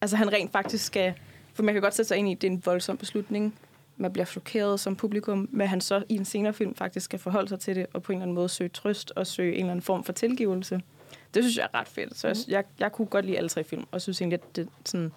Altså 0.00 0.16
han 0.16 0.32
rent 0.32 0.52
faktisk 0.52 0.84
skal, 0.84 1.14
for 1.54 1.62
man 1.62 1.74
kan 1.74 1.82
godt 1.82 1.94
sætte 1.94 2.08
sig 2.08 2.16
ind 2.16 2.28
i, 2.28 2.32
at 2.32 2.40
det 2.42 2.46
er 2.48 2.52
en 2.52 2.62
voldsom 2.66 2.96
beslutning. 2.96 3.54
Man 3.96 4.12
bliver 4.12 4.26
chokeret 4.26 4.80
som 4.80 4.96
publikum, 4.96 5.48
men 5.52 5.66
han 5.68 5.80
så 5.80 6.02
i 6.08 6.14
en 6.14 6.24
senere 6.24 6.52
film 6.52 6.74
faktisk 6.74 7.04
skal 7.04 7.18
forholde 7.18 7.48
sig 7.48 7.60
til 7.60 7.76
det, 7.76 7.86
og 7.94 8.02
på 8.02 8.12
en 8.12 8.16
eller 8.18 8.22
anden 8.22 8.34
måde 8.34 8.48
søge 8.48 8.68
trøst 8.70 9.12
og 9.16 9.26
søge 9.26 9.52
en 9.52 9.58
eller 9.58 9.70
anden 9.70 9.82
form 9.82 10.04
for 10.04 10.12
tilgivelse. 10.12 10.80
Det 11.34 11.44
synes 11.44 11.56
jeg 11.56 11.68
er 11.72 11.78
ret 11.80 11.88
fedt. 11.88 12.18
Så 12.18 12.26
jeg, 12.28 12.36
jeg, 12.48 12.64
jeg 12.78 12.92
kunne 12.92 13.06
godt 13.06 13.24
lide 13.24 13.36
alle 13.36 13.48
tre 13.48 13.64
film, 13.64 13.84
og 13.90 14.00
synes 14.02 14.20
egentlig, 14.20 14.40
at 14.42 14.56
det 14.56 14.68
sådan 14.84 15.12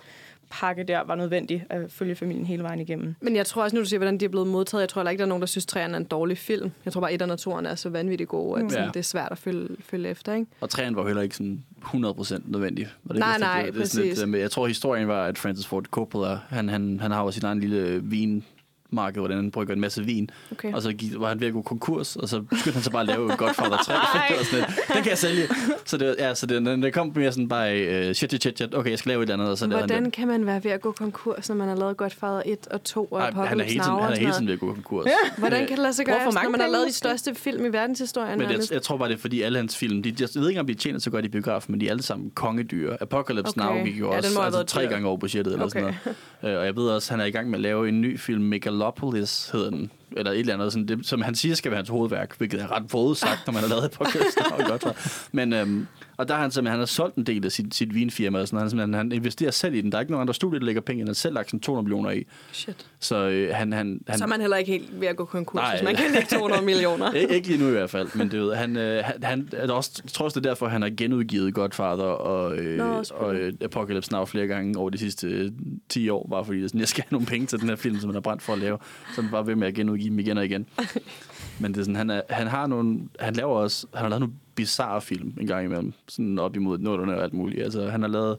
pakke 0.52 0.84
der 0.84 1.02
var 1.08 1.16
nødvendig 1.16 1.66
at 1.70 1.92
følge 1.92 2.16
familien 2.16 2.46
hele 2.46 2.64
vejen 2.64 2.80
igennem. 2.80 3.16
Men 3.22 3.36
jeg 3.36 3.46
tror 3.46 3.64
også, 3.64 3.76
nu 3.76 3.80
du 3.82 3.86
siger, 3.86 3.98
hvordan 4.00 4.18
de 4.18 4.26
er 4.26 4.30
blevet 4.30 4.48
modtaget, 4.48 4.82
jeg 4.82 4.90
tror 4.90 5.02
heller 5.02 5.12
ikke, 5.12 5.20
der 5.20 5.26
er 5.26 5.30
nogen, 5.30 5.42
der 5.42 5.48
synes, 5.48 5.66
at 5.76 5.92
er 5.92 5.98
en 5.98 6.04
dårlig 6.04 6.38
film. 6.38 6.72
Jeg 6.86 6.94
tror 6.94 7.02
bare, 7.02 7.12
at 7.12 7.22
1'eren 7.22 7.32
og 7.48 7.60
2'eren 7.60 7.68
er 7.68 7.76
så 7.76 7.90
vanvittigt 7.90 8.30
gode, 8.30 8.60
at 8.60 8.64
Ja. 8.66 8.70
sådan, 8.70 8.88
det 8.88 8.96
er 8.96 9.02
svært 9.02 9.28
at 9.32 9.38
følge, 9.38 9.68
følge 9.80 10.10
efter, 10.10 10.34
ikke? 10.34 10.48
Og 10.62 10.70
træen 10.70 10.96
var 10.96 11.02
jo 11.02 11.08
heller 11.08 11.22
ikke 11.22 11.36
sådan 11.36 11.64
100% 11.86 12.42
nødvendig. 12.52 12.88
Var 13.04 13.14
det 13.14 13.20
Nej, 13.20 13.34
ikke, 13.36 13.42
nej, 13.46 13.64
det, 13.66 13.74
det 13.74 13.80
er 13.80 13.84
præcis. 13.84 14.20
lidt, 14.20 14.36
øh, 14.36 14.42
jeg 14.42 14.52
tror, 14.52 14.68
historien 14.68 15.08
var, 15.08 15.26
at 15.26 15.38
Francis 15.38 15.66
Ford 15.68 15.86
Coppola, 15.86 16.38
han, 16.50 16.70
han, 16.70 17.00
han 17.00 17.12
har 17.12 17.24
jo 17.24 17.32
sin 17.32 17.46
egen 17.46 17.60
lille 17.60 18.02
vin 18.04 18.44
marked, 18.92 19.20
hvordan 19.22 19.38
han 19.38 19.52
brygger 19.52 19.74
en 19.74 19.80
masse 19.82 20.04
vin. 20.06 20.30
Okay. 20.52 20.74
Og 20.74 20.82
så 20.82 20.94
gik, 20.94 21.12
var 21.20 21.28
han 21.30 21.40
ved 21.42 21.48
at 21.48 21.54
gå 21.54 21.62
konkurs, 21.62 22.16
og 22.16 22.30
så 22.30 22.44
skyndte 22.52 22.72
han 22.74 22.84
så 22.84 22.92
bare 22.92 23.02
at 23.02 23.08
lave 23.08 23.36
Godfather 23.38 23.78
3. 23.78 23.94
det 24.30 24.38
var 24.38 24.44
sådan 24.44 24.66
den 24.94 25.04
kan 25.04 25.10
jeg 25.10 25.18
sælge. 25.18 25.48
Så 25.86 25.98
det, 25.98 26.16
ja, 26.20 26.34
så 26.36 26.46
det, 26.46 26.66
den, 26.66 26.84
den 26.84 26.92
kom 26.92 27.12
mere 27.16 27.32
sådan 27.32 27.48
bare, 27.48 28.08
uh, 28.10 28.14
shit, 28.14 28.42
shit, 28.42 28.58
shit, 28.58 28.76
okay, 28.76 28.90
jeg 28.90 29.00
skal 29.00 29.10
lave 29.10 29.20
et 29.24 29.30
eller 29.30 29.34
andet, 29.36 29.50
og 29.50 29.58
så 29.58 29.66
han 29.66 29.72
Hvordan 29.72 30.04
den. 30.04 30.12
kan 30.12 30.28
man 30.28 30.46
være 30.46 30.64
ved 30.64 30.72
at 30.72 30.82
gå 30.82 30.92
konkurs, 30.92 31.50
når 31.50 31.56
man 31.56 31.68
har 31.68 31.76
lavet 31.76 31.98
Godfather 31.98 32.42
1 32.46 32.68
og 32.68 32.84
2 32.84 33.06
og 33.06 33.20
Ej, 33.20 33.26
han 33.26 33.38
er 33.38 33.42
Apocalypse 33.44 33.74
hele 33.74 33.84
tiden, 33.84 33.92
Now 33.94 34.00
han 34.02 34.08
og 34.08 34.12
er 34.12 34.16
sådan 34.16 34.26
hele 34.26 34.34
tiden 34.34 34.48
ved 34.48 34.54
at 34.54 34.60
gå 34.60 34.74
konkurs. 34.74 35.08
Hvordan 35.38 35.60
kan 35.60 35.70
det 35.70 35.80
lade 35.80 35.94
sig 35.94 36.06
gøre, 36.06 36.16
Hvorfor 36.22 36.44
når 36.44 36.50
man 36.50 36.60
har 36.60 36.68
lavet 36.68 36.88
de 36.88 36.94
største 36.94 37.36
film 37.36 37.66
i 37.66 37.70
verdenshistorien? 37.70 38.38
Men 38.40 38.52
jeg, 38.52 38.60
jeg 38.72 38.82
tror 38.82 38.98
bare, 38.98 39.10
det 39.10 39.16
er 39.16 39.20
fordi 39.20 39.42
alle 39.42 39.58
hans 39.58 39.78
film, 39.78 40.04
de, 40.04 40.16
jeg 40.20 40.28
ved 40.36 40.50
ikke, 40.50 40.60
om 40.62 40.68
de 40.68 40.74
tjener 40.74 41.00
så 41.00 41.10
godt 41.10 41.26
i 41.26 41.30
biografen, 41.30 41.72
men 41.72 41.82
de 41.82 41.86
er 41.88 41.92
alle 41.92 42.04
sammen 42.04 42.32
kongedyr. 42.36 42.96
Apocalypse 43.02 43.54
Okay. 43.58 43.76
Now 43.76 43.86
gik 43.86 44.00
jo 44.00 44.12
Ja, 44.12 44.18
også 44.18 44.42
altså, 44.42 44.64
tre 44.64 44.88
gange 44.88 45.08
over 45.08 45.18
budgettet 45.18 45.54
eller 45.54 45.68
sådan 45.68 45.84
Okay. 45.84 45.94
noget. 46.42 46.54
Øh, 46.56 46.60
Og 46.60 46.66
jeg 46.66 46.76
ved 46.76 46.84
også, 46.90 47.12
han 47.14 47.20
er 47.22 47.26
i 47.26 47.32
gang 47.32 47.50
med 47.50 47.56
at 47.58 47.62
lave 47.62 47.90
en 47.90 48.02
ny 48.02 48.20
film, 48.20 48.44
Megalopolis 48.82 49.50
hedder 49.52 49.70
den, 49.70 49.92
eller 50.18 50.32
et 50.32 50.40
eller 50.40 50.54
andet, 50.54 50.74
sådan 50.74 50.88
det, 50.88 51.06
som 51.06 51.22
han 51.22 51.36
siger 51.36 51.56
skal 51.56 51.72
være 51.72 51.78
hans 51.78 51.90
hovedværk, 51.90 52.38
hvilket 52.38 52.62
er 52.62 52.72
ret 52.76 52.84
forudsagt, 52.90 53.40
når 53.48 53.54
man 53.54 53.62
har 53.62 53.70
lavet 53.70 53.84
Apocalypse 53.84 54.38
Now. 54.60 54.68
godt 54.68 54.82
for. 54.82 54.96
Men, 55.32 55.54
øhm, 55.54 55.88
og 56.18 56.28
der 56.28 56.34
har 56.34 56.42
han 56.42 56.52
simpelthen 56.52 56.72
han 56.72 56.80
har 56.80 56.86
solgt 56.86 57.16
en 57.16 57.24
del 57.24 57.46
af 57.46 57.52
sit, 57.52 57.76
sit 57.76 57.96
vinfirma, 57.96 58.40
og 58.40 58.48
sådan, 58.48 58.60
han, 58.60 58.70
simpelthen- 58.70 58.94
han 58.94 59.12
investerer 59.12 59.52
selv 59.52 59.76
i 59.76 59.82
den. 59.82 59.92
Der 59.92 59.98
er 59.98 60.02
ikke 60.02 60.12
nogen 60.12 60.22
andre 60.22 60.34
studier, 60.34 60.60
der 60.60 60.66
lægger 60.66 60.82
penge, 60.82 61.00
han 61.02 61.08
har 61.08 61.14
selv 61.14 61.34
lagt 61.34 61.48
sådan 61.48 61.60
200 61.60 61.84
millioner 61.84 62.12
i. 62.12 62.24
Shit. 62.52 62.86
Så 63.00 63.16
øh, 63.30 63.56
han, 63.56 63.74
han, 63.74 64.02
han, 64.08 64.18
Så 64.18 64.24
er 64.24 64.28
man 64.28 64.42
heller 64.42 64.58
ikke 64.58 64.72
helt 64.72 65.02
ved 65.02 65.08
at 65.08 65.16
gå 65.16 65.26
konkurs, 65.26 65.60
Nej. 65.62 65.72
hvis 65.76 65.84
man 65.84 65.96
kan 65.96 66.06
lægge 66.14 66.28
200 66.32 66.62
millioner. 66.66 67.12
Ik- 67.22 67.34
ikke 67.34 67.48
lige 67.48 67.60
nu 67.60 67.68
i 67.68 67.72
hvert 67.72 67.90
fald, 67.90 68.08
men 68.16 68.32
det 68.32 68.40
ved, 68.40 68.56
han, 68.56 68.78
øh, 68.78 69.04
han, 69.06 69.24
han 69.24 69.48
er 69.54 69.72
også, 69.74 70.02
jeg 70.06 70.12
tror 70.12 70.26
også, 70.26 70.40
det 70.40 70.46
er 70.46 70.50
derfor, 70.50 70.68
han 70.68 70.82
har 70.82 70.90
genudgivet 70.98 71.54
Godfather 71.54 72.04
og, 72.04 72.58
øh, 72.58 72.78
Nå, 72.78 73.04
og 73.14 73.36
øh, 73.36 73.54
Apocalypse 73.62 74.12
Now 74.12 74.26
flere 74.26 74.48
gange 74.48 74.78
over 74.80 74.90
de 74.90 74.98
sidste 74.98 75.28
øh, 75.28 75.52
10 75.90 76.10
år, 76.10 76.28
bare 76.32 76.46
fordi 76.46 76.62
sådan, 76.68 76.80
jeg 76.80 76.88
skal 76.88 77.04
have 77.04 77.12
nogle 77.16 77.28
penge 77.28 77.48
til 77.48 77.60
den 77.60 77.70
her 77.70 77.76
film, 77.76 78.00
som 78.00 78.10
han 78.10 78.16
har 78.16 78.22
brændt 78.22 78.42
for 78.44 78.54
at 78.54 78.60
lave. 78.60 78.78
Så 79.16 79.22
han 79.22 79.32
bare 79.32 79.48
ved 79.48 79.56
med 79.56 79.68
at 79.68 79.74
genudgive 79.74 80.01
dem 80.10 80.20
igen 80.20 80.38
og 80.38 80.46
igen. 80.46 80.68
Men 81.60 81.74
det 81.74 81.80
er 81.80 81.84
sådan, 81.84 81.96
han, 81.96 82.10
er, 82.10 82.22
han 82.30 82.48
har 82.48 82.68
nogle, 82.68 83.00
han 83.20 83.34
laver 83.34 83.56
også, 83.56 83.88
han 83.94 84.02
har 84.02 84.10
lavet 84.10 84.20
nogle 84.20 84.34
bizarre 84.56 85.02
film 85.02 85.34
en 85.42 85.48
gang 85.48 85.66
imellem, 85.66 85.94
sådan 86.08 86.40
op 86.40 86.56
imod 86.56 86.78
nullerne 86.78 87.16
og 87.18 87.24
alt 87.24 87.34
muligt. 87.34 87.64
Altså, 87.64 87.90
han 87.90 88.02
har 88.02 88.10
lavet 88.10 88.38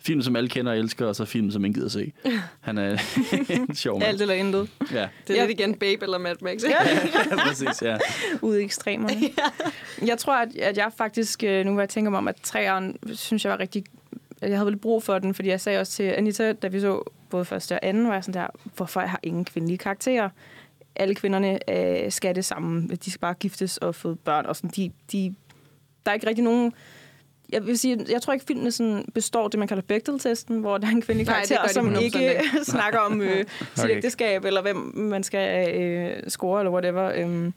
film, 0.00 0.22
som 0.22 0.36
alle 0.36 0.48
kender 0.48 0.72
og 0.72 0.78
elsker, 0.78 1.06
og 1.06 1.16
så 1.16 1.24
film, 1.24 1.50
som 1.50 1.64
ingen 1.64 1.74
gider 1.74 1.88
se. 1.88 2.12
Han 2.60 2.78
er 2.78 2.98
en 3.50 3.74
sjov 3.74 3.98
mand. 3.98 4.08
Alt 4.08 4.20
eller 4.22 4.34
intet. 4.34 4.68
Ja, 4.92 5.08
Det 5.28 5.36
er 5.36 5.40
Ja. 5.40 5.46
lidt 5.46 5.60
igen 5.60 5.74
Babe 5.74 5.98
eller 6.02 6.18
Mad 6.18 6.34
Max. 6.42 6.52
ikke? 6.52 6.68
ja, 6.68 7.36
præcis, 7.48 7.82
ja. 7.82 7.98
ude 8.42 8.60
i 8.60 8.64
ekstremerne. 8.64 9.14
Jeg 10.06 10.18
tror, 10.18 10.34
at, 10.34 10.56
at 10.56 10.76
jeg 10.76 10.90
faktisk, 10.96 11.44
øh, 11.44 11.64
nu 11.66 11.72
hvor 11.72 11.80
jeg 11.80 11.88
tænker 11.88 12.10
mig 12.10 12.18
om, 12.18 12.28
at 12.28 12.36
træeren, 12.42 12.96
synes 13.14 13.44
jeg 13.44 13.52
var 13.52 13.60
rigtig... 13.60 13.84
at 14.42 14.50
Jeg 14.50 14.58
havde 14.58 14.66
vel 14.66 14.76
brug 14.76 15.02
for 15.02 15.18
den, 15.18 15.34
fordi 15.34 15.48
jeg 15.48 15.60
sagde 15.60 15.80
også 15.80 15.92
til 15.92 16.02
Anita, 16.02 16.52
da 16.52 16.68
vi 16.68 16.80
så 16.80 17.02
både 17.30 17.44
første 17.44 17.72
og 17.72 17.78
anden, 17.82 18.06
var 18.08 18.14
jeg 18.14 18.24
sådan 18.24 18.40
der, 18.42 18.46
hvorfor 18.76 19.00
jeg 19.00 19.10
har 19.10 19.20
ingen 19.22 19.44
kvindelige 19.44 19.78
karakterer? 19.78 20.28
Alle 20.98 21.14
kvinderne 21.14 21.58
øh, 21.70 22.12
skal 22.12 22.34
det 22.34 22.44
samme. 22.44 22.88
De 23.04 23.10
skal 23.10 23.20
bare 23.20 23.34
giftes 23.34 23.76
og 23.76 23.94
få 23.94 24.14
børn. 24.14 24.46
Og 24.46 24.56
sådan, 24.56 24.70
de, 24.76 24.90
de, 25.12 25.34
der 26.06 26.10
er 26.10 26.14
ikke 26.14 26.26
rigtig 26.26 26.44
nogen... 26.44 26.72
Jeg 27.52 27.66
vil 27.66 27.78
sige, 27.78 28.06
jeg 28.10 28.22
tror 28.22 28.32
ikke, 28.32 28.44
filmen 28.46 28.72
sådan 28.72 29.04
består 29.14 29.44
af 29.44 29.50
det, 29.50 29.58
man 29.58 29.68
kalder 29.68 29.82
Bechdel-testen, 29.82 30.60
hvor 30.60 30.78
der 30.78 30.86
er 30.86 30.90
en 30.90 31.02
kvindelig 31.02 31.26
karakter, 31.26 31.68
som 31.68 31.94
100% 31.94 31.98
ikke 32.00 32.40
snakker 32.64 32.98
om 32.98 33.20
øh, 33.20 33.44
sit 33.74 33.90
ægteskab, 33.96 34.44
eller 34.44 34.62
hvem 34.62 34.76
man 34.94 35.22
skal 35.22 35.74
øh, 35.80 36.30
score, 36.30 36.60
eller 36.60 36.72
whatever. 36.72 37.12
Øhm, 37.14 37.52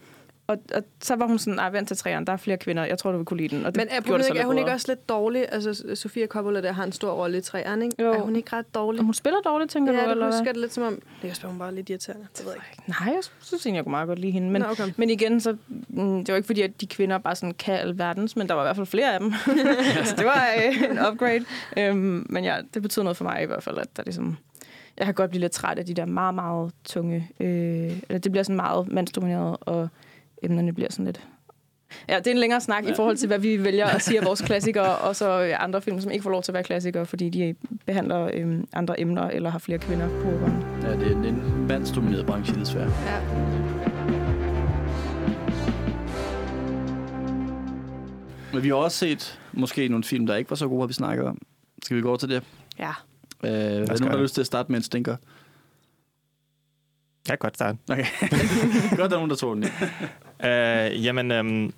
og, 0.52 0.58
og 0.76 0.84
så 1.02 1.16
var 1.16 1.26
hun 1.26 1.40
sådan, 1.40 1.54
nej, 1.54 1.70
vent 1.70 1.88
til 1.88 1.98
træerne, 1.98 2.26
der 2.26 2.34
er 2.34 2.38
flere 2.38 2.58
kvinder, 2.58 2.86
jeg 2.86 2.98
tror, 2.98 3.12
du 3.12 3.18
vil 3.18 3.26
kunne 3.26 3.38
lide 3.38 3.56
den. 3.56 3.66
Og 3.66 3.76
det 3.76 3.78
Men 3.82 3.88
er, 3.90 4.00
det 4.00 4.26
så 4.26 4.32
ikke, 4.32 4.40
er 4.40 4.46
hun 4.46 4.58
ikke 4.58 4.72
også 4.72 4.86
lidt 4.90 5.10
dårlig? 5.10 5.46
Altså, 5.52 5.96
Sofia 5.96 6.28
Coppola 6.28 6.62
der 6.62 6.72
har 6.72 6.84
en 6.84 6.92
stor 6.92 7.12
rolle 7.12 7.38
i 7.38 7.42
træerne, 7.42 7.86
ikke? 7.86 8.04
Jo. 8.04 8.14
Er 8.14 8.20
hun 8.20 8.36
ikke 8.36 8.56
ret 8.56 8.76
dårlig? 8.76 9.00
Og 9.00 9.06
hun 9.06 9.14
spiller 9.14 9.40
dårligt, 9.40 9.72
tænker 9.72 9.94
Ja, 9.94 10.00
du, 10.00 10.06
det 10.06 10.12
eller 10.12 10.26
husker 10.26 10.52
det 10.52 10.62
lidt 10.62 10.74
som 10.74 10.84
om... 10.84 11.00
Det 11.22 11.40
kan 11.40 11.50
hun 11.50 11.60
bare 11.60 11.76
lidt 11.76 11.90
irriterende. 11.90 12.28
Det 12.38 12.46
ved 12.46 12.54
jeg 12.54 12.62
ikke. 12.72 12.84
Nej, 12.90 13.14
jeg 13.14 13.24
synes 13.40 13.66
egentlig, 13.66 13.78
jeg 13.78 13.86
kunne 13.86 13.92
meget 13.92 14.08
godt 14.08 14.20
lide 14.20 14.32
hende. 14.32 14.50
Men, 14.50 14.62
Nå, 14.62 14.68
okay. 14.68 14.94
men 14.98 15.10
igen, 15.10 15.40
så, 15.40 15.58
mm, 15.68 16.26
det 16.26 16.28
var 16.34 16.36
ikke 16.36 16.48
fordi, 16.48 16.62
at 16.62 16.82
de 16.82 16.88
kvinder 16.88 17.18
bare 17.18 17.36
sådan 17.36 17.54
kan 17.54 17.76
alverdens, 17.76 18.36
men 18.36 18.48
der 18.50 18.54
var 18.54 18.62
i 18.62 18.66
hvert 18.66 18.76
fald 18.76 18.88
flere 18.88 19.14
af 19.14 19.20
dem. 19.20 19.34
så 20.06 20.16
det 20.18 20.26
var 20.26 20.48
øh, 20.58 20.92
en 20.92 21.00
upgrade. 21.12 21.46
Øhm, 21.78 22.26
men 22.30 22.44
ja, 22.44 22.58
det 22.74 22.82
betyder 22.82 23.04
noget 23.04 23.18
for 23.18 23.24
mig 23.24 23.44
i 23.44 23.46
hvert 23.46 23.64
fald, 23.64 23.78
at 23.78 23.98
der 23.98 24.04
ligesom... 24.04 24.38
Jeg 24.98 25.06
kan 25.06 25.14
godt 25.14 25.30
blive 25.30 25.42
lidt 25.42 25.52
træt 25.52 25.80
af 25.80 25.86
de 25.86 25.94
der 25.94 26.06
meget, 26.06 26.36
meget 26.36 26.72
tunge... 26.86 27.30
Øh, 27.40 27.48
eller 28.10 28.20
det 28.20 28.32
bliver 28.32 28.44
sådan 28.44 28.56
meget 28.56 28.88
mandsdomineret, 28.92 29.58
og 29.62 29.90
emnerne 30.42 30.74
bliver 30.74 30.92
sådan 30.92 31.06
lidt... 31.06 31.28
Ja, 32.10 32.18
det 32.18 32.28
er 32.28 32.32
en 32.32 32.38
længere 32.38 32.62
snak 32.62 32.84
ja. 32.86 32.92
i 32.92 32.96
forhold 32.96 33.18
til, 33.18 33.28
hvad 33.28 33.40
vi 33.40 33.64
vælger 33.64 33.86
at 33.86 34.02
sige 34.02 34.20
af 34.20 34.26
vores 34.26 34.42
klassikere, 34.42 34.96
og 34.96 35.16
så 35.16 35.42
øh, 35.42 35.64
andre 35.64 35.82
film, 35.82 36.02
som 36.02 36.12
ikke 36.12 36.24
får 36.24 36.30
lov 36.30 36.44
til 36.44 36.52
at 36.52 36.54
være 36.54 36.64
klassikere, 36.64 37.06
fordi 37.06 37.30
de 37.30 37.56
behandler 37.86 38.30
øh, 38.34 38.64
andre 38.74 39.00
emner, 39.00 39.24
eller 39.24 39.50
har 39.50 39.60
flere 39.60 39.80
kvinder 39.80 40.08
på 40.08 40.24
hovedrollen. 40.24 40.64
Ja, 40.82 40.92
det 40.92 41.08
er 41.08 41.12
en, 41.12 41.26
en 41.26 41.68
mandsdomineret 41.68 42.26
branche, 42.26 42.60
desværre. 42.60 42.92
Ja. 43.06 43.22
Men 48.54 48.64
vi 48.64 48.68
har 48.68 48.76
også 48.76 48.98
set 48.98 49.40
måske 49.54 49.88
nogle 49.88 50.04
film, 50.04 50.28
der 50.28 50.36
ikke 50.36 50.50
var 50.50 50.56
så 50.56 50.68
gode, 50.68 50.84
at 50.84 50.90
vi 50.90 50.94
snakker 50.94 51.30
om. 51.30 51.38
Skal 51.84 51.98
vi 51.98 52.02
gå 52.02 52.08
over 52.08 52.18
til 52.18 52.30
det? 52.30 52.44
ja. 52.80 52.92
Øh, 53.44 53.52
er 53.52 53.86
nogen, 53.86 54.04
der 54.04 54.10
har 54.10 54.18
lyst 54.18 54.34
til 54.34 54.42
at 54.42 54.48
starte 54.48 54.72
med 54.72 54.80
en 54.80 54.84
stinker? 54.84 55.16
Jeg 57.28 57.32
kan 57.32 57.38
godt 57.38 57.56
starte. 57.56 57.78
Okay. 57.90 58.06
Godt, 58.98 59.12
der 59.12 59.18
er 59.18 59.20
nogen, 59.20 59.30
der 59.30 59.36
tog 59.36 59.56
den. 59.56 59.66
Øh, 60.44 61.06
jamen, 61.06 61.32
øhm, 61.32 61.74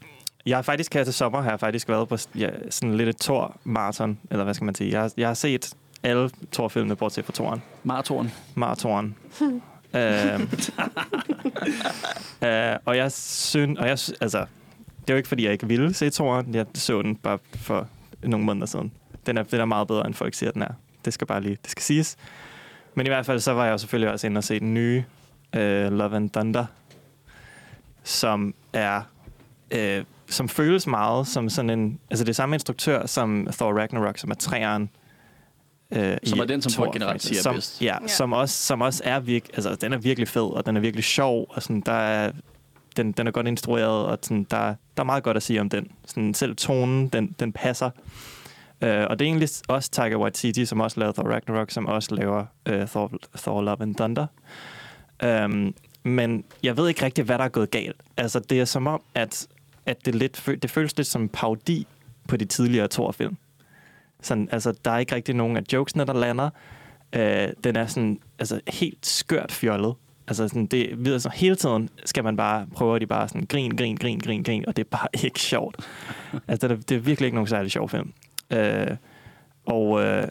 jeg 0.45 0.57
har 0.57 0.61
faktisk 0.61 0.93
her 0.93 1.03
til 1.03 1.13
sommer 1.13 1.41
har 1.41 1.49
jeg 1.49 1.59
faktisk 1.59 1.89
været 1.89 2.07
på 2.09 2.17
ja, 2.35 2.49
sådan 2.69 2.95
lidt 2.97 3.09
et 3.09 3.17
tor 3.17 3.57
maraton 3.63 4.19
eller 4.31 4.43
hvad 4.43 4.53
skal 4.53 4.65
man 4.65 4.75
sige. 4.75 4.91
Jeg, 4.91 5.01
har- 5.01 5.11
jeg 5.17 5.27
har 5.27 5.33
set 5.33 5.73
alle 6.03 6.29
Thor-filmene, 6.51 6.95
bortset 6.95 7.25
fra 7.25 7.33
Thoren. 7.35 7.61
Maratoren. 7.83 8.31
Maratoren. 8.55 9.15
øh, 9.95 10.39
øh, 12.49 12.75
og 12.85 12.97
jeg 12.97 13.11
synes, 13.11 13.79
og 13.79 13.85
jeg, 13.87 13.97
altså, 14.21 14.45
det 15.01 15.09
er 15.09 15.13
jo 15.13 15.17
ikke, 15.17 15.29
fordi 15.29 15.43
jeg 15.43 15.51
ikke 15.51 15.67
ville 15.67 15.93
se 15.93 16.09
Thoren. 16.09 16.55
Jeg 16.55 16.65
så 16.75 17.01
den 17.01 17.15
bare 17.15 17.39
for 17.55 17.87
nogle 18.23 18.45
måneder 18.45 18.65
siden. 18.65 18.91
Den 19.25 19.37
er, 19.37 19.43
den 19.43 19.59
er 19.59 19.65
meget 19.65 19.87
bedre, 19.87 20.05
end 20.07 20.13
folk 20.13 20.33
siger, 20.33 20.51
den 20.51 20.61
er. 20.61 20.71
Det 21.05 21.13
skal 21.13 21.27
bare 21.27 21.41
lige, 21.41 21.57
det 21.63 21.71
skal 21.71 21.83
siges. 21.83 22.15
Men 22.95 23.05
i 23.05 23.09
hvert 23.09 23.25
fald, 23.25 23.39
så 23.39 23.53
var 23.53 23.65
jeg 23.65 23.71
jo 23.71 23.77
selvfølgelig 23.77 24.11
også 24.11 24.27
inde 24.27 24.37
og 24.37 24.43
se 24.43 24.59
den 24.59 24.73
nye 24.73 25.03
øh, 25.55 25.91
Love 25.91 26.15
and 26.15 26.29
Thunder, 26.29 26.65
som 28.03 28.53
er, 28.73 29.01
øh, 29.71 30.03
som 30.29 30.49
føles 30.49 30.87
meget 30.87 31.27
som 31.27 31.49
sådan 31.49 31.69
en, 31.69 31.99
altså 32.09 32.23
det 32.25 32.29
er 32.29 32.33
samme 32.33 32.55
instruktør 32.55 33.05
som 33.05 33.47
Thor 33.51 33.73
Ragnarok, 33.79 34.17
som 34.17 34.31
er 34.31 34.35
træeren. 34.35 34.89
Øh, 35.91 36.17
Som 36.23 36.39
er 36.39 36.45
den, 36.45 36.61
som 36.61 36.71
Thor, 36.71 36.83
folk 36.83 36.93
generelt 36.93 37.21
siger 37.21 37.37
er 37.39 37.41
som, 37.41 37.53
bedst. 37.55 37.81
Ja, 37.81 37.97
Ja. 38.01 38.07
som 38.07 38.33
også, 38.33 38.63
som 38.63 38.81
også 38.81 39.01
er 39.05 39.19
virkelig, 39.19 39.55
altså 39.55 39.75
den 39.75 39.93
er 39.93 39.97
virkelig 39.97 40.27
fed, 40.27 40.41
og 40.53 40.65
den 40.65 40.77
er 40.77 40.81
virkelig 40.81 41.03
sjov, 41.03 41.45
og 41.49 41.63
sådan, 41.63 41.81
der 41.81 41.91
er, 41.93 42.31
den, 42.97 43.11
den 43.11 43.27
er 43.27 43.31
godt 43.31 43.47
instrueret, 43.47 44.05
og 44.05 44.17
sådan, 44.21 44.43
der, 44.51 44.57
der 44.67 44.75
er 44.97 45.03
meget 45.03 45.23
godt 45.23 45.37
at 45.37 45.43
sige 45.43 45.61
om 45.61 45.69
den. 45.69 45.87
Sådan, 46.05 46.33
selv 46.33 46.55
tonen, 46.55 47.07
den, 47.07 47.35
den 47.39 47.53
passer. 47.53 47.89
Øh, 48.81 49.05
og 49.09 49.19
det 49.19 49.25
er 49.25 49.29
egentlig 49.29 49.49
også 49.67 49.91
Taika 49.91 50.15
Waititi, 50.17 50.65
som 50.65 50.79
også 50.79 50.99
lavede 50.99 51.13
Thor 51.13 51.29
Ragnarok, 51.31 51.71
som 51.71 51.85
også 51.85 52.15
laver 52.15 52.45
øh, 52.65 52.87
Thor, 52.87 53.11
Thor 53.37 53.61
Love 53.61 53.77
and 53.81 53.95
Thunder. 53.95 54.25
Um, 55.45 55.73
men 56.03 56.43
jeg 56.63 56.77
ved 56.77 56.87
ikke 56.87 57.05
rigtig, 57.05 57.25
hvad 57.25 57.37
der 57.37 57.43
er 57.43 57.49
gået 57.49 57.71
galt. 57.71 57.95
Altså, 58.17 58.39
det 58.39 58.59
er 58.59 58.65
som 58.65 58.87
om, 58.87 59.01
at, 59.15 59.47
at 59.85 60.05
det, 60.05 60.15
lidt, 60.15 60.49
det 60.61 60.71
føles 60.71 60.97
lidt 60.97 61.07
som 61.07 61.21
en 61.21 61.29
parodi 61.29 61.87
på 62.27 62.37
de 62.37 62.45
tidligere 62.45 62.87
Thor-film. 62.87 63.37
Sådan, 64.21 64.49
altså, 64.51 64.73
der 64.85 64.91
er 64.91 64.97
ikke 64.97 65.15
rigtig 65.15 65.35
nogen 65.35 65.57
af 65.57 65.61
jokesene, 65.73 66.05
der 66.05 66.13
lander. 66.13 66.49
Øh, 67.13 67.47
den 67.63 67.75
er 67.75 67.87
sådan, 67.87 68.19
altså, 68.39 68.61
helt 68.67 69.05
skørt 69.05 69.51
fjollet. 69.51 69.95
Altså, 70.27 70.47
sådan, 70.47 70.65
det 70.65 71.05
videre 71.05 71.19
så 71.19 71.29
hele 71.33 71.55
tiden 71.55 71.89
skal 72.05 72.23
man 72.23 72.37
bare 72.37 72.67
prøve, 72.73 72.95
at 72.95 73.01
de 73.01 73.07
bare 73.07 73.27
sådan, 73.27 73.45
grin, 73.45 73.77
grin, 73.77 73.97
grin, 73.97 74.19
grin, 74.19 74.43
grin, 74.43 74.65
og 74.67 74.77
det 74.77 74.83
er 74.83 74.89
bare 74.89 75.07
ikke 75.23 75.39
sjovt. 75.39 75.75
altså, 76.47 76.67
det 76.67 76.77
er, 76.77 76.81
det 76.81 76.95
er 76.95 76.99
virkelig 76.99 77.25
ikke 77.25 77.35
nogen 77.35 77.47
særlig 77.47 77.71
sjov 77.71 77.89
film. 77.89 78.13
Øh, 78.51 78.97
og, 79.65 80.03
øh, 80.03 80.27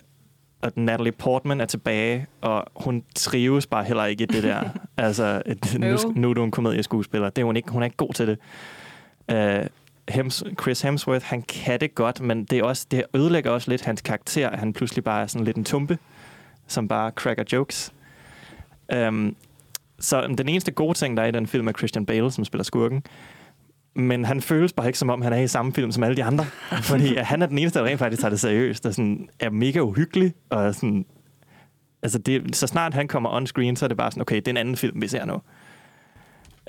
og 0.62 0.72
Natalie 0.76 1.12
Portman 1.12 1.60
er 1.60 1.64
tilbage, 1.64 2.26
og 2.40 2.64
hun 2.76 3.04
trives 3.14 3.66
bare 3.66 3.84
heller 3.84 4.04
ikke 4.04 4.22
i 4.22 4.26
det 4.26 4.42
der. 4.42 4.68
altså, 4.96 5.42
et, 5.46 5.76
nu, 5.78 5.96
nu 6.14 6.30
er 6.30 6.34
du 6.34 6.44
en 6.44 6.50
komedieskuespiller. 6.50 7.30
Det 7.30 7.42
er 7.42 7.46
hun 7.46 7.56
ikke. 7.56 7.70
Hun 7.70 7.82
er 7.82 7.84
ikke 7.84 7.96
god 7.96 8.12
til 8.12 8.26
det. 8.26 8.38
Øh, 9.30 9.66
Hems, 10.08 10.44
Chris 10.60 10.82
Hemsworth, 10.82 11.24
han 11.24 11.42
kan 11.42 11.80
det 11.80 11.94
godt, 11.94 12.20
men 12.20 12.44
det, 12.44 12.58
er 12.58 12.64
også, 12.64 12.86
det 12.90 13.04
ødelægger 13.14 13.50
også 13.50 13.70
lidt 13.70 13.82
hans 13.82 14.00
karakter, 14.00 14.48
at 14.48 14.58
han 14.58 14.72
pludselig 14.72 15.04
bare 15.04 15.22
er 15.22 15.26
sådan 15.26 15.44
lidt 15.44 15.56
en 15.56 15.64
tumpe, 15.64 15.98
som 16.66 16.88
bare 16.88 17.10
cracker 17.10 17.44
jokes. 17.52 17.92
Um, 18.96 19.36
så 19.98 20.26
den 20.38 20.48
eneste 20.48 20.72
gode 20.72 20.94
ting, 20.94 21.16
der 21.16 21.22
er 21.22 21.26
i 21.26 21.30
den 21.30 21.46
film, 21.46 21.68
er 21.68 21.72
Christian 21.72 22.06
Bale, 22.06 22.30
som 22.30 22.44
spiller 22.44 22.64
skurken. 22.64 23.04
Men 23.94 24.24
han 24.24 24.40
føles 24.40 24.72
bare 24.72 24.86
ikke, 24.86 24.98
som 24.98 25.10
om 25.10 25.22
han 25.22 25.32
er 25.32 25.36
i 25.36 25.48
samme 25.48 25.72
film 25.72 25.92
som 25.92 26.02
alle 26.02 26.16
de 26.16 26.24
andre. 26.24 26.44
Fordi 26.90 27.16
han 27.16 27.42
er 27.42 27.46
den 27.46 27.58
eneste, 27.58 27.78
der 27.78 27.84
rent 27.84 27.98
faktisk 27.98 28.20
tager 28.20 28.30
det 28.30 28.40
seriøst, 28.40 28.86
og 28.86 28.94
sådan, 28.94 29.28
er 29.40 29.50
mega 29.50 29.80
uhyggelig. 29.80 30.34
Og 30.50 30.74
sådan, 30.74 31.04
altså 32.02 32.18
det, 32.18 32.56
så 32.56 32.66
snart 32.66 32.94
han 32.94 33.08
kommer 33.08 33.30
on 33.30 33.46
screen, 33.46 33.76
så 33.76 33.86
er 33.86 33.88
det 33.88 33.96
bare 33.96 34.10
sådan, 34.10 34.20
okay, 34.20 34.36
det 34.36 34.48
er 34.48 34.52
en 34.52 34.56
anden 34.56 34.76
film, 34.76 35.02
vi 35.02 35.08
ser 35.08 35.24
nu. 35.24 35.34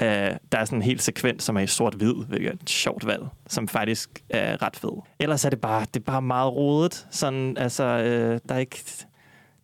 Uh, 0.01 0.07
der 0.51 0.57
er 0.57 0.65
sådan 0.65 0.80
en 0.80 0.82
helt 0.82 1.01
sekvens, 1.01 1.43
som 1.43 1.55
er 1.55 1.61
i 1.61 1.67
sort-hvid, 1.67 2.13
hvilket 2.28 2.49
er 2.49 2.53
et 2.53 2.69
sjovt 2.69 3.05
valg, 3.05 3.24
som 3.47 3.67
faktisk 3.67 4.24
er 4.30 4.61
ret 4.61 4.76
fed. 4.76 5.01
Ellers 5.19 5.45
er 5.45 5.49
det 5.49 5.61
bare, 5.61 5.86
det 5.93 5.99
er 5.99 6.03
bare 6.03 6.21
meget 6.21 6.53
rodet. 6.53 7.07
Sådan, 7.11 7.57
altså, 7.57 7.84
uh, 7.84 8.49
der, 8.49 8.55
er 8.55 8.57
ikke, 8.57 8.84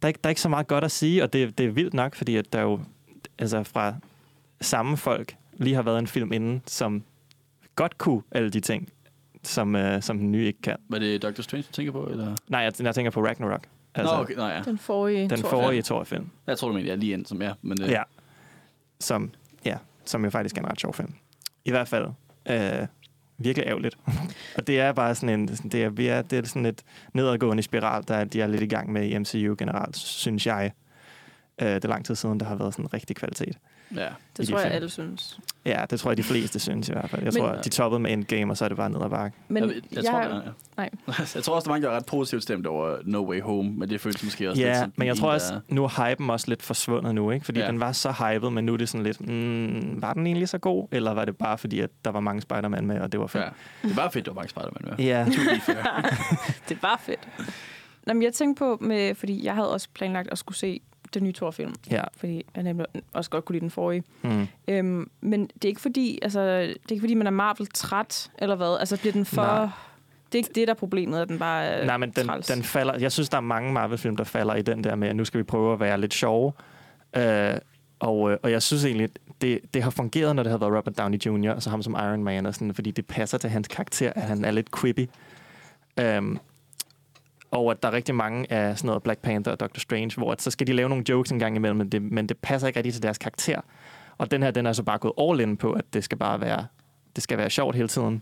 der, 0.02 0.06
er 0.06 0.08
ikke, 0.08 0.20
der 0.24 0.28
er 0.28 0.30
ikke 0.30 0.42
så 0.42 0.50
meget 0.50 0.68
godt 0.68 0.84
at 0.84 0.92
sige, 0.92 1.24
og 1.24 1.34
det, 1.34 1.58
det 1.58 1.66
er 1.66 1.70
vildt 1.72 1.94
nok, 1.94 2.16
fordi 2.16 2.36
at 2.36 2.54
der 2.54 2.62
jo 2.62 2.80
altså 3.40 3.64
fra 3.64 3.96
samme 4.62 4.98
folk 4.98 5.36
lige 5.54 5.76
har 5.76 5.82
været 5.82 6.00
en 6.00 6.08
film 6.08 6.34
inden, 6.34 6.62
som 6.66 7.04
godt 7.80 7.98
kunne 7.98 8.22
alle 8.32 8.50
de 8.50 8.60
ting, 8.60 8.90
som, 9.44 9.76
uh, 9.76 10.02
som 10.02 10.18
den 10.18 10.32
nye 10.32 10.46
ikke 10.46 10.62
kan. 10.62 10.76
Var 10.90 11.00
det 11.00 11.22
Doctor 11.22 11.44
Strange, 11.44 11.64
du 11.64 11.72
tænker 11.72 11.92
på? 11.92 12.08
Eller? 12.08 12.36
Nej, 12.48 12.62
jeg, 12.62 12.74
jeg 12.80 12.96
tænker 12.96 13.12
på 13.12 13.26
Ragnarok. 13.26 13.68
Altså, 13.96 14.16
Nå, 14.16 14.22
okay. 14.22 14.36
Nå, 14.36 14.48
ja. 14.48 14.62
Den 14.62 14.78
forrige. 14.78 15.30
Den 15.30 15.38
Thor. 15.38 15.50
forrige 15.50 15.82
Thor-film. 15.82 16.30
Jeg 16.48 16.58
tror, 16.58 16.68
du 16.68 16.74
mener, 16.74 16.86
jeg 16.86 16.94
er 16.94 16.98
lige 16.98 17.14
ind 17.14 17.26
som 17.26 17.42
ja. 17.42 17.54
Men, 17.62 17.82
øh, 17.82 17.90
Ja. 17.90 18.04
Som, 19.00 19.32
ja, 19.66 19.78
som 20.06 20.24
jo 20.24 20.30
faktisk 20.30 20.58
er 20.58 20.62
en 20.62 20.68
ret 20.72 20.80
sjov 20.80 20.94
film. 20.94 21.14
I 21.66 21.72
hvert 21.72 21.88
fald 21.88 22.08
øh, 22.50 22.88
virkelig 23.38 23.68
ærgerligt. 23.68 23.98
og 24.58 24.68
det 24.68 24.80
er 24.80 24.92
bare 24.92 25.16
sådan 25.16 25.40
en, 25.40 25.48
det 25.48 25.84
er, 25.84 25.90
vi 25.90 26.08
er, 26.08 26.22
det 26.22 26.40
er 26.40 26.48
sådan 26.48 26.66
et 26.66 26.84
nedadgående 27.14 27.64
spiral, 27.64 28.04
der 28.08 28.24
de 28.24 28.42
er 28.42 28.48
lidt 28.48 28.64
i 28.64 28.68
gang 28.68 28.92
med 28.92 29.08
i 29.08 29.18
MCU 29.18 29.56
generelt, 29.58 29.98
synes 29.98 30.48
jeg. 30.48 30.72
Øh, 31.62 31.68
det 31.68 31.86
er 31.86 31.90
lang 31.90 32.06
tid 32.06 32.16
siden, 32.16 32.40
der 32.40 32.46
har 32.46 32.56
været 32.56 32.74
sådan 32.74 32.86
en 32.86 32.94
rigtig 32.94 33.16
kvalitet. 33.16 33.58
Ja. 33.96 34.08
Det 34.38 34.48
de 34.48 34.52
tror 34.52 34.60
jeg, 34.60 34.66
film. 34.68 34.76
alle 34.76 34.90
synes. 34.90 35.40
Ja, 35.66 35.86
det 35.90 36.00
tror 36.00 36.12
jeg, 36.12 36.18
de 36.18 36.24
fleste 36.24 36.60
synes 36.60 36.90
i 36.90 36.92
hvert 36.92 37.10
fald. 37.10 37.24
Jeg 37.24 37.32
Men- 37.34 37.42
tror, 37.42 37.52
de 37.62 37.70
toppede 37.70 38.00
med 38.00 38.12
Endgame, 38.14 38.54
og 38.54 38.58
så 38.58 38.66
er 38.66 38.70
det 38.70 38.78
bare 38.78 38.90
ned 38.90 39.02
ad 39.04 39.10
bakke. 39.10 39.38
Men 39.48 39.64
jeg, 39.64 39.82
jeg, 39.92 40.06
tror, 40.06 40.20
der, 40.22 40.36
ja. 40.36 40.42
Nej. 40.78 40.90
jeg 41.36 41.44
tror 41.44 41.56
også, 41.56 41.66
der 41.66 41.70
er 41.70 41.74
mange, 41.74 41.86
der 41.88 41.92
er 41.92 41.96
ret 41.96 42.06
positivt 42.06 42.44
stemt 42.44 42.68
over 42.68 42.98
No 43.04 43.30
Way 43.30 43.42
Home, 43.42 43.70
men 43.72 43.90
det 43.90 44.02
føles 44.02 44.24
måske 44.24 44.50
også 44.50 44.62
lidt 44.62 44.68
Ja, 44.70 44.80
som 44.80 44.94
men 44.96 45.08
jeg 45.08 45.18
tror 45.18 45.28
der- 45.28 45.34
også, 45.34 45.60
nu 45.68 45.84
er 45.84 46.10
hypen 46.12 46.30
også 46.30 46.46
lidt 46.50 46.64
forsvundet 46.64 47.16
nu, 47.16 47.32
ikke? 47.32 47.46
Fordi 47.46 47.60
Ja. 47.60 47.68
den 47.68 47.80
var 47.80 47.92
så 47.92 48.12
hyped, 48.12 48.50
men 48.50 48.66
nu 48.66 48.74
er 48.74 48.78
det 48.78 48.90
sådan 48.90 49.04
lidt, 49.04 49.22
mm, 49.28 50.02
var 50.02 50.14
den 50.14 50.28
egentlig 50.28 50.50
så 50.50 50.58
god? 50.58 50.88
Eller 50.92 51.12
var 51.14 51.26
det 51.26 51.38
bare 51.38 51.58
fordi, 51.58 51.80
at 51.80 51.90
der 52.06 52.12
var 52.12 52.20
mange 52.20 52.42
Spider-Man 52.42 52.86
med, 52.88 53.00
og 53.00 53.12
det 53.12 53.20
var 53.20 53.28
fedt? 53.28 53.44
Ja. 53.44 53.88
Det 53.90 53.98
var 53.98 54.10
fedt, 54.10 54.26
der 54.26 54.32
var 54.32 54.36
mange 54.36 54.50
Spider-Man 54.50 54.96
med. 54.98 55.06
Ja. 55.06 55.26
Det 56.70 56.84
var 56.84 57.02
fedt. 57.04 57.28
Nå, 58.08 58.14
men 58.14 58.24
jeg 58.24 58.34
tænkte 58.34 58.60
på, 58.60 58.78
med, 58.82 59.16
fordi 59.16 59.46
jeg 59.46 59.56
havde 59.56 59.74
også 59.74 59.88
planlagt 59.94 60.30
at 60.32 60.38
skulle 60.38 60.58
se 60.58 60.82
den 61.14 61.24
nye 61.24 61.34
Thor-film, 61.34 61.76
ja. 61.92 62.04
fordi 62.18 62.46
jeg 62.56 62.64
nemlig 62.64 62.86
også 63.14 63.30
godt 63.30 63.46
kunne 63.46 63.54
lide 63.54 63.62
den 63.62 63.70
forrige. 63.70 64.04
Mm. 64.22 64.48
Øhm, 64.68 65.12
men 65.22 65.42
det 65.48 65.66
er 65.66 65.70
ikke 65.70 65.82
fordi, 65.82 66.20
altså, 66.22 66.42
det 66.62 66.70
er 66.70 66.92
ikke 66.92 67.02
fordi, 67.02 67.14
man 67.14 67.28
er 67.28 67.32
Marvel-træt, 67.32 68.32
eller 68.38 68.56
hvad? 68.56 68.78
Altså, 68.80 68.98
bliver 68.98 69.14
den 69.14 69.26
for... 69.26 69.42
Nej. 69.42 69.68
Det 70.32 70.36
er 70.36 70.40
ikke 70.40 70.52
det, 70.56 70.68
der 70.68 70.74
er 70.74 70.78
problemet, 70.78 71.20
at 71.20 71.30
den 71.30 71.40
bare 71.40 71.64
er 71.66 71.86
Nej, 71.86 71.98
men 71.98 72.12
den, 72.12 72.28
træls. 72.28 72.48
den 72.48 72.64
falder... 72.64 72.98
Jeg 73.00 73.12
synes, 73.12 73.30
der 73.30 73.38
er 73.38 73.42
mange 73.42 73.74
Marvel-film, 73.74 74.18
der 74.18 74.24
falder 74.24 74.56
i 74.56 74.62
den 74.62 74.84
der 74.84 74.96
med, 74.96 75.08
at 75.08 75.16
nu 75.16 75.26
skal 75.26 75.38
vi 75.38 75.44
prøve 75.44 75.74
at 75.74 75.80
være 75.80 76.02
lidt 76.02 76.14
sjove. 76.14 76.54
Øh, 77.16 77.56
og, 78.00 78.32
øh, 78.32 78.38
og 78.44 78.52
jeg 78.52 78.62
synes 78.62 78.86
egentlig, 78.86 79.10
det, 79.42 79.60
det 79.74 79.84
har 79.84 79.90
fungeret, 79.90 80.36
når 80.36 80.44
det 80.44 80.52
har 80.52 80.58
været 80.58 80.78
Robert 80.78 80.98
Downey 80.98 81.18
Jr., 81.26 81.52
og 81.52 81.64
så 81.64 81.70
ham 81.70 81.82
som 81.82 81.94
Iron 81.94 82.24
Man, 82.24 82.46
og 82.46 82.54
sådan, 82.54 82.74
fordi 82.74 82.92
det 82.92 83.06
passer 83.06 83.38
til 83.38 83.50
hans 83.50 83.68
karakter, 83.68 84.14
at 84.16 84.22
han 84.22 84.46
er 84.46 84.52
lidt 84.52 84.68
quippy. 84.80 85.10
Um, 86.02 86.40
og 87.52 87.72
at 87.72 87.84
der 87.84 87.90
er 87.90 87.94
rigtig 87.94 88.16
mange 88.16 88.52
af 88.52 88.78
sådan 88.78 88.88
noget 88.88 89.04
Black 89.04 89.22
Panther 89.22 89.54
og 89.54 89.60
Doctor 89.60 89.80
Strange, 89.80 90.12
hvor 90.18 90.32
at 90.32 90.42
så 90.42 90.52
skal 90.52 90.68
de 90.68 90.74
lave 90.74 90.90
nogle 90.90 91.04
jokes 91.10 91.32
en 91.32 91.40
gang 91.40 91.56
imellem, 91.56 91.78
men 91.78 91.90
det, 91.90 92.02
men 92.02 92.30
det 92.30 92.38
passer 92.38 92.68
ikke 92.68 92.78
rigtig 92.78 92.94
til 92.94 93.04
deres 93.04 93.18
karakter. 93.18 93.62
Og 94.18 94.32
den 94.32 94.44
her, 94.44 94.52
den 94.52 94.66
er 94.66 94.74
så 94.74 94.84
bare 94.84 94.98
gået 94.98 95.14
all 95.18 95.40
in 95.40 95.58
på, 95.58 95.72
at 95.72 95.94
det 95.94 96.04
skal 96.04 96.18
bare 96.18 96.42
være, 96.42 96.68
det 97.16 97.24
skal 97.24 97.38
være 97.38 97.50
sjovt 97.50 97.76
hele 97.76 97.88
tiden. 97.88 98.22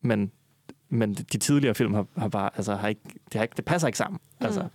Men, 0.00 0.32
men 0.88 1.14
de 1.14 1.38
tidligere 1.38 1.74
film 1.74 1.94
har, 1.94 2.06
har 2.16 2.28
bare, 2.28 2.50
altså, 2.56 2.74
har 2.74 2.88
ikke, 2.88 3.00
det, 3.24 3.34
har 3.34 3.42
ikke, 3.42 3.54
det 3.56 3.64
passer 3.64 3.88
ikke 3.88 3.98
sammen. 3.98 4.20
Mm. 4.40 4.46
Altså, 4.46 4.68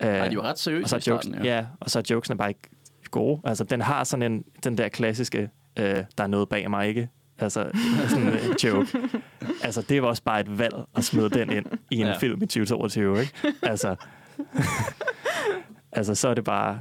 Nej, 0.00 0.28
de 0.28 0.36
var 0.36 0.42
ret 0.42 0.52
og 0.52 0.58
seriøse 0.58 0.88
så 0.88 0.96
i 0.96 0.98
er 0.98 1.02
jokes, 1.12 1.26
starten, 1.26 1.44
ja. 1.44 1.56
ja, 1.56 1.66
og 1.80 1.90
så 1.90 1.98
er 1.98 2.02
jokesene 2.10 2.38
bare 2.38 2.48
ikke 2.48 2.68
gode. 3.10 3.40
Altså, 3.44 3.64
den 3.64 3.80
har 3.80 4.04
sådan 4.04 4.32
en, 4.32 4.44
den 4.64 4.78
der 4.78 4.88
klassiske, 4.88 5.50
øh, 5.78 6.04
der 6.18 6.24
er 6.24 6.26
noget 6.26 6.48
bag 6.48 6.70
mig, 6.70 6.88
ikke? 6.88 7.08
Altså, 7.38 7.70
sådan 8.08 8.26
en 8.26 8.56
joke. 8.64 8.98
Altså, 9.62 9.82
det 9.82 10.02
var 10.02 10.08
også 10.08 10.22
bare 10.22 10.40
et 10.40 10.58
valg 10.58 10.74
at 10.96 11.04
smide 11.04 11.30
den 11.30 11.50
ind 11.52 11.66
i 11.90 11.96
en 11.96 12.06
Ja. 12.06 12.16
film 12.18 12.42
i 12.42 12.46
2022, 12.46 13.20
ikke? 13.20 13.32
Altså, 13.62 13.96
altså, 15.92 16.14
så 16.14 16.28
er 16.28 16.34
det 16.34 16.44
bare 16.44 16.78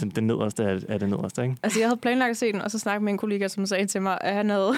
den, 0.00 0.10
den 0.10 0.26
nederste 0.26 0.64
af, 0.64 0.78
af 0.88 0.98
det 1.00 1.08
nederste, 1.08 1.42
ikke? 1.42 1.56
Altså, 1.62 1.78
jeg 1.80 1.88
havde 1.88 2.00
planlagt 2.00 2.30
at 2.30 2.36
se 2.36 2.52
den, 2.52 2.60
og 2.60 2.70
så 2.70 2.78
snakkede 2.78 3.04
med 3.04 3.12
en 3.12 3.18
kollega, 3.18 3.48
som 3.48 3.66
sagde 3.66 3.86
til 3.86 4.02
mig, 4.02 4.18
at 4.20 4.34
han 4.34 4.50
havde... 4.50 4.72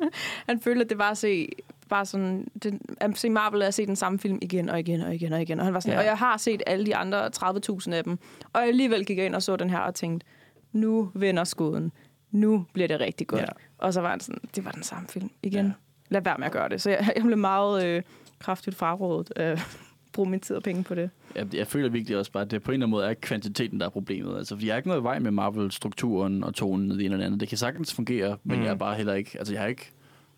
han 0.48 0.60
følte, 0.60 0.84
at 0.84 0.90
det 0.90 0.98
var 0.98 1.10
at 1.10 1.18
se 1.18 1.48
bare 1.88 2.06
sådan, 2.06 2.48
den, 2.62 2.80
at 3.00 3.18
se 3.18 3.30
Marvel 3.30 3.62
er 3.62 3.66
at 3.66 3.74
se 3.74 3.86
den 3.86 3.96
samme 3.96 4.18
film 4.18 4.38
igen 4.42 4.68
og 4.68 4.78
igen 4.80 5.00
og 5.00 5.14
igen 5.14 5.32
og 5.32 5.42
igen. 5.42 5.58
Og 5.58 5.64
han 5.64 5.74
var 5.74 5.80
sådan, 5.80 5.92
ja. 5.92 5.96
Ja. 5.98 6.00
og 6.00 6.06
jeg 6.06 6.18
har 6.18 6.36
set 6.36 6.62
alle 6.66 6.86
de 6.86 6.96
andre 6.96 7.26
30.000 7.26 7.92
af 7.92 8.04
dem. 8.04 8.18
Og 8.52 8.60
jeg 8.60 8.68
alligevel 8.68 9.04
gik 9.04 9.18
jeg 9.18 9.26
ind 9.26 9.34
og 9.34 9.42
så 9.42 9.56
den 9.56 9.70
her 9.70 9.78
og 9.78 9.94
tænkte, 9.94 10.26
nu 10.72 11.10
vender 11.14 11.44
skuden. 11.44 11.92
Nu 12.30 12.66
bliver 12.72 12.88
det 12.88 13.00
rigtig 13.00 13.26
godt. 13.26 13.40
Ja. 13.40 13.46
Og 13.78 13.92
så 13.94 14.00
var 14.00 14.10
han 14.10 14.20
sådan, 14.20 14.40
det 14.56 14.64
var 14.64 14.70
den 14.70 14.82
samme 14.82 15.08
film 15.08 15.30
igen. 15.42 15.66
Ja. 15.66 15.72
Lad 16.10 16.20
være 16.22 16.38
med 16.38 16.46
at 16.46 16.52
gøre 16.52 16.68
det. 16.68 16.82
Så 16.82 16.90
jeg, 16.90 17.12
jeg 17.16 17.24
blev 17.24 17.38
meget 17.38 17.86
øh, 17.86 18.02
kraftigt 18.38 18.76
frarådet 18.76 19.32
at 19.36 19.60
bruge 20.12 20.30
min 20.30 20.40
tid 20.40 20.56
og 20.56 20.62
penge 20.62 20.84
på 20.84 20.94
det. 20.94 21.10
Jeg, 21.34 21.54
jeg 21.54 21.66
føler 21.66 21.88
virkelig 21.88 22.16
også 22.18 22.32
bare, 22.32 22.42
at 22.42 22.50
det 22.50 22.62
på 22.62 22.70
en 22.70 22.74
eller 22.74 22.86
anden 22.86 22.90
måde 22.90 23.06
er 23.06 23.14
kvantiteten, 23.14 23.80
der 23.80 23.86
er 23.86 23.90
problemet. 23.90 24.36
Altså, 24.36 24.54
fordi 24.54 24.66
jeg 24.66 24.74
har 24.74 24.76
ikke 24.76 24.88
noget 24.88 25.02
vej 25.02 25.18
med 25.18 25.30
Marvel-strukturen 25.30 26.44
og 26.44 26.54
tonen 26.54 26.90
og 26.92 26.98
det 26.98 27.04
ene 27.04 27.14
eller 27.14 27.26
andet. 27.26 27.40
Det 27.40 27.48
kan 27.48 27.58
sagtens 27.58 27.94
fungere, 27.94 28.36
men 28.44 28.58
Mm. 28.58 28.64
jeg 28.64 28.70
er 28.70 28.74
bare 28.76 28.94
heller 28.96 29.14
ikke... 29.14 29.38
Altså, 29.38 29.54
jeg 29.54 29.62
har 29.62 29.68
ikke... 29.68 29.90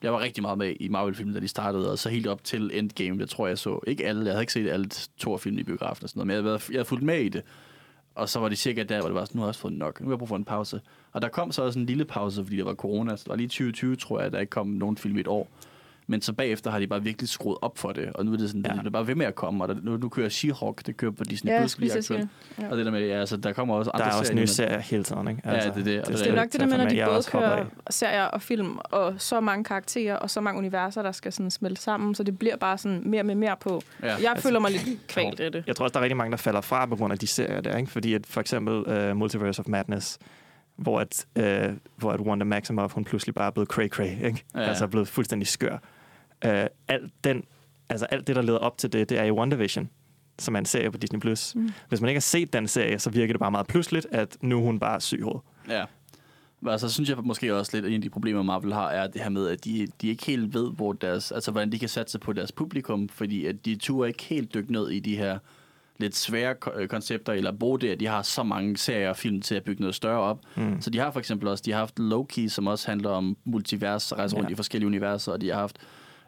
Jeg 0.03 0.13
var 0.13 0.21
rigtig 0.21 0.43
meget 0.43 0.59
med 0.59 0.75
i 0.81 0.89
Marvel-filmen, 0.89 1.35
da 1.35 1.41
de 1.41 1.49
startede, 1.49 1.91
og 1.93 1.99
så 1.99 2.09
helt 2.09 2.27
op 2.27 2.45
til 2.45 2.71
Endgame, 2.75 3.19
det 3.19 3.29
tror 3.31 3.47
jeg 3.47 3.59
så. 3.59 3.81
Ikke 3.87 4.07
alle, 4.07 4.25
jeg 4.25 4.33
havde 4.33 4.43
ikke 4.43 4.53
set 4.53 4.69
alle 4.71 4.87
Thor-film 5.21 5.59
i 5.59 5.63
biografen 5.63 6.05
og 6.05 6.09
sådan 6.09 6.19
noget, 6.19 6.27
men 6.27 6.31
jeg 6.35 6.37
havde, 6.37 6.45
været, 6.45 6.69
jeg 6.71 6.77
havde 6.77 6.85
fulgt 6.85 7.05
med 7.05 7.21
i 7.21 7.29
det. 7.29 7.43
Og 8.21 8.29
så 8.29 8.41
var 8.41 8.49
det 8.49 8.59
cirka 8.59 8.83
der, 8.83 9.01
hvor 9.01 9.09
det 9.09 9.15
var 9.15 9.25
sådan, 9.25 9.39
nu 9.39 9.43
har 9.43 9.47
jeg 9.47 9.49
også 9.49 9.61
fået 9.61 9.75
nok. 9.75 10.01
Nu 10.01 10.07
har 10.07 10.13
jeg 10.13 10.19
brug 10.19 10.29
for 10.29 10.37
en 10.37 10.45
pause. 10.45 10.81
Og 11.13 11.23
der 11.23 11.29
kom 11.29 11.53
så 11.53 11.63
også 11.63 11.79
en 11.79 11.87
lille 11.87 12.05
pause, 12.05 12.45
fordi 12.45 12.57
der 12.57 12.65
var 12.65 12.75
corona. 12.75 13.17
Så 13.17 13.25
det 13.25 13.31
var 13.31 13.37
lige 13.37 13.49
2020, 13.49 13.97
tror 13.97 14.19
jeg, 14.19 14.27
at 14.27 14.33
der 14.33 14.39
ikke 14.39 14.51
kom 14.51 14.67
nogen 14.67 14.97
film 14.97 15.17
i 15.17 15.21
et 15.21 15.27
år. 15.29 15.49
Men 16.11 16.23
så 16.23 16.33
bagefter 16.33 16.71
har 16.71 16.79
de 16.79 16.87
bare 16.87 17.03
virkelig 17.03 17.29
skruet 17.29 17.59
op 17.63 17.79
for 17.79 17.93
det, 17.93 18.13
og 18.15 18.25
nu 18.25 18.33
er 18.33 18.37
det 18.37 18.49
sådan, 18.49 18.65
Ja. 18.67 18.73
det 18.73 18.87
er 18.87 18.91
bare 18.91 19.07
ved 19.07 19.15
med 19.15 19.27
at 19.27 19.35
komme, 19.35 19.65
og 19.65 19.69
der, 19.69 19.75
nu, 19.83 19.97
nu 19.97 20.09
kører 20.09 20.29
She-Hulk, 20.29 20.83
det 20.87 20.97
kører 20.97 21.11
på 21.13 21.25
Disney 21.25 21.53
Ja, 21.53 21.59
Plus 21.61 21.79
lige 21.79 21.97
aktuelt. 21.99 22.29
Ja. 22.61 22.71
Og 22.71 22.77
det 22.77 22.87
der 22.87 22.93
med, 22.93 23.07
ja, 23.07 23.21
altså, 23.21 23.37
der 23.37 23.53
kommer 23.53 23.75
også 23.75 23.91
Der 23.91 23.99
andre 23.99 24.15
er 24.15 24.19
også 24.19 24.25
serier 24.29 24.41
nye 24.41 24.47
serier 24.47 24.79
hele 24.79 25.05
tiden, 25.05 25.29
ikke? 25.29 25.41
Altså, 25.45 25.69
Ja, 25.69 25.75
det 25.75 25.81
er 25.81 25.85
det, 25.85 25.99
og 26.01 26.07
skal 26.07 26.19
det 26.19 26.25
Det 26.25 26.31
er 26.33 26.37
nok 26.37 26.53
det 26.53 26.61
der 26.61 26.67
med, 26.67 26.79
når 26.79 26.89
de 26.89 27.03
både 27.07 27.23
kører 27.31 27.65
serier 27.91 28.25
og 28.25 28.43
film, 28.43 28.79
og 28.85 29.15
så 29.19 29.41
mange 29.41 29.65
karakterer, 29.65 30.17
og 30.17 30.31
så 30.31 30.41
mange 30.41 30.59
universer, 30.59 31.03
der 31.03 31.13
skal 31.13 31.33
sådan 31.33 31.51
smelte 31.51 31.83
sammen, 31.83 32.15
så 32.15 32.23
det 32.23 32.39
bliver 32.39 32.57
bare 32.57 32.79
sådan 32.79 33.03
mere 33.05 33.23
med 33.23 33.35
mere 33.35 33.57
på. 33.61 33.83
Ja. 34.03 34.07
Jeg 34.07 34.31
Altså, 34.31 34.49
føler 34.49 34.61
mig 34.61 34.71
lidt 34.71 34.99
kvalt 35.09 35.41
af 35.41 35.53
det. 35.53 35.65
Jeg 35.67 35.77
tror 35.77 35.85
også, 35.85 35.93
der 35.93 35.99
er 36.01 36.03
rigtig 36.05 36.17
mange, 36.17 36.31
der 36.31 36.37
falder 36.37 36.61
fra 36.61 36.87
på 36.87 36.97
grund 36.97 37.13
af 37.13 37.19
de 37.19 37.27
serier 37.27 37.61
der, 37.61 37.77
ikke? 37.77 37.91
Fordi 37.91 38.15
at 38.15 38.27
for 38.27 38.41
eksempel 38.41 39.09
uh, 39.11 39.17
Multiverse 39.17 39.61
of 39.61 39.67
Madness, 39.69 40.19
hvor 40.77 41.01
at, 41.01 41.27
uh, 41.39 41.77
hvor 41.97 42.13
at 42.13 42.21
Wanda 42.21 42.45
Maximoff, 42.45 42.95
hun 42.95 43.05
pludselig 43.05 43.35
bare 43.35 43.47
er 43.47 43.51
blevet 43.51 43.73
cray-cray, 43.73 44.27
ikke? 44.27 44.45
Ja. 44.55 44.61
Altså 44.61 44.85
er 44.85 44.89
blevet 44.89 45.09
fuldstændig 45.09 45.49
skør. 45.49 45.79
Uh, 46.45 46.51
alt, 46.89 47.13
den, 47.25 47.45
altså 47.89 48.07
alt 48.07 48.27
det, 48.27 48.37
der 48.37 48.43
leder 48.43 48.59
op 48.59 48.79
til 48.79 48.93
det, 48.93 49.09
det 49.09 49.19
er 49.19 49.25
i 49.25 49.31
WandaVision, 49.31 49.91
som 50.39 50.55
er 50.55 50.59
en 50.59 50.65
serie 50.65 50.91
på 50.91 50.99
Disney+. 50.99 51.21
Plus. 51.21 51.55
Mm. 51.55 51.71
Hvis 51.89 52.01
man 52.01 52.09
ikke 52.09 52.17
har 52.17 52.21
set 52.21 52.53
den 52.53 52.69
serie, 52.69 52.99
så 52.99 53.11
virker 53.11 53.33
det 53.33 53.41
bare 53.41 53.51
meget 53.51 53.67
pludseligt, 53.67 54.07
at 54.11 54.37
nu 54.41 54.59
er 54.59 54.63
hun 54.63 54.79
bare 54.79 55.01
syg 55.01 55.19
i 55.19 55.23
hovedet. 55.23 55.41
Ja. 55.69 55.85
Men 56.61 56.73
altså, 56.73 56.89
synes 56.89 57.09
jeg 57.09 57.19
måske 57.25 57.55
også 57.57 57.71
lidt, 57.77 57.85
at 57.85 57.91
en 57.91 57.97
af 57.97 58.03
de 58.03 58.11
problemer, 58.11 58.43
Marvel 58.43 58.73
har, 58.73 58.89
er 58.91 59.07
det 59.07 59.21
her 59.21 59.29
med, 59.29 59.49
at 59.49 59.65
de, 59.65 59.87
de 60.01 60.09
ikke 60.09 60.27
helt 60.27 60.55
ved, 60.55 60.71
hvor 60.73 60.93
deres, 60.93 61.33
altså, 61.33 61.51
hvordan 61.51 61.73
de 61.73 61.79
kan 61.79 61.89
satse 61.89 62.19
på 62.19 62.33
deres 62.33 62.53
publikum, 62.53 63.09
fordi 63.09 63.47
at 63.47 63.65
de 63.65 63.77
turer 63.77 64.07
ikke 64.07 64.23
helt 64.23 64.55
dykke 64.55 64.73
ned 64.73 64.91
i 64.91 65.01
de 65.01 65.17
her 65.17 65.39
lidt 65.99 66.17
svære 66.17 66.55
ko- 66.55 66.71
øh, 66.77 66.89
koncepter, 66.89 67.33
eller 67.33 67.53
bruge 67.53 67.81
det, 67.81 67.89
at 67.89 68.01
de 68.01 68.07
har 68.07 68.23
så 68.23 68.43
mange 68.43 68.77
serier 68.77 69.09
og 69.09 69.17
film 69.17 69.41
til 69.41 69.55
at 69.55 69.65
bygge 69.65 69.81
noget 69.81 69.95
større 69.95 70.21
op. 70.21 70.41
Mm. 70.57 70.81
Så 70.81 70.91
de 70.91 70.99
har 70.99 71.11
for 71.11 71.19
eksempel 71.19 71.49
også, 71.49 71.63
de 71.67 71.73
har 71.73 71.79
haft 71.79 71.99
Loki, 71.99 72.49
som 72.49 72.67
også 72.67 72.89
handler 72.91 73.11
om 73.11 73.37
multivers, 73.45 74.13
rejse 74.13 74.37
rundt 74.37 74.49
Ja. 74.49 74.53
i 74.53 74.57
forskellige 74.57 74.87
universer, 74.87 75.33
og 75.33 75.41
de 75.41 75.49
har 75.49 75.55
haft 75.61 75.79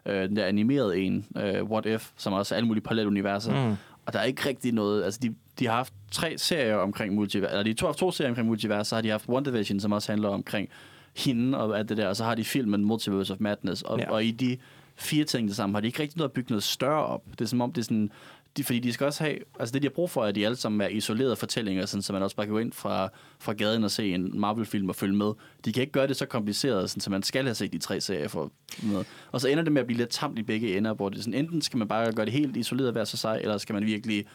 øh, 0.05 0.27
den 0.27 0.35
der 0.35 0.45
animerede 0.45 0.97
en, 0.97 1.25
øh, 1.37 1.63
What 1.63 1.85
If, 1.85 2.11
som 2.17 2.33
også 2.33 2.55
er 2.55 2.57
alle 2.57 2.67
mulige 2.67 2.83
parallelle 2.83 3.07
universer. 3.07 3.67
Mm. 3.67 3.75
Og 4.05 4.13
der 4.13 4.19
er 4.19 4.23
ikke 4.23 4.49
rigtig 4.49 4.71
noget... 4.71 5.03
Altså, 5.03 5.19
de, 5.23 5.35
de 5.59 5.67
har 5.67 5.75
haft 5.75 5.93
tre 6.11 6.37
serier 6.37 6.75
omkring 6.75 7.15
multivers. 7.15 7.51
Eller 7.51 7.63
de 7.63 7.73
to, 7.73 7.85
haft 7.85 7.97
to 7.97 8.11
serier 8.11 8.31
omkring 8.31 8.47
multivers. 8.47 8.87
Så 8.87 8.95
har 8.95 9.01
de 9.01 9.09
haft 9.09 9.25
One 9.27 9.45
Division, 9.45 9.79
som 9.79 9.91
også 9.91 10.11
handler 10.11 10.29
omkring 10.29 10.69
hende 11.17 11.57
og 11.57 11.79
alt 11.79 11.89
det 11.89 11.97
der. 11.97 12.07
Og 12.07 12.15
så 12.15 12.23
har 12.23 12.35
de 12.35 12.43
filmen 12.43 12.85
Multiverse 12.85 13.33
of 13.33 13.39
Madness. 13.39 13.81
Og, 13.81 13.99
ja. 13.99 14.11
og 14.11 14.23
i 14.23 14.31
de 14.31 14.57
fire 14.95 15.25
ting 15.25 15.47
det 15.47 15.55
sammen, 15.55 15.73
har 15.73 15.81
de 15.81 15.87
ikke 15.87 16.01
rigtig 16.01 16.17
noget 16.17 16.29
at 16.29 16.33
bygge 16.33 16.51
noget 16.51 16.63
større 16.63 17.05
op. 17.05 17.23
Det 17.31 17.41
er 17.41 17.45
som 17.45 17.61
om, 17.61 17.71
det 17.71 17.81
er 17.81 17.85
sådan... 17.85 18.11
De, 18.57 18.63
fordi 18.63 18.79
de 18.79 18.93
skal 18.93 19.05
også 19.05 19.23
have... 19.23 19.37
Altså 19.59 19.73
det, 19.73 19.81
de 19.81 19.87
har 19.87 19.93
brug 19.93 20.09
for, 20.09 20.23
er, 20.23 20.27
at 20.27 20.35
de 20.35 20.45
alle 20.45 20.55
sammen 20.55 20.81
er 20.81 20.87
isolerede 20.87 21.35
fortællinger, 21.35 21.85
sådan, 21.85 22.01
så 22.01 22.13
man 22.13 22.23
også 22.23 22.35
bare 22.35 22.45
kan 22.45 22.53
gå 22.53 22.59
ind 22.59 22.73
fra, 22.73 23.09
fra 23.39 23.53
gaden 23.53 23.83
og 23.83 23.91
se 23.91 24.13
en 24.13 24.39
Marvel-film 24.39 24.89
og 24.89 24.95
følge 24.95 25.15
med. 25.15 25.31
De 25.65 25.73
kan 25.73 25.81
ikke 25.81 25.93
gøre 25.93 26.07
det 26.07 26.15
så 26.15 26.25
kompliceret, 26.25 26.89
sådan, 26.89 27.01
så 27.01 27.09
man 27.09 27.23
skal 27.23 27.43
have 27.43 27.55
set 27.55 27.73
de 27.73 27.77
tre 27.77 28.01
serier 28.01 28.27
for 28.27 28.51
med. 28.83 29.03
Og 29.31 29.41
så 29.41 29.47
ender 29.47 29.63
det 29.63 29.71
med 29.71 29.81
at 29.81 29.87
blive 29.87 29.97
lidt 29.97 30.09
tamt 30.09 30.39
i 30.39 30.43
begge 30.43 30.77
ender, 30.77 30.93
hvor 30.93 31.09
det 31.09 31.17
er 31.17 31.21
sådan, 31.21 31.39
enten 31.39 31.61
skal 31.61 31.77
man 31.77 31.87
bare 31.87 32.11
gøre 32.11 32.25
det 32.25 32.33
helt 32.33 32.57
isoleret 32.57 32.91
hver 32.91 33.03
så 33.03 33.17
sig, 33.17 33.39
eller 33.41 33.57
skal 33.57 33.73
man 33.73 33.85
virkelig 33.85 34.25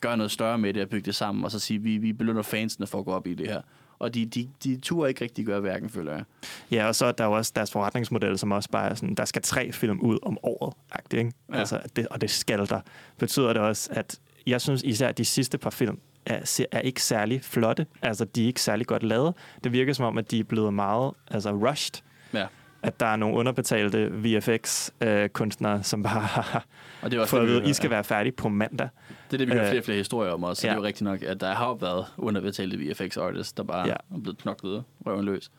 gøre 0.00 0.16
noget 0.16 0.30
større 0.30 0.58
med 0.58 0.74
det 0.74 0.82
og 0.82 0.88
bygge 0.88 1.06
det 1.06 1.14
sammen, 1.14 1.44
og 1.44 1.50
så 1.50 1.58
sige, 1.58 1.82
vi, 1.82 1.98
vi 1.98 2.12
belønner 2.12 2.42
fansene 2.42 2.86
for 2.86 2.98
at 2.98 3.04
gå 3.04 3.12
op 3.12 3.26
i 3.26 3.34
det 3.34 3.48
her. 3.48 3.60
Og 4.02 4.14
de, 4.14 4.26
de, 4.26 4.48
de 4.64 4.76
turer 4.76 5.08
ikke 5.08 5.24
rigtig 5.24 5.46
gøre 5.46 5.60
hverken, 5.60 5.90
føler 5.90 6.12
jeg. 6.12 6.24
Ja, 6.70 6.86
og 6.86 6.94
så 6.94 7.06
er 7.06 7.12
der 7.12 7.24
jo 7.24 7.32
også 7.32 7.52
deres 7.56 7.72
forretningsmodel, 7.72 8.38
som 8.38 8.52
også 8.52 8.70
bare 8.70 8.90
er 8.90 8.94
sådan, 8.94 9.14
der 9.14 9.24
skal 9.24 9.42
tre 9.42 9.72
film 9.72 10.00
ud 10.00 10.18
om 10.22 10.38
året, 10.42 10.74
ikke? 11.18 11.32
Ja. 11.52 11.58
Altså, 11.58 11.80
det, 11.96 12.08
og 12.08 12.20
det 12.20 12.30
skal 12.30 12.58
der. 12.58 12.80
Betyder 13.18 13.52
det 13.52 13.62
også, 13.62 13.90
at 13.92 14.20
jeg 14.46 14.60
synes 14.60 14.82
især, 14.82 15.12
de 15.12 15.24
sidste 15.24 15.58
par 15.58 15.70
film 15.70 15.98
er, 16.26 16.66
er 16.72 16.80
ikke 16.80 17.02
særlig 17.02 17.42
flotte. 17.42 17.86
Altså, 18.02 18.24
de 18.24 18.42
er 18.42 18.46
ikke 18.46 18.60
særlig 18.60 18.86
godt 18.86 19.02
lavet. 19.02 19.34
Det 19.64 19.72
virker 19.72 19.92
som 19.92 20.04
om, 20.04 20.18
at 20.18 20.30
de 20.30 20.38
er 20.38 20.44
blevet 20.44 20.74
meget 20.74 21.12
altså, 21.30 21.50
rushed. 21.50 22.02
Ja. 22.34 22.46
At 22.82 23.00
der 23.00 23.06
er 23.06 23.16
nogle 23.16 23.36
underbetalte 23.36 24.10
VFX-kunstnere, 24.12 25.82
som 25.82 26.02
bare 26.02 26.20
har 26.20 26.66
Og 27.02 27.10
det 27.10 27.16
er 27.16 27.20
også 27.20 27.30
fået 27.36 27.42
at 27.42 27.48
vide, 27.48 27.70
I 27.70 27.72
skal 27.72 27.88
ja. 27.88 27.94
være 27.94 28.04
færdige 28.04 28.32
på 28.32 28.48
mandag. 28.48 28.88
Det 29.32 29.40
er 29.40 29.46
det, 29.46 29.48
vi 29.48 29.52
hører 29.52 29.64
Øh, 29.64 29.70
flere 29.70 29.80
og 29.80 29.84
flere 29.84 29.98
historier 29.98 30.32
om 30.32 30.44
også. 30.44 30.60
Så 30.60 30.66
ja. 30.66 30.70
det 30.72 30.76
er 30.76 30.80
jo 30.80 30.86
rigtigt 30.86 31.04
nok, 31.04 31.22
at 31.22 31.40
der 31.40 31.52
har 31.54 31.74
været 31.74 32.06
underbetalte 32.18 32.76
VFX 32.78 33.16
artists, 33.16 33.52
der 33.52 33.62
bare 33.62 33.86
Ja. 33.88 33.92
er 34.14 34.18
blevet 34.22 34.38
knoklet 34.38 34.84
røven 35.06 35.24
løs. 35.24 35.50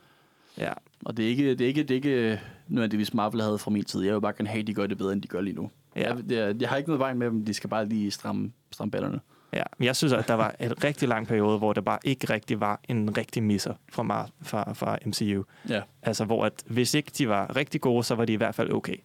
Ja. 0.57 0.73
Og 1.05 1.17
det 1.17 1.25
er 1.25 1.29
ikke, 1.29 1.49
det 1.49 1.61
er 1.61 1.67
ikke, 1.67 1.83
det 1.83 1.91
er 1.91 1.95
ikke 1.95 2.39
nødvendigvis 2.67 3.13
Marvel 3.13 3.41
havde 3.41 3.57
fra 3.57 3.71
min 3.71 3.83
tid. 3.83 4.01
Jeg 4.03 4.13
vil 4.13 4.21
bare 4.21 4.33
gerne 4.37 4.49
have, 4.49 4.61
at 4.61 4.67
de 4.67 4.73
gør 4.73 4.87
det 4.87 4.97
bedre, 4.97 5.13
end 5.13 5.21
de 5.21 5.27
gør 5.27 5.41
lige 5.41 5.55
nu. 5.55 5.69
Ja. 5.95 6.15
Jeg, 6.29 6.37
er, 6.37 6.53
jeg 6.59 6.69
har 6.69 6.77
ikke 6.77 6.89
noget 6.89 6.99
vejen 6.99 7.17
med 7.19 7.27
dem. 7.27 7.45
De 7.45 7.53
skal 7.53 7.69
bare 7.69 7.85
lige 7.85 8.11
stramme, 8.11 8.51
stramme 8.71 8.91
ballerne. 8.91 9.19
Ja, 9.53 9.63
men 9.77 9.85
jeg 9.85 9.95
synes, 9.95 10.13
at 10.13 10.27
der 10.27 10.33
var 10.33 10.55
en 10.59 10.83
rigtig 10.83 11.07
lang 11.07 11.27
periode, 11.27 11.57
hvor 11.57 11.73
det 11.73 11.85
bare 11.85 11.99
ikke 12.03 12.33
rigtig 12.33 12.59
var 12.59 12.79
en 12.89 13.17
rigtig 13.17 13.43
misser 13.43 13.73
fra, 13.91 14.03
Mar- 14.03 14.31
fra, 14.41 14.73
fra 14.73 14.97
MCU. 15.05 15.43
Ja. 15.69 15.81
Altså, 16.01 16.25
hvor 16.25 16.45
at, 16.45 16.63
hvis 16.65 16.93
ikke 16.93 17.11
de 17.17 17.29
var 17.29 17.55
rigtig 17.55 17.81
gode, 17.81 18.03
så 18.03 18.15
var 18.15 18.25
de 18.25 18.33
i 18.33 18.35
hvert 18.35 18.55
fald 18.55 18.71
okay. 18.71 18.95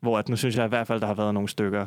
Hvor 0.00 0.18
at, 0.18 0.28
nu 0.28 0.36
synes 0.36 0.56
jeg 0.56 0.64
i 0.64 0.68
hvert 0.68 0.86
fald, 0.86 1.00
der 1.00 1.06
har 1.06 1.14
været 1.14 1.34
nogle 1.34 1.48
stykker, 1.48 1.86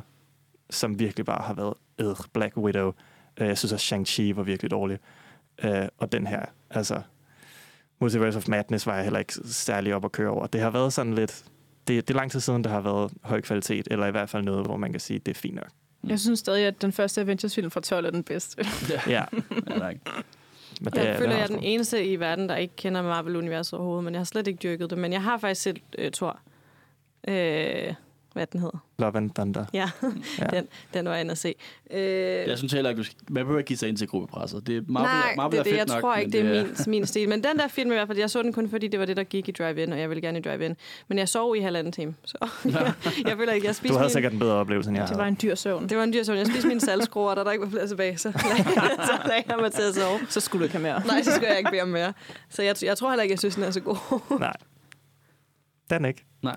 som 0.70 1.00
virkelig 1.00 1.26
bare 1.26 1.44
har 1.44 1.54
været 1.54 1.74
øh, 2.00 2.16
Black 2.34 2.58
Widow. 2.58 2.92
Øh, 3.40 3.48
Jeg 3.48 3.58
synes 3.58 3.74
også, 3.74 3.96
Shang-Chi 3.96 4.36
var 4.36 4.44
virkelig 4.44 4.72
dårlig. 4.72 4.98
Øh, 5.64 5.88
Og 5.98 6.12
den 6.12 6.28
her, 6.28 6.46
altså... 6.70 7.02
Multiverse 8.02 8.38
of 8.38 8.48
Madness 8.48 8.86
var 8.88 8.96
jeg 8.96 9.04
heller 9.04 9.20
ikke 9.20 9.34
særlig 9.34 9.96
op 9.96 10.06
at 10.06 10.12
køre 10.12 10.30
over. 10.30 10.48
Det 10.48 10.62
har 10.62 10.70
været 10.70 10.94
sådan 10.94 11.14
lidt... 11.14 11.44
Det, 11.88 12.08
det 12.08 12.14
er 12.14 12.18
lang 12.18 12.32
tid 12.32 12.40
siden, 12.40 12.64
der 12.64 12.70
har 12.70 12.82
været 12.82 13.14
høj 13.24 13.42
kvalitet, 13.42 13.88
eller 13.92 14.06
i 14.06 14.12
hvert 14.12 14.30
fald 14.30 14.44
noget, 14.44 14.66
hvor 14.66 14.78
man 14.78 14.92
kan 14.92 15.00
sige, 15.00 15.20
det 15.20 15.32
er 15.32 15.40
fint 15.40 15.56
nok. 15.56 15.68
Jeg 16.08 16.20
synes 16.20 16.40
stadig, 16.40 16.66
at 16.66 16.82
den 16.82 16.92
første 16.92 17.22
Avengers-film 17.22 17.72
fra 17.72 17.82
12 17.82 18.06
er 18.06 18.12
den 18.12 18.24
bedste. 18.24 18.66
Ja, 18.90 19.02
ja 19.16 19.24
men 20.82 20.94
Jeg 20.94 20.94
det, 20.94 21.18
føler, 21.18 21.30
det 21.30 21.38
jeg 21.38 21.44
er 21.44 21.48
den 21.48 21.60
eneste 21.64 22.06
i 22.06 22.20
verden, 22.20 22.50
der 22.50 22.56
ikke 22.56 22.76
kender 22.76 23.02
Marvel-universet 23.02 23.74
overhovedet, 23.74 24.04
men 24.04 24.14
jeg 24.14 24.20
har 24.20 24.26
slet 24.26 24.48
ikke 24.48 24.60
dyrket 24.64 24.90
det. 24.90 24.98
Men 24.98 25.14
jeg 25.14 25.24
har 25.24 25.38
faktisk 25.38 25.62
set 25.62 25.80
øh, 25.98 26.12
Thor. 26.12 26.40
Øh, 27.28 27.94
hvad 28.34 28.48
den 28.48 28.60
hedder. 28.60 28.78
Love 29.00 29.18
and 29.18 29.32
Thunder. 29.36 29.66
Ja, 29.74 29.90
Ja. 30.40 30.46
den, 30.46 30.68
den 30.94 31.06
var 31.06 31.12
jeg 31.12 31.22
inde 31.22 31.32
at 31.32 31.38
se. 31.38 31.56
Øh, 31.92 32.00
Jeg 32.50 32.58
synes 32.58 32.74
heller 32.74 32.90
ikke, 32.90 33.06
man 33.30 33.44
behøver 33.44 33.60
ikke 33.60 33.68
give 33.68 33.78
sig 33.78 33.90
ind 33.90 33.98
til 33.98 34.08
gruppepresset. 34.08 34.68
Det 34.68 34.78
er 34.78 34.82
Marvel, 34.88 35.10
Nej, 35.10 35.36
Marvel 35.36 35.52
det 35.52 35.60
er 35.60 35.64
det. 35.64 35.70
fedt 35.70 35.78
Jeg 35.78 35.96
nok, 35.96 36.02
tror 36.02 36.16
ikke, 36.16 36.32
det 36.32 36.40
er 36.58 36.64
min, 36.64 36.76
min 36.88 37.06
stil. 37.06 37.30
Men 37.30 37.44
den 37.44 37.58
der 37.60 37.68
film 37.68 37.92
i 37.92 37.94
hvert 37.94 38.08
fald, 38.08 38.18
jeg 38.18 38.30
så 38.30 38.42
den 38.44 38.54
kun 38.54 38.70
fordi, 38.70 38.88
det 38.88 39.00
var 39.00 39.06
det, 39.06 39.18
der 39.18 39.24
gik 39.24 39.48
i 39.50 39.52
drive-in, 39.52 39.94
og 39.94 40.00
jeg 40.00 40.10
ville 40.10 40.22
gerne 40.22 40.40
i 40.40 40.42
drive-in. 40.42 40.76
Men 41.08 41.18
jeg 41.18 41.30
sov 41.30 41.56
i 41.56 41.60
halvanden 41.60 41.92
time, 41.94 42.16
så 42.26 42.38
jeg, 42.66 42.94
jeg 43.28 43.38
føler 43.38 43.54
ikke, 43.54 43.68
jeg 43.68 43.76
spiste 43.76 43.94
Du 43.94 43.98
havde 43.98 44.08
min, 44.08 44.14
sikkert 44.14 44.34
en 44.34 44.40
bedre 44.40 44.54
oplevelse, 44.56 44.90
end 44.90 44.98
jeg 44.98 45.08
Det 45.08 45.18
var 45.18 45.24
havde. 45.24 45.30
en 45.32 45.38
dyr 45.42 45.56
søvn. 45.56 45.90
Det 45.90 45.98
var 45.98 46.04
en 46.04 46.14
dyr 46.14 46.24
søvn. 46.24 46.38
Jeg 46.38 46.48
spiste 46.48 46.68
mine 46.68 46.82
salgskruer, 46.82 47.30
og 47.30 47.36
da 47.36 47.44
der 47.44 47.52
ikke 47.52 47.64
var 47.64 47.70
plads 47.70 47.90
tilbage, 47.90 48.18
så 48.18 48.30
lagde, 48.32 48.64
så 49.10 49.20
lagde 49.28 49.44
jeg 49.48 49.58
mig 49.62 49.72
til 49.72 49.82
at 49.82 49.96
sove. 49.96 50.20
Så 50.30 50.40
skulle 50.40 50.60
du 50.60 50.64
ikke 50.64 50.76
have 50.78 50.84
mere. 50.84 51.08
Nej, 51.08 51.24
så 51.24 51.32
skulle 51.32 51.48
jeg 51.50 51.58
ikke 51.58 51.72
bede 51.72 51.82
om 51.82 51.88
mere. 51.88 52.14
Så 52.50 52.62
jeg, 52.64 52.76
jeg 52.84 52.98
tror 52.98 53.10
heller 53.10 53.24
ikke, 53.24 53.34
jeg 53.34 53.40
synes, 53.40 53.56
den 53.56 53.64
er 53.64 53.72
så 53.72 53.80
god. 53.80 54.20
Nej. 54.40 54.54
Den 55.90 56.06
ikke. 56.06 56.26
Nej. 56.44 56.56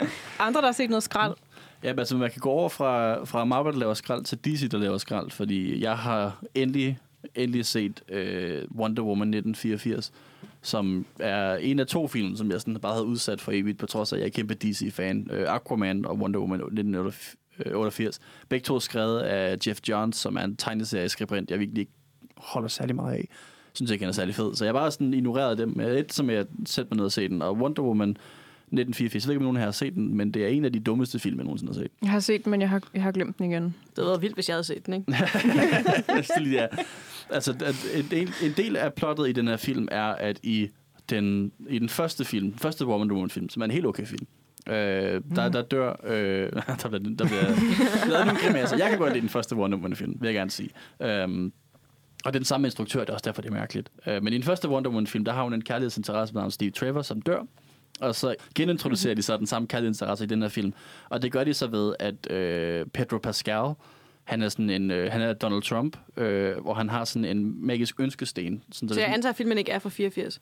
Andre, 0.38 0.60
der 0.60 0.66
har 0.66 0.72
set 0.72 0.90
noget 0.90 1.02
skrald. 1.02 1.34
Ja, 1.82 1.92
men 1.92 1.98
altså 1.98 2.16
man 2.16 2.30
kan 2.30 2.40
gå 2.40 2.50
over 2.50 2.68
fra, 2.68 3.24
fra 3.24 3.44
Marvel, 3.44 3.72
der 3.72 3.78
laver 3.78 3.94
skrald, 3.94 4.24
til 4.24 4.38
DC, 4.44 4.70
der 4.70 4.78
laver 4.78 4.98
skrald, 4.98 5.30
fordi 5.30 5.82
jeg 5.82 5.98
har 5.98 6.44
endelig, 6.54 6.98
endelig 7.34 7.66
set 7.66 8.02
øh, 8.08 8.64
Wonder 8.76 9.02
Woman 9.02 9.28
1984, 9.28 10.12
som 10.62 11.06
er 11.18 11.56
en 11.56 11.78
af 11.78 11.86
to 11.86 12.08
film, 12.08 12.36
som 12.36 12.50
jeg 12.50 12.60
sådan 12.60 12.80
bare 12.80 12.92
havde 12.92 13.06
udsat 13.06 13.40
for 13.40 13.52
evigt, 13.52 13.78
på 13.78 13.86
trods 13.86 14.12
af, 14.12 14.16
at 14.16 14.20
jeg 14.20 14.26
er 14.26 14.30
kæmpe 14.30 14.54
DC-fan. 14.54 15.30
Øh, 15.32 15.54
Aquaman 15.54 16.04
og 16.04 16.16
Wonder 16.16 16.40
Woman 16.40 16.60
1988. 16.60 18.20
Begge 18.48 18.64
to 18.64 18.80
skrevet 18.80 19.20
af 19.20 19.56
Jeff 19.66 19.80
Johns, 19.88 20.16
som 20.16 20.36
er 20.36 20.40
en 20.40 20.56
tegneserieskribent, 20.56 21.50
jeg 21.50 21.58
virkelig 21.58 21.80
ikke 21.80 21.92
holder 22.36 22.68
særlig 22.68 22.96
meget 22.96 23.14
af. 23.14 23.28
Synes 23.72 23.90
ikke, 23.90 24.04
han 24.04 24.08
er 24.08 24.14
særlig 24.14 24.34
fed. 24.34 24.54
Så 24.54 24.64
jeg 24.64 24.74
bare 24.74 24.90
sådan 24.90 25.14
ignoreret 25.14 25.58
dem. 25.58 25.80
Et, 25.80 26.12
som 26.12 26.30
jeg 26.30 26.46
sætte 26.66 26.88
mig 26.90 26.96
ned 26.96 27.04
og 27.04 27.12
se 27.12 27.28
den. 27.28 27.42
Og 27.42 27.56
Wonder 27.56 27.82
Woman 27.82 28.16
1984, 28.72 29.24
jeg 29.24 29.28
ved 29.28 29.34
ikke, 29.34 29.40
om 29.40 29.44
nogen 29.44 29.56
her 29.56 29.64
har 29.64 29.72
set 29.72 29.94
den, 29.94 30.14
men 30.16 30.34
det 30.34 30.44
er 30.44 30.48
en 30.48 30.64
af 30.64 30.72
de 30.72 30.80
dummeste 30.80 31.18
film, 31.18 31.36
jeg 31.36 31.44
nogensinde 31.44 31.72
har 31.72 31.80
set. 31.80 31.90
Jeg 32.02 32.10
har 32.10 32.20
set 32.20 32.44
den, 32.44 32.50
men 32.50 32.60
jeg 32.60 32.68
har, 32.68 32.82
jeg 32.94 33.02
har 33.02 33.12
glemt 33.12 33.38
den 33.38 33.50
igen. 33.50 33.62
Det 33.64 33.74
havde 33.96 34.08
været 34.08 34.22
vildt, 34.22 34.34
hvis 34.34 34.48
jeg 34.48 34.54
havde 34.54 34.64
set 34.64 34.86
den, 34.86 34.94
ikke? 34.94 35.16
Ja. 36.58 36.66
Altså, 37.30 37.74
en, 37.94 38.06
del, 38.10 38.30
en 38.42 38.52
del 38.56 38.76
af 38.76 38.94
plottet 38.94 39.28
i 39.28 39.32
den 39.32 39.48
her 39.48 39.56
film 39.56 39.88
er, 39.90 40.04
at 40.04 40.40
i 40.42 40.68
den, 41.10 41.52
i 41.68 41.78
den 41.78 41.88
første 41.88 42.24
film, 42.24 42.50
den 42.50 42.58
første 42.58 42.86
Wonder 42.86 43.14
Woman-film, 43.14 43.48
som 43.48 43.62
er 43.62 43.64
en 43.64 43.70
helt 43.70 43.86
okay 43.86 44.06
film, 44.06 44.26
øh, 44.68 45.20
der, 45.36 45.48
der 45.48 45.62
dør... 45.62 45.96
Øh, 46.04 46.52
der 46.82 46.88
bliver, 46.88 47.14
der 47.18 47.26
bliver 47.26 47.44
lavet 48.08 48.26
nogle 48.26 48.40
grimasser. 48.40 48.76
Jeg 48.76 48.90
kan 48.90 48.98
godt 48.98 49.12
lide 49.12 49.20
den 49.20 49.28
første 49.28 49.56
Wonder 49.56 49.78
Woman-film, 49.78 50.16
vil 50.20 50.26
jeg 50.26 50.34
gerne 50.34 50.50
sige. 50.50 50.70
Um, 51.24 51.52
og 52.24 52.32
det 52.32 52.36
er 52.36 52.40
den 52.40 52.44
samme 52.44 52.66
instruktør, 52.66 53.00
det 53.00 53.08
er 53.08 53.12
også 53.12 53.24
derfor, 53.24 53.42
det 53.42 53.48
er 53.48 53.54
mærkeligt. 53.54 53.90
Uh, 54.06 54.12
men 54.22 54.32
i 54.32 54.36
den 54.36 54.42
første 54.42 54.68
Wonder 54.68 54.90
Woman-film, 54.90 55.24
der 55.24 55.32
har 55.32 55.42
hun 55.42 55.52
en 55.52 55.62
kærlighedsinteresse 55.62 56.34
med 56.34 56.42
navn 56.42 56.50
Steve 56.50 56.70
Trevor, 56.70 57.02
som 57.02 57.22
dør. 57.22 57.46
Og 58.00 58.14
så 58.14 58.34
genintroducerer 58.54 59.14
de 59.14 59.22
så 59.22 59.36
den 59.36 59.46
samme 59.46 59.68
kærlighedsinteresse 59.68 60.24
i 60.24 60.26
den 60.26 60.42
her 60.42 60.48
film. 60.48 60.72
Og 61.08 61.22
det 61.22 61.32
gør 61.32 61.44
de 61.44 61.54
så 61.54 61.66
ved, 61.66 61.94
at 61.98 62.30
øh, 62.30 62.86
Pedro 62.86 63.18
Pascal, 63.18 63.72
han 64.24 64.42
er 64.42 64.48
sådan 64.48 64.70
en, 64.70 64.90
øh, 64.90 65.12
han 65.12 65.20
er 65.20 65.32
Donald 65.32 65.62
Trump, 65.62 65.96
øh, 66.16 66.58
hvor 66.60 66.74
han 66.74 66.88
har 66.88 67.04
sådan 67.04 67.24
en 67.24 67.66
magisk 67.66 68.00
ønskesten. 68.00 68.62
Sådan, 68.72 68.88
Så 68.88 69.00
jeg 69.00 69.14
antager, 69.14 69.30
at 69.30 69.36
filmen 69.36 69.58
ikke 69.58 69.72
er 69.72 69.78
fra 69.78 69.90
84. 69.90 70.40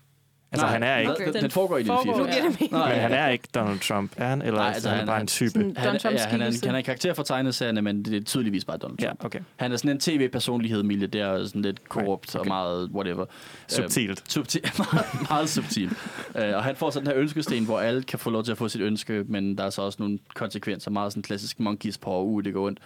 Altså, 0.63 0.67
han 0.67 0.83
er 0.83 0.99
ikke... 0.99 1.33
Den, 1.33 1.43
den 1.43 1.51
foregår 1.51 1.77
i 1.77 1.81
1984. 1.81 2.61
ja. 2.61 2.67
Nej, 2.77 2.93
Men 2.93 3.01
han 3.01 3.13
er 3.13 3.29
ikke 3.29 3.49
Donald 3.55 3.79
Trump, 3.81 4.13
er 4.17 4.27
han? 4.29 4.43
Eller 4.43 4.53
Nej, 4.55 4.63
Nej, 4.67 4.75
altså, 4.75 4.89
han 4.91 5.01
er 5.01 5.07
bare 5.07 5.21
en 5.21 5.27
type? 5.27 5.59
Han, 5.59 5.75
Trumps 5.75 6.05
ja, 6.05 6.27
han, 6.29 6.41
er, 6.43 6.47
en- 6.47 6.55
han 6.65 6.75
er 6.75 6.79
en 6.79 6.85
karakter 6.85 7.15
fra 7.15 7.23
tegneserierne, 7.25 7.83
men 7.83 8.03
det 8.05 8.17
er 8.17 8.21
tydeligvis 8.25 8.65
bare 8.65 8.77
Donald 8.77 8.99
Ja, 9.01 9.07
Trump. 9.07 9.25
okay. 9.25 9.41
Han 9.57 9.73
er 9.73 9.77
sådan 9.77 9.91
en 9.91 9.99
tv-personlighed, 10.01 10.83
milliardær, 10.83 11.27
og 11.27 11.47
sådan 11.47 11.63
lidt 11.63 11.89
korrupt 11.89 12.35
okay. 12.35 12.41
og 12.41 12.47
meget 12.49 12.91
whatever. 12.95 13.25
Subtilt. 13.69 14.11
Øhm, 14.11 14.17
subtil, 14.29 14.61
meget, 14.93 15.07
meget 15.31 15.49
subtil. 15.49 15.91
Øh, 16.37 16.55
og 16.57 16.65
han 16.65 16.77
får 16.77 16.91
så 16.91 16.99
den 16.99 17.07
her 17.07 17.17
ønskesten, 17.17 17.65
hvor 17.65 17.81
alle 17.81 18.03
kan 18.03 18.19
få 18.19 18.31
lov 18.31 18.45
til 18.45 18.53
at 18.53 18.59
få 18.59 18.69
sit 18.69 18.81
ønske, 18.81 19.25
men 19.29 19.59
der 19.59 19.65
er 19.65 19.71
så 19.71 19.83
også 19.83 19.97
nogle 20.01 20.19
konsekvenser. 20.35 20.91
Meget 20.91 21.13
sådan 21.13 21.23
klassisk 21.23 21.61
monkeys 21.61 21.99
på 21.99 22.23
uge, 22.25 22.45
det 22.45 22.53
går 22.55 22.67
ondt. 22.67 22.79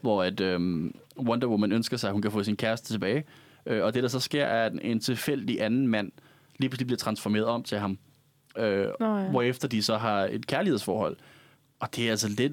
Hvor 0.00 0.22
at 0.22 0.40
øhm, 0.40 0.94
Wonder 1.18 1.46
Woman 1.46 1.72
ønsker 1.72 1.96
sig, 1.96 2.08
at 2.08 2.12
hun 2.12 2.22
kan 2.22 2.30
få 2.30 2.42
sin 2.42 2.56
kæreste 2.56 2.88
tilbage. 2.94 3.24
Øh, 3.66 3.84
og 3.84 3.94
det, 3.94 4.02
der 4.02 4.08
så 4.08 4.20
sker, 4.20 4.44
er, 4.44 4.66
at 4.66 4.72
en 4.82 5.00
tilfældig 5.00 5.62
anden 5.62 5.88
mand 5.88 6.12
lige 6.58 6.70
pludselig 6.70 6.86
bliver 6.86 6.98
transformeret 6.98 7.46
om 7.46 7.62
til 7.62 7.78
ham. 7.78 7.98
Øh, 8.58 8.86
Nå, 9.00 9.18
ja. 9.18 9.28
Hvorefter 9.28 9.68
de 9.68 9.82
så 9.82 9.96
har 9.96 10.24
et 10.24 10.46
kærlighedsforhold. 10.46 11.16
Og 11.80 11.96
det 11.96 12.06
er 12.06 12.10
altså 12.10 12.28
lidt 12.28 12.52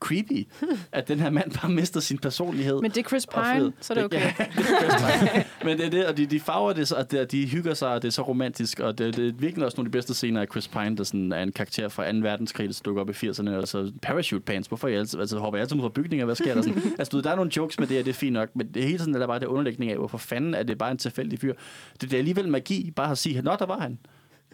creepy, 0.00 0.48
at 0.92 1.08
den 1.08 1.20
her 1.20 1.30
mand 1.30 1.52
bare 1.60 1.70
mister 1.70 2.00
sin 2.00 2.18
personlighed. 2.18 2.80
Men 2.80 2.90
det 2.90 2.98
er 2.98 3.08
Chris. 3.08 3.26
Pine, 3.26 3.72
så 3.80 3.92
er 3.92 3.94
det 3.94 4.04
okay. 4.04 4.20
Ja, 4.20 4.34
det 4.56 4.66
er 4.70 4.98
Chris 4.98 5.20
Pine. 5.32 5.44
Men 5.64 5.78
det 5.78 5.86
er 5.86 5.90
det, 5.90 6.06
og 6.06 6.16
de, 6.16 6.26
de 6.26 6.40
farver 6.40 6.72
det, 6.72 6.88
så, 6.88 6.94
og 6.94 7.10
det, 7.10 7.32
de 7.32 7.46
hygger 7.46 7.74
sig, 7.74 7.88
og 7.88 8.02
det 8.02 8.08
er 8.08 8.12
så 8.12 8.22
romantisk, 8.22 8.80
og 8.80 8.98
det, 8.98 9.16
det 9.16 9.28
er 9.28 9.32
virkelig 9.32 9.64
også 9.66 9.76
nogle 9.76 9.86
af 9.86 9.92
de 9.92 9.96
bedste 9.96 10.14
scener 10.14 10.40
af 10.40 10.46
Chris 10.50 10.68
Pine, 10.68 10.96
der 10.96 11.04
sådan 11.04 11.32
er 11.32 11.42
en 11.42 11.52
karakter 11.52 11.88
fra 11.88 12.12
2. 12.12 12.18
verdenskrig, 12.18 12.68
der 12.68 12.80
dukker 12.84 13.02
op 13.02 13.10
i 13.10 13.12
80'erne, 13.12 13.50
og 13.50 13.68
så 13.68 13.92
parachute 14.02 14.44
pants. 14.44 14.68
Hvorfor 14.68 14.88
jeg 14.88 14.98
altid, 14.98 15.20
altså, 15.20 15.38
hopper 15.38 15.58
jeg 15.58 15.62
altid 15.62 15.76
ud 15.76 15.82
fra 15.82 15.88
bygninger? 15.88 16.24
Hvad 16.26 16.36
sker 16.36 16.54
der? 16.54 16.62
Sådan, 16.62 16.82
altså, 16.98 17.10
du 17.10 17.20
der 17.20 17.30
er 17.30 17.36
nogle 17.36 17.50
jokes 17.56 17.78
med 17.78 17.86
det, 17.86 17.98
og 17.98 18.04
det 18.04 18.10
er 18.10 18.14
fint 18.14 18.32
nok, 18.32 18.48
men 18.56 18.68
det 18.74 18.84
hele 18.84 18.98
tiden 18.98 19.14
er 19.14 19.18
der 19.18 19.26
bare 19.26 19.40
det 19.40 19.46
underlægning 19.46 19.90
af, 19.90 19.96
hvorfor 19.96 20.18
fanden 20.18 20.54
er 20.54 20.62
det 20.62 20.78
bare 20.78 20.90
en 20.90 20.98
tilfældig 20.98 21.38
fyr. 21.38 21.54
Det, 21.92 22.02
det 22.02 22.12
er 22.12 22.18
alligevel 22.18 22.48
magi, 22.48 22.90
bare 22.96 23.10
at 23.10 23.18
sige, 23.18 23.42
nå, 23.42 23.56
der 23.58 23.66
var 23.66 23.78
han. 23.78 23.98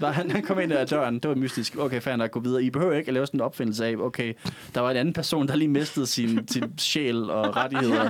Der, 0.00 0.10
han, 0.12 0.30
han 0.30 0.42
kom 0.42 0.60
ind 0.60 0.72
ad 0.72 0.86
døren, 0.86 1.14
det 1.14 1.28
var 1.28 1.34
mystisk. 1.34 1.76
Okay, 1.78 2.00
fair 2.00 2.16
nok, 2.16 2.30
gå 2.30 2.40
videre. 2.40 2.62
I 2.62 2.70
behøver 2.70 2.92
ikke 2.92 3.08
at 3.08 3.14
lave 3.14 3.26
sådan 3.26 3.40
en 3.40 3.44
opfindelse 3.44 3.86
af, 3.86 3.96
okay, 3.96 4.32
der 4.74 4.80
var 4.80 4.90
en 4.90 4.96
anden 4.96 5.14
person, 5.14 5.48
der 5.48 5.56
lige 5.56 5.68
mistede 5.68 6.06
sin, 6.06 6.48
sin 6.48 6.64
sjæl 6.78 7.30
og 7.30 7.56
rettigheder, 7.56 8.02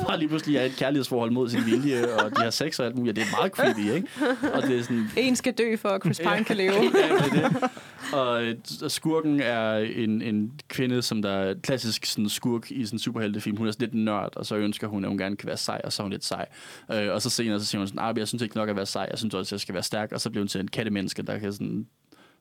og 0.00 0.06
bare 0.06 0.18
lige 0.18 0.28
pludselig 0.28 0.56
er 0.56 0.62
et 0.62 0.72
kærlighedsforhold 0.78 1.30
mod 1.30 1.48
sin 1.48 1.66
vilje, 1.66 2.14
og 2.14 2.30
de 2.36 2.42
har 2.42 2.50
sex 2.50 2.78
og 2.78 2.86
alt 2.86 2.96
muligt. 2.96 3.16
Det 3.16 3.22
er 3.22 3.36
meget 3.40 3.52
creepy, 3.52 3.90
ikke? 3.94 4.08
Og 4.54 4.62
det 4.62 4.78
er 4.78 4.82
sådan, 4.82 5.10
En 5.16 5.36
skal 5.36 5.52
dø, 5.52 5.76
for 5.76 5.88
at 5.88 6.02
Chris 6.02 6.18
Pine 6.18 6.44
kan 6.44 6.56
leve. 6.56 6.72
ja, 6.72 6.80
det 6.80 7.44
er 7.44 7.48
det. 7.48 7.70
Og 8.12 8.44
øh, 8.44 8.56
og 8.82 8.90
skurken 8.90 9.40
er 9.40 9.76
en, 9.76 10.22
en 10.22 10.60
kvinde, 10.68 11.02
som 11.02 11.22
der 11.22 11.30
er 11.30 11.54
klassisk 11.54 12.06
sådan 12.06 12.28
skurk 12.28 12.70
i 12.70 12.84
sådan 12.84 12.94
en 12.94 12.98
superheltefilm. 12.98 13.56
Hun 13.56 13.66
er 13.66 13.70
sådan 13.70 13.88
lidt 13.88 14.04
nørd, 14.04 14.36
og 14.36 14.46
så 14.46 14.56
ønsker 14.56 14.86
hun, 14.86 15.04
at 15.04 15.10
hun 15.10 15.18
gerne 15.18 15.36
kan 15.36 15.46
være 15.46 15.56
sej, 15.56 15.80
og 15.84 15.92
så 15.92 16.02
er 16.02 16.04
hun 16.04 16.12
lidt 16.12 16.24
sej. 16.24 16.46
Øh, 16.92 17.12
og 17.12 17.22
så 17.22 17.30
senere 17.30 17.60
så 17.60 17.66
siger 17.66 17.80
hun 17.80 17.88
sådan, 17.88 18.00
ah, 18.02 18.18
jeg 18.18 18.28
synes 18.28 18.42
ikke 18.42 18.56
nok 18.56 18.68
at 18.68 18.76
være 18.76 18.86
sej, 18.86 19.06
jeg 19.10 19.18
synes 19.18 19.34
også, 19.34 19.48
at 19.48 19.52
jeg 19.52 19.60
skal 19.60 19.74
være 19.74 19.82
stærk. 19.82 20.12
Og 20.12 20.20
så 20.20 20.30
bliver 20.30 20.42
hun 20.42 20.48
til 20.48 20.60
en 20.60 20.68
kattemenneske, 20.68 21.22
der 21.22 21.38
kan 21.38 21.52
sådan 21.52 21.86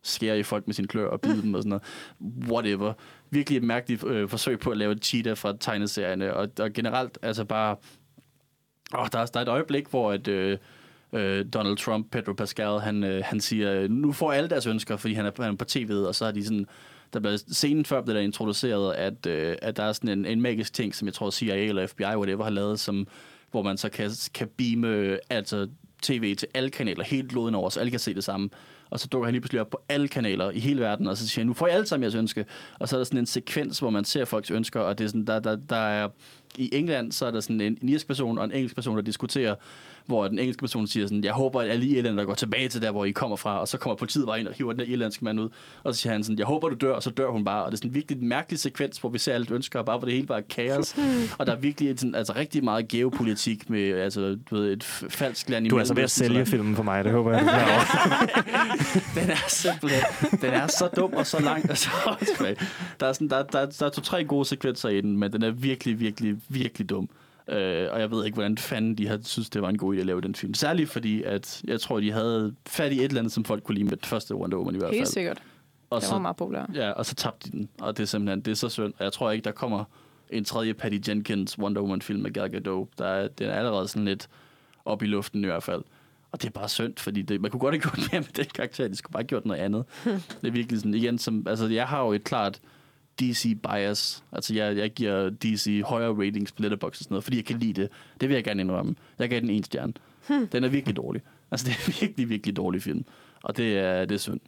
skære 0.03 0.39
i 0.39 0.43
folk 0.43 0.67
med 0.67 0.73
sine 0.73 0.87
klør 0.87 1.07
og 1.07 1.21
bide 1.21 1.41
dem 1.41 1.53
og 1.53 1.63
sådan 1.63 1.69
noget. 1.69 1.83
Whatever. 2.51 2.93
Virkelig 3.29 3.57
et 3.57 3.63
mærkeligt 3.63 4.03
øh, 4.03 4.29
forsøg 4.29 4.59
på 4.59 4.69
at 4.69 4.77
lave 4.77 4.91
et 4.91 5.05
cheetah 5.05 5.37
fra 5.37 5.57
tegneserierne. 5.59 6.33
Og, 6.33 6.49
og 6.59 6.73
generelt, 6.73 7.17
altså 7.21 7.45
bare... 7.45 7.75
Åh, 8.97 9.07
der, 9.11 9.19
er, 9.19 9.25
der 9.25 9.39
er 9.39 9.43
et 9.43 9.49
øjeblik, 9.49 9.87
hvor 9.87 10.11
at, 10.11 10.27
øh, 10.27 10.57
øh, 11.13 11.45
Donald 11.53 11.77
Trump, 11.77 12.11
Pedro 12.11 12.33
Pascal, 12.33 12.79
han, 12.79 13.03
øh, 13.03 13.23
han 13.25 13.39
siger, 13.39 13.73
øh, 13.73 13.89
nu 13.89 14.11
får 14.11 14.31
alle 14.31 14.49
deres 14.49 14.67
ønsker, 14.67 14.97
fordi 14.97 15.13
han 15.13 15.25
er, 15.25 15.31
han 15.39 15.51
er 15.51 15.55
på 15.55 15.65
tv'et, 15.71 16.07
og 16.07 16.15
så 16.15 16.25
har 16.25 16.31
de 16.31 16.43
sådan, 16.43 16.65
der 17.13 17.19
blev 17.19 17.37
scenen 17.37 17.85
før 17.85 18.01
blev 18.01 18.15
der 18.15 18.21
introduceret, 18.21 18.93
at, 18.93 19.25
øh, 19.25 19.55
at 19.61 19.77
der 19.77 19.83
er 19.83 19.93
sådan 19.93 20.09
en, 20.09 20.25
en 20.25 20.41
magisk 20.41 20.73
ting, 20.73 20.95
som 20.95 21.05
jeg 21.05 21.13
tror 21.13 21.31
CIA 21.31 21.55
eller 21.55 21.87
FBI, 21.87 22.03
whatever, 22.03 22.43
har 22.43 22.51
lavet, 22.51 22.79
som, 22.79 23.07
hvor 23.51 23.61
man 23.61 23.77
så 23.77 23.89
kan, 23.89 24.11
kan 24.33 24.47
beame 24.57 25.17
altså, 25.29 25.67
tv 26.01 26.35
til 26.35 26.47
alle 26.53 26.69
kanaler, 26.69 27.03
helt 27.03 27.29
kloden 27.29 27.55
over, 27.55 27.69
så 27.69 27.79
alle 27.79 27.91
kan 27.91 27.99
se 27.99 28.13
det 28.13 28.23
samme. 28.23 28.49
Og 28.89 28.99
så 28.99 29.07
dukker 29.07 29.25
han 29.25 29.33
lige 29.33 29.41
pludselig 29.41 29.61
op 29.61 29.69
på 29.69 29.81
alle 29.89 30.07
kanaler 30.07 30.51
i 30.51 30.59
hele 30.59 30.81
verden, 30.81 31.07
og 31.07 31.17
så 31.17 31.27
siger 31.27 31.41
han, 31.41 31.47
nu 31.47 31.53
får 31.53 31.67
jeg 31.67 31.75
alle 31.75 31.87
sammen 31.87 32.03
jeres 32.03 32.15
ønske. 32.15 32.45
Og 32.79 32.89
så 32.89 32.95
er 32.95 32.99
der 32.99 33.03
sådan 33.03 33.19
en 33.19 33.25
sekvens, 33.25 33.79
hvor 33.79 33.89
man 33.89 34.05
ser 34.05 34.25
folks 34.25 34.51
ønsker, 34.51 34.79
og 34.79 34.97
det 34.97 35.03
er 35.03 35.07
sådan, 35.07 35.27
der, 35.27 35.39
der, 35.39 35.55
der 35.55 35.75
er, 35.75 36.09
i 36.57 36.69
England, 36.73 37.11
så 37.11 37.25
er 37.25 37.31
der 37.31 37.39
sådan 37.39 37.61
en, 37.61 37.77
en 37.81 37.89
irsk 37.89 38.07
person 38.07 38.37
og 38.37 38.45
en 38.45 38.51
engelsk 38.51 38.75
person, 38.75 38.95
der 38.95 39.01
diskuterer, 39.01 39.55
hvor 40.05 40.27
den 40.27 40.39
engelske 40.39 40.59
person 40.59 40.87
siger 40.87 41.07
sådan, 41.07 41.23
jeg 41.23 41.33
håber, 41.33 41.61
at 41.61 41.69
alle 41.69 41.85
I 41.85 41.97
irlænder 41.97 42.25
går 42.25 42.33
tilbage 42.33 42.69
til 42.69 42.81
der, 42.81 42.91
hvor 42.91 43.05
I 43.05 43.11
kommer 43.11 43.35
fra, 43.35 43.59
og 43.59 43.67
så 43.67 43.77
kommer 43.77 43.95
politiet 43.95 44.25
bare 44.25 44.39
ind 44.39 44.47
og 44.47 44.53
hiver 44.53 44.71
den 44.71 44.79
der 44.79 44.85
irlandske 44.85 45.25
mand 45.25 45.39
ud, 45.39 45.49
og 45.83 45.95
så 45.95 46.01
siger 46.01 46.13
han 46.13 46.23
sådan, 46.23 46.37
jeg 46.37 46.45
håber, 46.45 46.69
du 46.69 46.75
dør, 46.75 46.93
og 46.93 47.03
så 47.03 47.09
dør 47.09 47.27
hun 47.27 47.45
bare, 47.45 47.63
og 47.63 47.71
det 47.71 47.77
er 47.77 47.77
sådan 47.77 47.89
en 47.89 47.95
virkelig 47.95 48.23
mærkelig 48.23 48.59
sekvens, 48.59 48.97
hvor 48.97 49.09
vi 49.09 49.17
ser 49.17 49.33
alle 49.33 49.47
ønsker, 49.51 49.79
og 49.79 49.85
bare 49.85 49.97
hvor 49.97 50.05
det 50.05 50.15
hele 50.15 50.27
bare 50.27 50.39
er 50.39 50.43
kaos, 50.49 50.95
og 51.39 51.45
der 51.45 51.51
er 51.55 51.59
virkelig 51.59 51.89
et, 51.89 51.99
sådan, 51.99 52.15
altså, 52.15 52.33
rigtig 52.35 52.63
meget 52.63 52.87
geopolitik 52.87 53.69
med 53.69 53.91
altså, 53.91 54.37
du 54.49 54.55
ved, 54.55 54.73
et 54.73 54.83
falsk 54.83 55.49
land 55.49 55.65
i 55.65 55.69
Du 55.69 55.75
er 55.75 55.79
altså 55.79 55.93
ved 55.93 56.03
at 56.03 56.11
sælge 56.11 56.45
filmen 56.45 56.75
for 56.75 56.83
mig, 56.83 57.03
det 57.03 57.11
håber 57.11 57.31
jeg. 57.31 57.41
du 57.41 57.47
er 57.47 57.61
den 59.21 59.29
er 59.29 59.47
simpelthen, 59.47 60.01
den 60.41 60.53
er 60.53 60.67
så 60.67 60.89
dum 60.95 61.13
og 61.13 61.27
så 61.27 61.39
lang 61.39 61.71
og 61.71 61.77
så 61.77 61.89
åndssvag. 62.07 62.55
Der 62.99 63.07
er, 63.07 63.13
sådan, 63.13 63.29
der, 63.29 63.43
der, 63.43 63.65
der 63.65 63.85
er 63.85 63.89
to-tre 63.89 64.23
gode 64.23 64.45
sekvenser 64.45 64.89
i 64.89 65.01
den, 65.01 65.17
men 65.17 65.33
den 65.33 65.43
er 65.43 65.51
virkelig, 65.51 65.99
virkelig, 65.99 66.37
virkelig 66.49 66.89
dum. 66.89 67.09
Øh, 67.51 67.87
og 67.91 67.99
jeg 67.99 68.11
ved 68.11 68.25
ikke, 68.25 68.35
hvordan 68.35 68.57
fanden 68.57 68.95
de 68.97 69.07
har 69.07 69.19
synes, 69.23 69.49
det 69.49 69.61
var 69.61 69.69
en 69.69 69.77
god 69.77 69.95
idé 69.95 69.99
at 69.99 70.05
lave 70.05 70.21
den 70.21 70.35
film. 70.35 70.53
Særligt 70.53 70.89
fordi, 70.89 71.23
at 71.23 71.61
jeg 71.67 71.81
tror, 71.81 71.99
de 71.99 72.11
havde 72.11 72.55
fat 72.67 72.91
i 72.91 72.97
et 72.97 73.03
eller 73.03 73.19
andet, 73.19 73.33
som 73.33 73.45
folk 73.45 73.63
kunne 73.63 73.75
lide 73.75 73.85
med 73.85 73.97
det 73.97 74.05
første 74.05 74.35
Wonder 74.35 74.57
Woman 74.57 74.75
i 74.75 74.77
hvert 74.77 74.87
fald. 74.89 74.97
Helt 74.97 75.07
sikkert. 75.07 75.37
Og 75.89 76.01
Det 76.01 76.09
var 76.09 76.15
så, 76.15 76.19
meget 76.19 76.35
populær. 76.37 76.65
ja, 76.73 76.91
og 76.91 77.05
så 77.05 77.15
tabte 77.15 77.51
de 77.51 77.57
den. 77.57 77.69
Og 77.81 77.97
det 77.97 78.03
er 78.03 78.07
simpelthen, 78.07 78.41
det 78.41 78.51
er 78.51 78.55
så 78.55 78.69
synd. 78.69 78.93
Og 78.97 79.03
jeg 79.03 79.13
tror 79.13 79.31
ikke, 79.31 79.43
der 79.43 79.51
kommer 79.51 79.83
en 80.29 80.45
tredje 80.45 80.73
Patty 80.73 81.09
Jenkins 81.09 81.59
Wonder 81.59 81.81
Woman-film 81.81 82.21
med 82.21 82.31
Gal 82.31 82.49
Gadot. 82.51 82.87
Der 82.97 83.05
er, 83.05 83.27
den 83.27 83.49
er 83.49 83.53
allerede 83.53 83.87
sådan 83.87 84.05
lidt 84.05 84.27
op 84.85 85.03
i 85.03 85.05
luften 85.05 85.43
i 85.43 85.47
hvert 85.47 85.63
fald. 85.63 85.81
Og 86.31 86.41
det 86.41 86.47
er 86.47 86.51
bare 86.51 86.69
synd, 86.69 86.93
fordi 86.97 87.21
det, 87.21 87.41
man 87.41 87.51
kunne 87.51 87.59
godt 87.59 87.75
have 87.75 87.81
gjort 87.91 88.09
mere 88.11 88.21
med 88.21 88.33
den 88.35 88.45
karakter. 88.55 88.87
De 88.87 88.95
skulle 88.95 89.11
bare 89.13 89.21
have 89.21 89.27
gjort 89.27 89.45
noget 89.45 89.59
andet. 89.59 89.83
det 90.41 90.47
er 90.47 90.51
virkelig 90.51 90.79
sådan, 90.79 90.93
igen, 90.93 91.17
som, 91.17 91.45
altså 91.47 91.67
jeg 91.67 91.87
har 91.87 92.03
jo 92.03 92.11
et 92.11 92.23
klart 92.23 92.59
DC 93.21 93.57
bias. 93.71 94.23
Altså 94.31 94.53
jeg, 94.53 94.77
jeg 94.77 94.91
giver 94.91 95.29
DC 95.29 95.81
højere 95.85 96.11
ratings 96.13 96.51
på 96.51 96.61
Letterboxd 96.61 97.01
og 97.01 97.03
sådan 97.03 97.13
noget, 97.13 97.23
fordi 97.23 97.37
jeg 97.37 97.45
kan 97.45 97.59
lide 97.59 97.81
det. 97.81 97.89
Det 98.21 98.29
vil 98.29 98.35
jeg 98.35 98.43
gerne 98.43 98.61
indrømme. 98.61 98.95
Jeg 99.19 99.29
gav 99.29 99.39
den 99.39 99.49
en 99.49 99.63
stjerne. 99.63 99.93
Den 100.51 100.63
er 100.63 100.67
virkelig 100.67 100.95
dårlig. 100.95 101.21
Altså 101.51 101.65
det 101.67 101.73
er 101.73 101.91
virkelig, 102.01 102.29
virkelig 102.29 102.55
dårlig 102.55 102.81
film. 102.83 103.05
Og 103.43 103.57
det 103.57 103.77
er, 103.77 104.05
det 104.05 104.15
er 104.15 104.19
synd. 104.19 104.39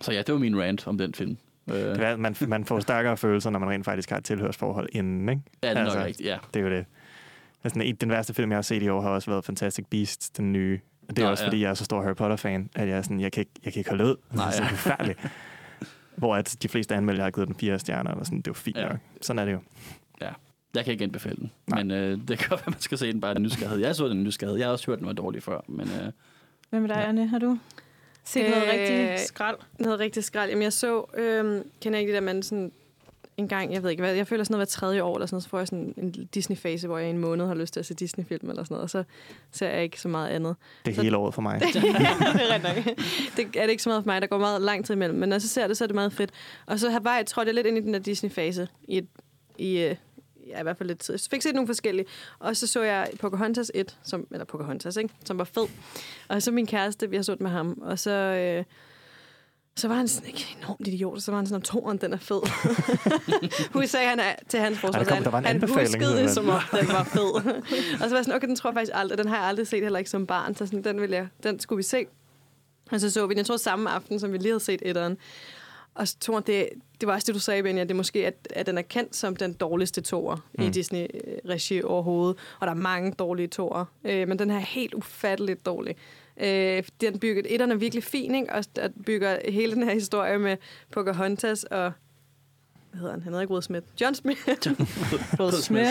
Så 0.00 0.12
ja, 0.12 0.18
det 0.22 0.32
var 0.32 0.38
min 0.40 0.60
rant 0.60 0.86
om 0.86 0.98
den 0.98 1.14
film. 1.14 1.36
Øh, 1.70 1.74
Det 1.76 2.00
er, 2.00 2.16
man, 2.16 2.36
man 2.48 2.64
får 2.64 2.80
stærkere 2.80 3.16
følelser, 3.16 3.50
når 3.50 3.58
man 3.58 3.68
rent 3.68 3.84
faktisk 3.84 4.10
har 4.10 4.16
et 4.16 4.24
tilhørsforhold 4.24 4.88
inden, 4.92 5.28
ikke? 5.28 5.42
ja, 5.62 5.68
det 5.70 5.76
er 5.76 5.80
nok 5.84 5.84
altså, 5.92 6.04
rigtigt, 6.04 6.28
ja. 6.28 6.38
Det 6.54 6.60
er 6.60 6.64
jo 6.64 6.70
det. 6.70 6.84
Altså, 7.64 7.78
den- 7.80 7.96
den 7.96 8.10
værste 8.10 8.34
film, 8.34 8.50
jeg 8.50 8.56
har 8.56 8.62
set 8.62 8.82
i 8.82 8.88
år, 8.88 9.00
har 9.00 9.10
også 9.10 9.30
været 9.30 9.44
Fantastic 9.44 9.84
Beasts, 9.90 10.30
den 10.30 10.52
nye. 10.52 10.80
Og 11.08 11.16
det 11.16 11.22
er 11.22 11.26
Nå, 11.26 11.30
også, 11.30 11.44
ja. 11.44 11.48
fordi 11.48 11.60
jeg 11.62 11.70
er 11.70 11.74
så 11.74 11.84
stor 11.84 12.02
Harry 12.02 12.14
Potter-fan, 12.14 12.70
at 12.74 12.88
jeg 12.88 12.98
er 12.98 13.02
sådan, 13.02 13.20
jeg 13.20 13.32
kan 13.32 13.40
ikke, 13.40 13.50
jeg 13.64 13.72
kan 13.72 13.80
ikke 13.80 13.90
holde 13.90 14.04
ud. 14.04 14.16
Nej, 14.34 14.50
det 14.50 14.58
er 14.58 14.62
ja. 14.64 14.68
forfærdeligt. 14.70 15.18
Hvor 16.20 16.36
at 16.36 16.56
de 16.62 16.68
fleste 16.68 16.94
anmeldere 16.94 17.24
har 17.24 17.30
givet 17.30 17.48
den 17.48 17.56
fire 17.56 17.78
stjerner, 17.78 18.10
eller 18.10 18.24
sådan, 18.24 18.38
det 18.38 18.46
er 18.46 18.50
jo 18.50 18.54
fint 18.54 18.76
Ja. 18.76 18.88
nok. 18.88 18.96
Sådan 19.20 19.38
er 19.38 19.44
det 19.44 19.52
jo. 19.52 19.58
Jeg 20.74 20.84
kan 20.84 20.92
ikke 20.92 21.04
anbefale 21.04 21.36
den. 21.36 21.50
Nej. 21.66 21.82
Men 21.82 21.90
øh, 21.90 22.18
det 22.28 22.38
kan 22.38 22.50
være, 22.50 22.60
man 22.66 22.80
skal 22.80 22.98
se 22.98 23.12
den 23.12 23.20
bare 23.20 23.34
af 23.34 23.40
nysgerrighed. 23.40 23.78
Jeg 23.78 23.96
så 23.96 24.08
den 24.08 24.22
nysgerrighed. 24.24 24.58
Jeg 24.58 24.66
har 24.66 24.72
også 24.72 24.86
hørt, 24.86 24.98
den 24.98 25.06
var 25.06 25.12
dårlig 25.12 25.42
før. 25.42 25.60
Men 25.68 25.88
øh, 25.88 26.12
Hvem 26.70 26.84
er 26.84 26.88
dig, 26.88 27.08
Anne? 27.08 27.26
Har 27.28 27.38
du 27.38 27.58
set 28.24 28.50
noget 28.50 28.62
Øh, 28.64 28.68
rigtig 28.72 29.18
skrald? 29.26 29.56
Noget 29.78 30.00
rigtig 30.00 30.24
skrald. 30.24 30.50
Jamen, 30.50 30.62
jeg 30.62 30.72
så, 30.72 31.04
øhm, 31.14 31.62
kender 31.82 31.98
ikke 31.98 32.12
det 32.12 32.14
der, 32.22 32.26
man 32.26 32.42
sådan 32.42 32.72
en 33.36 33.48
gang, 33.48 33.72
jeg 33.72 33.82
ved 33.82 33.90
ikke 33.90 34.02
hvad, 34.02 34.14
jeg 34.14 34.26
føler 34.26 34.44
sådan 34.44 34.52
noget 34.54 34.68
hver 34.68 34.70
tredje 34.70 35.02
år, 35.02 35.14
eller 35.16 35.26
sådan 35.26 35.34
noget, 35.34 35.42
så 35.42 35.48
får 35.48 35.58
jeg 35.58 35.66
sådan 35.68 35.94
en 35.96 36.10
Disney-fase, 36.34 36.86
hvor 36.86 36.98
jeg 36.98 37.06
i 37.06 37.10
en 37.10 37.18
måned 37.18 37.46
har 37.46 37.54
lyst 37.54 37.72
til 37.72 37.80
at 37.80 37.86
se 37.86 37.94
Disney-film 37.94 38.50
eller 38.50 38.64
sådan 38.64 38.74
noget, 38.74 38.82
og 38.82 38.90
så 38.90 39.04
ser 39.52 39.68
jeg 39.68 39.82
ikke 39.82 40.00
så 40.00 40.08
meget 40.08 40.28
andet. 40.28 40.56
Det 40.84 40.90
er 40.90 40.94
Så- 40.94 41.02
hele 41.02 41.16
året 41.16 41.34
for 41.34 41.42
mig. 41.42 41.60
det 41.60 41.76
er. 41.76 42.94
Det 43.36 43.56
er 43.56 43.62
det 43.62 43.70
ikke 43.70 43.82
så 43.82 43.88
meget 43.88 44.04
for 44.04 44.10
mig, 44.10 44.22
der 44.22 44.26
går 44.28 44.38
meget 44.38 44.62
lang 44.62 44.84
tid 44.84 44.94
imellem, 44.94 45.18
men 45.18 45.28
når 45.28 45.34
jeg 45.34 45.42
så 45.42 45.48
ser 45.48 45.66
det, 45.66 45.76
så 45.76 45.84
er 45.84 45.86
det 45.86 45.94
meget 45.94 46.12
fedt. 46.12 46.30
Og 46.66 46.78
så 46.78 46.90
har 46.90 47.16
jeg 47.16 47.26
trådt 47.26 47.46
jeg 47.46 47.54
lidt 47.54 47.66
ind 47.66 47.78
i 47.78 47.80
den 47.80 47.94
der 47.94 48.00
Disney-fase, 48.00 48.68
i, 48.88 48.98
et, 48.98 49.06
i 49.58 49.78
øh, 49.78 49.96
ja, 50.48 50.60
i 50.60 50.62
hvert 50.62 50.76
fald 50.76 50.88
lidt 50.88 50.98
tid. 50.98 51.14
Jeg 51.14 51.20
fik 51.30 51.42
set 51.42 51.54
nogle 51.54 51.66
forskellige. 51.66 52.06
Og 52.38 52.56
så 52.56 52.66
så 52.66 52.82
jeg 52.82 53.10
Pocahontas 53.20 53.72
1, 53.74 53.98
som, 54.02 54.26
eller 54.30 54.44
Pocahontas, 54.44 54.96
ikke? 54.96 55.14
som 55.24 55.38
var 55.38 55.44
fed. 55.44 55.66
Og 56.28 56.42
så 56.42 56.50
min 56.50 56.66
kæreste, 56.66 57.10
vi 57.10 57.16
har 57.16 57.22
så 57.22 57.36
med 57.40 57.50
ham, 57.50 57.78
og 57.82 57.98
så... 57.98 58.10
Øh, 58.10 58.64
så 59.80 59.88
var 59.88 59.94
han 59.94 60.08
sådan, 60.08 60.28
ikke 60.28 60.56
enormt 60.62 60.86
idiot, 60.86 61.14
og 61.14 61.22
så 61.22 61.30
var 61.30 61.38
han 61.38 61.46
sådan, 61.46 61.56
om 61.56 61.62
toren, 61.62 61.98
den 61.98 62.12
er 62.12 62.16
fed. 62.18 62.40
Hun 63.72 63.86
sagde 63.86 64.08
han 64.08 64.20
er, 64.20 64.34
til 64.48 64.60
hans 64.60 64.78
forsvar, 64.78 64.98
Ej, 64.98 65.04
der 65.04 65.08
kom- 65.08 65.14
han, 65.14 65.24
der 65.24 65.30
var 65.30 65.38
en 65.38 65.44
han 65.44 65.54
anbefaling, 65.56 65.86
huskede 65.86 66.22
det, 66.22 66.30
som 66.30 66.48
om 66.48 66.60
den 66.80 66.88
var 66.88 67.04
fed. 67.04 67.34
og 68.00 68.02
så 68.02 68.08
var 68.08 68.16
jeg 68.16 68.24
sådan, 68.24 68.34
okay, 68.34 68.48
den 68.48 68.56
tror 68.56 68.70
jeg 68.70 68.74
faktisk 68.74 68.92
aldrig, 68.94 69.18
den 69.18 69.28
har 69.28 69.36
jeg 69.36 69.44
aldrig 69.44 69.66
set 69.66 69.82
heller 69.82 69.98
ikke 69.98 70.10
som 70.10 70.26
barn, 70.26 70.54
så 70.54 70.66
sådan, 70.66 70.84
den, 70.84 71.00
vil 71.00 71.10
jeg, 71.10 71.28
den 71.42 71.60
skulle 71.60 71.76
vi 71.76 71.82
se. 71.82 72.06
Og 72.90 73.00
så 73.00 73.10
så 73.10 73.26
vi 73.26 73.34
den, 73.34 73.38
jeg 73.38 73.46
tror 73.46 73.56
samme 73.56 73.90
aften, 73.90 74.20
som 74.20 74.32
vi 74.32 74.38
lige 74.38 74.48
havde 74.48 74.60
set 74.60 74.82
etteren. 74.82 75.16
Og 75.94 76.08
så 76.08 76.16
tror 76.20 76.40
det, 76.40 76.68
det 77.00 77.06
var 77.06 77.14
også 77.14 77.26
det, 77.26 77.34
du 77.34 77.40
sagde, 77.40 77.62
Benja, 77.62 77.82
det 77.82 77.90
er 77.90 77.94
måske, 77.94 78.26
at, 78.26 78.34
at 78.50 78.66
den 78.66 78.78
er 78.78 78.82
kendt 78.82 79.16
som 79.16 79.36
den 79.36 79.52
dårligste 79.52 80.00
toer 80.00 80.36
mm. 80.58 80.64
i. 80.64 80.70
Disney-regi 80.70 81.82
overhovedet. 81.82 82.36
Og 82.60 82.66
der 82.66 82.72
er 82.72 82.76
mange 82.76 83.12
dårlige 83.12 83.48
toer. 83.48 83.84
Øh, 84.04 84.28
men 84.28 84.38
den 84.38 84.50
her 84.50 84.56
er 84.56 84.64
helt 84.64 84.94
ufatteligt 84.94 85.66
dårlig. 85.66 85.96
Øh, 86.42 86.82
den 87.00 87.18
bygger, 87.18 87.42
etteren 87.46 87.70
er 87.72 87.76
virkelig 87.76 88.04
fin, 88.04 88.34
ikke? 88.34 88.52
Og 88.52 88.64
der 88.76 88.88
bygger 89.06 89.38
hele 89.50 89.72
den 89.74 89.82
her 89.82 89.94
historie 89.94 90.38
med 90.38 90.56
Pocahontas 90.92 91.64
og 91.64 91.92
hvad 92.90 93.00
hedder 93.00 93.12
han? 93.12 93.22
Han 93.22 93.32
hedder 93.32 93.40
ikke 93.42 93.52
Will 93.52 93.62
Smith. 93.62 93.86
John 94.00 94.14
Smith. 94.14 94.40
Will 95.40 95.52
Smith. 95.62 95.90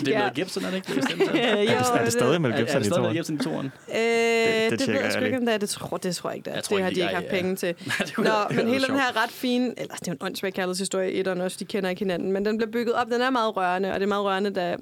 Det 0.00 0.14
er 0.14 0.18
Ja. 0.18 0.24
Mel 0.24 0.34
Gibson, 0.34 0.64
er 0.64 0.70
det 0.70 0.76
ikke? 0.76 0.94
Det 0.94 1.44
er 1.44 1.62
jo, 1.72 1.94
Er 1.94 2.04
det 2.04 2.12
stadig 2.12 2.40
Mel 2.40 2.50
Er, 2.50 2.54
er 2.54 2.58
Gibson 2.58 2.80
det 2.80 2.86
i 2.86 2.90
stadig 2.90 3.02
Mel 3.02 3.02
toren? 3.02 3.14
Gibson 3.16 3.34
i 3.34 3.38
toren? 3.38 3.66
Øh, 3.66 3.94
det 3.94 4.70
det, 4.70 4.78
det 4.78 4.88
ved 4.88 5.00
jeg 5.02 5.12
sgu 5.12 5.24
ikke, 5.24 5.36
om 5.38 5.44
det 5.46 5.54
er. 5.54 5.58
Det 5.58 5.68
tror, 5.68 5.96
det 5.96 6.16
tror 6.16 6.30
jeg 6.30 6.36
ikke, 6.36 6.44
det 6.44 6.50
er. 6.50 6.56
Jeg 6.56 6.64
tror 6.64 6.76
det 6.76 6.84
har 6.84 6.90
de 6.90 7.00
ikke 7.00 7.10
er, 7.10 7.14
haft 7.14 7.26
ja. 7.26 7.30
penge 7.30 7.56
til. 7.56 7.68
det 7.98 8.18
Nå, 8.18 8.24
det 8.24 8.56
men 8.56 8.68
hele 8.68 8.86
den 8.86 8.94
her 8.94 9.22
ret 9.22 9.30
fine, 9.30 9.64
eller 9.80 9.94
det 9.94 10.08
er 10.08 10.12
jo 10.12 10.12
en 10.12 10.18
åndssvag 10.26 10.52
kærlighedshistorie 10.54 11.12
i 11.12 11.18
etteren 11.20 11.40
også, 11.40 11.56
de 11.60 11.64
kender 11.64 11.90
ikke 11.90 12.00
hinanden, 12.00 12.32
men 12.32 12.44
den 12.44 12.56
bliver 12.58 12.70
bygget 12.70 12.94
op, 12.94 13.06
den 13.06 13.20
er 13.20 13.30
meget 13.30 13.56
rørende, 13.56 13.88
og 13.92 13.94
det 13.94 14.02
er 14.02 14.08
meget 14.08 14.24
rørende, 14.24 14.50
da, 14.50 14.76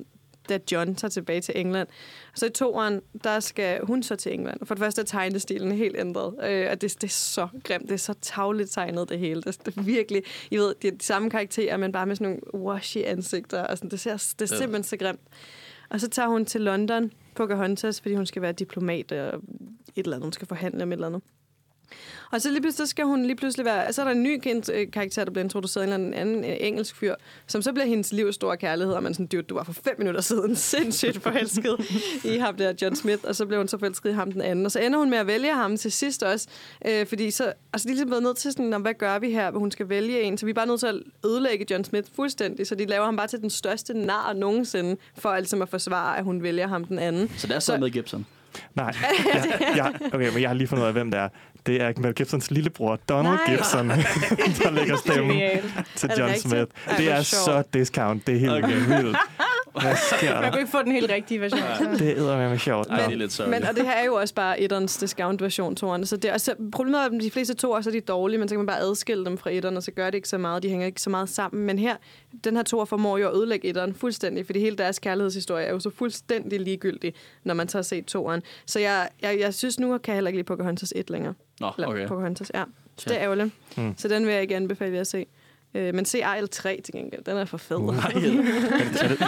da 0.51 0.59
John 0.73 0.95
tager 0.95 1.11
tilbage 1.11 1.41
til 1.41 1.61
England. 1.61 1.89
Og 2.33 2.39
så 2.39 2.47
i 2.47 2.51
toeren, 2.51 3.01
der 3.25 3.41
skal 3.41 3.81
hun 3.85 4.03
så 4.03 4.17
til 4.17 4.35
England. 4.35 4.67
For 4.67 4.75
det 4.75 4.83
første 4.83 5.01
er 5.01 5.05
tegnestilen 5.07 5.73
helt 5.73 5.97
ændret, 5.99 6.35
øh, 6.51 6.67
og 6.71 6.81
det, 6.81 6.95
det 7.01 7.05
er 7.05 7.09
så 7.09 7.49
grimt, 7.65 7.83
det 7.89 7.93
er 7.93 7.97
så 7.97 8.15
tavligt 8.23 8.71
tegnet 8.73 9.09
det 9.09 9.19
hele. 9.19 9.43
Det, 9.43 9.67
det 9.67 9.77
er 9.77 9.83
virkelig, 9.83 10.23
I 10.51 10.57
ved, 10.57 10.75
det 10.83 10.93
er 10.93 10.97
de 10.99 11.05
samme 11.05 11.31
karakterer, 11.31 11.77
men 11.77 11.93
bare 11.93 12.07
med 12.07 12.17
sådan 12.17 12.41
nogle 12.53 12.67
washy 12.71 12.99
ansigter, 12.99 13.63
og 13.63 13.79
sådan, 13.79 13.91
det, 13.91 14.01
ser, 14.01 14.13
det 14.39 14.51
er 14.51 14.55
Ja. 14.55 14.59
simpelthen 14.59 14.85
så 14.85 14.97
grimt. 14.97 15.21
Og 15.91 16.01
så 16.01 16.09
tager 16.09 16.29
hun 16.29 16.45
til 16.45 16.61
London, 16.61 17.13
Pocahontas, 17.35 18.01
fordi 18.01 18.15
hun 18.15 18.27
skal 18.27 18.43
være 18.43 18.53
diplomat 18.53 19.13
og 19.13 19.29
et 19.97 20.05
eller 20.05 20.17
andet, 20.17 20.25
hun 20.27 20.33
skal 20.33 20.49
forhandle 20.49 20.83
om 20.83 20.93
et 20.93 20.97
eller 20.97 21.07
andet. 21.07 21.23
Og 22.31 22.41
så 22.41 22.51
lige 22.51 22.61
pludselig 22.61 22.87
så 22.87 22.91
skal 22.91 23.05
hun 23.05 23.23
lige 23.23 23.37
pludselig 23.37 23.65
være... 23.67 23.93
Så 23.93 24.01
er 24.03 24.05
der 24.05 24.13
en 24.13 24.23
ny 24.23 24.41
øh, 24.73 24.91
karakter, 24.93 25.25
der 25.25 25.31
bliver 25.33 25.45
introduceret, 25.45 25.85
en 25.85 25.93
eller 25.93 26.19
anden, 26.19 26.45
øh, 26.45 26.57
engelsk 26.61 26.97
fyr, 26.97 27.15
som 27.47 27.63
så 27.63 27.73
bliver 27.73 27.87
hendes 27.87 28.13
livs 28.13 28.35
store 28.35 28.57
kærlighed, 28.57 28.95
og 28.95 29.03
man 29.03 29.15
sådan, 29.15 29.27
dude, 29.27 29.43
du 29.43 29.55
var 29.55 29.65
for 29.65 29.73
fem 29.73 29.95
minutter 29.99 30.21
siden 30.21 30.57
sindssygt 30.73 31.23
forelsket 31.23 31.77
i 32.25 32.37
ham 32.37 32.57
der, 32.57 32.73
John 32.83 32.97
Smith, 32.97 33.23
og 33.25 33.37
så 33.37 33.47
bliver 33.47 33.59
hun 33.59 33.69
så 33.69 33.79
forelsket 33.79 34.11
i 34.11 34.13
ham 34.13 34.33
den 34.33 34.43
anden. 34.43 34.67
Og 34.67 34.73
så 34.73 34.79
ender 34.81 34.99
hun 34.99 35.11
med 35.11 35.19
at 35.19 35.27
vælge 35.27 35.55
ham 35.55 35.77
til 35.77 35.93
sidst 35.93 36.23
også, 36.23 36.49
øh, 36.89 37.07
fordi 37.07 37.31
så, 37.31 37.53
altså 37.73 37.89
de 37.89 37.91
er 37.93 37.95
ligesom 37.95 38.11
været 38.11 38.23
nødt 38.23 38.37
til 38.37 38.53
sådan, 38.53 38.67
"Nå, 38.67 38.79
hvad 38.79 38.95
gør 38.95 39.19
vi 39.19 39.31
her, 39.31 39.51
hvor 39.51 39.61
hun 39.61 39.71
skal 39.71 39.89
vælge 39.89 40.23
en, 40.23 40.39
så 40.39 40.47
vi 40.47 40.51
er 40.51 40.55
bare 40.55 40.67
nødt 40.67 40.81
til 40.81 40.87
at 40.87 40.95
ødelægge 41.27 41.67
John 41.71 41.85
Smith 41.85 42.09
fuldstændig, 42.17 42.67
så 42.67 42.75
de 42.75 42.87
laver 42.87 43.05
ham 43.05 43.17
bare 43.17 43.27
til 43.27 43.41
den 43.41 43.51
største 43.51 43.95
nar 43.95 44.33
nogensinde, 44.33 44.97
for 45.19 45.29
altså 45.29 45.57
at 45.63 45.69
forsvare, 45.69 46.19
at 46.19 46.25
hun 46.25 46.43
vælger 46.43 46.67
ham 46.67 46.85
den 46.85 46.99
anden. 46.99 47.31
Så 47.37 47.47
det 47.47 47.57
er 47.57 47.61
stadig 47.61 47.81
Mel 47.81 47.93
Gibson. 47.93 48.27
Nej, 48.75 48.95
jeg, 49.35 49.73
jeg, 49.77 49.93
okay, 50.13 50.33
men 50.33 50.43
jeg 50.43 50.49
har 50.49 50.55
lige 50.55 50.69
fundet 50.69 50.83
ud 50.83 50.87
af, 50.87 50.93
hvem 50.93 51.11
det 51.11 51.21
er. 51.21 51.29
Det 51.67 51.83
er 51.83 51.93
Mel 51.97 52.15
Gibsons 52.15 52.51
lillebror, 52.51 52.99
Donald 53.09 53.39
Nej. 53.47 53.57
Gibson, 53.57 53.89
der 54.63 54.71
lægger 54.71 54.97
stemmen 54.97 55.41
til 55.97 56.11
John? 56.19 56.39
Smith. 56.39 56.67
Det 56.97 57.11
er 57.11 57.23
så 57.23 57.63
discount. 57.75 58.27
Det 58.27 58.35
er 58.35 58.39
helt 58.39 58.65
okay. 58.65 58.87
vildt. 58.87 59.17
Hvad 59.73 59.97
sker 59.97 60.35
Man 60.35 60.43
der? 60.43 60.51
kunne 60.51 60.61
ikke 60.61 60.71
få 60.71 60.83
den 60.83 60.93
helt 60.93 61.11
rigtige 61.11 61.41
version. 61.41 61.61
Det 61.99 62.19
er 62.19 62.49
med 62.49 62.59
sjovt. 62.59 62.89
Ej, 62.89 62.97
det 63.07 63.13
er 63.13 63.17
lidt 63.17 63.33
sørgeligt. 63.33 63.61
Men, 63.61 63.69
og 63.69 63.75
det 63.77 63.85
her 63.85 63.93
er 63.93 64.05
jo 64.05 64.15
også 64.15 64.35
bare 64.35 64.61
etterens 64.61 64.97
discount-version, 64.97 65.77
toeren. 65.77 66.07
Så 66.07 66.17
det 66.17 66.25
er, 66.29 66.33
altså, 66.33 66.55
problemet 66.73 67.01
er, 67.01 67.05
at 67.05 67.13
de 67.21 67.31
fleste 67.31 67.55
toer, 67.55 67.81
så 67.81 67.91
er 67.91 67.93
de 67.93 68.01
dårlige, 68.01 68.39
men 68.39 68.49
så 68.49 68.53
kan 68.53 68.59
man 68.59 68.67
bare 68.67 68.81
adskille 68.81 69.25
dem 69.25 69.39
fra 69.39 69.51
etteren, 69.51 69.77
og 69.77 69.83
så 69.83 69.91
gør 69.91 70.07
det 70.07 70.15
ikke 70.15 70.29
så 70.29 70.39
meget. 70.39 70.63
De 70.63 70.69
hænger 70.69 70.87
ikke 70.87 71.01
så 71.03 71.11
meget 71.11 71.29
sammen. 71.29 71.67
Men 71.67 71.79
her, 71.79 71.97
den 72.45 72.57
her 72.57 72.63
toer 72.63 72.85
formår 72.85 73.19
jo 73.19 73.29
at 73.29 73.37
ødelægge 73.37 73.69
etteren 73.69 73.95
fuldstændig, 73.95 74.47
fordi 74.47 74.61
hele 74.61 74.77
deres 74.77 74.99
kærlighedshistorie 74.99 75.65
er 75.67 75.73
jo 75.73 75.81
så 75.81 75.91
fuldstændig 75.91 76.61
ligegyldig, 76.61 77.15
når 77.45 77.55
man 77.55 77.69
tager 77.69 77.83
set 77.83 78.05
toeren. 78.05 78.43
Så 78.67 78.79
jeg, 78.81 79.09
jeg, 79.23 79.41
jeg 79.41 79.55
synes 79.55 79.81
nu, 79.81 79.99
kan 79.99 80.13
jeg 80.13 80.17
heller 80.17 80.29
ikke 80.29 80.39
lide 80.39 80.47
Pocahontas 80.47 80.93
1 80.97 81.11
længere. 81.11 81.35
Nå, 81.61 81.71
Eller 81.77 81.89
okay. 81.89 82.07
Pocahontas, 82.07 82.51
ja. 82.55 82.65
Så 82.97 83.05
Ja. 83.09 83.15
det 83.15 83.21
er 83.21 83.25
ærgerligt. 83.25 83.51
Mm. 83.77 83.95
Så 83.99 84.09
den 84.09 84.27
vil 84.27 84.33
jeg 84.33 84.43
ikke 84.43 84.57
anbefale 84.57 84.95
jer 84.95 85.01
at 85.01 85.07
se. 85.07 85.27
Øh, 85.75 85.95
men 85.95 86.05
se 86.05 86.25
Ariel 86.25 86.49
3 86.49 86.81
til 86.85 86.95
gengæld. 86.95 87.25
Den 87.25 87.37
er 87.37 87.45
for 87.45 87.57
fed. 87.59 87.77
Uh. 87.77 87.97
Ej, 88.05 88.11
Er 88.15 88.19
det, 88.21 88.27
er, 89.03 89.09
det, 89.09 89.19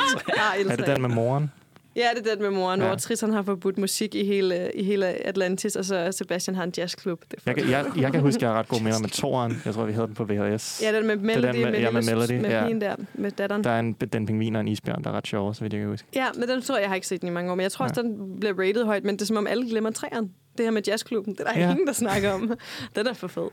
Ariel 0.53 0.66
er 0.70 0.76
det 0.76 0.84
3. 0.84 0.93
den 0.95 1.03
med 1.03 1.11
moren? 1.11 1.51
Ja, 1.97 2.09
det 2.16 2.26
er 2.26 2.34
den 2.34 2.43
med 2.43 2.51
moren, 2.51 2.80
Ja. 2.80 2.86
ja. 2.86 2.90
hvor 2.90 2.99
Triton 2.99 3.32
har 3.32 3.43
forbudt 3.43 3.78
musik 3.78 4.14
i 4.14 4.24
hele, 4.24 4.70
i 4.74 4.84
hele 4.84 5.07
Atlantis, 5.07 5.76
og 5.76 5.84
så 5.84 6.12
Sebastian 6.12 6.55
har 6.55 6.64
en 6.64 6.72
jazzklub. 6.76 7.20
Det 7.30 7.38
Jeg, 7.47 7.55
kan- 7.55 7.70
jeg, 7.70 7.86
jeg 7.97 8.12
kan 8.12 8.20
huske, 8.20 8.38
at 8.38 8.43
jeg 8.43 8.51
har 8.51 8.59
ret 8.59 8.68
god 8.68 8.80
minder 8.80 8.99
med 8.99 9.09
toren. 9.20 9.62
Jeg 9.64 9.74
tror, 9.74 9.84
vi 9.84 9.93
havde 9.93 10.07
den 10.07 10.14
på 10.14 10.24
VHS. 10.24 10.82
Ja, 10.82 10.97
den 10.97 11.07
med 11.07 11.16
Melody, 11.16 11.53
den 11.53 11.62
med- 11.62 11.70
med, 11.70 11.80
ja, 11.80 11.90
med 11.90 12.03
Melody, 12.03 12.32
med 12.40 12.51
ja. 12.51 12.68
der, 12.86 12.97
med 13.14 13.30
datteren. 13.30 13.64
Der 13.64 13.70
er 13.70 13.80
en, 13.80 13.93
den 13.93 14.26
pingvin 14.26 14.55
og 14.57 14.61
en 14.61 14.68
isbjørn, 14.68 15.05
der 15.05 15.11
er 15.11 15.14
ret 15.16 15.26
sjov, 15.26 15.55
så 15.55 15.61
vidt 15.61 15.72
jeg 15.72 15.80
kan 15.80 15.88
huske. 15.88 16.09
Ja, 16.14 16.26
men 16.38 16.49
den 16.49 16.62
tror 16.62 16.74
jeg, 16.76 16.82
jeg 16.82 16.90
har 16.90 16.95
ikke 16.95 17.07
set 17.07 17.20
den 17.20 17.28
i 17.28 17.32
mange 17.32 17.51
år, 17.51 17.55
men 17.55 17.62
jeg 17.62 17.72
tror 17.72 17.84
også, 17.86 18.03
den 18.03 18.40
bliver 18.40 18.55
rated 18.59 18.84
højt, 18.84 19.05
men 19.05 19.14
det 19.14 19.22
er 19.22 19.26
som 19.26 19.36
om 19.36 19.47
alle 19.47 19.68
glemmer 19.70 19.90
træerne. 19.90 20.28
Det 20.59 20.66
her 20.66 20.70
med 20.70 20.82
jazzklubben, 20.88 21.32
det 21.34 21.40
er 21.40 21.45
der 21.45 21.59
Ja. 21.61 21.64
ja. 21.66 21.70
ingen, 21.70 21.86
der 21.86 21.93
snakker 21.93 22.32
om. 22.32 22.53
Den 22.97 23.07
er 23.07 23.12
for 23.14 23.28
fed. 23.28 23.49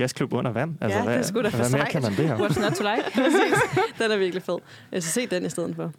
Jazzklub 0.00 0.32
under 0.32 0.50
vand? 0.52 0.74
Altså, 0.80 0.98
Ja, 0.98 1.04
det 1.04 1.10
er 1.10 1.14
hvad, 1.14 1.24
sgu 1.24 1.42
da 1.42 1.48
for 1.48 1.56
hvad 1.56 1.70
mere 1.70 1.86
kan 1.86 2.02
man 2.02 2.10
det 2.16 2.28
her? 2.28 2.36
What's 2.36 2.60
not 2.60 2.72
to 2.72 2.84
like? 2.94 3.30
Den 3.98 4.10
er 4.10 4.16
virkelig 4.16 4.42
fed. 4.42 4.58
Jeg 4.92 5.02
skal 5.02 5.12
se 5.22 5.36
den 5.36 5.46
i 5.46 5.48
stedet 5.48 5.76
for. 5.76 5.92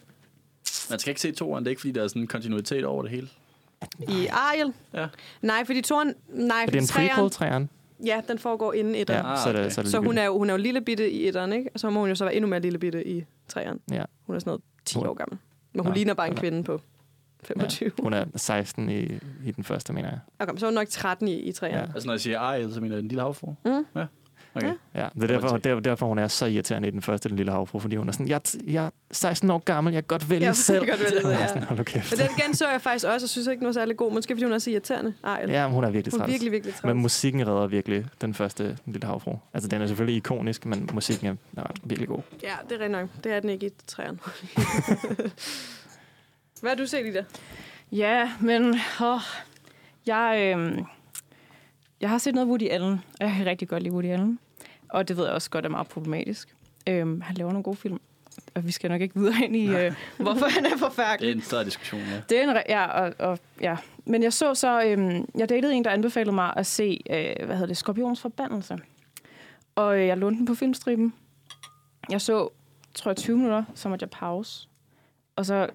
Man 0.90 1.00
skal 1.00 1.12
ikke 1.12 1.22
se 1.22 1.32
toeren, 1.32 1.64
det 1.64 1.68
er 1.68 1.72
ikke, 1.72 1.80
fordi 1.82 1.92
der 1.92 2.04
er 2.04 2.08
sådan 2.08 2.22
en 2.22 2.28
kontinuitet 2.28 2.86
over 2.86 3.02
det 3.02 3.12
hele. 3.12 3.28
I 4.00 4.28
Ariel? 4.32 4.74
Ja. 4.94 5.08
Nej, 5.42 5.66
fordi 5.66 5.82
toren... 5.82 6.14
Nej, 6.30 6.62
Er 6.62 6.66
fordi 6.66 6.78
det 6.80 6.90
en 6.90 7.08
prequel, 7.08 7.32
træeren? 7.32 7.70
Ja, 8.06 8.22
den 8.28 8.40
foregår 8.40 8.74
inden 8.74 8.96
etteren. 8.96 9.26
Ja, 9.26 9.32
Ah, 9.32 9.38
så 9.44 9.54
det, 9.54 9.74
så 9.74 9.82
det 9.82 9.92
Så 9.92 10.00
hun 10.00 10.18
er, 10.18 10.26
jo, 10.26 10.38
hun 10.38 10.50
er 10.50 10.54
jo 10.54 10.58
lille 10.58 10.82
bitte 10.82 11.12
i 11.12 11.28
etteren, 11.28 11.54
ikke? 11.54 11.70
Og 11.74 11.80
så 11.80 11.90
må 11.90 12.00
hun 12.00 12.10
jo 12.10 12.16
så 12.16 12.24
være 12.26 12.36
endnu 12.36 12.50
mere 12.50 12.60
lille 12.60 12.78
bitte 12.80 13.08
i 13.08 13.26
træeren. 13.48 13.80
Ja. 13.92 14.04
Hun 14.26 14.36
er 14.36 14.40
sådan 14.40 14.50
noget 14.50 14.62
10 14.86 14.96
Hun- 14.98 15.08
år 15.08 15.14
gammel. 15.14 15.38
Men 15.74 15.84
hun 15.84 15.90
Nå, 15.92 15.96
ligner 15.96 16.14
bare 16.14 16.28
en 16.30 16.36
kvinde 16.36 16.64
på 16.64 16.82
25. 17.48 17.92
Ja, 17.98 18.04
hun 18.04 18.14
er 18.14 18.26
16 18.36 18.90
i, 18.90 19.00
i 19.46 19.52
den 19.56 19.64
første, 19.64 19.94
mener 19.94 20.10
jeg. 20.10 20.20
Okay, 20.40 20.58
så 20.58 20.66
er 20.66 20.70
hun 20.70 20.74
nok 20.76 20.88
13 20.88 21.28
i, 21.28 21.34
i 21.40 21.52
træerne. 21.52 21.78
Ja. 21.78 21.84
Ja. 21.84 21.92
Altså, 21.94 22.08
når 22.08 22.14
jeg 22.14 22.22
siger 22.22 22.40
Ariel, 22.40 22.74
så 22.74 22.82
mener 22.82 22.96
jeg 22.96 23.02
den 23.02 23.08
lille 23.10 23.22
havfru. 23.22 23.54
Mm. 23.66 23.86
Ja. 23.96 24.06
Okay. 24.58 24.68
Ja. 24.68 25.02
Ja, 25.02 25.08
det 25.16 25.24
er 25.24 25.28
derfor, 25.28 25.58
der, 25.58 25.80
derfor, 25.80 26.08
hun 26.08 26.20
er 26.20 26.28
så 26.28 26.46
irriterende 26.46 26.88
i 26.88 26.92
den 26.92 27.02
første, 27.02 27.30
den 27.30 27.38
lille 27.38 27.52
havfru, 27.52 27.80
fordi 27.80 27.96
hun 27.96 28.08
er 28.08 28.12
sådan, 28.12 28.28
jeg, 28.28 28.42
jeg 28.68 28.86
er 28.86 28.90
16 29.12 29.50
år 29.52 29.58
gammel, 29.60 29.94
jeg 29.94 30.04
kan 30.04 30.08
godt 30.08 30.30
vælge 30.30 30.46
Jeg 30.46 30.56
selv. 30.56 30.86
kan 30.86 30.98
godt 30.98 31.12
vælge 31.14 31.26
Og 31.26 31.32
jeg 31.32 31.40
ja. 31.40 31.48
sådan, 31.54 31.64
hold 31.64 31.86
kæft. 31.86 32.12
Men 32.18 32.28
den 32.28 32.36
genså 32.46 32.66
jeg 32.70 32.82
faktisk 32.82 33.06
også, 33.06 33.26
og 33.26 33.30
synes 33.30 33.48
ikke, 33.48 33.60
den 33.60 33.66
var 33.68 33.72
særlig 33.74 33.98
god. 33.98 34.12
Måske 34.14 34.34
fordi 34.36 34.44
hun 34.44 34.54
er 34.54 34.58
så 34.58 34.70
irriterende. 34.72 35.14
Ej, 35.24 35.46
Ja, 35.48 35.68
men 35.68 35.74
hun 35.76 35.84
er 35.84 35.90
virkelig 35.90 36.12
hun 36.14 36.22
er 36.22 36.26
træls. 36.26 36.32
virkelig, 36.34 36.52
virkelig 36.52 36.76
træls. 36.76 36.94
Men 36.94 37.02
musikken 37.02 37.48
redder 37.48 37.68
virkelig 37.68 38.06
den 38.22 38.34
første 38.34 38.64
den 38.64 38.94
lille 38.94 39.08
havfru. 39.08 39.36
Altså, 39.54 39.70
den 39.70 39.82
er 39.82 39.88
selvfølgelig 39.88 40.18
ikonisk, 40.18 40.66
men 40.66 40.90
musikken 40.94 41.28
er, 41.28 41.36
er 41.58 41.70
ret 41.70 41.78
virkelig 41.84 42.08
god. 42.10 42.22
Ja, 42.44 42.50
det 42.70 42.76
er 42.76 42.80
rigtig 42.80 42.90
nok. 43.02 43.10
Det 43.24 43.32
er 43.34 43.40
den 43.40 43.50
ikke 43.50 43.66
i 43.68 43.70
træerne. 43.88 44.18
Hvad 46.62 46.72
har 46.72 46.76
du 46.76 46.86
set 46.88 47.06
i 47.06 47.12
det? 47.12 47.26
Ja, 47.92 48.32
men 48.42 48.76
åh, 49.02 49.20
jeg, 50.06 50.54
øh, 50.58 50.78
jeg 52.02 52.10
har 52.10 52.18
set 52.18 52.36
noget 52.36 52.50
Woody 52.50 52.70
Allen, 52.70 52.92
og 53.20 53.28
jeg 53.28 53.34
kan 53.38 53.46
rigtig 53.46 53.68
godt 53.68 53.84
lide 53.84 53.94
Woody 53.94 54.06
Allen. 54.06 54.40
Og 54.90 55.08
det 55.08 55.18
ved 55.18 55.26
jeg 55.26 55.34
også 55.34 55.50
godt 55.50 55.66
er 55.66 55.70
meget 55.70 55.88
problematisk. 55.88 56.56
Øh, 56.88 57.22
han 57.22 57.36
laver 57.36 57.52
nogle 57.52 57.64
gode 57.64 57.76
film, 57.78 58.00
og 58.56 58.66
vi 58.66 58.72
skal 58.72 58.90
nok 58.92 59.02
ikke 59.02 59.16
videre 59.16 59.44
ind 59.46 59.56
i, 59.56 59.68
øh, 59.68 59.94
hvorfor 60.18 60.46
han 60.46 60.66
er 60.66 60.70
Det 60.70 60.80
forfærdelig. 60.80 61.30
er 61.32 61.36
en 61.36 61.42
større 61.42 61.64
diskussion, 61.66 62.02
ja. 62.02 62.22
Det 62.30 62.44
er 62.44 62.52
en, 62.52 62.58
ja, 62.70 62.86
og, 62.86 63.14
og, 63.20 63.40
ja. 63.62 63.78
Men 64.06 64.24
jeg 64.24 64.34
så 64.34 64.54
så, 64.56 64.84
øhm, 64.86 65.26
jeg 65.38 65.50
datede 65.50 65.74
en, 65.74 65.84
der 65.86 65.92
anbefalede 65.92 66.36
mig 66.36 66.54
at 66.58 66.66
se, 66.66 67.02
øh, 67.10 67.46
hvad 67.46 67.56
hedder 67.56 67.68
det, 67.68 67.78
Skorpions 67.78 68.22
Forbandelse. 68.22 68.78
Og 69.76 70.00
øh, 70.00 70.08
jeg 70.08 70.18
lånte 70.18 70.38
den 70.38 70.46
på 70.46 70.56
filmstriben. 70.56 71.14
Jeg 72.10 72.22
så, 72.22 72.50
tror 72.94 73.12
jeg, 73.12 73.18
20 73.18 73.38
minutter, 73.38 73.64
så 73.76 73.90
måtte 73.90 74.04
jeg 74.04 74.10
pause. 74.10 74.68
Og 75.36 75.46
så 75.46 75.68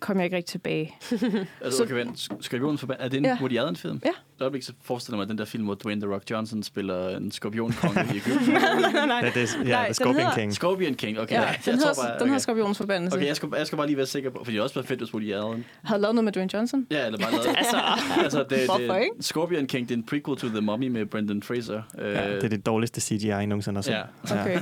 kom 0.00 0.16
jeg 0.16 0.24
ikke 0.24 0.36
rigtig 0.36 0.52
tilbage. 0.52 0.94
Altså, 1.60 1.76
Så- 1.76 1.82
okay, 1.84 1.94
vent. 1.94 2.28
Skorpion 2.40 2.78
forbandet. 2.78 3.04
Er 3.04 3.08
det 3.08 3.16
en 3.16 3.24
Ja. 3.24 3.30
ja. 3.30 3.36
Woody 3.40 3.58
Allen-film? 3.58 4.00
Ja. 4.04 4.08
Et 4.10 4.40
øjeblik, 4.42 4.62
så 4.62 4.72
forestiller 4.82 5.16
mig 5.18 5.28
den 5.28 5.38
der 5.38 5.44
film, 5.44 5.64
hvor 5.64 5.74
Dwayne 5.74 6.00
The 6.00 6.12
Rock 6.12 6.30
Johnson 6.30 6.62
spiller 6.62 7.16
en 7.16 7.30
skorpionkonge 7.32 8.00
i 8.14 8.16
Egypten. 8.18 8.34
nej, 8.48 9.20
Ja, 9.24 9.30
det 9.34 9.42
er, 9.42 9.46
ja, 9.64 9.70
Nej, 9.70 9.92
Scorpion 9.92 10.16
hedder- 10.16 10.34
King. 10.34 10.52
Scorpion 10.54 10.94
King, 10.94 11.20
okay. 11.20 11.34
Ja, 11.34 11.40
nej, 11.40 11.46
den, 11.64 11.70
jeg 11.70 11.74
hedder, 11.74 11.94
bare, 11.94 12.06
den 12.06 12.18
hedder 12.18 12.24
okay. 12.32 12.38
Skorpions 12.38 12.78
Forbandelse. 12.78 13.16
Okay, 13.16 13.26
jeg 13.26 13.36
skal, 13.36 13.48
jeg 13.56 13.66
skal 13.66 13.76
bare 13.76 13.86
lige 13.86 13.96
være 13.96 14.06
sikker 14.06 14.30
på, 14.30 14.44
for 14.44 14.50
det 14.50 14.58
er 14.58 14.62
også 14.62 14.74
været 14.74 14.86
fedt, 14.88 15.00
hvis 15.00 15.14
Woody 15.14 15.32
Allen. 15.34 15.64
Havde 15.82 16.00
lavet 16.00 16.14
noget 16.14 16.24
med 16.24 16.32
Dwayne 16.32 16.50
Johnson. 16.54 16.86
Ja, 16.90 17.06
eller 17.06 17.18
bare 17.18 17.30
lavet. 17.32 17.46
altså, 17.58 17.76
altså 18.22 18.44
det, 18.50 18.58
Hvorfor 18.64 18.92
det, 18.94 19.02
ikke? 19.02 19.16
Scorpion 19.20 19.66
King, 19.66 19.88
det 19.88 19.94
er 19.94 19.98
en 19.98 20.04
prequel 20.04 20.36
to 20.38 20.48
The 20.48 20.60
Mummy 20.60 20.88
med 20.88 21.06
Brendan 21.06 21.42
Fraser. 21.42 21.82
Ja, 21.98 22.34
det 22.34 22.44
er 22.44 22.48
det 22.48 22.66
dårligste 22.66 23.00
CGI, 23.00 23.28
jeg 23.28 23.46
nogensinde 23.46 23.76
har 23.78 23.82
set. 23.82 23.92
Ja. 23.92 24.40
Okay. 24.40 24.60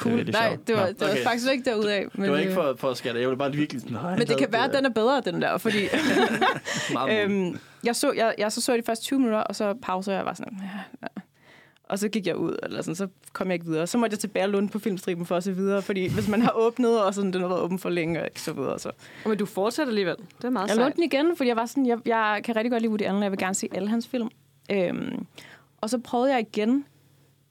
Cool. 0.00 0.16
virkelig 0.16 0.32
Nej, 0.34 0.56
det 0.66 0.76
var, 0.76 0.86
det 0.86 1.00
var 1.00 1.08
Okay. 1.10 1.22
faktisk 1.22 1.52
ikke 1.52 1.70
derudaf. 1.70 2.06
Men, 2.14 2.22
det 2.22 2.32
var 2.32 2.38
ikke 2.38 2.50
øh, 2.50 2.54
for, 2.54 2.74
for 2.78 2.90
at 2.90 2.96
skære 2.96 3.14
det. 3.14 3.20
Jeg 3.20 3.28
ville 3.28 3.38
bare 3.38 3.52
virkelig... 3.52 3.92
Nej, 3.92 4.18
men 4.18 4.26
det 4.26 4.38
kan 4.38 4.48
være, 4.52 4.64
at 4.64 4.72
den 4.74 4.84
er 4.86 4.90
bedre, 4.90 5.20
den 5.20 5.42
der, 5.42 5.58
fordi 5.58 5.78
øhm, 7.10 7.58
jeg, 7.84 7.96
så, 7.96 8.12
jeg, 8.12 8.34
jeg 8.38 8.52
så, 8.52 8.60
så 8.60 8.72
de 8.76 8.82
første 8.86 9.04
20 9.04 9.18
minutter, 9.18 9.38
og 9.40 9.56
så 9.56 9.74
pauser 9.82 10.12
jeg 10.12 10.24
bare 10.24 10.34
sådan, 10.34 10.58
ja, 10.62 10.78
ja. 11.02 11.20
og 11.84 11.98
så 11.98 12.08
gik 12.08 12.26
jeg 12.26 12.36
ud, 12.36 12.56
eller 12.62 12.82
sådan, 12.82 12.94
så 12.94 13.08
kom 13.32 13.46
jeg 13.46 13.54
ikke 13.54 13.66
videre. 13.66 13.86
Så 13.86 13.98
måtte 13.98 14.14
jeg 14.14 14.18
tilbage 14.18 14.44
og 14.46 14.68
på 14.68 14.78
filmstriben 14.78 15.26
for 15.26 15.36
at 15.36 15.44
se 15.44 15.56
videre, 15.56 15.82
fordi 15.82 16.08
hvis 16.14 16.28
man 16.28 16.42
har 16.42 16.52
åbnet, 16.56 17.02
og 17.02 17.14
sådan, 17.14 17.32
den 17.32 17.40
har 17.40 17.48
været 17.48 17.60
åben 17.60 17.78
for 17.78 17.88
længe, 17.88 18.20
og 18.20 18.26
ikke 18.26 18.40
så 18.40 18.52
videre, 18.52 18.78
så. 18.78 18.90
Men 19.26 19.38
du 19.38 19.46
fortsætter 19.46 19.90
alligevel. 19.90 20.16
Det 20.36 20.44
er 20.44 20.50
meget 20.50 20.68
Jeg 20.68 20.76
lånte 20.76 20.96
den 20.96 21.04
igen, 21.04 21.36
fordi 21.36 21.48
jeg 21.48 21.56
var 21.56 21.66
sådan, 21.66 21.86
jeg, 21.86 21.98
jeg 22.06 22.40
kan 22.44 22.56
rigtig 22.56 22.70
godt 22.70 22.82
lide 22.82 22.90
Woody 22.90 23.02
Allen, 23.02 23.16
og 23.16 23.22
jeg 23.22 23.30
vil 23.30 23.38
gerne 23.38 23.54
se 23.54 23.68
alle 23.74 23.88
hans 23.88 24.08
film. 24.08 24.28
Øhm, 24.72 25.26
og 25.80 25.90
så 25.90 25.98
prøvede 25.98 26.32
jeg 26.32 26.40
igen, 26.40 26.84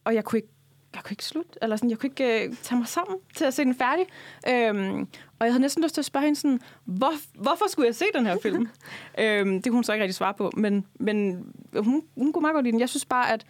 og 0.04 0.16
jeg 0.16 0.24
kunne 0.24 0.38
ikke 0.40 0.50
jeg 0.96 1.04
kunne 1.04 1.14
ikke 1.14 1.26
slutte, 1.26 1.60
eller 1.62 1.76
sådan, 1.76 1.90
jeg 1.90 1.98
kunne 1.98 2.10
ikke 2.10 2.46
øh, 2.46 2.56
tage 2.62 2.80
mig 2.80 2.88
sammen 2.88 3.18
til 3.36 3.46
at 3.46 3.54
se 3.54 3.64
den 3.64 3.76
færdig. 3.76 4.06
Øhm, 4.48 5.08
og 5.40 5.46
jeg 5.46 5.54
havde 5.54 5.62
næsten 5.62 5.84
lyst 5.84 5.94
til 5.94 6.02
at 6.02 6.06
spørge 6.06 6.26
hende 6.26 6.40
sådan, 6.40 6.60
Hvor, 6.86 7.12
hvorfor 7.34 7.66
skulle 7.70 7.86
jeg 7.86 7.96
se 7.96 8.06
den 8.16 8.26
her 8.26 8.38
film? 8.42 8.68
øhm, 9.20 9.62
det 9.62 9.64
kunne 9.64 9.78
hun 9.78 9.84
så 9.84 9.94
ikke 9.94 10.04
rigtig 10.04 10.16
svare 10.16 10.34
på, 10.34 10.52
men, 10.58 10.86
men 11.00 11.46
hun, 11.78 12.04
hun 12.16 12.34
kunne 12.34 12.42
meget 12.42 12.54
godt 12.54 12.64
lide 12.64 12.72
den. 12.72 12.80
Jeg 12.80 12.90
synes 12.90 13.06
bare, 13.06 13.34
at 13.34 13.46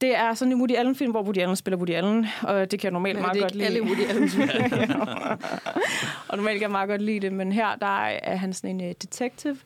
det 0.00 0.16
er 0.16 0.34
sådan 0.34 0.52
en 0.52 0.58
Woody 0.58 0.76
Allen-film, 0.76 1.10
hvor 1.10 1.22
Woody 1.22 1.38
Allen 1.38 1.56
spiller 1.56 1.78
Woody 1.78 1.90
Allen, 1.90 2.26
og 2.42 2.70
det 2.70 2.80
kan 2.80 2.86
jeg 2.86 2.92
normalt 2.92 3.20
meget 3.20 3.34
det 3.34 3.40
er 3.40 3.44
godt 3.44 3.54
lide. 3.54 3.66
alle 3.66 3.82
Woody 3.82 4.00
Allens 4.10 4.34
og 6.28 6.36
normalt 6.36 6.54
kan 6.54 6.62
jeg 6.62 6.70
meget 6.70 6.88
godt 6.88 7.02
lide 7.02 7.20
det, 7.20 7.32
men 7.32 7.52
her 7.52 7.76
der 7.76 8.06
er 8.06 8.36
han 8.36 8.52
sådan 8.52 8.80
en 8.80 8.88
uh, 8.88 8.92
detective, 9.02 9.56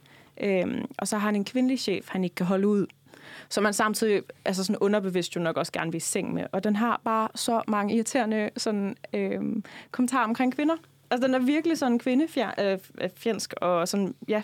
øhm, 0.40 0.84
og 0.98 1.09
så 1.09 1.18
har 1.18 1.28
han 1.28 1.36
en 1.36 1.44
kvindelig 1.44 1.78
chef, 1.80 2.09
han 2.09 2.24
ikke 2.24 2.36
kan 2.36 2.46
holde 2.46 2.68
ud. 2.68 2.86
som 3.51 3.62
man 3.62 3.72
samtidig 3.72 4.22
altså 4.44 4.64
sådan 4.64 4.78
underbevidst 4.78 5.36
jo 5.36 5.40
nok 5.40 5.57
også 5.57 5.72
gerne 5.72 5.90
vil 5.92 5.96
i 5.96 6.01
seng 6.01 6.34
med. 6.34 6.44
Og 6.53 6.64
den 6.64 6.76
har 6.76 7.01
bare 7.05 7.28
så 7.34 7.62
mange 7.68 7.94
irriterende 7.94 8.51
sådan, 8.57 8.96
øh, 9.14 9.40
kommentarer 9.90 10.24
omkring 10.24 10.55
kvinder. 10.55 10.74
Altså, 11.11 11.26
den 11.26 11.34
er 11.34 11.38
virkelig 11.38 11.78
sådan 11.78 11.98
kvindefjendsk, 11.98 13.55
og 13.60 13.89
sådan, 13.89 14.14
ja, 14.28 14.43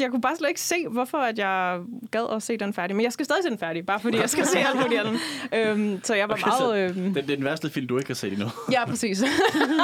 jeg 0.00 0.10
kunne 0.10 0.20
bare 0.20 0.36
slet 0.36 0.48
ikke 0.48 0.60
se, 0.60 0.88
hvorfor 0.88 1.18
at 1.18 1.38
jeg 1.38 1.80
gad 2.10 2.26
at 2.36 2.42
se 2.42 2.56
den 2.56 2.72
færdig. 2.74 2.96
Men 2.96 3.04
jeg 3.04 3.12
skal 3.12 3.24
stadig 3.24 3.42
se 3.44 3.50
den 3.50 3.58
færdig, 3.58 3.86
bare 3.86 4.00
fordi 4.00 4.18
jeg 4.18 4.30
skal 4.30 4.46
se 4.46 4.58
alt 4.58 4.82
muligt 4.82 5.00
andet. 5.00 5.20
Øhm, 5.54 6.00
så 6.04 6.14
jeg 6.14 6.28
var 6.28 6.34
Okay, 6.34 6.46
meget... 6.46 6.90
Øhm, 6.90 7.14
Det, 7.14 7.24
det 7.24 7.32
er 7.32 7.36
den 7.36 7.44
værste 7.44 7.70
film, 7.70 7.86
du 7.86 7.98
ikke 7.98 8.08
har 8.08 8.14
set 8.14 8.32
endnu. 8.32 8.46
ja, 8.72 8.86
præcis. 8.86 9.22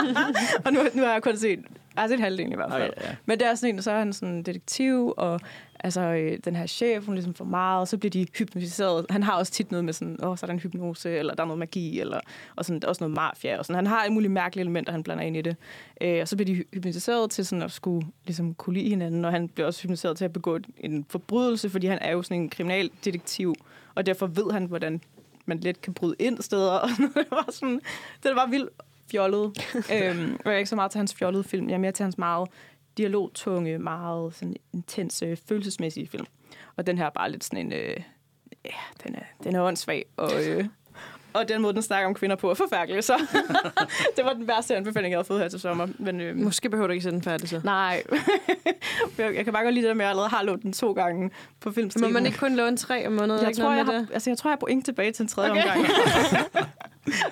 og 0.64 0.72
nu, 0.72 0.80
nu 0.94 1.02
har 1.02 1.12
jeg 1.12 1.22
kun 1.22 1.36
set... 1.36 1.60
Har 1.96 2.08
set 2.08 2.20
halvdelen 2.20 2.52
i 2.52 2.56
hvert 2.56 2.70
fald. 2.70 2.82
Okay, 2.82 3.08
ja. 3.08 3.16
Men 3.26 3.38
det 3.38 3.46
er 3.46 3.54
sådan 3.54 3.74
en, 3.74 3.82
så 3.82 3.90
er 3.90 3.98
han 3.98 4.12
sådan 4.12 4.42
detektiv, 4.42 5.14
og 5.16 5.40
altså, 5.80 6.00
øh, 6.00 6.38
den 6.44 6.56
her 6.56 6.66
chef, 6.66 7.04
hun 7.04 7.12
er 7.12 7.16
ligesom 7.16 7.34
for 7.34 7.44
meget, 7.44 7.80
og 7.80 7.88
så 7.88 7.98
bliver 7.98 8.10
de 8.10 8.26
hypnotiseret. 8.38 9.06
Han 9.10 9.22
har 9.22 9.32
også 9.32 9.52
tit 9.52 9.70
noget 9.70 9.84
med 9.84 9.92
sådan, 9.92 10.18
åh, 10.22 10.36
så 10.36 10.46
er 10.46 10.46
der 10.46 10.54
en 10.54 10.60
hypnose, 10.60 11.10
eller 11.10 11.34
der 11.34 11.42
er 11.42 11.46
noget 11.46 11.58
magi, 11.58 12.00
eller 12.00 12.20
og 12.56 12.64
sådan, 12.64 12.80
der 12.80 12.86
er 12.86 12.88
også 12.88 13.04
noget 13.04 13.14
mafia. 13.14 13.58
Og 13.58 13.64
sådan. 13.64 13.76
Han 13.76 13.86
har 13.86 13.96
alle 13.96 14.12
mulige 14.12 14.30
mærkelige 14.30 14.62
elementer, 14.62 14.92
han 14.92 15.02
blander 15.02 15.24
ind 15.24 15.36
i 15.36 15.42
det. 15.42 15.56
Øh, 16.00 16.20
og 16.20 16.28
så 16.28 16.36
bliver 16.36 16.46
de 16.46 16.64
hypnotiseret 16.74 17.30
til 17.30 17.46
sådan 17.46 17.62
at 17.62 17.72
skulle 17.72 18.06
ligesom, 18.24 18.54
kunne 18.54 18.74
lide 18.74 18.88
hinanden, 18.88 19.24
og 19.24 19.32
han 19.32 19.48
bliver 19.48 19.66
også 19.66 19.82
hypnotiseret 19.82 20.16
til 20.16 20.24
at 20.24 20.32
begå 20.32 20.58
en 20.76 21.06
forbrydelse, 21.08 21.70
fordi 21.70 21.86
han 21.86 21.98
er 22.00 22.12
jo 22.12 22.22
sådan 22.22 22.42
en 22.42 22.48
kriminaldetektiv, 22.48 23.54
og 23.94 24.06
derfor 24.06 24.26
ved 24.26 24.52
han, 24.52 24.64
hvordan 24.64 25.00
man 25.46 25.58
let 25.58 25.80
kan 25.80 25.94
bryde 25.94 26.14
ind 26.18 26.42
steder. 26.42 26.72
Og 26.72 26.88
det 27.14 27.26
var 27.30 27.48
sådan, 27.50 27.80
det 28.22 28.34
var 28.34 28.46
vildt 28.46 28.70
fjollet. 29.10 29.44
øhm, 29.94 30.36
og 30.44 30.44
jeg 30.44 30.54
er 30.54 30.58
ikke 30.58 30.70
så 30.70 30.76
meget 30.76 30.90
til 30.90 30.98
hans 30.98 31.14
fjollede 31.14 31.44
film. 31.44 31.68
Jeg 31.68 31.74
er 31.74 31.78
mere 31.78 31.92
til 31.92 32.02
hans 32.02 32.18
meget 32.18 32.48
dialogtunge, 32.98 33.78
meget 33.78 34.34
sådan 34.34 34.56
intense, 34.72 35.36
følelsesmæssige 35.48 36.06
film. 36.06 36.26
Og 36.76 36.86
den 36.86 36.98
her 36.98 37.06
er 37.06 37.10
bare 37.10 37.30
lidt 37.30 37.44
sådan 37.44 37.66
en... 37.66 37.72
Øh, 37.72 37.96
ja, 38.64 39.04
den 39.06 39.14
er, 39.14 39.44
den 39.44 39.54
er 39.54 39.62
åndssvag. 39.62 40.04
Og, 40.16 40.30
øh, 40.48 40.64
og 41.34 41.48
den 41.48 41.62
måde, 41.62 41.74
den 41.74 41.82
snakker 41.82 42.08
om 42.08 42.14
kvinder 42.14 42.36
på, 42.36 42.50
er 42.50 42.54
forfærdelig. 42.54 43.04
Så 43.04 43.12
det 44.16 44.24
var 44.24 44.32
den 44.32 44.48
værste 44.48 44.76
anbefaling, 44.76 45.10
jeg 45.10 45.18
havde 45.18 45.26
fået 45.26 45.40
her 45.40 45.48
til 45.48 45.60
sommer. 45.60 45.88
Men, 45.98 46.20
øh, 46.20 46.36
Måske 46.36 46.68
behøver 46.68 46.86
du 46.86 46.92
ikke 46.92 47.02
se 47.02 47.10
den 47.10 47.22
færdig, 47.22 47.48
så. 47.48 47.60
nej. 47.64 48.02
jeg, 49.18 49.44
kan 49.44 49.52
bare 49.52 49.64
godt 49.64 49.74
lide 49.74 49.88
det 49.88 49.96
med, 49.96 50.04
at 50.04 50.06
jeg 50.06 50.10
allerede 50.10 50.30
har 50.30 50.42
lånt 50.42 50.62
den 50.62 50.72
to 50.72 50.92
gange 50.92 51.30
på 51.60 51.68
Må 51.68 51.72
filmstriben. 51.74 52.12
man 52.12 52.26
ikke 52.26 52.38
kun 52.38 52.56
låne 52.56 52.76
tre 52.76 53.06
om 53.06 53.12
måneden? 53.12 53.46
jeg 53.46 53.56
tror, 53.56 53.72
jeg 53.72 53.84
har, 53.84 54.06
altså, 54.12 54.30
jeg 54.30 54.38
tror, 54.38 54.50
jeg 54.50 54.52
har 54.52 54.60
point 54.60 54.84
tilbage 54.84 55.12
til 55.12 55.22
en 55.22 55.28
tredje 55.28 55.50
okay. 55.50 55.62
omgang. 55.62 55.86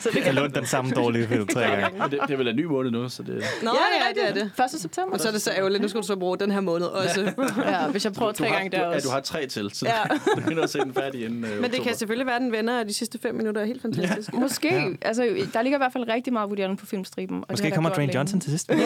Så 0.01 0.09
det 0.09 0.15
Jeg 0.17 0.25
kan 0.25 0.35
lånte 0.35 0.59
den 0.61 0.67
samme 0.67 0.91
dårlige 0.91 1.29
film 1.29 1.47
tre 1.47 1.61
gange. 1.61 2.01
Det, 2.11 2.19
det 2.27 2.33
er 2.33 2.37
vel 2.37 2.49
en 2.49 2.57
ny 2.57 2.65
måned 2.65 2.91
nu, 2.91 3.09
så 3.09 3.23
det... 3.23 3.43
Nå, 3.63 3.71
ja, 3.71 4.21
ja, 4.25 4.29
det 4.31 4.41
er 4.41 4.45
det. 4.45 4.65
1. 4.75 4.81
september. 4.81 5.13
Og 5.15 5.21
så 5.21 5.29
er 5.29 5.33
det 5.33 5.43
så 5.43 5.51
ærgerligt, 5.51 5.83
nu 5.83 5.89
skal 5.89 6.01
du 6.01 6.07
så 6.07 6.17
bruge 6.17 6.39
den 6.39 6.51
her 6.51 6.61
måned 6.61 6.87
også. 6.87 7.33
Ja, 7.67 7.87
hvis 7.89 8.05
jeg 8.05 8.13
prøver 8.13 8.33
du 8.33 8.39
tre 8.39 8.49
gange 8.51 8.71
der 8.71 8.79
du, 8.79 8.85
ja, 8.85 8.95
også. 8.97 9.09
du 9.09 9.13
har 9.13 9.21
tre 9.21 9.47
til, 9.47 9.71
så 9.73 9.87
Ja. 9.87 10.15
du 10.37 10.41
begynder 10.41 10.63
at 10.63 10.71
se 10.71 10.79
den 10.79 10.95
færdig 10.95 11.25
inden 11.25 11.45
uh, 11.45 11.51
Men 11.61 11.71
det 11.71 11.83
kan 11.83 11.95
selvfølgelig 11.97 12.27
være, 12.27 12.39
den 12.39 12.53
vender, 12.53 12.81
og 12.81 12.89
de 12.89 12.95
sidste 12.95 13.19
fem 13.19 13.35
minutter 13.35 13.61
er 13.61 13.67
helt 13.67 13.83
fantastisk. 13.83 14.33
Måske. 14.33 14.75
Ja. 14.75 14.89
Altså, 15.03 15.23
der 15.55 15.63
ligger 15.63 15.79
i 15.79 15.81
hvert 15.81 15.93
fald 15.93 16.09
rigtig 16.09 16.33
meget 16.33 16.47
Woody 16.49 16.61
Allen 16.61 16.77
på 16.77 16.87
filmstriben. 16.87 17.37
Og 17.37 17.43
det 17.43 17.51
Måske 17.51 17.69
der 17.69 17.75
kommer 17.75 17.91
Dwayne. 17.91 18.15
Johnson 18.15 18.41
til 18.41 18.51
sidst. 18.51 18.69
Den 18.73 18.79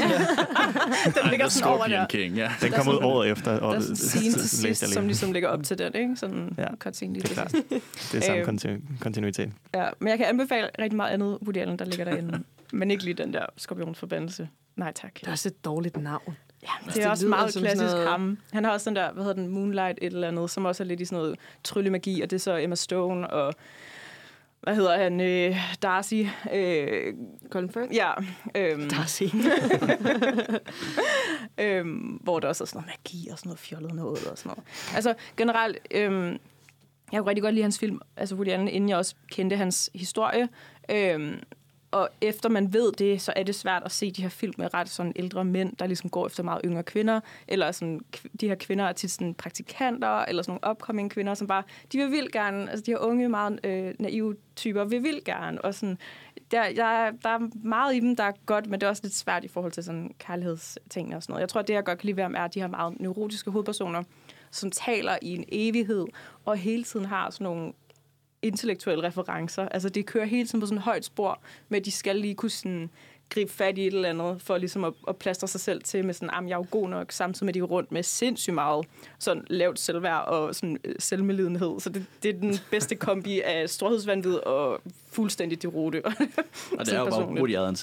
ligger 1.30 1.48
sådan 1.48 1.68
over 1.68 1.78
Scorpion 1.78 1.90
der. 2.00 2.06
King, 2.06 2.34
ja. 2.36 2.50
Den 2.62 2.72
kommer 2.72 2.92
ud 2.92 2.98
året 3.02 3.30
efter. 3.30 3.50
Der 3.54 3.60
Og 3.60 3.74
er 3.76 3.80
sådan 3.80 3.96
scene 3.96 4.32
til 4.32 4.48
sidst, 4.50 4.80
som 4.92 5.02
lige. 5.02 5.06
ligesom 5.06 5.32
ligger 5.32 5.48
op 5.48 5.62
til 5.64 5.78
den, 5.78 5.94
ikke? 5.94 6.16
Sådan 6.16 6.54
Ja. 6.58 6.66
en 6.66 6.76
cutscene 6.78 7.12
lige 7.12 7.22
Det 7.22 7.38
er 7.38 7.44
til 7.46 7.52
klart. 7.60 7.64
sidst. 7.70 8.12
Det 8.12 8.18
er 8.18 8.26
samme 8.26 8.40
Øhm. 8.40 8.48
kontinu- 8.58 9.02
kontinuitet. 9.02 9.50
Ja, 9.74 9.84
men 9.98 10.08
jeg 10.08 10.18
kan 10.18 10.26
anbefale 10.26 10.68
rigtig 10.78 10.96
meget 10.96 11.10
andet 11.10 11.38
Woody 11.42 11.56
Allen, 11.58 11.78
der 11.78 11.84
ligger 11.84 12.04
derinde. 12.04 12.42
men 12.72 12.90
ikke 12.90 13.04
lige 13.04 13.14
den 13.14 13.32
der 13.32 13.46
skorpionsforbandelse. 13.56 14.48
Nej 14.76 14.92
tak. 14.92 15.14
Det 15.20 15.26
er 15.26 15.30
også 15.30 15.48
et 15.48 15.64
dårligt 15.64 15.96
navn. 15.96 16.36
Ja, 16.62 16.68
det, 16.86 16.94
det 16.94 17.04
er 17.04 17.10
også 17.10 17.24
lyder 17.26 17.36
meget 17.36 17.54
klassisk 17.54 17.92
noget- 17.94 18.08
ham. 18.08 18.38
Han 18.52 18.64
har 18.64 18.70
også 18.72 18.90
den 18.90 18.96
der, 18.96 19.12
hvad 19.12 19.24
hedder 19.24 19.42
den, 19.42 19.48
Moonlight 19.48 19.98
et 20.02 20.12
eller 20.12 20.28
andet, 20.28 20.50
som 20.50 20.64
også 20.64 20.82
er 20.82 20.86
lidt 20.86 21.00
i 21.00 21.04
sådan 21.04 21.18
noget 21.22 21.36
tryllemagi, 21.64 22.20
og 22.22 22.30
det 22.30 22.36
er 22.36 22.40
så 22.40 22.56
Emma 22.56 22.74
Stone 22.74 23.30
og 23.30 23.54
hvad 24.60 24.74
hedder 24.76 24.96
han, 24.98 25.20
øh, 25.20 25.56
Darcy. 25.82 26.22
Øh, 26.52 27.14
Colin 27.50 27.70
Firth? 27.70 27.94
ja, 27.94 28.12
øhm, 28.54 28.88
Darcy. 28.88 29.22
øhm, 31.58 31.98
hvor 32.22 32.40
der 32.40 32.48
også 32.48 32.64
er 32.64 32.66
sådan 32.66 32.82
noget 32.82 32.98
magi 33.04 33.28
og 33.32 33.38
sådan 33.38 33.48
noget 33.48 33.58
fjollet 33.58 33.94
noget 33.94 34.26
og 34.30 34.38
sådan 34.38 34.48
noget. 34.50 34.64
Altså 34.94 35.14
generelt, 35.36 35.78
øhm, 35.90 36.38
jeg 37.12 37.20
kunne 37.20 37.28
rigtig 37.28 37.42
godt 37.42 37.54
lide 37.54 37.62
hans 37.62 37.78
film, 37.78 38.00
altså 38.16 38.34
Woody 38.34 38.48
Allen, 38.48 38.68
inden 38.68 38.88
jeg 38.88 38.98
også 38.98 39.14
kendte 39.30 39.56
hans 39.56 39.90
historie. 39.94 40.48
Øhm, 40.90 41.40
og 41.90 42.08
efter 42.20 42.48
man 42.48 42.72
ved 42.72 42.92
det, 42.92 43.22
så 43.22 43.32
er 43.36 43.42
det 43.42 43.54
svært 43.54 43.82
at 43.84 43.92
se 43.92 44.10
de 44.10 44.22
her 44.22 44.28
film 44.28 44.54
med 44.58 44.74
ret 44.74 44.88
sådan 44.88 45.12
ældre 45.16 45.44
mænd, 45.44 45.76
der 45.76 45.86
ligesom 45.86 46.10
går 46.10 46.26
efter 46.26 46.42
meget 46.42 46.60
yngre 46.64 46.82
kvinder, 46.82 47.20
eller 47.48 47.72
sådan, 47.72 48.00
de 48.40 48.48
her 48.48 48.54
kvinder 48.54 48.84
er 48.84 48.92
tit 48.92 49.10
sådan 49.10 49.34
praktikanter, 49.34 50.08
eller 50.08 50.42
sådan 50.42 50.58
nogle 50.62 50.76
upcoming 50.76 51.10
kvinder, 51.10 51.34
som 51.34 51.46
bare, 51.46 51.62
de 51.92 51.98
vil 51.98 52.10
vildt 52.10 52.32
gerne, 52.32 52.70
altså 52.70 52.84
de 52.86 52.90
her 52.90 52.98
unge, 52.98 53.28
meget 53.28 53.60
øh, 53.64 53.94
naive 53.98 54.36
typer, 54.56 54.84
vil 54.84 55.02
vildt 55.02 55.24
gerne, 55.24 55.64
og 55.64 55.74
sådan, 55.74 55.98
der, 56.50 56.64
jeg, 56.64 57.12
der 57.22 57.28
er 57.28 57.50
meget 57.64 57.96
i 57.96 58.00
dem, 58.00 58.16
der 58.16 58.24
er 58.24 58.32
godt, 58.46 58.66
men 58.66 58.80
det 58.80 58.86
er 58.86 58.90
også 58.90 59.02
lidt 59.02 59.14
svært 59.14 59.44
i 59.44 59.48
forhold 59.48 59.72
til 59.72 59.84
sådan 59.84 60.14
kærlighedsting 60.18 61.16
og 61.16 61.22
sådan 61.22 61.32
noget. 61.32 61.40
Jeg 61.40 61.48
tror, 61.48 61.60
at 61.60 61.68
det, 61.68 61.74
jeg 61.74 61.84
godt 61.84 61.98
kan 61.98 62.06
lide 62.06 62.16
ved 62.16 62.22
ham, 62.22 62.34
er, 62.36 62.46
de 62.46 62.60
her 62.60 62.66
meget 62.68 63.00
neurotiske 63.00 63.50
hovedpersoner, 63.50 64.02
som 64.56 64.70
taler 64.70 65.18
i 65.22 65.34
en 65.34 65.44
evighed, 65.48 66.06
og 66.44 66.56
hele 66.56 66.84
tiden 66.84 67.06
har 67.06 67.30
sådan 67.30 67.44
nogle 67.44 67.72
intellektuelle 68.42 69.04
referencer. 69.04 69.68
Altså, 69.68 69.88
det 69.88 70.06
kører 70.06 70.24
hele 70.24 70.48
tiden 70.48 70.60
på 70.60 70.66
sådan 70.66 70.78
et 70.78 70.84
højt 70.84 71.04
spor, 71.04 71.40
med 71.68 71.78
at 71.78 71.84
de 71.84 71.90
skal 71.90 72.16
lige 72.16 72.34
kunne 72.34 72.50
sådan 72.50 72.90
gribe 73.30 73.52
fat 73.52 73.78
i 73.78 73.86
et 73.86 73.94
eller 73.94 74.08
andet, 74.08 74.42
for 74.42 74.58
ligesom 74.58 74.84
at, 74.84 74.92
at 75.08 75.16
plastre 75.16 75.48
sig 75.48 75.60
selv 75.60 75.82
til 75.82 76.04
med 76.04 76.14
sådan, 76.14 76.30
at 76.30 76.48
jeg 76.48 76.54
er 76.54 76.58
jo 76.58 76.66
god 76.70 76.88
nok, 76.88 77.12
samtidig 77.12 77.44
med, 77.44 77.50
at 77.50 77.54
de 77.54 77.58
er 77.58 77.62
rundt 77.62 77.92
med 77.92 78.02
sindssygt 78.02 78.54
meget 78.54 78.86
sådan 79.18 79.44
lavt 79.50 79.78
selvværd 79.78 80.28
og 80.28 80.54
sådan 80.54 80.78
øh, 80.84 80.94
selvmedlidenhed. 80.98 81.80
Så 81.80 81.90
det, 81.90 82.06
det 82.22 82.36
er 82.36 82.40
den 82.40 82.54
bedste 82.70 82.94
kombi 82.94 83.40
af 83.40 83.70
storhedsvandvid 83.70 84.34
og 84.34 84.80
fuldstændig 85.12 85.62
derote. 85.62 86.04
Og 86.04 86.86
det 86.86 86.92
er 86.92 86.98
jo 86.98 87.10
bare 87.10 87.28
Woody 87.28 87.56
Allen 87.56 87.76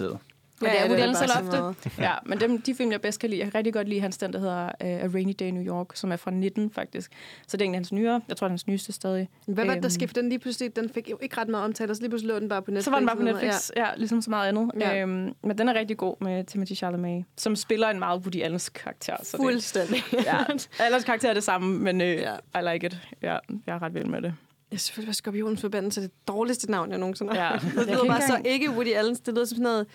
selv. 0.65 0.75
Ja, 0.77 0.83
det 0.83 0.89
Woody 0.91 1.01
Allen 1.01 1.15
så 1.15 1.73
ofte. 1.73 2.01
Ja, 2.03 2.13
men 2.25 2.39
dem, 2.39 2.61
de 2.61 2.75
film, 2.75 2.91
jeg 2.91 3.01
bedst 3.01 3.19
kan 3.19 3.29
lide, 3.29 3.39
jeg 3.41 3.47
kan 3.51 3.55
rigtig 3.55 3.73
godt 3.73 3.89
lide 3.89 4.01
hans 4.01 4.17
den, 4.17 4.33
der 4.33 4.39
hedder 4.39 4.63
uh, 4.65 4.71
A 4.87 5.07
Rainy 5.13 5.33
Day 5.39 5.45
in 5.45 5.53
New 5.53 5.63
York, 5.63 5.87
som 5.93 6.11
er 6.11 6.15
fra 6.15 6.31
19 6.31 6.71
faktisk. 6.71 7.11
Så 7.47 7.57
det 7.57 7.65
er 7.65 7.67
en 7.67 7.73
af 7.73 7.77
hans 7.77 7.91
nyere. 7.91 8.21
Jeg 8.27 8.37
tror, 8.37 8.47
det 8.47 8.49
er 8.49 8.53
hans 8.53 8.67
nyeste 8.67 8.91
stadig. 8.91 9.29
Hvad 9.47 9.65
var 9.65 9.73
det, 9.73 9.83
der 9.83 9.87
Øhm, 9.87 9.89
skete? 9.89 10.13
Den 10.21 10.29
lige 10.29 10.39
pludselig, 10.39 10.75
den 10.75 10.89
fik 10.89 11.09
jo 11.09 11.17
ikke 11.21 11.37
ret 11.37 11.47
meget 11.47 11.65
omtale, 11.65 11.91
og 11.91 11.95
så 11.95 12.01
lige 12.01 12.09
pludselig 12.09 12.33
lå 12.33 12.39
den 12.39 12.49
bare 12.49 12.61
på 12.61 12.71
Netflix. 12.71 12.83
Så 12.85 12.91
var 12.91 12.97
den 12.97 13.07
bare 13.07 13.17
på. 13.17 13.23
Netflix, 13.23 13.71
ja, 13.75 13.81
ja 13.85 13.89
ligesom 13.97 14.21
så 14.21 14.29
meget 14.29 14.47
andet. 14.47 14.71
Ja. 14.79 15.01
Øhm, 15.01 15.33
men 15.43 15.57
den 15.57 15.69
er 15.69 15.73
rigtig 15.73 15.97
god 15.97 16.15
med 16.21 16.43
Timothy 16.43 16.73
Chalamet, 16.75 17.25
som 17.37 17.55
spiller 17.55 17.89
en 17.89 17.99
meget 17.99 18.21
Woody 18.21 18.43
Allens 18.43 18.69
karakter. 18.69 19.15
Så. 19.23 19.37
Fuldstændig. 19.37 20.03
Det, 20.11 20.25
ja, 20.25 20.37
Allens 20.79 21.03
karakter 21.03 21.29
er 21.29 21.33
det 21.33 21.43
samme, 21.43 21.79
men 21.79 22.01
øh, 22.01 22.07
Ja. 22.07 22.33
I 22.59 22.73
like 22.73 22.85
it. 22.87 22.97
Ja, 23.21 23.37
jeg 23.67 23.75
er 23.75 23.81
ret 23.81 23.93
vild 23.93 24.05
med 24.05 24.21
det. 24.21 24.33
Jeg 24.71 24.79
synes 24.79 24.81
selvfølgelig, 24.81 25.09
at 25.09 25.15
Skorpionens 25.15 25.61
Forbandelse 25.61 26.01
er 26.01 26.05
det 26.05 26.27
dårligste 26.27 26.71
navn, 26.71 26.89
jeg 26.91 26.99
nogensinde 26.99 27.33
har. 27.35 27.53
Ja. 27.53 27.59
Det 27.81 27.87
Jeg 27.87 27.95
lyder 27.95 28.05
bare 28.05 28.21
så 28.21 28.41
ikke 28.45 28.69
Woody 28.71 28.93
Allen. 28.95 29.15
Det 29.15 29.27
lyder 29.33 29.45
som 29.45 29.55
sådan 29.55 29.63
noget, 29.63 29.87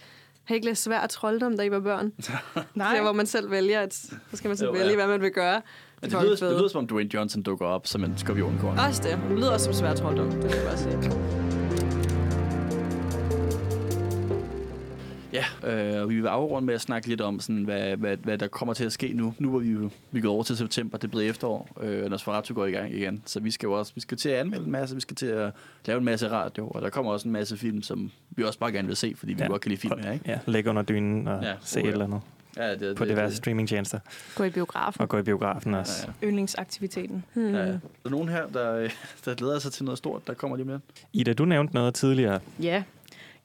har 0.49 0.55
I 0.55 0.57
ikke 0.57 0.67
læst 0.67 0.83
svær 0.83 1.07
trolddom, 1.07 1.57
da 1.57 1.63
I 1.63 1.71
var 1.71 1.81
børn? 1.81 2.13
Nej, 2.75 2.95
Der, 2.95 3.03
hvor 3.03 3.13
man 3.13 3.27
selv 3.27 3.51
vælger, 3.51 3.81
at, 3.81 3.95
så 3.95 4.17
skal 4.35 4.49
man 4.49 4.57
så 4.57 4.65
Jo, 4.65 4.73
vælge, 4.73 4.89
ja. 4.89 4.95
hvad 4.95 5.07
man 5.07 5.21
vil 5.21 5.31
gøre. 5.31 5.63
Men 6.03 6.11
det 6.11 6.23
lyder, 6.23 6.37
det 6.37 6.57
lyder 6.59 6.69
som 6.69 6.79
om 6.79 6.87
Dwayne 6.87 7.15
Johnson 7.15 7.43
dukker 7.43 7.67
op 7.67 7.87
som 7.87 8.05
en 8.05 8.15
skorpionkorn. 8.19 8.79
Også 8.79 9.03
det. 9.03 9.19
Det 9.29 9.37
lyder 9.39 9.51
også 9.51 9.65
som 9.65 9.75
svær 9.75 9.95
trolddom, 9.95 10.31
det 10.31 10.43
vil 10.45 10.51
jeg 10.57 10.65
bare 10.67 10.77
sige. 10.79 11.38
Ja, 15.33 15.45
øh, 15.97 16.03
og 16.03 16.09
vi 16.09 16.15
vil 16.21 16.27
afrunde 16.27 16.67
med 16.67 16.75
at 16.75 16.81
snakke 16.81 17.09
lidt 17.09 17.21
om, 17.21 17.41
sådan, 17.41 17.65
hvad, 17.65 17.97
hvad, 17.97 18.17
hvad 18.17 18.39
der 18.39 18.49
kommer 18.49 18.75
til 18.75 18.85
at 18.85 18.93
ske 18.93 19.13
nu. 19.15 19.35
Nu 19.39 19.51
hvor 19.51 19.59
vi 19.59 19.77
vi 20.11 20.21
gået 20.21 20.33
over 20.33 20.43
til 20.43 20.57
september, 20.57 20.99
det 20.99 21.05
er 21.05 21.09
blevet 21.09 21.29
efterår, 21.29 21.69
øh, 21.81 22.05
og 22.05 22.11
Nosferatu 22.11 22.55
går 22.55 22.67
i 22.67 22.71
gang 22.71 22.95
igen. 22.95 23.23
Så 23.27 23.41
vi 23.41 23.51
skal 23.51 23.67
jo 23.67 23.73
også 23.73 23.93
vi 23.95 24.01
skal 24.01 24.19
til 24.19 24.29
at 24.29 24.41
anmelde 24.41 24.65
en 24.65 24.71
masse, 24.73 24.95
vi 24.95 25.01
skal 25.01 25.17
til 25.17 25.27
at 25.27 25.53
lave 25.87 25.99
en 25.99 26.05
masse 26.05 26.29
radio, 26.31 26.69
og 26.69 26.83
der 26.83 26.91
kommer 26.91 27.13
også 27.13 27.29
en 27.29 27.33
masse 27.33 27.57
film, 27.57 27.83
som 27.83 28.11
vi 28.31 28.45
også 28.45 28.59
bare 28.59 28.73
gerne 28.73 28.89
vil 28.89 28.97
se, 28.97 29.15
fordi 29.17 29.33
vi 29.33 29.39
Ja. 29.39 29.45
ja. 29.45 29.51
godt 29.51 29.63
kan 29.63 29.69
lide 29.71 29.81
film 29.81 29.99
her, 30.03 30.13
ikke? 30.13 30.25
Ja, 30.31 30.39
ligge 30.47 30.71
under 30.71 30.83
dynen 30.83 31.29
og 31.29 31.43
Ja, 31.43 31.49
ja. 31.49 31.55
se 31.63 31.79
uh, 31.81 31.83
et 31.85 31.87
ja. 31.87 31.93
eller 31.93 32.05
andet 32.05 32.21
Ja, 32.57 32.75
det, 32.75 32.97
på 32.97 33.05
det, 33.05 33.11
diverse 33.11 33.31
det, 33.31 33.37
streamingtjenester. 33.37 33.99
Gå 34.35 34.45
i 34.45 34.51
biografen. 34.51 35.01
Og 35.03 35.09
gå 35.09 35.19
i 35.19 35.23
biografen 35.23 35.75
også. 35.75 36.07
ja, 36.23 36.27
yndlingsaktiviteten. 36.27 37.25
Hmm. 37.35 37.55
ja. 37.55 37.59
ja. 37.61 37.67
Der 37.67 37.79
er 38.05 38.09
nogen 38.09 38.29
her, 38.29 38.47
der, 38.47 38.89
der 39.25 39.35
glæder 39.35 39.59
sig 39.59 39.73
til 39.73 39.85
noget 39.85 39.99
stort, 39.99 40.27
der 40.27 40.35
kommer 40.35 40.57
lige 40.57 40.67
med. 40.67 40.79
Ida, 41.13 41.33
du 41.33 41.45
nævnte 41.45 41.75
noget 41.75 41.95
tidligere. 41.95 42.41
Ja. 42.63 42.83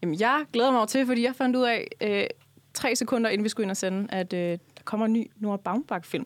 Jamen, 0.04 0.20
jeg 0.20 0.46
glæder 0.54 0.72
mig 0.72 0.80
over 0.80 0.88
til, 0.88 1.06
fordi 1.06 1.24
jeg 1.24 1.36
fandt 1.36 1.56
ud 1.56 1.64
af, 1.64 1.88
øh, 2.02 2.28
tre 2.74 2.96
sekunder 2.96 3.30
inden 3.30 3.44
vi 3.44 3.50
skulle 3.50 3.66
ind 3.66 3.72
og 3.72 3.78
sende, 3.78 4.08
at 4.14 4.34
øh, 4.34 4.40
der 4.50 4.84
kommer 4.84 5.06
en 5.06 5.14
ny 5.14 5.32
Nora 5.36 5.58
Baumbach-film. 5.58 6.26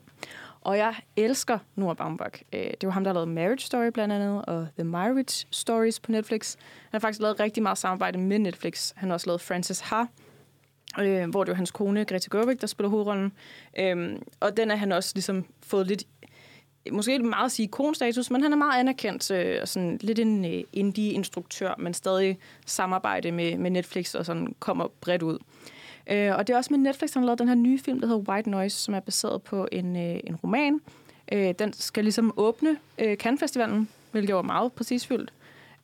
Og 0.62 0.78
jeg 0.78 0.96
elsker 1.16 1.60
Nora 1.76 1.94
Baumbach. 1.94 2.42
Øh, 2.54 2.60
det 2.60 2.84
var 2.84 2.90
ham, 2.90 3.04
der 3.04 3.10
har 3.10 3.14
lavet 3.14 3.28
Marriage 3.28 3.60
Story 3.60 3.88
blandt 3.88 4.14
andet, 4.14 4.46
og 4.46 4.68
The 4.78 4.84
Marriage 4.84 5.48
Stories 5.52 6.00
på 6.00 6.12
Netflix. 6.12 6.56
Han 6.56 6.90
har 6.92 7.00
faktisk 7.00 7.22
lavet 7.22 7.40
rigtig 7.40 7.64
meget 7.64 7.78
samarbejde 7.78 8.20
med 8.20 8.40
Netflix. 8.40 8.94
Han 8.96 9.10
har 9.10 9.14
også 9.14 9.28
lavet 9.28 9.42
Frances 9.42 9.80
Ha, 9.80 10.04
øh, 11.00 11.30
hvor 11.30 11.44
det 11.44 11.52
var 11.52 11.56
hans 11.56 11.72
kone, 11.72 12.06
Greta 12.06 12.38
Gerwig, 12.38 12.62
der 12.62 12.68
spiller 12.68 12.90
hovedrollen. 12.90 13.32
Øhm, 13.80 14.22
og 14.40 14.58
den 14.58 14.72
er 14.72 14.76
han 14.76 14.92
også 14.92 15.12
ligesom 15.16 15.46
fået 15.64 15.88
lidt 15.88 16.04
måske 16.92 17.14
ikke 17.14 17.26
meget 17.26 17.46
at 17.46 17.52
sige 17.52 17.64
ikonstatus, 17.64 18.32
men 18.32 18.44
han 18.44 18.54
er 18.54 18.58
meget 18.58 18.80
anerkendt, 18.80 19.32
øh, 19.32 19.60
sådan 19.66 19.98
lidt 20.02 20.20
en 20.20 20.46
øh, 20.46 20.64
indie-instruktør, 20.74 21.76
men 21.78 21.94
stadig 21.94 22.38
samarbejde 22.66 23.32
med, 23.32 23.58
med 23.58 23.72
Netflix 23.72 24.16
og 24.16 24.26
sådan 24.26 24.56
kommer 24.60 24.88
bredt 25.02 25.24
ud. 25.24 25.38
Øh, 26.12 26.36
og 26.36 26.48
det 26.48 26.54
er 26.54 26.58
også 26.58 26.74
med 26.74 26.80
Netflix, 26.80 27.14
han 27.14 27.24
har 27.24 27.26
lavet 27.26 27.40
den 27.40 27.48
her 27.48 27.56
nye 27.56 27.80
film, 27.80 28.00
der 28.00 28.08
hedder 28.08 28.32
White 28.32 28.50
Noise, 28.50 28.78
som 28.78 28.94
er 28.94 29.00
baseret 29.00 29.42
på 29.42 29.68
en, 29.72 29.96
øh, 29.96 30.20
en 30.24 30.36
roman, 30.36 30.82
Øh, 31.32 31.54
den 31.60 31.74
skal 31.74 32.04
ligesom 32.04 32.34
åbne 32.38 32.78
øh, 32.98 33.18
Cannes-festivalen, 33.18 33.90
hvilket 34.12 34.36
var 34.36 34.42
meget 34.42 34.74
præcisfyldt. 34.74 35.34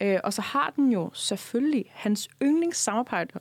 Øh, 0.01 0.19
og 0.23 0.33
så 0.33 0.41
har 0.41 0.73
den 0.75 0.91
jo 0.91 1.09
selvfølgelig 1.13 1.85
hans 1.89 2.29
yndlings 2.43 2.89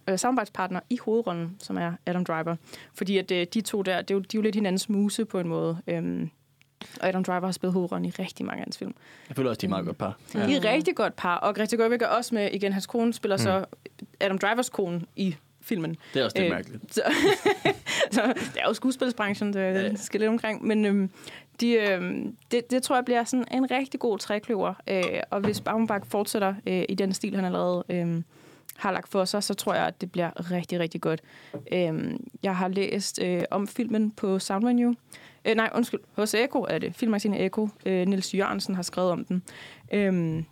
øh, 0.09 0.18
samarbejdspartner 0.18 0.80
i 0.90 0.98
hovedrollen, 1.05 1.56
som 1.59 1.76
er 1.78 1.93
Adam 2.06 2.24
Driver. 2.24 2.56
Fordi 2.94 3.18
at 3.18 3.30
øh, 3.30 3.47
de 3.55 3.60
to 3.60 3.82
der, 3.82 4.02
det 4.02 4.10
er 4.10 4.14
jo, 4.14 4.20
de 4.20 4.36
er 4.36 4.39
jo 4.39 4.43
lidt 4.43 4.55
hinandens 4.55 4.89
muse 4.89 5.24
på 5.24 5.40
en 5.40 5.48
måde. 5.48 5.78
Øh, 5.86 6.28
og 7.01 7.09
Adam 7.09 7.25
Driver 7.25 7.45
har 7.45 7.53
spillet 7.53 7.73
hovedrollen 7.73 8.05
i 8.05 8.11
rigtig 8.11 8.47
mange 8.47 8.61
af 8.61 8.65
hans 8.65 8.79
film. 8.79 8.95
Jeg 9.29 9.37
føler 9.37 9.51
også, 9.51 9.61
de 9.61 9.67
er 9.67 9.71
meget 9.71 9.87
godt 9.87 9.99
par. 9.99 10.19
Ja. 10.35 10.47
De 10.47 10.57
er 10.57 10.73
rigtig 10.73 10.97
godt 10.97 11.17
par, 11.17 11.37
og 11.37 11.55
Greta 11.55 11.77
Gerwig 11.77 12.03
er 12.03 12.07
også 12.07 12.35
med, 12.35 12.51
igen, 12.53 12.73
hans 12.73 12.87
kone 12.87 13.13
spiller 13.13 13.37
mm. 13.37 13.43
så 13.43 13.65
Adam 14.21 14.39
Drivers 14.39 14.69
kone 14.69 15.03
i 15.17 15.37
filmen. 15.61 15.97
Det 16.15 16.21
er 16.21 16.25
også 16.25 16.39
lidt 16.39 16.47
øh, 16.47 16.57
mærkeligt. 16.57 16.95
Så, 16.95 17.03
så 18.11 18.23
det 18.37 18.57
er 18.57 18.69
jo 18.69 18.75
skuespilsbranchen, 18.75 19.53
det, 19.53 19.61
ja. 19.61 19.95
skal 19.95 20.21
lidt 20.21 20.31
omkring. 20.31 20.67
Men 20.67 20.85
øhm, 20.85 21.11
de, 21.61 21.73
øhm, 21.73 22.37
det, 22.51 22.71
det 22.71 22.83
tror 22.83 22.97
jeg 22.97 23.05
bliver 23.05 23.25
sådan 23.25 23.47
en 23.51 23.71
rigtig 23.71 24.01
god 24.01 24.19
trækløver. 24.19 24.75
Øh, 24.87 25.03
og 25.31 25.41
hvis 25.41 25.61
Baumbach 25.61 26.11
fortsætter 26.11 26.55
øh, 26.67 26.85
i 26.89 26.95
den 26.95 27.13
stil, 27.13 27.35
han 27.35 27.45
allerede 27.45 27.85
øh, 27.89 28.23
har 28.77 28.93
lagt 28.93 29.09
for 29.09 29.25
sig, 29.25 29.43
så 29.43 29.55
tror 29.55 29.75
jeg, 29.75 29.87
at 29.87 30.01
det 30.01 30.13
bliver 30.13 30.51
rigtig, 30.51 30.79
rigtig 30.79 31.01
godt. 31.01 31.21
Øh, 31.73 32.15
jeg 32.43 32.57
har 32.57 32.69
læst 32.69 33.23
øh, 33.23 33.43
om 33.51 33.69
filmen 33.69 34.11
på 34.11 34.39
Soundvenue. 34.39 34.95
Øh, 35.44 35.55
nej, 35.55 35.70
undskyld, 35.74 36.01
hos 36.16 36.35
Eko 36.35 36.66
er 36.69 36.78
det. 36.78 36.94
Filmmagasinet 36.94 37.44
Eko. 37.44 37.69
Øh, 37.86 38.06
Nils 38.06 38.35
Jørgensen 38.35 38.74
har 38.74 38.82
skrevet 38.82 39.10
om 39.10 39.24
den. 39.24 39.43
Øh, 39.93 40.44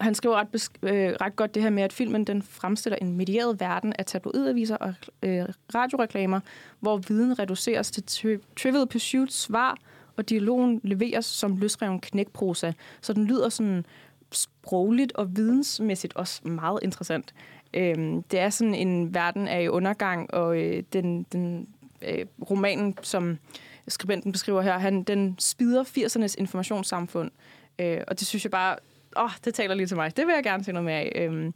han 0.00 0.14
skriver 0.14 0.36
ret, 0.36 0.48
besk- 0.56 0.78
øh, 0.82 1.12
ret 1.20 1.36
godt 1.36 1.54
det 1.54 1.62
her 1.62 1.70
med, 1.70 1.82
at 1.82 1.92
filmen 1.92 2.24
den 2.24 2.42
fremstiller 2.42 2.96
en 3.00 3.16
medieret 3.16 3.60
verden 3.60 3.92
af 3.98 4.06
tabloidaviser 4.06 4.76
og 4.76 4.94
øh, 5.22 5.44
radioreklamer, 5.74 6.40
hvor 6.80 6.96
viden 6.96 7.38
reduceres 7.38 7.90
til 7.90 8.02
tri- 8.10 8.44
Trivial 8.62 8.86
Pursuit 8.86 9.32
svar, 9.32 9.76
og 10.16 10.28
dialogen 10.28 10.80
leveres 10.84 11.24
som 11.24 11.56
løsreven 11.56 12.00
knækprosa. 12.00 12.72
Så 13.00 13.12
den 13.12 13.24
lyder 13.24 13.48
sådan 13.48 13.84
sprogligt 14.32 15.12
og 15.12 15.36
vidensmæssigt 15.36 16.16
også 16.16 16.48
meget 16.48 16.80
interessant. 16.82 17.34
Øhm, 17.74 18.22
det 18.22 18.40
er 18.40 18.50
sådan 18.50 18.74
en 18.74 19.14
verden 19.14 19.48
af 19.48 19.68
undergang, 19.68 20.34
og 20.34 20.60
øh, 20.60 20.82
den, 20.92 21.22
den 21.32 21.68
øh, 22.08 22.26
romanen, 22.50 22.96
som 23.02 23.38
skribenten 23.88 24.32
beskriver 24.32 24.62
her, 24.62 24.78
han, 24.78 25.02
den 25.02 25.36
spider 25.38 25.84
80'ernes 25.84 26.34
informationssamfund. 26.38 27.30
Øh, 27.78 28.00
og 28.08 28.18
det 28.18 28.26
synes 28.26 28.44
jeg 28.44 28.50
bare 28.50 28.76
åh, 29.16 29.24
oh, 29.24 29.30
det 29.44 29.54
taler 29.54 29.74
lige 29.74 29.86
til 29.86 29.96
mig. 29.96 30.16
Det 30.16 30.26
vil 30.26 30.32
jeg 30.34 30.44
gerne 30.44 30.64
se 30.64 30.72
noget 30.72 30.84
mere 30.84 30.96
af. 30.96 31.12
Øhm, 31.14 31.54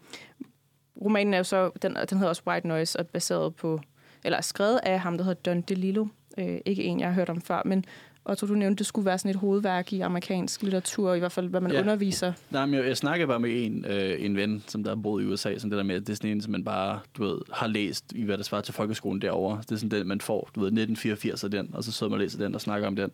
romanen 1.04 1.34
er 1.34 1.38
jo 1.38 1.44
så, 1.44 1.70
den, 1.82 1.96
den 2.10 2.18
hedder 2.18 2.28
også 2.28 2.42
White 2.46 2.68
Noise, 2.68 2.98
og 2.98 3.06
baseret 3.06 3.56
på, 3.56 3.80
eller 4.24 4.36
er 4.36 4.42
skrevet 4.42 4.80
af 4.82 5.00
ham, 5.00 5.16
der 5.16 5.24
hedder 5.24 5.40
Don 5.40 5.60
DeLillo. 5.60 6.06
Øh, 6.38 6.58
ikke 6.64 6.84
en, 6.84 7.00
jeg 7.00 7.08
har 7.08 7.14
hørt 7.14 7.30
om 7.30 7.40
før, 7.40 7.62
men 7.64 7.84
og 8.26 8.38
tror 8.38 8.46
du 8.46 8.54
nævnte, 8.54 8.78
det 8.78 8.86
skulle 8.86 9.06
være 9.06 9.18
sådan 9.18 9.30
et 9.30 9.36
hovedværk 9.36 9.92
i 9.92 10.00
amerikansk 10.00 10.62
litteratur, 10.62 11.14
i 11.14 11.18
hvert 11.18 11.32
fald, 11.32 11.48
hvad 11.48 11.60
man 11.60 11.72
ja. 11.72 11.80
underviser. 11.80 12.32
Nej, 12.50 12.66
men 12.66 12.74
jeg, 12.74 12.86
jeg 12.86 12.96
snakkede 12.96 13.26
bare 13.26 13.40
med 13.40 13.64
en, 13.66 13.84
øh, 13.88 14.24
en 14.24 14.36
ven, 14.36 14.64
som 14.66 14.82
der 14.82 14.90
har 14.90 14.96
boet 15.02 15.22
i 15.22 15.26
USA, 15.26 15.58
som 15.58 15.70
det 15.70 15.76
der 15.76 15.82
med, 15.82 15.94
at 15.94 16.00
det 16.00 16.08
er 16.08 16.16
sådan 16.16 16.30
en, 16.30 16.40
som 16.40 16.52
man 16.52 16.64
bare, 16.64 17.00
du 17.16 17.24
ved, 17.24 17.38
har 17.52 17.66
læst 17.66 18.12
i, 18.14 18.22
hvad 18.24 18.38
der 18.38 18.44
svarer 18.44 18.62
til 18.62 18.74
folkeskolen 18.74 19.22
derovre. 19.22 19.60
Det 19.62 19.72
er 19.72 19.76
sådan 19.76 19.98
den, 19.98 20.08
man 20.08 20.20
får, 20.20 20.50
du 20.54 20.60
ved, 20.60 20.66
1984 20.66 21.44
af 21.44 21.50
den, 21.50 21.70
og 21.72 21.84
så 21.84 21.92
sidder 21.92 22.10
man 22.10 22.14
og 22.14 22.22
læser 22.22 22.38
den 22.38 22.54
og 22.54 22.60
snakker 22.60 22.86
om 22.86 22.96
den. 22.96 23.10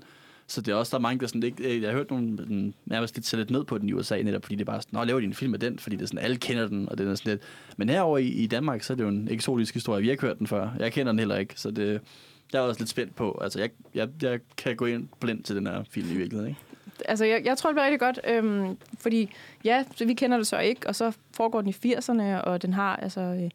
Så 0.46 0.60
det 0.60 0.72
er 0.72 0.76
også, 0.76 0.90
der 0.90 0.96
er 0.96 1.02
mange, 1.02 1.20
der 1.20 1.26
sådan, 1.26 1.42
ikke, 1.42 1.82
jeg 1.82 1.90
har 1.90 1.96
hørt 1.96 2.10
nogen 2.10 2.74
nærmest 2.86 3.16
lidt 3.16 3.32
lidt 3.32 3.50
ned 3.50 3.64
på 3.64 3.78
den 3.78 3.88
i 3.88 3.92
USA, 3.92 4.22
netop 4.22 4.44
fordi 4.44 4.54
det 4.54 4.60
er 4.60 4.72
bare 4.72 4.82
sådan, 4.82 4.98
nå, 4.98 5.04
laver 5.04 5.20
de 5.20 5.26
en 5.26 5.34
film 5.34 5.50
med 5.50 5.58
den, 5.58 5.78
fordi 5.78 5.96
det 5.96 6.02
er 6.02 6.06
sådan, 6.06 6.24
alle 6.24 6.36
kender 6.36 6.68
den, 6.68 6.88
og 6.88 6.98
det 6.98 7.08
er 7.08 7.14
sådan 7.14 7.30
lidt. 7.30 7.42
Men 7.76 7.88
herover 7.88 8.18
i, 8.18 8.26
i 8.28 8.46
Danmark, 8.46 8.82
så 8.82 8.92
er 8.92 8.96
det 8.96 9.04
jo 9.04 9.08
en 9.08 9.28
eksotisk 9.30 9.74
historie. 9.74 10.00
Vi 10.00 10.06
har 10.06 10.12
ikke 10.12 10.22
hørt 10.26 10.38
den 10.38 10.46
før. 10.46 10.70
Jeg 10.78 10.92
kender 10.92 11.12
den 11.12 11.18
heller 11.18 11.36
ikke, 11.36 11.54
så 11.56 11.70
det, 11.70 12.00
jeg 12.52 12.58
er 12.58 12.62
også 12.62 12.80
lidt 12.80 12.90
spændt 12.90 13.14
på. 13.14 13.38
Altså, 13.42 13.60
jeg, 13.60 13.70
jeg, 13.94 14.08
jeg 14.22 14.40
kan 14.56 14.76
gå 14.76 14.86
ind 14.86 15.08
blind 15.20 15.42
til 15.42 15.56
den 15.56 15.66
her 15.66 15.84
film 15.90 16.10
i 16.10 16.14
virkeligheden, 16.14 16.48
ikke? 16.48 16.60
Altså, 17.04 17.24
jeg, 17.24 17.42
jeg 17.44 17.58
tror, 17.58 17.70
det 17.70 17.74
bliver 17.74 17.84
rigtig 17.84 18.00
godt, 18.00 18.20
øhm, 18.28 18.76
fordi 18.98 19.30
ja, 19.64 19.84
så 19.96 20.04
vi 20.04 20.14
kender 20.14 20.36
det 20.36 20.46
så 20.46 20.58
ikke, 20.58 20.88
og 20.88 20.94
så 20.94 21.12
foregår 21.34 21.60
den 21.60 21.70
i 21.70 21.94
80'erne, 21.94 22.22
og 22.22 22.62
den 22.62 22.72
har 22.72 22.96
altså... 22.96 23.20
Øh, 23.20 23.50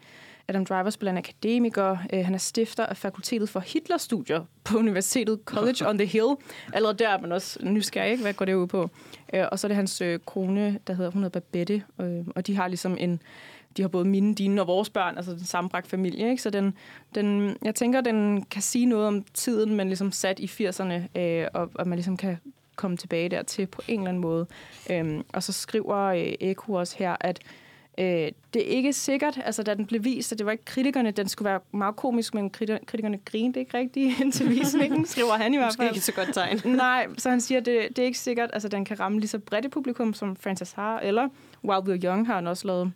Adam 0.50 0.66
Driver 0.66 0.90
spiller 0.90 1.12
en 1.12 1.18
akademiker. 1.18 1.98
Øh, 2.14 2.26
han 2.26 2.34
er 2.34 2.38
stifter 2.38 2.86
af 2.86 2.98
fakultetet 2.98 3.50
for 3.50 3.60
Hitlerstudier 3.60 4.46
på 4.64 4.78
Universitetet 4.78 5.40
College 5.46 5.90
on 5.90 5.98
the 5.98 6.08
Hill. 6.08 6.36
Allerede 6.74 6.98
der 6.98 7.10
er 7.10 7.22
man 7.22 7.32
også 7.32 7.60
nysgerrig, 7.64 8.12
ikke? 8.12 8.24
hvad 8.24 8.34
går 8.34 8.46
det 8.46 8.54
ud 8.54 8.68
på? 8.68 8.90
Øh, 9.34 9.46
og 9.52 9.60
så 9.60 9.68
er 9.68 9.70
det 9.70 9.76
hans 9.76 10.02
øh, 10.02 10.20
kone, 10.20 10.80
der 10.88 10.94
hedder, 10.94 11.12
hun 11.12 11.24
hedder 11.24 11.40
Babette, 11.40 11.84
øh, 12.02 12.26
og 12.36 12.48
de 12.48 12.56
har 12.56 12.68
ligesom 12.68 12.98
en 13.00 13.22
de 13.78 13.82
har 13.82 13.90
både 13.90 14.06
mine, 14.06 14.36
dine 14.36 14.62
og 14.62 14.68
vores 14.68 14.90
børn, 14.90 15.18
altså 15.18 15.32
den 15.32 15.46
sammenbragt 15.46 15.88
familie. 15.88 16.30
Ikke? 16.30 16.42
Så 16.42 16.50
den, 16.50 16.74
den, 17.16 17.58
jeg 17.62 17.76
tænker, 17.76 18.02
den 18.02 18.46
kan 18.46 18.62
sige 18.62 18.86
noget 18.86 19.08
om 19.08 19.24
tiden, 19.34 19.76
men 19.76 19.88
ligesom 19.88 20.12
sat 20.12 20.40
i 20.40 20.46
80'erne, 20.46 21.20
øh, 21.20 21.48
og, 21.54 21.72
og 21.74 21.88
man 21.88 21.98
ligesom 21.98 22.18
kan 22.18 22.38
komme 22.76 22.98
tilbage 22.98 23.30
dertil 23.30 23.68
på 23.68 23.82
en 23.88 24.00
eller 24.00 24.10
anden 24.10 24.22
måde. 24.22 24.48
Øhm, 24.90 25.24
og 25.34 25.44
så 25.44 25.54
skriver 25.54 25.98
øh, 25.98 26.34
Eko 26.40 26.74
også 26.74 26.96
her, 26.98 27.16
at 27.22 27.40
Øh, 28.00 28.32
det 28.54 28.56
er 28.56 28.76
ikke 28.76 28.94
sikkert, 28.94 29.40
altså 29.46 29.64
da 29.64 29.74
den 29.74 29.86
blev 29.86 30.04
vist, 30.04 30.32
at 30.32 30.38
det 30.38 30.46
var 30.46 30.52
ikke 30.52 30.66
kritikerne, 30.66 31.12
den 31.12 31.28
skulle 31.28 31.50
være 31.50 31.60
meget 31.72 31.96
komisk, 31.96 32.34
men 32.34 32.50
kritikerne 32.50 33.18
grinede 33.18 33.60
ikke 33.60 33.78
rigtigt 33.78 34.20
indtil 34.22 34.50
visningen, 34.50 35.06
skriver 35.06 35.34
han 35.34 35.54
i 35.54 35.58
hvert 35.58 35.76
fald. 35.78 35.96
ikke 35.96 36.06
så 36.06 36.12
godt 36.12 36.34
tegn. 36.34 36.62
Nej, 36.78 37.08
så 37.18 37.30
han 37.30 37.42
siger, 37.42 37.60
at 37.60 37.66
det, 37.66 37.88
det 37.90 38.00
er 38.00 38.06
ikke 38.06 38.20
sikkert, 38.20 38.50
altså 38.54 38.68
den 38.68 38.86
kan 38.86 39.00
ramme 39.00 39.20
lige 39.20 39.28
så 39.28 39.40
bredt 39.40 39.72
publikum, 39.72 40.14
som 40.14 40.36
Francis 40.36 40.72
har, 40.72 41.00
eller 41.00 41.30
Wild 41.64 41.88
Will 41.88 42.06
Young 42.06 42.28
har 42.28 42.36
han 42.36 42.48
også 42.48 42.68
lavet, 42.68 42.92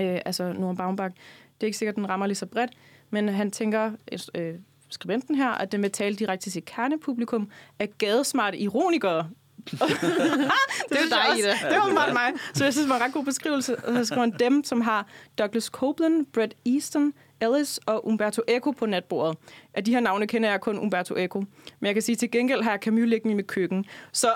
øh, 0.00 0.20
altså 0.26 0.52
Norman 0.52 0.76
Baumbach. 0.76 1.14
Det 1.54 1.62
er 1.62 1.66
ikke 1.66 1.78
sikkert, 1.78 1.92
at 1.92 1.96
den 1.96 2.08
rammer 2.08 2.26
lige 2.26 2.36
så 2.36 2.46
bredt, 2.46 2.70
men 3.10 3.28
han 3.28 3.50
tænker, 3.50 3.92
øh, 4.34 4.54
skribenten 4.90 5.34
her, 5.34 5.50
at 5.50 5.72
den 5.72 5.82
vil 5.82 5.90
tale 5.90 6.16
direkte 6.16 6.44
til 6.44 6.52
sit 6.52 6.64
kernepublikum 6.64 7.50
af 7.78 7.88
gadesmarte 7.98 8.58
ironikere, 8.58 9.30
det 9.70 10.98
er 10.98 11.08
dig, 11.10 11.38
Ida. 11.38 11.50
Det 11.70 11.78
var 11.78 11.92
meget 11.92 12.12
mig. 12.12 12.32
Så 12.54 12.64
jeg 12.64 12.72
synes, 12.72 12.84
det 12.84 12.88
var 12.88 12.96
en 12.96 13.02
ret 13.02 13.12
god 13.12 13.24
beskrivelse. 13.24 13.76
Så 13.86 14.04
skriver 14.04 14.20
han 14.20 14.34
dem, 14.38 14.64
som 14.64 14.80
har 14.80 15.06
Douglas 15.38 15.64
Copeland, 15.64 16.26
Brett 16.26 16.54
Easton, 16.66 17.12
Ellis 17.40 17.80
og 17.86 18.06
Umberto 18.06 18.42
Eco 18.48 18.70
på 18.70 18.86
natbordet. 18.86 19.38
Af 19.74 19.84
de 19.84 19.92
her 19.92 20.00
navne 20.00 20.26
kender 20.26 20.50
jeg 20.50 20.60
kun 20.60 20.78
Umberto 20.78 21.14
Eco. 21.16 21.38
Men 21.80 21.86
jeg 21.86 21.94
kan 21.94 22.02
sige, 22.02 22.16
til 22.16 22.30
gengæld 22.30 22.62
har 22.62 22.70
jeg 22.70 22.80
Camus 22.80 23.08
liggende 23.08 23.32
i 23.32 23.36
mit 23.36 23.46
køkken. 23.46 23.84
Så 24.12 24.28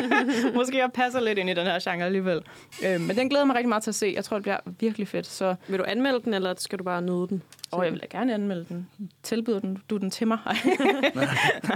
måske 0.54 0.78
jeg 0.78 0.92
passer 0.94 1.20
lidt 1.20 1.38
ind 1.38 1.50
i 1.50 1.54
den 1.54 1.66
her 1.66 1.78
genre 1.78 2.06
alligevel. 2.06 2.42
Øh, 2.84 3.00
men 3.00 3.16
den 3.16 3.28
glæder 3.28 3.44
mig 3.44 3.56
rigtig 3.56 3.68
meget 3.68 3.82
til 3.82 3.90
at 3.90 3.94
se. 3.94 4.12
Jeg 4.16 4.24
tror, 4.24 4.36
det 4.36 4.42
bliver 4.42 4.58
virkelig 4.80 5.08
fedt. 5.08 5.26
Så... 5.26 5.54
Vil 5.68 5.78
du 5.78 5.84
anmelde 5.88 6.20
den, 6.24 6.34
eller 6.34 6.54
skal 6.56 6.78
du 6.78 6.84
bare 6.84 7.02
nyde 7.02 7.28
den? 7.28 7.42
Åh, 7.72 7.78
oh, 7.78 7.84
jeg 7.84 7.92
vil 7.92 8.00
da 8.00 8.06
gerne 8.10 8.34
anmelde 8.34 8.66
den. 8.68 8.88
Tilbyder 9.22 9.60
den, 9.60 9.78
du 9.90 9.96
den 9.96 10.10
til 10.10 10.26
mig? 10.26 10.38
Nej, 10.44 10.58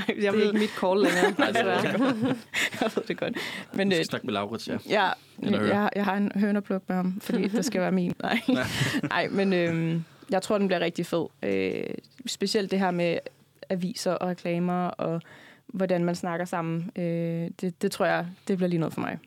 jeg 0.09 0.33
det 0.33 0.41
er 0.41 0.47
ikke 0.47 0.59
mit 0.59 0.71
call 0.81 1.01
længere. 1.01 1.35
Nej, 1.39 1.51
det 1.51 1.61
er 1.61 2.35
jeg 2.81 2.91
ved 2.95 3.03
det 3.09 3.19
godt. 3.19 3.37
Men, 3.73 3.89
du 3.89 3.95
skal 3.95 4.01
øh, 4.01 4.05
snakke 4.05 4.27
med 4.27 4.35
Laurits, 4.35 4.69
ja. 4.69 4.79
Ja, 4.89 5.09
jeg, 5.43 5.91
jeg 5.97 6.05
har 6.05 6.17
en 6.17 6.33
hønerpluk 6.35 6.83
med 6.89 6.97
ham, 6.97 7.21
fordi 7.21 7.49
det 7.49 7.65
skal 7.65 7.81
være 7.81 7.93
min. 7.93 8.15
Nej, 8.23 8.41
Nej 9.03 9.29
men 9.29 9.53
øh, 9.53 10.01
jeg 10.31 10.43
tror, 10.43 10.59
den 10.59 10.67
bliver 10.67 10.81
rigtig 10.81 11.07
fed. 11.07 11.27
Øh, 11.43 11.95
specielt 12.27 12.71
det 12.71 12.79
her 12.79 12.91
med 12.91 13.19
aviser 13.71 14.13
og 14.13 14.29
reklamer, 14.29 14.87
og 14.87 15.23
hvordan 15.67 16.05
man 16.05 16.15
snakker 16.15 16.47
sammen. 16.47 16.91
Øh, 16.97 17.51
det, 17.61 17.83
det 17.83 17.93
tror 17.93 18.07
jeg, 18.07 18.27
det 18.49 18.57
bliver 18.57 18.69
lige 18.69 18.81
noget 18.81 18.95
for 18.95 19.01
mig. 19.01 19.19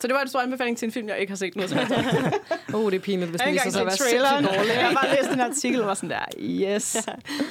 Så 0.00 0.08
det 0.08 0.14
var 0.14 0.22
en 0.22 0.28
stor 0.28 0.40
anbefaling 0.40 0.78
til 0.78 0.86
en 0.86 0.92
film, 0.92 1.08
jeg 1.08 1.18
ikke 1.18 1.30
har 1.30 1.36
set 1.36 1.56
noget 1.56 1.70
som 1.70 1.78
oh, 2.74 2.90
det 2.90 2.96
er 2.96 3.00
pinligt, 3.00 3.30
hvis 3.30 3.40
den 3.40 3.52
viser 3.52 3.70
sig 3.70 3.80
at 3.80 3.86
være 3.86 3.96
sindssygt 3.96 4.56
dårlig. 4.56 4.70
Jeg 4.74 4.86
har 4.86 4.94
bare 4.94 5.16
læst 5.16 5.30
en 5.32 5.40
artikel 5.40 5.80
og 5.80 5.86
var 5.86 5.94
sådan 5.94 6.10
der, 6.10 6.24
yes. 6.40 6.96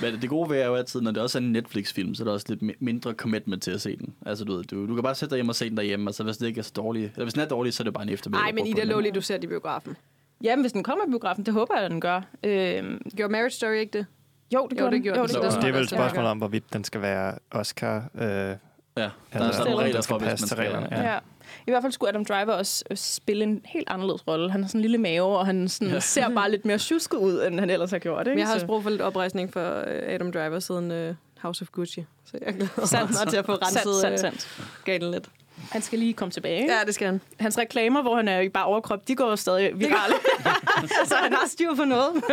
Men 0.02 0.22
det 0.22 0.30
gode 0.30 0.50
ved 0.50 0.58
er 0.58 0.66
jo 0.66 0.76
altid, 0.76 1.02
når 1.02 1.12
det 1.12 1.22
også 1.22 1.38
er 1.38 1.42
en 1.42 1.52
Netflix-film, 1.52 2.16
så 2.16 2.24
er 2.24 2.26
der 2.26 2.34
også 2.34 2.46
lidt 2.50 2.82
mindre 2.82 3.14
commitment 3.14 3.64
til 3.64 3.72
at 3.72 3.82
se 3.82 3.98
den. 3.98 4.14
Altså, 4.26 4.46
du, 4.46 4.56
ved, 4.56 4.64
du, 4.64 4.88
du 4.88 4.94
kan 4.94 5.04
bare 5.04 5.16
sætte 5.16 5.36
dig 5.36 5.38
hjem 5.38 5.50
og 5.50 5.56
se 5.56 5.70
den 5.70 5.78
derhjemme, 5.78 6.10
og 6.10 6.14
så 6.14 6.24
hvis 6.24 6.38
det 6.38 6.48
ikke 6.48 6.60
er 6.60 6.64
så 6.64 6.72
dårlig, 6.76 7.04
eller 7.04 7.24
hvis 7.24 7.34
den 7.34 7.42
er 7.42 7.48
dårlig, 7.48 7.74
så 7.74 7.84
er 7.84 7.86
det 7.86 7.94
bare 7.94 8.04
en 8.04 8.10
eftermiddag. 8.10 8.44
Nej, 8.44 8.52
men 8.52 8.68
Ida 8.68 8.84
Låli, 8.84 9.12
du 9.12 9.22
ser 9.22 9.38
det 9.38 9.44
i 9.44 9.48
biografen. 9.48 9.98
Jamen, 10.44 10.64
hvis 10.64 10.72
den 10.72 10.84
kommer 10.84 11.06
i 11.06 11.10
biografen, 11.10 11.46
det 11.46 11.54
håber 11.54 11.76
jeg, 11.76 11.86
at 11.86 11.92
den 11.92 12.02
gør. 12.02 12.22
Øhm, 12.44 13.02
Gjorde 13.16 13.32
Marriage 13.32 13.56
Story 13.56 13.74
ikke 13.74 13.98
det? 13.98 14.06
Jo, 14.54 14.68
det, 14.68 14.80
jo, 14.80 14.90
det 14.90 15.04
gjorde 15.04 15.20
jo, 15.20 15.26
det, 15.26 15.36
det, 15.36 15.62
det, 15.62 15.70
er 15.70 15.72
vel 15.72 15.84
et 15.84 15.90
spørgsmål 15.90 16.26
om, 16.26 16.38
hvorvidt 16.38 16.74
den 16.74 16.84
skal 16.84 17.02
være 17.02 17.36
Oscar. 17.52 18.10
Øh, 18.16 18.22
ja, 18.22 18.56
der 18.96 19.10
er 19.34 19.52
sådan 19.52 19.80
regler 19.80 20.02
for, 20.02 20.18
hvis 20.18 20.28
man 20.28 20.38
skal. 20.38 20.58
Reglerne, 20.58 20.88
ja. 20.92 21.14
ja. 21.14 21.20
I 21.68 21.72
hvert 21.72 21.82
fald 21.82 21.92
skulle 21.92 22.10
Adam 22.10 22.26
Driver 22.26 22.54
også 22.54 22.84
øh, 22.92 22.98
spille 22.98 23.44
en 23.44 23.62
helt 23.66 23.90
anderledes 23.90 24.28
rolle. 24.28 24.52
Han 24.52 24.62
har 24.64 24.68
sådan 24.68 24.80
en 24.80 24.82
lille 24.82 24.98
mave, 24.98 25.38
og 25.38 25.46
han 25.46 25.70
sådan 25.70 25.94
ja. 25.94 26.00
ser 26.00 26.30
bare 26.30 26.52
lidt 26.52 26.66
mere 26.66 26.78
tjusket 26.78 27.18
ud, 27.18 27.44
end 27.48 27.60
han 27.60 27.70
ellers 27.70 27.92
har 27.92 28.00
gjort. 28.00 28.28
Ikke? 28.28 28.30
Men 28.30 28.40
jeg 28.40 28.48
har 28.48 28.54
også 28.54 28.66
brug 28.66 28.84
for 28.84 28.90
lidt 28.90 29.02
oprejsning 29.02 29.54
for 29.54 29.80
øh, 29.88 30.14
Adam 30.14 30.32
Driver 30.32 30.60
siden 30.60 31.10
uh, 31.10 31.16
House 31.40 31.62
of 31.62 31.68
Gucci. 31.72 32.06
Så 32.26 32.38
jeg 32.46 32.54
glæder 32.54 33.22
mig 33.22 33.28
til 33.28 33.38
at 33.38 33.46
få 33.46 33.52
renset 33.54 33.96
sandt, 34.02 34.20
sandt, 34.20 34.42
sandt. 34.42 34.48
galen 34.86 35.12
lidt. 35.12 35.30
Han 35.72 35.82
skal 35.82 36.00
lige 36.00 36.14
komme 36.14 36.32
tilbage. 36.32 36.66
Ja, 36.66 36.80
det 36.86 36.96
skal 36.96 37.08
han. 37.08 37.22
Hans 37.40 37.58
reklamer, 37.58 38.02
hvor 38.02 38.16
han 38.16 38.28
er 38.28 38.40
i 38.40 38.50
bare 38.50 38.66
overkrop, 38.66 39.08
de 39.08 39.16
går 39.16 39.36
stadig 39.36 39.80
virale. 39.80 40.14
så 41.10 41.16
han 41.16 41.34
har 41.34 41.48
styr 41.48 41.76
på 41.76 41.86
noget. 41.86 42.24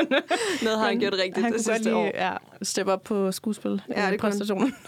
noget 0.62 0.78
har 0.78 0.86
han 0.86 0.98
gjort 0.98 1.12
rigtigt 1.12 1.44
han 1.44 1.52
det 1.52 1.64
sidste 1.64 1.82
lige, 1.82 1.96
år. 1.96 2.10
Ja, 2.14 2.32
steppe 2.62 2.92
op 2.92 3.02
på 3.02 3.32
skuespil. 3.32 3.82
Ja, 3.96 4.10
det 4.10 4.20
præstationen. 4.20 4.74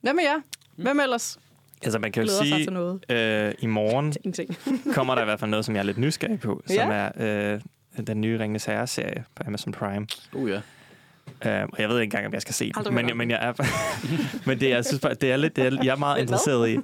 Hvad 0.00 0.14
med 0.14 0.22
jer? 0.22 0.40
Hvem 0.76 1.00
ellers? 1.00 1.38
Altså 1.82 1.98
man 1.98 2.12
kan 2.12 2.22
jo 2.22 2.28
sige, 2.42 2.70
øh, 3.08 3.54
i 3.58 3.66
morgen 3.66 4.14
kommer 4.94 5.14
der 5.14 5.22
i 5.22 5.24
hvert 5.24 5.40
fald 5.40 5.50
noget, 5.50 5.64
som 5.64 5.74
jeg 5.74 5.80
er 5.80 5.84
lidt 5.84 5.98
nysgerrig 5.98 6.40
på, 6.40 6.62
ja. 6.68 6.74
som 6.74 6.90
er 6.90 7.10
øh, 7.54 7.60
den 8.06 8.20
nye 8.20 8.38
Ringens 8.38 8.64
Herre-serie 8.64 9.24
på 9.34 9.42
Amazon 9.46 9.72
Prime. 9.72 10.06
Uh, 10.32 10.50
ja. 10.50 10.60
Uh, 11.26 11.48
og 11.50 11.78
jeg 11.78 11.88
ved 11.88 12.00
ikke 12.00 12.02
engang, 12.02 12.26
om 12.26 12.32
jeg 12.32 12.42
skal 12.42 12.54
se 12.54 12.64
den, 12.64 12.72
Aldrig 12.76 12.94
men, 12.94 13.16
men 13.16 13.30
jeg 13.30 13.38
er, 13.42 13.52
men 14.46 14.60
det, 14.60 14.68
er- 14.70 14.74
jeg 14.74 14.84
synes 14.84 15.00
bare, 15.00 15.14
det 15.14 15.32
er 15.32 15.36
lidt, 15.36 15.56
det 15.56 15.66
er, 15.66 15.78
jeg 15.84 15.92
er 15.92 15.96
meget 15.96 16.20
interesseret 16.20 16.68
i, 16.70 16.78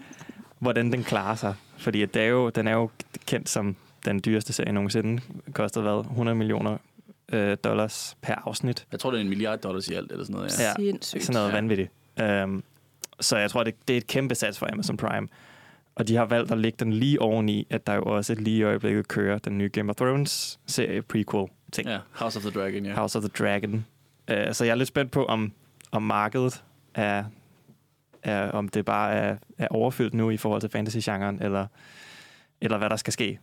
hvordan 0.59 0.93
den 0.93 1.05
klarer 1.05 1.35
sig. 1.35 1.55
Fordi 1.77 2.03
at 2.03 2.15
det 2.15 2.23
er 2.23 2.27
jo, 2.27 2.49
den 2.49 2.69
er 2.69 2.73
jo 2.73 2.91
kendt 3.27 3.49
som 3.49 3.77
den 4.05 4.21
dyreste 4.25 4.53
serie 4.53 4.73
nogensinde. 4.73 5.23
Kostede 5.53 5.85
hvad? 5.85 5.99
100 6.01 6.37
millioner 6.37 6.77
øh, 7.33 7.57
dollars 7.65 8.17
per 8.23 8.35
afsnit. 8.47 8.87
Jeg 8.93 9.01
tror, 9.01 9.11
det 9.11 9.19
er 9.19 9.23
en 9.23 9.29
milliard 9.29 9.59
dollars 9.59 9.89
i 9.89 9.95
alt, 9.95 10.13
eller 10.13 10.25
sådan 10.25 10.37
noget. 10.37 10.59
Ja. 10.61 10.65
Ja. 10.69 10.73
Sindssygt. 10.77 11.25
Sådan 11.25 11.39
noget 11.41 11.53
vanvittigt. 11.53 11.91
Um, 12.45 12.63
så 13.21 13.37
jeg 13.37 13.51
tror, 13.51 13.65
det, 13.65 13.75
det 13.89 13.95
er 13.95 13.99
et 13.99 14.07
kæmpe 14.07 14.35
sats 14.35 14.59
for 14.59 14.69
Amazon 14.73 14.97
Prime. 14.97 15.29
Og 15.95 16.09
de 16.09 16.17
har 16.17 16.25
valgt 16.25 16.53
at 16.53 16.59
lægge 16.59 16.77
den 16.85 16.93
lige 16.93 17.23
oveni, 17.23 17.67
at 17.71 17.87
der 17.87 17.95
jo 17.95 18.03
også 18.03 18.35
lige 18.35 18.57
i 18.59 18.63
øjeblikket 18.63 19.09
kører 19.09 19.39
den 19.39 19.59
nye 19.59 19.69
Game 19.69 19.91
of 19.91 19.97
Thrones-serie 19.97 21.03
prequel-ting. 21.03 21.89
ja. 21.89 21.99
House 22.13 22.39
of 22.39 22.43
the 22.43 22.61
Dragon, 22.61 22.87
ja. 22.87 22.95
House 22.95 23.19
of 23.19 23.25
the 23.25 23.45
Dragon. 23.45 23.87
Uh, 24.29 24.53
så 24.53 24.65
jeg 24.65 24.71
er 24.71 24.75
lidt 24.75 24.89
spændt 24.89 25.13
på, 25.13 25.25
om, 25.25 25.53
om 25.91 26.03
markedet 26.03 26.65
er, 26.95 27.25
er, 28.23 28.51
om 28.51 28.69
det 28.69 28.85
bare 28.85 29.13
er, 29.13 29.37
er 29.59 29.69
overfyldt 29.71 30.15
nu 30.15 30.31
i 30.31 30.37
forhold 30.37 30.61
til 30.61 30.71
fantasy-genren, 30.71 31.43
eller, 31.43 31.67
eller 32.61 32.79
hvad 32.79 32.91
der 32.91 32.97
skal 32.97 33.13
ske. 33.13 33.39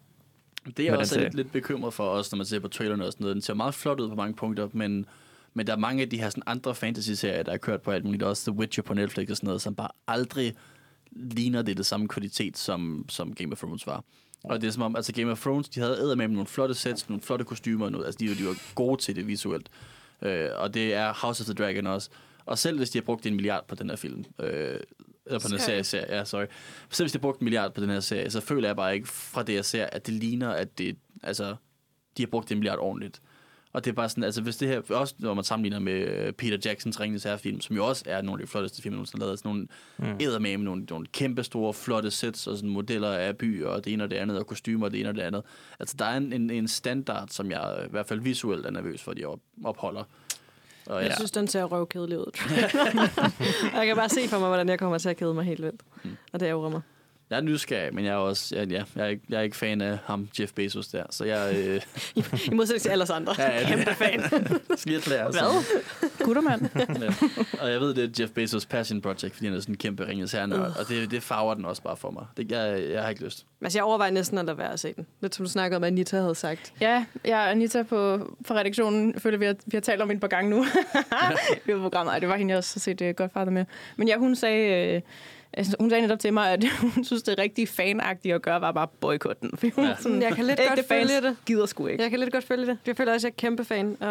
Det 0.66 0.80
er 0.80 0.84
jeg 0.84 0.98
også 0.98 1.20
lidt, 1.20 1.34
lidt 1.34 1.52
bekymret 1.52 1.94
for 1.94 2.10
os, 2.10 2.32
når 2.32 2.38
man 2.38 2.45
ser 2.45 2.60
på 2.60 2.68
trailerne 2.68 3.06
og 3.06 3.12
sådan 3.12 3.24
noget. 3.24 3.36
Den 3.36 3.41
ser 3.41 3.53
meget 3.53 3.74
flot 3.74 3.99
ud 3.99 4.10
på 4.10 4.16
mange 4.16 4.34
punkter, 4.34 4.70
men, 4.74 5.06
men 5.53 5.68
der 5.68 5.74
er 5.74 5.78
mange 5.78 6.03
af 6.03 6.10
de 6.10 6.18
her 6.18 6.30
sådan 6.30 6.44
andre 6.45 6.76
fantasy-serier, 6.76 7.44
der 7.44 7.52
er 7.52 7.57
kørt 7.57 7.82
på 7.82 7.91
alt 7.91 8.06
muligt. 8.06 8.24
Også 8.24 8.52
The 8.52 8.60
Witcher 8.60 8.84
på 8.84 8.94
Netflix 8.94 9.30
og 9.30 9.38
sådan 9.38 9.48
noget, 9.48 9.62
som 9.62 9.76
bare 9.76 9.90
aldrig 10.07 10.53
ligner 11.12 11.62
det 11.62 11.78
det 11.78 11.86
samme 11.86 12.07
kvalitet, 12.07 12.57
som, 12.57 13.06
som 13.10 13.34
Game 13.34 13.52
of 13.52 13.57
Thrones 13.57 13.88
var. 13.88 14.03
Og 14.44 14.62
det 14.62 14.68
er 14.68 14.72
som 14.72 14.84
om, 14.84 14.95
altså 14.95 15.14
Game 15.14 15.32
of 15.32 15.41
Thrones, 15.41 15.70
de 15.70 15.80
havde 15.80 16.16
med 16.16 16.28
nogle 16.28 16.48
flotte 16.48 16.76
sets, 16.76 17.10
nogle 17.10 17.22
flotte 17.22 17.45
kostymer 17.45 17.86
og 17.86 17.91
noget. 17.91 18.06
Altså, 18.06 18.18
de, 18.20 18.36
de 18.36 18.45
var 18.45 18.76
gode 18.76 19.02
til 19.02 19.16
det 19.16 19.28
visuelt. 19.28 19.70
Øh, 20.22 20.50
og 20.56 20.74
det 20.74 20.94
er 20.94 21.14
House 21.14 21.42
of 21.42 21.46
the 21.46 21.54
Dragon 21.54 21.88
også. 21.88 22.10
Og 22.46 22.58
selv 22.58 22.78
hvis 22.78 22.90
de 22.90 22.98
har 22.98 23.04
brugt 23.04 23.26
en 23.26 23.36
milliard 23.36 23.68
på 23.68 23.76
den 23.76 23.90
her 23.90 23.98
film, 23.98 24.26
øh, 24.40 24.80
eller 25.26 25.40
på 25.40 25.48
den 25.48 25.52
her 25.52 25.66
serie, 25.66 25.84
Serie. 25.84 25.84
serie, 25.84 26.18
ja, 26.18 26.26
sorry. 26.26 26.46
Selv 26.90 27.06
hvis 27.06 27.12
de 27.12 27.18
har 27.18 27.22
brugt 27.22 27.40
en 27.40 27.46
milliard 27.46 27.74
på 27.74 27.82
den 27.82 27.90
her 27.90 28.00
serie, 28.00 28.30
så 28.30 28.42
føler 28.42 28.68
jeg 28.68 28.76
bare 28.76 28.96
ikke 28.96 29.08
fra 29.08 29.44
det, 29.44 29.54
jeg 29.54 29.66
ser, 29.66 29.86
at 29.86 30.06
det 30.06 30.14
ligner, 30.14 30.50
at 30.50 30.78
det, 30.78 30.98
altså, 31.24 31.56
de 32.18 32.24
har 32.24 32.28
brugt 32.28 32.52
en 32.52 32.58
milliard 32.58 32.80
ordentligt. 32.80 33.22
Og 33.76 33.86
det 33.86 33.92
er 33.92 33.96
bare 33.96 34.10
sådan, 34.10 34.24
altså 34.24 34.42
hvis 34.42 34.58
det 34.58 34.68
her, 34.68 34.82
også 34.90 35.16
når 35.20 35.34
man 35.34 35.44
sammenligner 35.44 35.80
med 35.80 35.94
øh, 35.94 36.34
Peter 36.34 36.58
Jacksons 36.66 37.00
Ringens 37.00 37.24
Herre-film, 37.24 37.62
som 37.62 37.76
jo 37.76 37.86
også 37.86 38.04
er 38.08 38.22
nogle 38.22 38.42
af 38.42 38.48
de 38.48 38.52
flotteste 38.52 38.82
film, 38.82 38.94
der 38.94 38.98
nogensinde 38.98 39.26
lavet, 39.26 39.40
sådan 39.40 39.50
nogle 39.50 39.68
Mm. 39.98 40.18
eddermame, 40.20 40.64
nogle, 40.64 40.84
nogle 40.90 41.06
kæmpe 41.14 41.44
store, 41.44 41.74
flotte 41.74 42.12
sets, 42.12 42.48
og 42.48 42.58
sådan 42.58 42.70
modeller 42.70 43.12
af 43.12 43.38
byer, 43.38 43.68
og 43.68 43.86
det 43.86 43.94
ene 43.94 44.04
og 44.04 44.10
det 44.10 44.16
andet, 44.16 44.40
og 44.40 44.48
kostymer, 44.48 44.86
og 44.86 44.92
det 44.92 45.00
ene 45.00 45.10
og 45.10 45.16
det 45.16 45.22
andet. 45.22 45.44
Altså 45.80 45.96
der 46.00 46.06
er 46.06 46.18
en, 46.18 46.34
en, 46.34 46.50
en 46.50 46.68
standard, 46.68 47.28
som 47.32 47.52
jeg 47.52 47.78
i 47.88 47.90
hvert 47.92 48.06
fald 48.08 48.20
visuelt 48.20 48.66
er 48.66 48.72
nervøs 48.72 49.02
for, 49.04 49.12
at 49.12 49.18
de 49.18 49.26
op, 49.26 49.40
opholder. 49.64 50.04
Og 50.86 51.02
Jeg 51.02 51.10
ja. 51.10 51.16
synes, 51.16 51.32
den 51.32 51.48
ser 51.48 51.64
røvkedelig 51.64 52.20
ud. 52.20 52.26
og 53.74 53.78
jeg 53.80 53.88
kan 53.88 53.96
bare 53.96 54.10
se 54.10 54.28
for 54.28 54.40
mig, 54.40 54.48
hvordan 54.48 54.70
jeg 54.70 54.80
kommer 54.80 54.98
til 54.98 55.10
at 55.10 55.18
kede 55.18 55.34
mig 55.34 55.44
helt 55.44 55.62
vildt. 55.64 55.82
Mm. 56.04 56.18
Og 56.34 56.40
det 56.40 56.46
ærger 56.46 56.70
mig. 56.70 56.82
Jeg 57.30 57.38
er 57.38 57.42
nysgerrig, 57.42 57.96
men 57.96 58.06
jeg 58.06 58.12
er 58.12 58.16
også, 58.18 58.56
ja, 58.56 58.64
ja, 58.64 58.84
jeg, 58.96 59.04
er 59.06 59.08
ikke, 59.08 59.24
jeg 59.30 59.38
er 59.38 59.42
ikke 59.42 59.56
fan 59.58 59.82
af 59.82 59.98
ham, 60.06 60.28
Jeff 60.40 60.54
Bezos 60.54 60.88
der, 60.88 61.04
så 61.10 61.26
jeg 61.26 61.56
øh, 61.58 61.82
I 62.52 62.54
modsætning 62.54 62.82
til 62.82 62.90
alle 62.90 63.04
os 63.04 63.10
andre. 63.10 63.36
Ja, 63.38 63.52
ja, 63.54 63.60
det- 63.60 63.68
Kæmpe 63.68 63.94
fan. 63.94 64.20
erklære. 64.96 65.32
Hvad? 65.32 65.64
Guttermand. 66.26 66.62
ja. 67.04 67.14
Og 67.62 67.72
jeg 67.72 67.80
ved, 67.80 67.94
det 67.94 68.04
er 68.04 68.24
Jeff 68.24 68.32
Bezos 68.32 68.66
passion 68.66 69.02
project, 69.02 69.34
fordi 69.34 69.46
han 69.46 69.56
er 69.56 69.60
sådan 69.60 69.74
en 69.74 69.78
kæmpe 69.78 70.08
ringes 70.08 70.32
hernørd, 70.32 70.72
og 70.80 70.88
det, 70.90 71.12
det 71.12 71.24
farver 71.24 71.54
den 71.54 71.66
også 71.66 71.82
bare 71.82 71.98
for 71.98 72.12
mig. 72.12 72.26
Det, 72.38 72.52
jeg, 72.52 72.84
jeg 72.92 73.02
har 73.02 73.10
ikke 73.10 73.24
lyst. 73.26 73.46
Altså, 73.62 73.78
jeg 73.80 73.84
overvejer 73.84 74.12
næsten 74.12 74.38
at 74.38 74.46
lade 74.46 74.58
være 74.58 74.74
at 74.74 74.80
se 74.80 74.94
den. 74.94 75.06
Lidt 75.22 75.36
som 75.36 75.46
du 75.46 75.52
snakkede 75.52 75.78
om, 75.78 75.84
at 75.84 75.88
Anita 75.88 76.18
havde 76.20 76.36
sagt. 76.36 76.74
Ja, 76.82 77.06
jeg 77.26 77.38
og 77.38 77.52
Anita 77.52 77.84
på, 77.84 78.18
på 78.48 78.54
redaktionen 78.54 79.20
føler, 79.20 79.38
vi 79.38 79.46
har, 79.46 79.56
vi 79.66 79.72
har 79.78 79.82
talt 79.82 80.02
om 80.02 80.12
et 80.12 80.20
par 80.20 80.28
gange 80.28 80.50
nu. 80.50 80.66
det 81.66 81.76
var 81.76 81.82
programmet. 81.82 82.12
Ej, 82.12 82.20
det 82.20 82.30
var 82.30 82.36
hende, 82.36 82.52
jeg 82.52 82.58
også 82.58 82.76
har 82.76 82.80
set 82.80 83.02
uh, 83.02 83.10
Godfather 83.10 83.52
med. 83.52 83.66
Men 83.98 84.08
ja, 84.08 84.18
hun 84.18 84.36
sagde, 84.36 84.96
øh, 84.96 85.02
altså, 85.57 85.76
hun 85.80 85.90
sagde 85.90 86.02
netop 86.02 86.19
til 86.19 86.34
mig, 86.34 86.52
at 86.52 86.64
hun 86.95 87.03
synes, 87.03 87.23
det 87.23 87.40
rigtig 87.40 87.68
fanagtige 87.69 88.34
at 88.34 88.41
gøre, 88.41 88.61
var 88.61 88.72
bare 88.72 88.88
boykotte 89.02 89.41
den. 89.41 89.57
Fordi 89.57 89.72
hun 89.76 89.84
Ja. 89.84 89.90
ja. 89.90 89.95
sådan, 90.02 90.22
Jeg 90.22 90.34
kan 90.34 90.45
lidt 90.45 90.60
godt 90.68 90.88
fans 90.88 91.11
følge 91.11 91.22
det. 91.30 91.36
gider 91.45 91.65
sgu 91.65 91.88
ikke. 91.88 92.03
Jeg 92.03 92.10
kan 92.11 92.19
lidt 92.19 92.32
godt 92.32 92.44
følge 92.44 92.65
det. 92.65 92.77
Jeg 92.88 92.98
føler 92.98 93.14
også, 93.14 93.27
at 93.27 93.32
jeg 93.32 93.36
er 93.38 93.41
kæmpe 93.49 93.65
fan, 93.65 93.98
og 93.99 94.07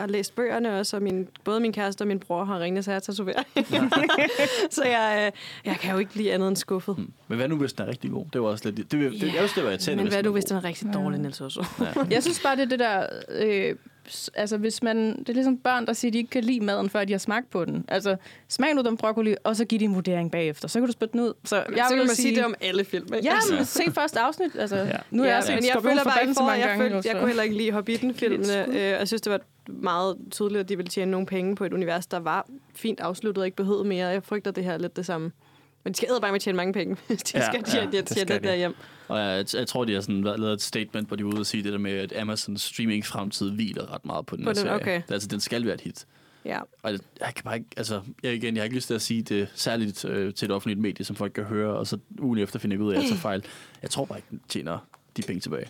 har 0.00 0.06
læst 0.06 0.34
bøgerne 0.36 0.78
også, 0.78 0.96
og 0.96 1.02
min, 1.02 1.28
både 1.44 1.60
min 1.60 1.72
kæreste 1.72 2.02
og 2.02 2.08
min 2.08 2.18
bror 2.18 2.44
har 2.44 2.60
ringet 2.60 2.84
sig 2.84 2.94
her 2.94 3.00
tatovering. 3.00 3.46
så 4.70 4.84
jeg, 4.84 5.22
øh, 5.26 5.32
jeg 5.70 5.76
kan 5.80 5.92
jo 5.92 5.98
ikke 5.98 6.14
lide 6.14 6.32
andet 6.32 6.48
end 6.48 6.56
skuffet. 6.56 6.94
Hmm. 6.96 7.12
Men 7.28 7.36
hvad 7.38 7.48
nu, 7.48 7.56
hvis 7.56 7.72
den 7.72 7.84
er 7.86 7.90
rigtig 7.90 8.10
god? 8.10 8.24
Det 8.32 8.40
var 8.40 8.48
også 8.48 8.64
lidt... 8.70 8.76
Det, 8.76 8.92
det, 8.92 9.12
det, 9.12 9.22
jeg 9.22 9.32
synes, 9.32 9.52
det 9.52 9.64
var 9.64 9.70
irriterende, 9.70 10.04
Men 10.04 10.12
hvad 10.12 10.22
var 10.22 10.30
hvis 10.30 10.44
den 10.44 10.56
er 10.56 10.64
rigtig 10.64 10.94
dårlig, 10.94 11.20
Niels 11.20 11.40
også? 11.40 11.66
Ja. 11.80 11.86
Jeg 12.10 12.22
synes 12.22 12.40
bare, 12.40 12.56
det 12.56 12.62
er 12.62 12.66
det 12.68 12.78
der... 12.78 13.06
Øh, 13.28 13.74
altså, 14.34 14.56
hvis 14.56 14.82
man... 14.82 15.18
Det 15.18 15.28
er 15.28 15.32
ligesom 15.32 15.58
børn, 15.58 15.86
der 15.86 15.92
siger, 15.92 16.10
at 16.10 16.12
de 16.12 16.18
ikke 16.18 16.30
kan 16.30 16.44
lide 16.44 16.60
maden, 16.60 16.90
før 16.90 17.04
de 17.04 17.12
har 17.12 17.18
smagt 17.18 17.50
på 17.50 17.64
den. 17.64 17.84
Altså, 17.88 18.16
smag 18.48 18.74
nu 18.74 18.82
den 18.82 18.96
broccoli, 18.96 19.34
og 19.44 19.56
så 19.56 19.64
giv 19.64 19.78
din 19.80 19.94
vurdering 19.94 20.30
bagefter. 20.30 20.68
Så 20.68 20.78
kan 20.80 20.86
du 20.86 20.92
spytte 20.92 21.12
den 21.12 21.20
ud. 21.20 21.32
Så 21.44 21.56
jeg 21.56 21.64
så 21.66 21.72
vil 21.94 21.98
kan 21.98 22.06
man 22.06 22.16
sige 22.16 22.36
det 22.36 22.44
om 22.44 22.54
alle 22.60 22.84
film. 22.84 23.14
Ikke? 23.14 23.28
Ja, 23.28 23.34
Altså. 23.34 23.54
men 23.54 23.64
se 23.64 23.82
første 23.94 24.20
afsnit. 24.20 24.56
Altså, 24.58 24.76
Ja. 24.76 24.96
Nu 25.10 25.22
er 25.22 25.26
ja, 25.28 25.34
jeg 25.34 25.44
set 25.44 25.54
men 25.54 25.64
jeg 25.64 25.82
føler 25.82 26.04
bare 26.04 26.34
for, 26.34 26.50
jeg, 26.50 26.62
gange 26.68 26.82
følte, 26.82 26.94
jeg 26.96 27.02
så- 27.04 27.12
kunne 27.18 27.26
heller 27.26 27.42
ikke 27.42 27.56
lide 27.56 27.72
Hobbiten-filmene. 27.72 28.68
Øh, 28.68 28.76
jeg 28.76 29.08
synes, 29.08 29.22
det 29.22 29.32
var 29.32 29.40
meget 29.66 30.16
tydeligt, 30.30 30.60
at 30.60 30.68
de 30.68 30.76
ville 30.76 30.90
tjene 30.90 31.10
nogle 31.10 31.26
penge 31.26 31.56
på 31.56 31.64
et 31.64 31.72
univers, 31.72 32.06
der 32.06 32.18
var 32.18 32.46
fint 32.74 33.00
afsluttet 33.00 33.40
og 33.42 33.46
ikke 33.46 33.56
behøvede 33.56 33.84
mere. 33.84 34.06
Jeg 34.08 34.22
frygter, 34.22 34.50
det 34.50 34.64
her 34.64 34.72
er 34.72 34.78
lidt 34.78 34.96
det 34.96 35.06
samme. 35.06 35.32
Men 35.84 35.92
de 35.92 35.96
skal 35.96 36.08
bare 36.20 36.30
med 36.30 36.34
at 36.34 36.40
tjene 36.40 36.56
mange 36.56 36.72
penge, 36.72 36.96
hvis 37.06 37.22
de 37.22 37.38
Ja, 37.38 37.46
skal 37.46 37.62
ja, 37.66 37.70
tjene, 37.72 37.92
det 37.92 37.92
det, 37.92 38.06
tjene 38.16 38.20
skal 38.28 38.34
det 38.36 38.42
de. 38.42 38.48
der 38.48 38.54
hjem. 38.54 38.74
Og 39.08 39.18
jeg, 39.18 39.44
jeg 39.54 39.66
tror, 39.66 39.84
de 39.84 39.94
har 39.94 40.00
sådan 40.00 40.20
lavet 40.22 40.52
et 40.52 40.62
statement, 40.62 41.08
hvor 41.08 41.16
de 41.16 41.24
var 41.24 41.30
ude 41.30 41.40
og 41.40 41.46
sige 41.46 41.62
det 41.62 41.72
der 41.72 41.78
med, 41.78 41.92
at 41.92 42.12
Amazons 42.16 42.62
streaming-fremtid 42.62 43.50
hviler 43.50 43.94
ret 43.94 44.04
meget 44.04 44.26
på 44.26 44.36
den 44.36 44.44
På 44.44 44.48
her 44.50 44.54
den, 44.54 44.62
serie. 44.62 44.74
okay. 44.80 45.02
Altså, 45.10 45.28
den 45.28 45.40
skal 45.40 45.64
være 45.66 45.74
et 45.74 45.80
hit. 45.80 46.06
Ja. 46.44 46.58
Og 46.82 46.92
det- 46.92 47.02
jeg 47.20 47.32
kan 47.34 47.44
bare 47.44 47.56
ikke, 47.56 47.68
altså, 47.76 48.00
jeg, 48.22 48.34
igen, 48.34 48.54
jeg 48.54 48.60
har 48.60 48.64
ikke 48.64 48.76
lyst 48.76 48.86
til 48.86 48.94
at 48.94 49.02
sige 49.02 49.22
det 49.22 49.48
særligt 49.54 50.04
øh, 50.04 50.34
til 50.34 50.46
et 50.46 50.52
offentligt 50.52 50.80
medie, 50.80 51.04
som 51.04 51.16
folk 51.16 51.32
kan 51.32 51.44
høre, 51.44 51.76
og 51.76 51.86
så 51.86 51.98
ugen 52.20 52.38
efter 52.38 52.58
finder 52.58 52.76
jeg 52.76 52.82
ud 52.84 52.92
af, 52.92 52.96
at 52.96 53.02
jeg 53.02 53.08
tager 53.08 53.20
fejl. 53.20 53.44
Jeg 53.82 53.90
tror 53.90 54.04
bare 54.04 54.18
ikke, 54.18 54.28
den 54.30 54.40
tjener 54.48 54.78
de 55.16 55.22
penge 55.22 55.40
tilbage. 55.40 55.66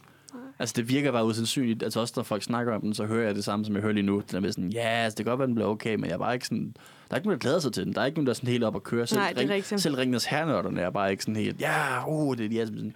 Altså, 0.59 0.75
det 0.77 0.89
virker 0.89 1.13
bare 1.13 1.25
usandsynligt. 1.27 1.83
Altså, 1.83 2.01
også 2.01 2.13
når 2.17 2.23
folk 2.23 2.43
snakker 2.43 2.75
om 2.75 2.81
den, 2.81 2.95
så 2.95 3.05
hører 3.07 3.27
jeg 3.27 3.35
det 3.35 3.45
samme, 3.45 3.65
som 3.65 3.75
jeg 3.75 3.83
hører 3.83 3.93
lige 3.93 4.07
nu. 4.07 4.23
Den 4.31 4.45
er 4.45 4.51
sådan, 4.51 4.71
ja, 4.71 4.89
altså, 4.89 5.17
det 5.17 5.25
kan 5.27 5.31
godt 5.31 5.39
være, 5.39 5.47
den 5.47 5.55
bliver 5.55 5.69
okay, 5.69 5.95
men 5.95 6.05
jeg 6.05 6.13
er 6.15 6.19
bare 6.19 6.35
ikke 6.35 6.47
sådan... 6.47 6.77
Der 7.09 7.15
er 7.15 7.17
ikke 7.17 7.29
nogen, 7.29 7.41
der 7.41 7.43
glæder 7.45 7.59
sig 7.59 7.73
til 7.73 7.85
den. 7.85 7.95
Der 7.95 8.01
er 8.01 8.07
ikke 8.07 8.19
nogen, 8.19 8.27
der 8.27 8.33
er 8.33 8.35
sådan 8.35 8.49
helt 8.49 8.65
op 8.65 8.77
at 8.77 8.83
køre. 8.83 9.07
Selv, 9.07 9.21
Nej, 9.21 9.33
det 9.33 9.51
er 9.51 9.55
rigtigt. 9.55 9.81
Selv 9.81 9.95
Ringens 9.95 10.25
Hernørderne 10.25 10.81
er 10.81 10.91
bare 10.91 11.11
ikke 11.11 11.23
sådan 11.23 11.37
helt, 11.37 11.61
ja, 11.61 12.09
uh, 12.09 12.37
det 12.37 12.45
er 12.45 12.49
de 12.49 12.61
er 12.61 12.67
sådan, 12.67 12.95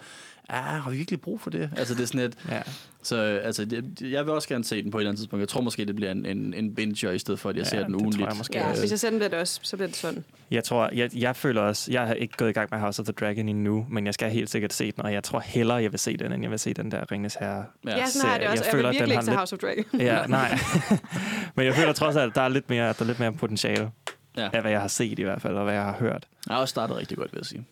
ja, 0.50 0.56
har 0.56 0.90
vi 0.90 0.96
virkelig 0.96 1.20
brug 1.20 1.40
for 1.40 1.50
det? 1.50 1.70
Altså, 1.76 1.94
det 1.94 2.02
er 2.02 2.06
sådan 2.06 2.20
et, 2.20 2.38
Ja. 2.48 2.62
Så 3.02 3.16
altså, 3.20 3.64
det, 3.64 4.00
jeg 4.00 4.24
vil 4.26 4.34
også 4.34 4.48
gerne 4.48 4.64
se 4.64 4.82
den 4.82 4.90
på 4.90 4.98
et 4.98 5.02
eller 5.02 5.10
andet 5.10 5.18
tidspunkt. 5.20 5.40
Jeg 5.40 5.48
tror 5.48 5.60
måske, 5.60 5.84
det 5.84 5.96
bliver 5.96 6.10
en, 6.12 6.26
en, 6.26 6.54
en 6.54 6.74
binger, 6.74 7.10
i 7.10 7.18
stedet 7.18 7.40
for, 7.40 7.50
at 7.50 7.56
jeg 7.56 7.64
Ja, 7.64 7.70
ser 7.70 7.82
den 7.82 7.92
tror 7.92 8.00
ugenligt. 8.00 8.28
jeg 8.28 8.36
måske 8.38 8.58
ja. 8.58 8.68
også. 8.70 8.82
Hvis 8.82 8.90
jeg 8.90 9.00
ser 9.00 9.10
den, 9.10 9.18
bliver 9.18 9.28
det 9.30 9.38
også, 9.38 9.60
så 9.62 9.76
bliver 9.76 9.86
det 9.88 9.96
sådan. 9.96 10.24
Jeg 10.50 10.64
tror, 10.64 10.90
jeg, 10.94 11.10
jeg 11.16 11.36
føler 11.36 11.60
også, 11.62 11.92
jeg 11.92 12.06
har 12.06 12.14
ikke 12.14 12.36
gået 12.36 12.48
i 12.50 12.52
gang 12.52 12.68
med 12.72 12.78
House 12.80 13.00
of 13.02 13.06
the 13.06 13.12
Dragon 13.12 13.48
endnu, 13.48 13.86
men 13.90 14.06
jeg 14.06 14.14
skal 14.14 14.30
helt 14.30 14.50
sikkert 14.50 14.72
se 14.72 14.92
den, 14.92 15.02
og 15.04 15.12
jeg 15.12 15.24
tror 15.24 15.40
hellere, 15.40 15.76
jeg 15.76 15.92
vil 15.92 15.98
se 16.00 16.16
den, 16.16 16.32
end 16.32 16.42
jeg 16.42 16.50
vil 16.50 16.58
se 16.58 16.74
den 16.74 16.90
der 16.90 17.12
Ringens 17.12 17.34
Herre. 17.34 17.64
Ja, 17.86 17.96
ja 17.96 18.06
sådan 18.06 18.28
har 18.30 18.38
det 18.38 18.48
også. 18.48 18.64
Jeg 18.64 18.66
Jeg, 18.66 18.72
føler, 18.72 18.88
jeg 18.88 18.92
vil 18.92 18.98
virkelig 19.00 19.16
har 19.16 19.20
ikke 19.22 19.30
lidt- 19.30 19.38
House 19.38 19.54
of 19.54 19.58
Dragon. 19.58 20.00
Ja, 20.00 20.26
nej. 20.26 20.58
men 21.56 21.66
jeg 21.66 21.74
føler 21.74 21.92
trods 21.92 22.16
alt, 22.16 22.30
at 22.30 22.34
der 22.34 22.42
er 22.42 22.48
lidt 22.48 22.70
mere, 22.70 22.86
der 22.86 22.94
er 23.00 23.04
lidt 23.04 23.18
mere 23.20 23.32
potentiale 23.32 23.90
Ja. 24.36 24.48
af, 24.52 24.60
hvad 24.60 24.70
jeg 24.70 24.80
har 24.80 24.88
set 24.88 25.18
i 25.18 25.22
hvert 25.22 25.42
fald, 25.42 25.54
og 25.56 25.64
hvad 25.64 25.74
jeg 25.74 25.82
har 25.82 25.96
hørt. 25.98 26.26
Jeg 26.48 26.54
har 26.54 26.60
også 26.60 26.70
startet 26.72 26.96
rigtig 26.96 27.16
godt, 27.18 27.32
vil 27.32 27.38
jeg 27.38 27.46
sige. 27.46 27.64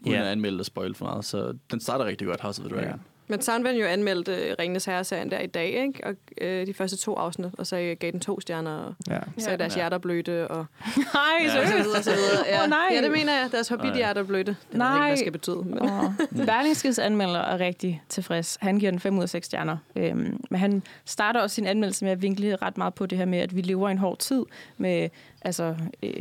Uden 0.00 0.12
Ja. 0.14 0.20
at 0.20 0.26
anmelde 0.26 0.60
og 0.60 0.66
spoil 0.66 0.94
for 0.94 1.04
meget, 1.04 1.24
så 1.24 1.54
den 1.70 1.80
starter 1.80 2.04
rigtig 2.04 2.26
godt, 2.26 2.40
House 2.40 2.62
of 2.62 2.68
the 2.68 2.76
Dragon. 2.76 2.90
Ja. 2.90 2.96
Men 3.28 3.42
Soundven 3.42 3.76
jo 3.76 3.86
anmeldte 3.86 4.32
uh, 4.32 4.54
Ringenes 4.58 4.84
Herre-serien 4.84 5.30
der 5.30 5.38
i 5.40 5.46
dag, 5.46 5.66
ikke? 5.68 6.00
Og 6.06 6.14
uh, 6.42 6.46
de 6.66 6.74
første 6.74 6.96
to 6.96 7.14
afsnit, 7.14 7.50
og 7.58 7.66
så 7.66 7.76
uh, 7.76 7.82
gav 8.00 8.10
den 8.10 8.20
to 8.20 8.40
stjerner, 8.40 8.70
og 8.76 8.94
Ja. 9.10 9.18
så 9.38 9.50
er 9.50 9.56
deres 9.56 9.76
Ja. 9.76 9.80
hjerter 9.80 9.98
blødte, 9.98 10.48
og 10.48 10.66
Nej, 10.96 11.22
Ja. 11.44 11.48
så 11.48 11.72
videre, 11.76 11.98
og 11.98 12.04
så 12.04 12.10
videre. 12.10 12.44
Ja. 12.48 12.62
Åh, 12.64 12.68
nej. 12.70 12.78
ja, 12.94 13.02
det 13.02 13.10
mener 13.10 13.32
jeg. 13.40 13.48
Deres 13.52 13.68
hobbit-hjerter 13.68 14.22
blødte. 14.22 14.56
Det 14.72 14.78
ved 14.78 14.86
jeg 14.86 14.88
ikke, 14.88 14.98
Nej. 14.98 15.00
hvad 15.02 15.10
det 15.10 15.18
skal 15.18 15.32
betyde. 15.32 15.62
Men. 15.64 15.78
Og 15.78 16.14
Berlingskes 16.46 16.98
anmelder 16.98 17.40
er 17.40 17.58
rigtig 17.60 18.02
tilfreds. 18.08 18.58
Han 18.60 18.78
giver 18.78 18.90
den 18.90 19.00
5 19.00 19.18
ud 19.18 19.22
af 19.22 19.28
6 19.28 19.46
stjerner. 19.46 19.76
Øhm, 19.96 20.40
men 20.50 20.60
han 20.60 20.82
starter 21.04 21.40
også 21.40 21.54
sin 21.54 21.66
anmeldelse 21.66 22.04
med 22.04 22.12
at 22.12 22.22
vinkle 22.22 22.56
ret 22.56 22.78
meget 22.78 22.94
på 22.94 23.06
det 23.06 23.18
her 23.18 23.24
med, 23.24 23.38
at 23.38 23.56
vi 23.56 23.60
lever 23.60 23.88
i 23.88 23.92
en 23.92 23.98
hård 23.98 24.18
tid 24.18 24.42
med 24.78 25.08
altså, 25.42 25.76
øh, 26.02 26.12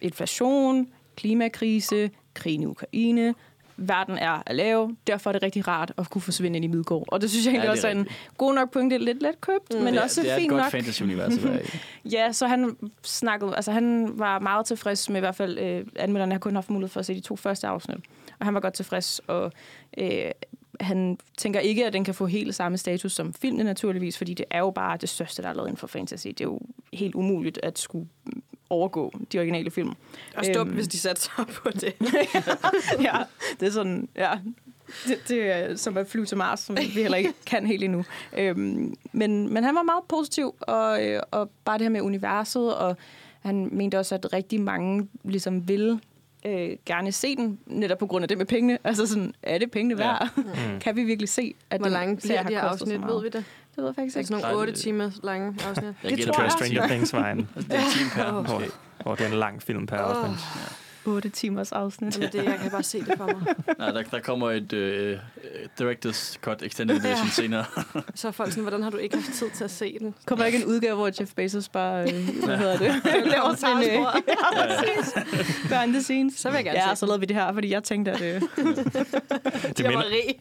inflation, 0.00 0.88
klimakrise, 1.16 2.10
krigen 2.34 2.62
i 2.62 2.66
Ukraine. 2.66 3.34
Verden 3.80 4.18
er 4.18 4.42
at 4.46 4.54
lave, 4.56 4.96
derfor 5.06 5.30
er 5.30 5.32
det 5.32 5.42
rigtig 5.42 5.68
rart 5.68 5.92
at 5.98 6.10
kunne 6.10 6.22
forsvinde 6.22 6.56
ind 6.56 6.64
i 6.64 6.68
Midgård. 6.68 7.04
Og 7.08 7.20
det 7.20 7.30
synes 7.30 7.46
jeg 7.46 7.50
egentlig 7.52 7.66
Ja, 7.68 7.72
det 7.72 7.84
er 7.84 7.88
også 7.88 7.98
er 7.98 8.00
en 8.02 8.06
god 8.36 8.54
nok 8.54 8.70
pointe, 8.72 8.98
lidt 8.98 9.22
let 9.22 9.40
købt, 9.40 9.74
mm. 9.74 9.78
men 9.80 9.86
det, 9.94 9.98
er- 9.98 10.02
også 10.02 10.22
det 10.22 10.30
er 10.30 10.34
et 10.34 10.40
fint 10.40 10.50
godt 10.50 10.62
nok. 10.62 10.70
fantasy-univers 10.72 11.36
at 11.36 11.44
være 11.44 11.62
i. 12.04 12.08
Ja, 12.10 12.32
så 12.32 12.46
han 12.46 12.76
snakkede, 13.02 13.56
altså 13.56 13.72
han 13.72 14.10
var 14.18 14.38
meget 14.38 14.66
tilfreds 14.66 15.08
med 15.10 15.16
i 15.16 15.20
hvert 15.20 15.34
fald 15.36 15.58
øh, 15.58 15.86
anmelderne. 15.96 16.32
har 16.32 16.38
kun 16.38 16.54
haft 16.54 16.70
mulighed 16.70 16.88
for 16.88 17.00
at 17.00 17.06
se 17.06 17.14
de 17.14 17.20
to 17.20 17.36
første 17.36 17.66
afsnit. 17.66 17.98
Og 18.40 18.46
han 18.46 18.54
var 18.54 18.60
godt 18.60 18.74
tilfreds, 18.74 19.20
og 19.26 19.52
øh, 19.98 20.30
han 20.80 21.18
tænker 21.38 21.60
ikke, 21.60 21.86
at 21.86 21.92
den 21.92 22.04
kan 22.04 22.14
få 22.14 22.26
helt 22.26 22.54
samme 22.54 22.78
status 22.78 23.12
som 23.12 23.34
filmen 23.34 23.66
naturligvis, 23.66 24.18
fordi 24.18 24.34
det 24.34 24.46
er 24.50 24.58
jo 24.58 24.70
bare 24.70 24.96
det 24.96 25.08
største, 25.08 25.42
der 25.42 25.48
er 25.48 25.52
lavet 25.54 25.68
inden 25.68 25.76
for 25.78 25.86
fantasy. 25.86 26.26
Det 26.26 26.40
er 26.40 26.44
jo 26.44 26.60
helt 26.92 27.14
umuligt 27.14 27.58
at 27.62 27.78
skulle 27.78 28.06
overgå 28.70 29.12
de 29.32 29.38
originale 29.38 29.70
film. 29.70 29.88
Og 30.36 30.44
dumt, 30.54 30.68
Øhm. 30.68 30.74
hvis 30.74 30.88
de 30.88 30.98
satte 30.98 31.22
sig 31.22 31.32
på 31.46 31.70
det. 31.70 31.92
ja, 33.08 33.16
det 33.60 33.68
er 33.68 33.70
sådan, 33.72 34.08
ja. 34.16 34.30
det, 35.06 35.18
det 35.28 35.42
er 35.52 35.76
som 35.76 35.96
at 35.96 36.06
flyve 36.08 36.26
til 36.26 36.36
Mars, 36.36 36.60
som 36.60 36.76
vi 36.76 36.82
heller 36.82 37.16
ikke 37.18 37.32
kan 37.46 37.66
helt 37.66 37.84
endnu. 37.84 38.04
Øhm, 38.38 38.94
men, 39.12 39.52
men 39.54 39.64
han 39.64 39.74
var 39.74 39.82
meget 39.82 40.04
positiv, 40.08 40.54
og, 40.60 41.06
øh, 41.06 41.22
og 41.30 41.50
bare 41.64 41.78
det 41.78 41.84
her 41.84 41.90
med 41.90 42.00
universet, 42.00 42.74
og 42.76 42.96
han 43.40 43.68
mente 43.72 43.98
også, 43.98 44.14
at 44.14 44.32
rigtig 44.32 44.60
mange 44.60 45.08
ligesom 45.24 45.68
ville 45.68 46.00
øh, 46.46 46.70
gerne 46.86 47.12
se 47.12 47.36
den, 47.36 47.58
netop 47.66 47.98
på 47.98 48.06
grund 48.06 48.22
af 48.22 48.28
det 48.28 48.38
med 48.38 48.46
pengene. 48.46 48.78
Altså 48.84 49.06
sådan, 49.06 49.34
er 49.42 49.58
det 49.58 49.70
pengene 49.70 50.02
Ja. 50.02 50.08
værd? 50.08 50.28
Mm. 50.36 50.80
kan 50.80 50.96
vi 50.96 51.04
virkelig 51.04 51.28
se, 51.28 51.54
at 51.70 51.78
Hvor 51.80 51.84
den 51.84 51.92
lange 51.92 52.16
bliver 52.16 52.42
de 52.42 52.48
her 52.54 52.60
afsnit? 52.60 53.00
Ved 53.06 53.22
vi 53.22 53.28
det? 53.28 53.32
Det 53.34 53.44
ved 53.76 53.84
jeg 53.84 53.94
faktisk 53.94 54.14
det 54.14 54.20
ikke. 54.20 54.28
sådan 54.28 54.40
Nej, 54.42 54.50
nogle 54.50 54.60
8 54.60 54.72
det- 54.72 54.80
timer 54.80 55.10
lange 55.22 55.56
afsnit? 55.68 55.94
Jeg 56.04 56.16
Det 56.16 56.26
tror 56.26 56.42
jeg. 56.42 56.52
Stranger 56.52 56.86
Things-vejen, 56.86 57.38
Det 57.54 57.72
er 57.74 57.78
en 57.78 57.90
time 57.90 58.10
per, 58.14 58.26
Åh. 58.38 58.44
hvor, 58.44 58.62
hvor 59.02 59.14
det 59.14 59.26
er 59.26 59.30
en 59.32 59.38
lang 59.38 59.62
film 59.62 59.86
per 59.86 59.96
Åh. 60.04 60.16
afsnit. 60.24 60.38
8 61.08 61.28
timers 61.28 61.72
afsnit. 61.72 62.16
Jamen, 62.18 62.32
det, 62.32 62.44
jeg 62.44 62.58
kan 62.62 62.70
bare 62.70 62.82
se 62.82 62.98
det 63.00 63.14
for 63.16 63.24
mig. 63.26 63.54
Nej, 63.78 63.90
der, 63.90 64.02
der 64.02 64.20
kommer 64.20 64.50
et 64.50 64.72
uh, 64.72 65.18
Director's 65.80 66.36
Cut 66.40 66.62
Extended 66.62 66.96
Edition 66.96 67.28
senere. 67.28 67.64
Så 68.14 68.28
er 68.28 68.32
folk 68.32 68.50
sådan, 68.50 68.62
hvordan 68.62 68.82
har 68.82 68.90
du 68.90 68.96
ikke 68.96 69.16
haft 69.16 69.32
tid 69.34 69.50
til 69.50 69.64
at 69.64 69.70
se 69.70 69.96
den? 70.00 70.14
Kommer 70.26 70.42
der 70.42 70.46
ikke 70.46 70.58
en 70.58 70.64
udgave, 70.64 70.96
hvor 70.96 71.10
Jeff 71.20 71.32
Bezos 71.36 71.68
bare, 71.68 72.02
øh, 72.12 72.28
hvad 72.44 72.56
hedder 72.58 72.78
det, 72.78 72.92
laver 73.24 73.54
sådan 73.56 73.76
en 73.76 74.00
øh, 74.00 74.06
behind 75.68 75.92
the 75.92 76.02
scenes? 76.02 76.34
Så 76.34 76.48
vil 76.48 76.54
jeg 76.56 76.64
gerne 76.64 76.78
Ja, 76.88 76.94
se 76.94 76.96
så 77.00 77.06
lavede 77.06 77.20
vi 77.20 77.26
det 77.26 77.36
her, 77.36 77.52
fordi 77.52 77.70
jeg 77.72 77.82
tænkte, 77.84 78.10
at... 78.10 78.20
Øh, 78.22 78.40
Det 78.40 78.52
minder, 78.56 79.76
Diameri. 79.76 80.38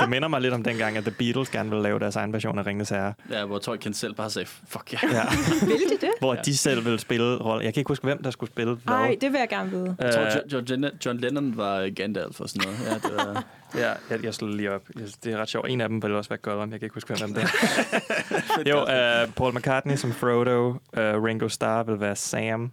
det 0.00 0.08
minder 0.10 0.28
mig 0.28 0.40
lidt 0.40 0.54
om 0.54 0.62
dengang, 0.62 0.96
at 0.96 1.02
The 1.04 1.14
Beatles 1.18 1.48
gerne 1.50 1.70
ville 1.70 1.82
lave 1.82 1.98
deres 1.98 2.16
egen 2.16 2.32
version 2.32 2.58
af 2.58 2.66
Ringenes 2.66 2.88
Herre. 2.88 3.14
Ja, 3.30 3.44
hvor 3.44 3.58
Tolkien 3.58 3.94
selv 3.94 4.14
bare 4.14 4.30
sagde, 4.30 4.48
fuck 4.68 4.92
ja. 4.92 4.98
Ja. 5.02 5.22
vil 5.66 5.76
de 5.90 5.96
det? 6.00 6.10
Hvor 6.18 6.34
de 6.34 6.56
selv 6.56 6.84
ville 6.84 6.98
spille 6.98 7.36
rolle. 7.38 7.64
Jeg 7.64 7.74
kan 7.74 7.80
ikke 7.80 7.88
huske, 7.88 8.04
hvem 8.04 8.22
der 8.22 8.30
skulle 8.30 8.50
spille. 8.52 8.78
Nej, 8.86 9.16
det 9.20 9.32
vil 9.32 9.38
jeg 9.38 9.48
gerne 9.48 9.70
vide. 9.70 9.96
Jeg 10.02 10.14
tror, 10.14 10.22
Øh, 10.22 10.30
John, 10.34 10.48
John, 10.52 10.64
Lennon, 10.66 10.90
John 11.06 11.18
Lennon 11.18 11.56
var 11.56 11.90
Gandalf 11.90 12.40
og 12.40 12.48
sådan 12.48 12.68
noget. 12.68 12.78
Ja, 12.86 13.08
det 13.08 13.16
var, 13.16 13.44
Ja, 13.74 13.92
jeg, 14.10 14.24
jeg 14.24 14.34
slår 14.34 14.48
lige 14.48 14.72
op. 14.72 14.82
Det 15.24 15.32
er 15.32 15.36
ret 15.38 15.48
sjovt. 15.48 15.68
En 15.70 15.80
af 15.80 15.88
dem 15.88 16.02
vil 16.02 16.14
også 16.14 16.30
være 16.30 16.38
Gollum. 16.38 16.70
Jeg 16.70 16.80
kan 16.80 16.86
ikke 16.86 16.94
huske, 16.94 17.14
hvem 17.14 17.34
det 17.34 17.42
er. 17.42 17.48
jo, 18.70 18.82
uh, 19.26 19.34
Paul 19.34 19.54
McCartney 19.54 19.96
som 19.96 20.12
Frodo. 20.12 20.68
Uh, 20.68 20.76
Ringo 21.24 21.48
Starr 21.48 21.82
vil 21.82 22.00
være 22.00 22.16
Sam. 22.16 22.72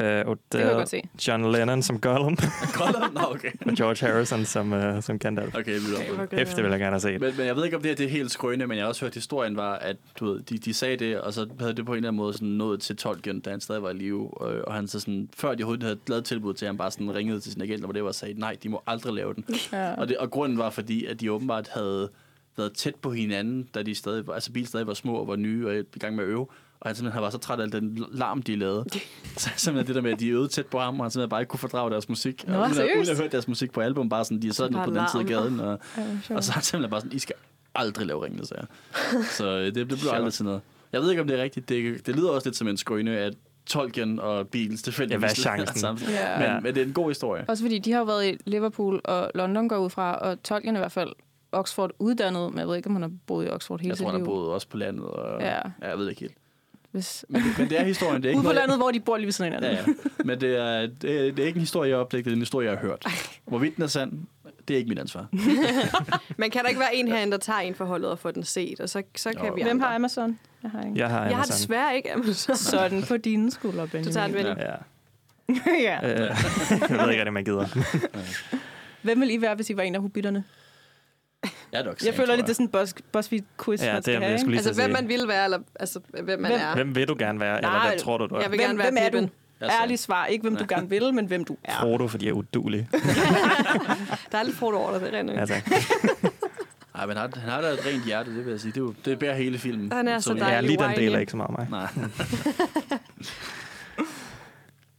Uh, 0.00 0.04
Det 0.04 0.06
kan 0.06 0.60
jeg 0.60 0.66
Odell, 0.66 0.74
godt 0.74 0.88
se. 0.88 1.02
John 1.28 1.52
Lennon 1.52 1.82
som 1.82 2.00
Gollum. 2.00 2.36
Gollum? 2.78 3.12
Nå, 3.12 3.20
okay. 3.30 3.50
og 3.66 3.72
George 3.72 4.06
Harrison 4.06 4.44
som, 4.44 4.72
uh, 4.72 5.02
som 5.02 5.18
Gandalf. 5.18 5.54
Okay, 5.54 5.72
vi 5.72 6.26
det. 6.30 6.38
Hæfte 6.38 6.62
vil 6.62 6.70
jeg 6.70 6.80
gerne 6.80 6.92
have 6.92 7.00
set. 7.00 7.20
Men, 7.20 7.34
men 7.36 7.46
jeg 7.46 7.56
ved 7.56 7.64
ikke, 7.64 7.76
om 7.76 7.82
det 7.82 7.90
her 7.90 7.96
det 7.96 8.06
er 8.06 8.10
helt 8.10 8.30
skrøne, 8.30 8.66
men 8.66 8.76
jeg 8.76 8.84
har 8.84 8.88
også 8.88 9.00
hørt, 9.00 9.10
at 9.10 9.14
historien 9.14 9.56
var, 9.56 9.74
at 9.74 9.96
du 10.20 10.24
ved, 10.24 10.42
de, 10.42 10.58
de 10.58 10.74
sagde 10.74 10.96
det, 10.96 11.20
og 11.20 11.32
så 11.32 11.46
havde 11.60 11.74
det 11.74 11.86
på 11.86 11.92
en 11.92 11.96
eller 11.96 12.08
anden 12.08 12.16
måde 12.16 12.32
sådan 12.32 12.48
nået 12.48 12.80
til 12.80 12.96
Tolkien, 12.96 13.40
da 13.40 13.50
han 13.50 13.60
stadig 13.60 13.82
var 13.82 13.90
i 13.90 13.94
live. 13.94 14.40
Og, 14.42 14.68
og 14.68 14.74
han 14.74 14.88
så 14.88 15.00
sådan, 15.00 15.28
før 15.36 15.48
de 15.48 15.62
overhovedet 15.62 15.82
havde 15.84 15.98
lavet 16.06 16.24
tilbud 16.24 16.54
til 16.54 16.66
ham, 16.66 16.76
bare 16.76 16.90
sådan 16.90 17.14
ringede 17.14 17.40
til 17.40 17.52
sin 17.52 17.62
agent, 17.62 17.84
og 17.84 17.94
det 17.94 18.02
var 18.02 18.08
og 18.08 18.14
sagde, 18.14 18.40
nej, 18.40 18.56
de 18.62 18.68
må 18.68 18.82
aldrig 18.86 19.14
lave 19.14 19.34
den. 19.34 19.44
Ja. 19.72 19.94
Og, 19.94 20.08
det, 20.08 20.16
og 20.16 20.30
grunden 20.30 20.58
var 20.58 20.70
fordi, 20.70 21.04
at 21.04 21.20
de 21.20 21.32
åbenbart 21.32 21.68
havde 21.68 22.08
været 22.56 22.72
tæt 22.72 22.94
på 22.94 23.12
hinanden, 23.12 23.68
da 23.74 23.82
de 23.82 23.94
stadig 23.94 24.26
var, 24.26 24.34
altså 24.34 24.52
bil 24.52 24.66
stadig 24.66 24.86
var 24.86 24.94
små 24.94 25.14
og 25.14 25.28
var 25.28 25.36
nye 25.36 25.66
og 25.66 25.76
i 25.76 25.98
gang 25.98 26.16
med 26.16 26.24
at 26.24 26.30
øve. 26.30 26.46
Og 26.80 26.88
han 26.88 26.96
simpelthen 26.96 27.12
han 27.12 27.22
var 27.22 27.30
så 27.30 27.38
træt 27.38 27.58
af 27.60 27.62
al 27.64 27.72
den 27.72 28.06
larm, 28.12 28.42
de 28.42 28.56
lavede. 28.56 28.84
Så 29.36 29.50
simpelthen 29.56 29.86
det 29.86 29.94
der 29.94 30.00
med, 30.02 30.12
at 30.12 30.20
de 30.20 30.28
øvede 30.28 30.48
tæt 30.48 30.66
på 30.66 30.78
ham, 30.78 31.00
og 31.00 31.04
han 31.04 31.10
simpelthen 31.10 31.28
bare 31.30 31.40
ikke 31.40 31.50
kunne 31.50 31.60
fordrage 31.60 31.90
deres 31.90 32.08
musik. 32.08 32.48
Nå, 32.48 32.54
og 32.54 32.60
uden, 32.60 32.70
at, 32.72 32.76
uden 32.78 32.88
seriøst? 32.90 33.10
at 33.10 33.16
hørt 33.16 33.32
deres 33.32 33.48
musik 33.48 33.72
på 33.72 33.80
album, 33.80 34.08
bare 34.08 34.24
sådan, 34.24 34.42
de 34.42 34.52
sad 34.52 34.70
bare 34.70 34.84
på 34.84 34.90
den 34.94 35.08
side 35.12 35.22
af 35.22 35.30
larm. 35.30 35.42
gaden. 35.42 35.60
Og, 35.60 35.78
Ja, 36.30 36.36
og 36.36 36.44
så 36.44 36.50
er 36.50 36.54
han 36.54 36.62
simpelthen 36.62 36.90
bare 36.90 37.00
sådan, 37.00 37.16
I 37.16 37.18
skal 37.18 37.34
aldrig 37.74 38.06
lave 38.06 38.24
ringene, 38.24 38.46
så 38.46 38.54
Så 39.38 39.46
øh, 39.58 39.64
det, 39.64 39.74
det 39.74 39.86
blev 39.86 39.98
aldrig 40.12 40.32
til 40.32 40.44
noget. 40.44 40.60
Jeg 40.92 41.00
ved 41.00 41.10
ikke, 41.10 41.22
om 41.22 41.28
det 41.28 41.38
er 41.38 41.42
rigtigt. 41.42 41.68
Det, 41.68 42.06
det 42.06 42.16
lyder 42.16 42.30
også 42.30 42.48
lidt 42.48 42.56
som 42.56 42.68
en 42.68 42.76
skrøne, 42.76 43.18
at 43.18 43.34
Tolkien 43.66 44.18
og 44.20 44.48
Beatles 44.48 44.82
tilfældigvis 44.82 45.14
Ja, 45.14 45.18
hvad 45.18 45.30
er 45.30 45.34
chancen? 45.66 45.78
sammen. 45.80 46.04
Ja. 46.10 46.38
Men, 46.54 46.62
men 46.62 46.74
det 46.74 46.80
er 46.82 46.86
en 46.86 46.92
god 46.92 47.10
historie. 47.10 47.44
Også 47.48 47.64
fordi 47.64 47.78
de 47.78 47.92
har 47.92 47.98
jo 47.98 48.04
været 48.04 48.26
i 48.28 48.36
Liverpool 48.46 49.00
og 49.04 49.30
London 49.34 49.68
går 49.68 49.78
ud 49.78 49.90
fra, 49.90 50.14
og 50.14 50.42
Tolkien 50.42 50.74
er 50.74 50.78
i 50.78 50.82
hvert 50.82 50.92
fald 50.92 51.12
Oxford 51.52 51.90
uddannet, 51.98 52.50
men 52.50 52.58
jeg 52.58 52.68
ved 52.68 52.76
ikke, 52.76 52.86
om 52.88 52.92
han 52.94 53.02
har 53.02 53.10
boet 53.26 53.46
i 53.46 53.48
Oxford 53.48 53.80
hele 53.80 53.88
Jeg 53.88 53.96
sit 53.96 54.04
tror, 54.04 54.10
han 54.10 54.20
liv. 54.20 54.26
har 54.26 54.32
boet 54.34 54.48
også 54.48 54.68
på 54.68 54.76
landet. 54.76 55.04
Og, 55.04 55.40
Ja. 55.40 55.56
ja. 55.56 55.88
jeg 55.88 55.98
ved 55.98 56.08
ikke 56.08 56.20
helt. 56.20 56.34
Hvis... 56.92 57.24
Men, 57.28 57.42
men 57.58 57.70
det 57.70 57.80
er 57.80 57.84
historien. 57.84 58.22
Det 58.22 58.28
er 58.28 58.30
ikke 58.30 58.38
Ude 58.38 58.42
på 58.42 58.52
noget, 58.52 58.56
landet, 58.56 58.76
hvor 58.78 58.90
de 58.90 59.00
bor 59.00 59.16
lige 59.16 59.26
ved 59.26 59.32
siden 59.32 59.52
af 59.52 59.60
Ja, 59.62 59.70
ja. 59.70 59.84
Men 60.24 60.40
det 60.40 60.56
er, 60.56 60.80
det, 61.02 61.28
er, 61.28 61.32
det 61.32 61.38
er 61.38 61.46
ikke 61.46 61.56
en 61.56 61.60
historie, 61.60 61.88
jeg 61.90 61.96
har 61.96 62.00
opdaget, 62.04 62.24
det 62.24 62.30
er 62.30 62.34
en 62.34 62.40
historie, 62.40 62.70
jeg 62.70 62.78
har 62.78 62.86
hørt. 62.86 63.06
Hvorvidt 63.44 63.76
den 63.76 63.84
er 63.84 63.88
sand, 63.88 64.12
det 64.68 64.74
er 64.74 64.78
ikke 64.78 64.88
mit 64.88 64.98
ansvar. 64.98 65.26
Men 66.40 66.50
kan 66.50 66.62
der 66.62 66.68
ikke 66.68 66.80
være 66.80 66.94
en 66.94 67.08
herinde, 67.08 67.32
der 67.32 67.38
tager 67.38 67.58
en 67.58 67.74
forholdet 67.74 68.10
og 68.10 68.18
får 68.18 68.30
den 68.30 68.44
set, 68.44 68.80
og 68.80 68.88
så, 68.88 69.02
så 69.16 69.32
kan 69.32 69.46
Jo. 69.46 69.54
vi 69.54 69.62
Hvem 69.62 69.80
har 69.80 69.94
Amazon? 69.94 70.38
Jeg 70.62 70.70
har 70.70 70.82
ikke. 70.82 70.98
Jeg 70.98 71.08
har 71.08 71.18
Jeg 71.20 71.28
har 71.28 71.34
Amazon. 71.34 71.52
desværre 71.56 71.96
ikke 71.96 72.12
Amazon. 72.14 72.56
Sådan 72.56 73.02
på 73.02 73.16
dine 73.16 73.50
skuldre, 73.50 73.88
Benjamin. 73.88 74.06
Du 74.08 74.12
tager 74.12 74.26
den, 74.26 74.36
Benny. 74.36 74.48
Ja. 74.48 74.74
ja. 76.02 76.12
Øh, 76.12 76.20
jeg 76.90 76.98
ved 77.06 77.10
ikke, 77.10 77.28
om 77.28 77.36
jeg 77.36 77.44
gider. 77.44 77.66
Hvem 79.02 79.20
vil 79.20 79.30
I 79.30 79.40
være, 79.40 79.54
hvis 79.54 79.70
I 79.70 79.76
var 79.76 79.82
en 79.82 79.94
af 79.94 80.00
hobitterne? 80.00 80.44
Jeg 81.72 81.80
er 81.80 81.84
nok 81.84 82.02
Jeg 82.04 82.14
føler 82.14 82.34
lidt, 82.36 82.46
det 82.46 82.50
er 82.50 82.54
sådan 82.54 82.66
en 82.66 82.70
Buzz, 82.70 82.92
BuzzFeed-quiz, 83.16 83.84
Ja, 83.84 83.86
man 83.92 83.96
det 83.96 84.04
skal 84.04 84.14
er 84.14 84.20
have, 84.26 84.38
ikke? 84.38 84.52
Altså, 84.52 84.72
hvem 84.74 84.90
man 84.90 85.08
vil 85.08 85.28
være, 85.28 85.44
eller 85.44 85.58
altså, 85.80 86.00
hvem 86.22 86.40
man 86.40 86.50
Hvem- 86.50 86.60
er. 86.60 86.74
Hvem 86.74 86.94
vil 86.94 87.08
du 87.08 87.16
gerne 87.18 87.40
være, 87.40 87.56
eller 87.56 87.88
hvad 87.88 87.98
tror 87.98 88.18
du, 88.18 88.26
du 88.26 88.34
er? 88.34 88.40
Jeg 88.40 88.50
vil 88.50 88.58
Hvem, 88.58 88.66
gerne 88.66 88.78
være 88.78 89.10
hvem 89.10 89.22
er 89.22 89.26
du? 89.26 89.72
Ærligt 89.82 90.00
svar. 90.00 90.26
Ikke 90.26 90.42
hvem 90.42 90.56
du 90.56 90.64
gerne 90.68 90.88
vil, 90.88 91.14
men 91.14 91.26
hvem 91.26 91.44
du 91.44 91.56
er. 91.64 91.72
Frodo, 91.80 92.08
fordi 92.08 92.24
jeg 92.24 92.30
er 92.30 92.34
udulig. 92.34 92.88
Der 94.32 94.38
er 94.38 94.42
lidt 94.42 94.56
Frodo 94.56 94.76
over 94.76 94.92
dig, 94.92 95.00
det 95.00 95.12
rent. 95.12 95.30
Ja, 95.30 95.44
tak. 95.44 95.70
Nej, 96.96 97.06
men 97.06 97.16
han, 97.16 97.32
han 97.36 97.50
har 97.50 97.60
da 97.60 97.68
et 97.68 97.86
rent 97.86 98.04
hjerte, 98.04 98.36
det 98.36 98.44
vil 98.44 98.50
jeg 98.50 98.60
sige. 98.60 98.72
Det, 98.72 98.76
er 98.76 98.80
jo, 98.84 98.94
det 99.04 99.18
bærer 99.18 99.34
hele 99.34 99.58
filmen. 99.58 99.92
Han 99.92 100.08
er 100.08 100.18
så 100.18 100.24
Sådan- 100.24 100.42
dejlig. 100.42 100.70
Ja, 100.70 100.76
lige 100.76 100.88
den 100.88 100.96
del 100.96 101.14
er 101.14 101.18
ikke 101.18 101.30
så 101.30 101.36
meget 101.36 101.50
mig. 101.58 101.66
Nej. 101.70 101.88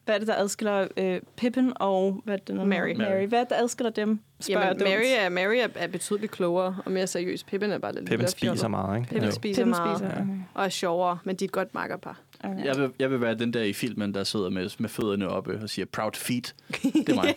Hvad 0.10 0.16
er 0.16 0.20
det, 0.20 0.28
der 0.28 0.36
adskiller 0.36 0.88
øh, 0.98 1.22
Pippin 1.38 1.74
og 1.76 2.22
hvad 2.26 2.34
er 2.34 2.38
det, 2.38 2.56
nu? 2.56 2.66
Mary. 2.66 2.94
Mary. 2.98 3.26
Hvad 3.28 3.40
er 3.40 3.44
det, 3.44 3.50
der 3.50 3.64
adskiller 3.64 3.92
dem? 3.92 4.20
Spørger 4.40 4.68
Jamen. 4.68 4.84
Mary 4.84 5.04
er, 5.18 5.30
Mary 5.30 5.56
er, 5.56 5.68
er 5.76 5.88
betydeligt 5.88 6.32
klogere 6.32 6.78
og 6.86 6.92
mere 6.92 7.08
seriøs. 7.08 7.44
Pippen 7.44 7.72
er 7.72 7.78
bare 7.78 7.94
lidt 7.94 8.06
Pippen 8.06 8.20
lidt 8.20 8.32
spiser 8.32 8.54
fjollet. 8.54 8.72
meget, 8.72 8.98
ikke? 8.98 9.10
Pippen 9.10 9.30
Jo. 9.30 9.32
spiser 9.36 9.62
Pippen 9.64 9.70
meget 9.84 9.98
spiser, 9.98 10.16
okay. 10.16 10.28
og 10.54 10.66
er 10.66 10.70
sjovere, 10.70 11.18
men 11.24 11.36
de 11.36 11.46
er 11.46 11.48
et 11.48 11.52
godt 11.52 11.74
makkerpar. 11.74 12.20
okay. 12.44 12.66
Jeg 12.66 12.78
vil, 12.78 12.92
jeg 13.00 13.12
vil 13.12 13.22
være 13.22 13.36
den 13.36 13.54
der 13.54 13.62
i 13.62 13.74
filmen, 13.74 14.14
der 14.14 14.24
sidder 14.24 14.50
med, 14.50 14.70
med 14.80 14.90
fødderne 14.90 15.28
oppe 15.28 15.60
og 15.64 15.70
siger, 15.70 15.86
proud 15.86 16.12
feet. 16.16 16.56
Det 16.70 17.10
er 17.10 17.16
mig. 17.16 17.36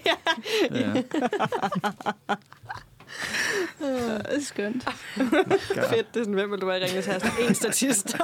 ja. 0.80 1.02
Skønt. 4.40 4.84
Fedt, 5.90 6.14
det 6.14 6.20
er 6.20 6.24
sådan, 6.24 6.34
hvem 6.34 6.50
vil 6.50 6.60
du 6.60 6.66
være 6.66 6.80
i 6.80 6.84
Ringens 6.84 7.06
Herre? 7.06 7.20
En 7.48 7.54
statist. 7.54 8.16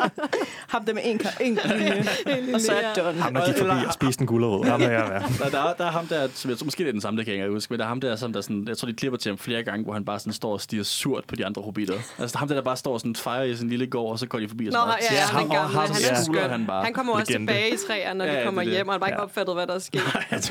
Ham 0.72 0.84
der 0.84 0.94
med 0.94 1.02
en, 1.04 1.20
en 1.40 1.58
linje, 1.66 2.54
og 2.54 2.60
så 2.60 2.72
er 2.72 2.94
done. 3.02 3.20
Ham, 3.20 3.34
der 3.34 3.46
gik 3.46 3.56
forbi 3.58 3.84
og 3.86 3.92
spiste 3.92 4.20
en 4.20 4.26
gulerod. 4.26 4.64
Ham 4.64 4.80
vil 4.80 4.88
jeg 4.88 5.06
være. 5.10 5.22
Der, 5.44 5.50
der, 5.50 5.58
er, 5.68 5.74
der 5.74 5.84
er 5.86 5.90
ham 5.90 6.06
der, 6.06 6.28
som 6.34 6.50
jeg 6.50 6.58
tror, 6.58 6.64
måske 6.64 6.82
det 6.82 6.88
er 6.88 6.92
den 6.92 7.00
samme, 7.00 7.18
det 7.18 7.26
kan 7.26 7.34
jeg 7.34 7.42
ikke 7.44 7.52
huske, 7.54 7.72
men 7.72 7.78
der 7.78 7.84
er 7.84 7.88
ham 7.88 8.00
der, 8.00 8.16
som 8.16 8.32
der 8.32 8.40
sådan, 8.40 8.64
jeg 8.68 8.78
tror, 8.78 8.86
de 8.86 8.92
klipper 8.94 9.18
til 9.18 9.30
ham 9.30 9.38
flere 9.38 9.62
gange, 9.62 9.84
hvor 9.84 9.92
han 9.92 10.04
bare 10.04 10.18
sådan 10.18 10.32
står 10.32 10.52
og 10.52 10.60
stiger 10.60 10.82
surt 10.82 11.24
på 11.28 11.36
de 11.36 11.46
andre 11.46 11.62
hobitter. 11.62 11.94
Altså, 11.94 12.32
der 12.32 12.36
er 12.36 12.38
ham 12.38 12.48
der, 12.48 12.54
der 12.54 12.62
bare 12.62 12.76
står 12.76 12.92
og 12.92 13.00
sådan 13.00 13.16
fejrer 13.16 13.42
i 13.44 13.56
sin 13.56 13.68
lille 13.68 13.86
gård, 13.86 14.12
og 14.12 14.18
så 14.18 14.26
går 14.26 14.38
de 14.38 14.48
forbi 14.48 14.66
og 14.66 14.72
Nå, 14.72 14.78
sådan 14.78 14.94
ja, 15.10 15.14
ja, 15.16 15.20
ham, 15.26 15.48
gamle. 15.50 15.74
ham, 15.76 15.86
Han 15.86 15.90
er 15.90 16.08
ja. 16.16 16.22
skøn. 16.22 16.50
han 16.50 16.66
bare. 16.66 16.84
Han 16.84 16.92
kommer 16.92 17.12
også 17.12 17.32
Legende. 17.32 17.52
tilbage 17.52 17.74
i 17.74 17.76
træerne, 17.88 18.18
når 18.18 18.24
Ja, 18.24 18.32
de 18.32 18.38
ja, 18.38 18.44
kommer 18.44 18.62
det 18.62 18.66
det. 18.70 18.76
hjem, 18.76 18.88
og 18.88 18.94
har 18.94 18.98
bare 18.98 19.10
ikke 19.10 19.20
Ja. 19.20 19.24
opfattet, 19.24 19.54
hvad 19.54 19.66
der 19.66 19.74
er 19.74 19.78
sket. 19.78 20.00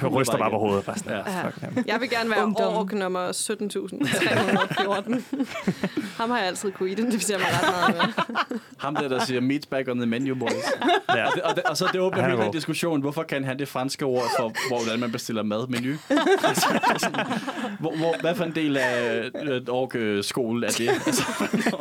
Jeg 0.01 0.11
ryster 0.14 0.38
bare 0.38 0.51
på 0.51 0.57
hovedet. 0.57 0.85
Bare 0.85 0.97
sådan, 0.97 1.11
Ja. 1.11 1.18
ja. 1.45 1.84
Jeg 1.88 2.01
vil 2.01 2.09
gerne 2.09 2.30
være 2.30 2.43
Ungdom. 2.43 2.73
ork 2.77 2.93
nummer 2.93 3.31
17.314. 4.78 6.18
Ham 6.18 6.30
har 6.30 6.38
jeg 6.38 6.48
altid 6.48 6.72
kunne 6.72 6.91
identificere 6.91 7.38
mig 7.38 7.48
ret 7.52 7.95
meget 7.95 8.14
med. 8.49 8.60
Ham 8.78 8.95
der, 8.95 9.08
der 9.08 9.26
siger, 9.26 9.41
meat 9.41 9.68
back 9.70 9.88
on 9.90 9.98
the 9.98 10.06
menu, 10.06 10.36
boys. 10.36 10.54
Ja. 11.16 11.26
Og, 11.26 11.32
det, 11.36 11.41
og, 11.44 11.56
det, 11.56 11.64
og 11.64 11.78
så 11.78 11.90
det 11.94 12.02
åbner 12.02 12.24
er 12.24 12.30
hele 12.30 12.41
den 12.44 12.52
diskussion. 12.52 13.02
Hvorfor 13.02 13.24
kan 13.24 13.44
han 13.44 13.60
det 13.60 13.68
franske 13.68 14.06
ord 14.06 14.24
for, 14.38 14.54
hvordan 14.84 14.99
man 14.99 15.12
bestiller 15.12 15.44
mad, 15.44 15.68
menu? 15.68 15.95
altså, 16.44 17.08
hvor, 17.80 17.95
hvor, 17.95 18.16
hvad 18.22 18.36
for 18.36 18.44
en 18.44 18.56
del 18.56 18.78
af 18.78 19.24
øh, 19.44 19.62
ork-skolen 19.70 20.64
er 20.64 20.68
det? 20.68 20.90
Altså, 20.90 21.24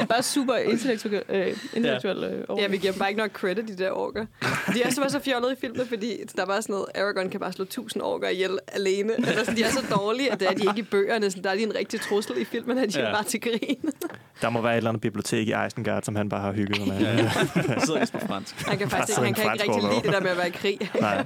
Bare 0.08 0.22
super 0.22 0.54
intellektuel, 0.54 1.22
øh, 1.28 1.56
intellektuel 1.74 2.24
øh, 2.24 2.44
over. 2.48 2.62
Ja, 2.62 2.68
vi 2.68 2.76
giver 2.76 2.92
dem 2.92 2.98
bare 2.98 3.08
ikke 3.08 3.20
nok 3.20 3.32
credit, 3.32 3.68
de 3.68 3.84
der 3.84 3.90
orker. 3.90 4.26
De 4.74 4.82
er 4.82 4.90
så 4.90 5.00
bare 5.00 5.10
så 5.10 5.20
fjollede 5.20 5.52
i 5.52 5.56
filmen, 5.60 5.86
fordi 5.86 6.16
der 6.36 6.42
er 6.42 6.46
bare 6.46 6.62
sådan 6.62 6.72
noget, 6.72 6.86
Aragorn 6.94 7.30
kan 7.30 7.40
bare 7.40 7.52
slå 7.52 7.64
tusind 7.64 8.02
orker 8.02 8.28
ihjel 8.28 8.58
alene. 8.72 9.12
Eller 9.18 9.38
sådan, 9.44 9.56
de 9.56 9.62
er 9.62 9.70
så 9.70 9.84
dårlige, 9.90 10.32
at 10.32 10.40
det 10.40 10.48
er 10.48 10.52
de 10.52 10.62
ikke 10.62 10.78
i 10.78 10.82
bøgerne. 10.82 11.30
Sådan, 11.30 11.44
der 11.44 11.50
er 11.50 11.54
lige 11.54 11.66
en 11.66 11.74
rigtig 11.74 12.00
trussel 12.00 12.38
i 12.38 12.44
filmen, 12.44 12.78
at 12.88 12.94
de 12.94 13.00
Ja. 13.00 13.06
er 13.06 13.12
bare 13.14 13.24
til 13.24 13.40
grin. 13.40 13.76
Der 14.42 14.48
må 14.50 14.60
være 14.60 14.72
et 14.72 14.76
eller 14.76 14.90
andet 14.90 15.00
bibliotek 15.00 15.48
i 15.48 15.54
Isengard, 15.66 16.02
som 16.02 16.16
han 16.16 16.28
bare 16.28 16.40
har 16.40 16.52
hygget 16.52 16.86
med. 16.86 16.98
ja, 17.00 17.10
ja. 17.16 17.16
Jeg 17.16 17.82
sidder 17.84 17.98
lige 18.00 18.12
på 18.20 18.26
fransk. 18.26 18.66
Han 18.66 18.78
kan 18.78 18.90
faktisk 18.90 19.18
ikke, 19.18 19.24
han 19.24 19.34
kan 19.34 19.52
ikke 19.52 19.72
rigtig 19.74 19.90
lide 19.90 20.02
det 20.02 20.12
der 20.12 20.20
med 20.20 20.30
at 20.30 20.36
være 20.36 20.48
i 20.48 20.50
krig. 20.50 20.78
Nej. 21.00 21.24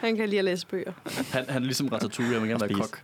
Han 0.00 0.16
kan 0.16 0.28
lide 0.28 0.38
at 0.38 0.44
læse 0.44 0.66
bøger. 0.66 0.92
Han, 1.32 1.44
han 1.48 1.62
er 1.62 1.66
ligesom 1.66 1.88
Ratatouille, 1.88 2.32
jeg 2.34 2.42
vil 2.42 2.50
gerne 2.50 2.60
være 2.60 2.74
kok. 2.80 3.00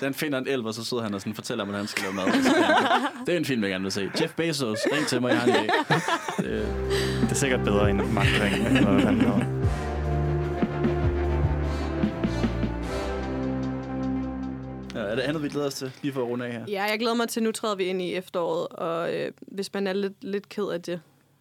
Den 0.00 0.14
finder 0.14 0.38
en 0.38 0.48
elv, 0.48 0.64
og 0.66 0.74
så 0.74 0.84
sidder 0.84 1.02
han 1.02 1.14
og 1.14 1.20
sådan 1.20 1.34
fortæller, 1.34 1.64
hvordan 1.64 1.78
han 1.78 1.88
skal 1.88 2.02
lave 2.02 2.14
mad. 2.14 2.24
Og 2.24 2.30
han, 2.32 3.26
Det 3.26 3.32
er 3.34 3.38
en 3.38 3.44
film, 3.44 3.62
jeg 3.62 3.70
gerne 3.70 3.82
vil 3.84 3.92
se. 3.92 4.10
Jeff 4.20 4.32
Bezos, 4.34 4.78
ring 4.92 5.06
til 5.06 5.20
mig, 5.20 5.28
jeg 5.30 5.38
har 5.38 5.46
en 5.46 5.52
dag. 5.54 5.68
Det, 6.36 6.66
Det 7.20 7.30
er 7.30 7.34
sikkert 7.34 7.60
bedre 7.64 7.90
end 7.90 8.02
magtringen. 8.02 8.76
Eller 8.76 8.90
hvad 8.90 9.02
fanden 9.02 9.57
er 15.10 15.14
det 15.14 15.22
andet, 15.22 15.42
vi 15.42 15.48
glæder 15.48 15.66
os 15.66 15.74
til, 15.74 15.92
lige 16.02 16.12
for 16.12 16.22
at 16.22 16.28
runde 16.28 16.46
af 16.46 16.52
her? 16.52 16.64
Ja, 16.68 16.82
jeg 16.84 16.98
glæder 16.98 17.14
mig 17.14 17.28
til, 17.28 17.42
nu 17.42 17.52
træder 17.52 17.74
vi 17.74 17.84
ind 17.84 18.02
i 18.02 18.14
efteråret, 18.14 18.66
og 18.68 19.14
øh, 19.14 19.32
hvis 19.40 19.74
man 19.74 19.86
er 19.86 19.92
lidt, 19.92 20.24
lidt 20.24 20.48
ked 20.48 20.64
af 20.64 20.82
det, 20.82 20.86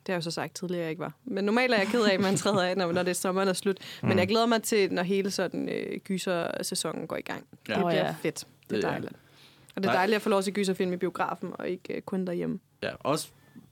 det 0.05 0.13
har 0.13 0.13
jeg 0.13 0.15
jo 0.15 0.21
så 0.21 0.31
sagt 0.31 0.55
tidligere, 0.55 0.81
jeg 0.81 0.89
ikke 0.89 0.99
var. 0.99 1.13
Men 1.25 1.43
normalt 1.43 1.73
er 1.73 1.77
jeg 1.77 1.87
ked 1.87 2.01
af, 2.03 2.13
at 2.13 2.19
man 2.19 2.35
træder 2.43 2.61
af, 2.63 2.77
når, 2.77 2.91
når 2.91 3.03
det 3.03 3.09
er 3.09 3.15
sommeren 3.15 3.47
er 3.47 3.53
slut. 3.53 3.77
Men 4.01 4.11
Mm. 4.11 4.17
jeg 4.19 4.27
glæder 4.27 4.45
mig 4.45 4.63
til, 4.63 4.93
når 4.93 5.03
hele 5.03 5.31
sådan 5.31 5.69
øh, 5.69 5.99
gyser-sæsonen 5.99 7.07
går 7.07 7.15
i 7.17 7.21
gang. 7.21 7.45
Ja. 7.69 7.73
Det 7.73 7.85
bliver 7.85 8.05
ja. 8.05 8.15
fedt. 8.21 8.47
Det 8.69 8.77
er 8.83 8.89
dejligt. 8.89 9.13
Og 9.75 9.83
det 9.83 9.89
er 9.89 9.93
dejligt 9.93 10.15
at 10.15 10.21
få 10.21 10.29
lov 10.29 10.41
til 10.41 10.51
at 10.51 10.55
se 10.55 10.61
gyserfilm 10.61 10.93
i 10.93 10.97
biografen, 10.97 11.51
og 11.53 11.69
ikke 11.69 11.93
øh, 11.95 12.01
kun 12.01 12.27
derhjemme. 12.27 12.59
Ja, 12.83 12.89
også 12.99 13.27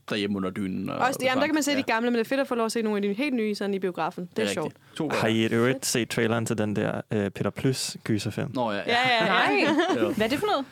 derhjemme 0.10 0.38
under 0.38 0.50
dynen. 0.50 0.90
Og, 0.90 0.98
Også, 0.98 1.20
jamen, 1.22 1.42
der 1.42 1.48
kan 1.48 1.54
man 1.54 1.64
se 1.64 1.72
ja, 1.72 1.78
de 1.78 1.84
gamle, 1.84 2.12
men 2.12 2.18
det 2.18 2.26
er 2.26 2.30
fedt 2.30 2.42
at 2.42 2.48
få 2.48 2.56
lov 2.56 2.66
at 2.66 2.72
se 2.72 2.82
nogle 2.82 2.98
af 2.98 3.02
de 3.02 3.14
helt 3.14 3.34
nye 3.34 3.56
sådan 3.56 3.74
i 3.74 3.80
biografen. 3.80 4.30
Det 4.36 4.44
er, 4.44 4.48
sjovt. 4.54 4.66
rigtigt. 4.66 4.96
To 4.98 5.10
Har 5.10 5.28
I 5.28 5.46
et 5.46 5.52
øvrigt 5.52 5.86
set 5.86 6.10
traileren 6.10 6.46
til 6.46 6.58
den 6.58 6.76
der 6.76 7.02
uh, 7.16 7.18
Peter 7.28 7.50
Plus 7.50 7.98
gyserfilm? 8.04 8.52
Nå 8.54 8.72
ja, 8.72 8.78
ja. 8.78 8.84
Ja, 8.88 8.96
ja, 9.10 9.26
ja. 9.26 9.72
Nej. 10.04 10.14
Hvad 10.14 10.26
er 10.26 10.30
det 10.30 10.40
for 10.40 10.48
noget? 10.48 10.66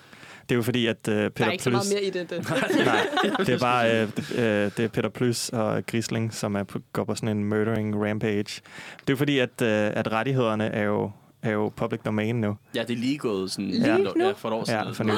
Det 0.49 0.51
er 0.51 0.55
jo 0.55 0.61
fordi, 0.61 0.87
at 0.87 0.97
uh, 1.07 1.13
Der 1.13 1.29
Peter 1.29 1.47
er 1.47 1.51
ikke 1.51 1.63
så 1.63 1.69
Plus... 1.69 1.89
meget 1.91 1.93
mere 1.93 2.03
i 2.03 2.09
det. 2.09 2.29
det. 2.29 2.49
Nej, 2.85 3.07
det 3.39 3.49
er 3.49 3.59
bare 3.59 4.03
uh, 4.03 4.09
det, 4.15 4.77
det 4.77 4.85
er 4.85 4.87
Peter 4.87 5.09
Plus 5.09 5.49
og 5.49 5.85
Grisling, 5.85 6.33
som 6.33 6.55
er 6.55 6.63
på, 6.63 6.79
går 6.93 7.03
på 7.03 7.15
sådan 7.15 7.37
en 7.37 7.43
murdering 7.43 8.09
rampage. 8.09 8.43
Det 8.43 9.09
er 9.09 9.13
jo 9.13 9.15
fordi, 9.15 9.39
at, 9.39 9.49
uh, 9.61 9.67
at 9.67 10.11
rettighederne 10.11 10.65
er 10.65 10.83
jo, 10.83 11.11
er 11.43 11.51
jo 11.51 11.69
public 11.75 12.01
domain 12.05 12.35
nu. 12.41 12.57
ja, 12.75 12.81
det 12.81 12.89
er 12.93 12.97
lige 12.97 13.17
gået 13.17 13.51
sådan 13.51 13.69
Lige 13.71 13.91
ja, 13.91 13.97
nu? 13.97 14.11
ja, 14.19 14.31
for 14.31 14.47
et 14.49 14.53
år 14.53 14.63
siden. 14.63 14.79
Ja, 14.85 14.91
for 14.91 15.03
nylig. 15.03 15.17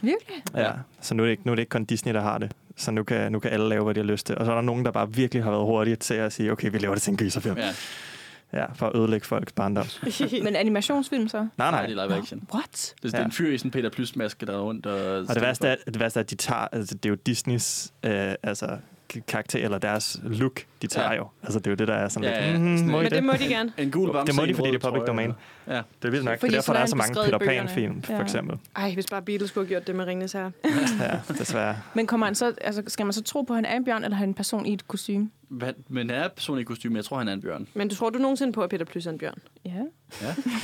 Virkelig? 0.00 0.42
Ja. 0.56 0.70
Så 1.00 1.14
nu 1.14 1.22
er, 1.22 1.26
det 1.26 1.30
ikke, 1.30 1.42
nu 1.46 1.52
er 1.52 1.54
det 1.56 1.62
ikke 1.62 1.70
kun 1.70 1.84
Disney, 1.84 2.14
der 2.14 2.20
har 2.20 2.38
det. 2.38 2.52
Så 2.76 2.90
nu 2.90 3.02
kan, 3.02 3.32
nu 3.32 3.38
kan 3.38 3.50
alle 3.50 3.68
lave, 3.68 3.84
hvad 3.84 3.94
de 3.94 4.00
har 4.00 4.06
lyst 4.06 4.26
til. 4.26 4.38
Og 4.38 4.44
så 4.46 4.50
er 4.50 4.54
der 4.54 4.62
nogen, 4.62 4.84
der 4.84 4.90
bare 4.90 5.12
virkelig 5.14 5.42
har 5.44 5.50
været 5.50 5.64
hurtige 5.64 5.96
til 5.96 6.14
at 6.14 6.32
sige, 6.32 6.52
okay, 6.52 6.70
vi 6.70 6.78
laver 6.78 6.94
det 6.94 7.02
til 7.02 7.10
en 7.10 7.16
gyserfilm. 7.16 7.56
Ja, 7.58 7.70
Ja, 8.52 8.64
for 8.72 8.86
at 8.86 8.96
ødelægge 8.96 9.26
folks 9.26 9.52
barndom. 9.52 9.86
Men 10.44 10.56
animationsfilm 10.56 11.28
så? 11.28 11.36
Nej, 11.38 11.48
nej, 11.58 11.70
nej. 11.70 11.86
det 11.86 11.98
er 11.98 12.06
live 12.06 12.18
action. 12.18 12.42
What? 12.54 12.94
Det, 12.94 13.02
det 13.02 13.12
Ja. 13.14 13.18
er 13.18 13.24
en 13.24 13.32
fyr 13.32 13.52
i 13.52 13.58
sådan 13.58 13.68
en 13.68 13.72
Peter 13.72 13.90
Plus-maske, 13.90 14.46
der 14.46 14.52
er 14.54 14.60
rundt. 14.60 14.86
Og, 14.86 15.18
Og 15.18 15.34
det 15.34 15.42
værste, 15.42 15.68
er, 15.68 15.76
det 15.86 16.00
værste 16.00 16.20
er, 16.20 16.22
at 16.22 16.30
de 16.30 16.34
tager, 16.34 16.68
altså, 16.72 16.94
det 16.94 17.04
er 17.06 17.10
jo 17.10 17.14
Disneys 17.26 17.92
øh, 18.04 18.34
altså, 18.42 18.66
karakter, 19.28 19.64
eller 19.64 19.78
deres 19.78 20.20
look, 20.24 20.60
de 20.82 20.86
tager 20.86 21.06
Ja. 21.06 21.12
ja. 21.12 21.16
jo. 21.18 21.28
Altså, 21.42 21.58
det 21.58 21.66
er 21.66 21.70
jo 21.70 21.74
det, 21.74 21.88
der 21.88 21.94
er 21.94 22.08
sådan 22.08 22.28
Ja, 22.28 22.46
lidt, 22.52 22.52
ja. 22.52 22.58
mm, 22.70 22.76
Sådan 22.76 22.90
må 22.90 22.96
Men 22.96 23.04
det? 23.04 23.12
det 23.12 23.24
må 23.24 23.32
de 23.32 23.48
gerne. 23.48 23.72
En 23.78 23.90
gul 23.90 24.12
bamse. 24.12 24.32
Det 24.32 24.40
må 24.40 24.46
de, 24.46 24.54
fordi 24.54 24.68
det 24.70 24.74
er 24.84 24.88
public 24.88 25.00
trøje. 25.00 25.06
domain. 25.06 25.32
Ja, 25.68 25.72
Det 25.74 25.82
er 26.02 26.10
vildt 26.10 26.24
nok. 26.24 26.40
Fordi 26.40 26.50
det 26.52 26.56
er 26.56 26.60
derfor, 26.60 26.72
der 26.72 26.80
er 26.80 26.86
så 26.86 26.94
er 26.94 26.96
mange 26.96 27.14
Peter. 27.38 27.38
Pan-film, 27.38 28.02
for 28.02 28.12
Ja. 28.12 28.22
eksempel. 28.22 28.58
Ej, 28.76 28.94
hvis 28.94 29.06
bare 29.10 29.22
Beatles 29.22 29.50
skulle 29.50 29.66
have 29.66 29.74
gjort 29.74 29.86
det 29.86 29.94
med 29.96 30.04
Ringnes 30.04 30.32
her. 30.32 30.50
Ja, 31.00 31.20
desværre. 31.38 31.76
Men 31.94 32.06
kommer 32.06 32.26
han 32.26 32.34
så, 32.34 32.52
altså, 32.60 32.82
skal 32.86 33.06
man 33.06 33.12
så 33.12 33.22
tro 33.22 33.42
på, 33.42 33.52
at 33.52 33.56
han 33.56 33.64
er 33.64 33.76
en 33.76 33.84
bjørn, 33.84 34.04
eller 34.04 34.16
er 34.16 34.18
han 34.18 34.28
en 34.28 34.34
person 34.34 34.66
i 34.66 34.72
et 34.72 34.88
kostume? 34.88 35.30
Hvad- 35.48 35.72
Men 35.88 36.10
han 36.10 36.18
er 36.20 36.28
person 36.28 36.58
i 36.58 36.62
kostume. 36.62 36.96
Jeg 36.96 37.04
tror, 37.04 37.18
han 37.18 37.28
er 37.28 37.32
en 37.32 37.40
bjørn. 37.42 37.66
Men 37.74 37.88
du 37.88 37.94
tror 37.94 38.10
du 38.10 38.18
nogensinde 38.18 38.52
på, 38.52 38.60
at 38.62 38.70
Peter 38.70 38.84
Plus 38.84 39.06
er 39.06 39.10
en 39.10 39.18
bjørn? 39.18 39.38
Ja. 39.64 39.70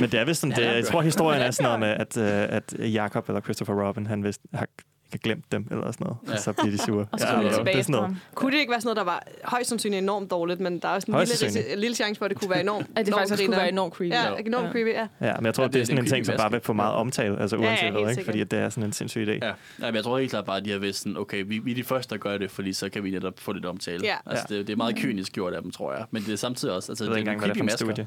Men 0.00 0.10
det 0.10 0.20
er 0.20 0.24
vist 0.24 0.40
sådan, 0.40 0.56
det, 0.56 0.62
Ja, 0.62 0.72
jeg 0.74 0.84
tror, 0.84 1.02
historien 1.02 1.42
er 1.42 1.50
sådan 1.50 1.80
noget 1.80 1.80
med, 2.16 2.24
at, 2.24 2.50
øh, 2.50 2.56
at 2.56 2.92
Jacob 2.94 3.28
eller 3.28 3.40
Christopher 3.40 3.86
Robin, 3.88 4.06
han 4.06 4.24
vist 4.24 4.40
har 4.54 4.66
har 5.12 5.18
glemt 5.18 5.52
dem, 5.52 5.66
eller 5.70 5.92
sådan 5.92 6.04
noget. 6.04 6.16
Ja. 6.28 6.32
Og 6.32 6.38
så 6.38 6.52
bliver 6.52 6.70
de 6.70 6.78
sure. 6.78 7.06
Og 7.12 7.20
så 7.20 7.26
Ja, 7.26 7.32
kommer 7.32 7.48
det 7.50 7.56
ja, 7.56 7.60
er 7.60 7.64
tilbage 7.64 7.82
sådan 7.84 7.94
efter 7.94 8.02
noget. 8.08 8.16
Kunne 8.34 8.52
det 8.52 8.58
ikke 8.58 8.70
være 8.70 8.80
sådan 8.80 8.86
noget, 8.86 8.96
der 9.06 9.12
var 9.12 9.22
højst 9.44 9.68
sandsynligt 9.68 10.02
enormt 10.02 10.30
dårligt, 10.30 10.60
men 10.60 10.78
der 10.78 10.88
er 10.88 10.92
også 10.92 11.06
en 11.08 11.14
Højst 11.14 11.42
lille, 11.54 11.76
lille 11.76 11.94
chance 11.96 12.18
for, 12.18 12.24
at 12.24 12.30
det 12.30 12.38
kunne 12.38 12.50
være 12.50 12.60
enormt 12.60 12.86
At 12.96 13.06
det 13.06 13.14
faktisk 13.14 13.32
også 13.32 13.44
kunne 13.44 13.56
være 13.56 13.68
enormt 13.68 13.94
creepy. 13.94 14.10
Ja, 14.12 14.34
enormt 14.46 14.66
Ja. 14.66 14.72
creepy, 14.72 14.88
ja. 14.88 15.06
Ja, 15.28 15.36
men 15.36 15.46
jeg 15.46 15.54
tror, 15.54 15.62
Ja, 15.64 15.66
det, 15.68 15.74
det- 15.74 15.80
er 15.80 15.84
sådan 15.84 15.96
det 15.96 16.02
en 16.02 16.06
er 16.06 16.16
ting, 16.16 16.26
som 16.26 16.34
bare 16.36 16.50
vil 16.50 16.60
få 16.60 16.72
meget 16.72 16.94
omtale, 16.94 17.40
altså 17.40 17.56
Ja, 17.56 17.62
ja, 17.62 17.68
uanset 17.68 17.84
helt 17.92 18.00
hvad, 18.04 18.10
ikke? 18.10 18.24
Fordi 18.24 18.40
at 18.40 18.50
det 18.50 18.58
er 18.58 18.68
sådan 18.68 18.84
en 18.84 18.92
sindssyg 18.92 19.22
idé. 19.28 19.30
Ja. 19.30 19.46
ja 19.46 19.52
men 19.80 19.94
jeg 19.94 20.04
tror 20.04 20.18
helt 20.18 20.30
klart 20.30 20.44
bare, 20.44 20.56
at 20.56 20.64
de 20.64 20.70
har 20.70 20.78
vidst 20.78 20.98
sådan, 20.98 21.16
okay, 21.16 21.44
vi, 21.46 21.58
vi 21.58 21.70
er 21.70 21.74
de 21.74 21.84
første, 21.84 22.14
der 22.14 22.20
gør 22.20 22.38
det, 22.38 22.50
fordi 22.50 22.72
så 22.72 22.88
kan 22.88 23.04
vi 23.04 23.10
netop 23.10 23.34
få 23.40 23.52
lidt 23.52 23.66
omtale. 23.66 24.00
Ja. 24.04 24.16
Altså, 24.26 24.44
det, 24.48 24.66
det, 24.66 24.72
er 24.72 24.76
meget 24.76 24.96
kynisk 24.96 25.32
gjort 25.32 25.52
af 25.54 25.62
dem, 25.62 25.70
tror 25.70 25.92
jeg. 25.94 26.04
Men 26.10 26.22
det 26.22 26.32
er 26.32 26.36
samtidig 26.36 26.74
også, 26.74 26.92
altså, 26.92 27.04
Jeg 27.04 27.10
er 27.10 27.14
det 27.16 27.28
er 27.28 27.32
en 27.32 27.40
creepy 27.40 27.68
studie. 27.70 28.06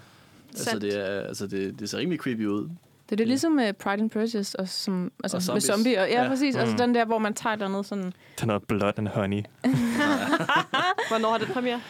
Altså, 0.49 0.79
det, 0.79 0.99
er, 1.09 1.21
altså 1.27 1.47
det, 1.47 1.79
det 1.79 1.89
ser 1.89 1.97
rimelig 1.97 2.19
creepy 2.19 2.45
ud. 2.45 2.69
Det 3.05 3.11
er 3.11 3.15
det 3.15 3.27
ligesom 3.27 3.51
med 3.51 3.73
Pride 3.73 4.01
and 4.01 4.09
Prejudice, 4.09 4.59
og 4.59 4.69
som, 4.69 5.11
altså 5.23 5.37
Og 5.37 5.41
med 5.55 5.61
zombies. 5.61 5.63
zombie. 5.63 5.99
Og, 6.01 6.07
ja, 6.07 6.13
Ja. 6.15 6.23
ja, 6.23 6.27
præcis. 6.29 6.55
Altså 6.55 6.73
Mm. 6.73 6.77
den 6.77 6.95
der, 6.95 7.05
hvor 7.05 7.17
man 7.17 7.33
tager 7.33 7.55
der 7.55 7.67
noget 7.67 7.85
sådan... 7.85 8.05
Det 8.05 8.41
er 8.41 8.45
noget 8.45 8.63
blood 8.67 8.93
and 8.97 9.07
honey. 9.07 9.37
Hvornår 11.09 11.31
har 11.31 11.37
det 11.37 11.47
premiere? 11.47 11.81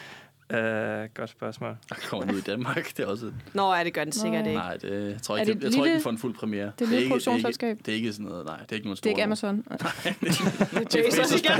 Uh, 0.54 1.14
godt 1.14 1.30
spørgsmål. 1.30 1.76
Kommer 2.08 2.26
den 2.26 2.34
ud 2.34 2.40
i 2.40 2.42
Danmark. 2.42 2.96
Det 2.96 3.00
er 3.02 3.06
også... 3.06 3.32
Nå, 3.54 3.74
ja, 3.74 3.84
det 3.84 3.94
gør 3.94 4.04
den 4.04 4.12
sikkert 4.12 4.46
ikke. 4.46 4.58
Nej, 4.58 4.76
det, 4.76 5.12
jeg 5.12 5.22
tror 5.22 5.36
Er 5.36 5.40
ikke, 5.40 5.52
det 5.52 5.56
det, 5.56 5.62
jeg 5.62 5.68
et 5.68 5.74
tror 5.74 5.84
ikke, 5.84 5.84
lille- 5.84 5.94
den 5.94 6.02
får 6.02 6.10
en 6.10 6.18
fuld 6.18 6.34
premiere. 6.34 6.64
det 6.64 6.80
er 6.80 6.84
et 6.84 6.88
lille 6.90 7.04
ikke, 7.04 7.14
det, 7.14 7.26
er 7.44 7.46
ikke, 7.48 7.76
det 7.86 7.88
er 7.88 7.96
ikke 7.96 8.12
sådan 8.12 8.26
noget, 8.26 8.46
nej, 8.46 8.56
det 8.58 8.70
er 8.72 8.74
ikke 8.76 8.86
nogen 8.86 8.96
Det 8.96 9.06
er 9.06 9.10
ikke 9.10 9.22
Amazon. 9.24 9.56
Jeff 10.94 11.16
Bezos 11.16 11.32
igen. 11.40 11.50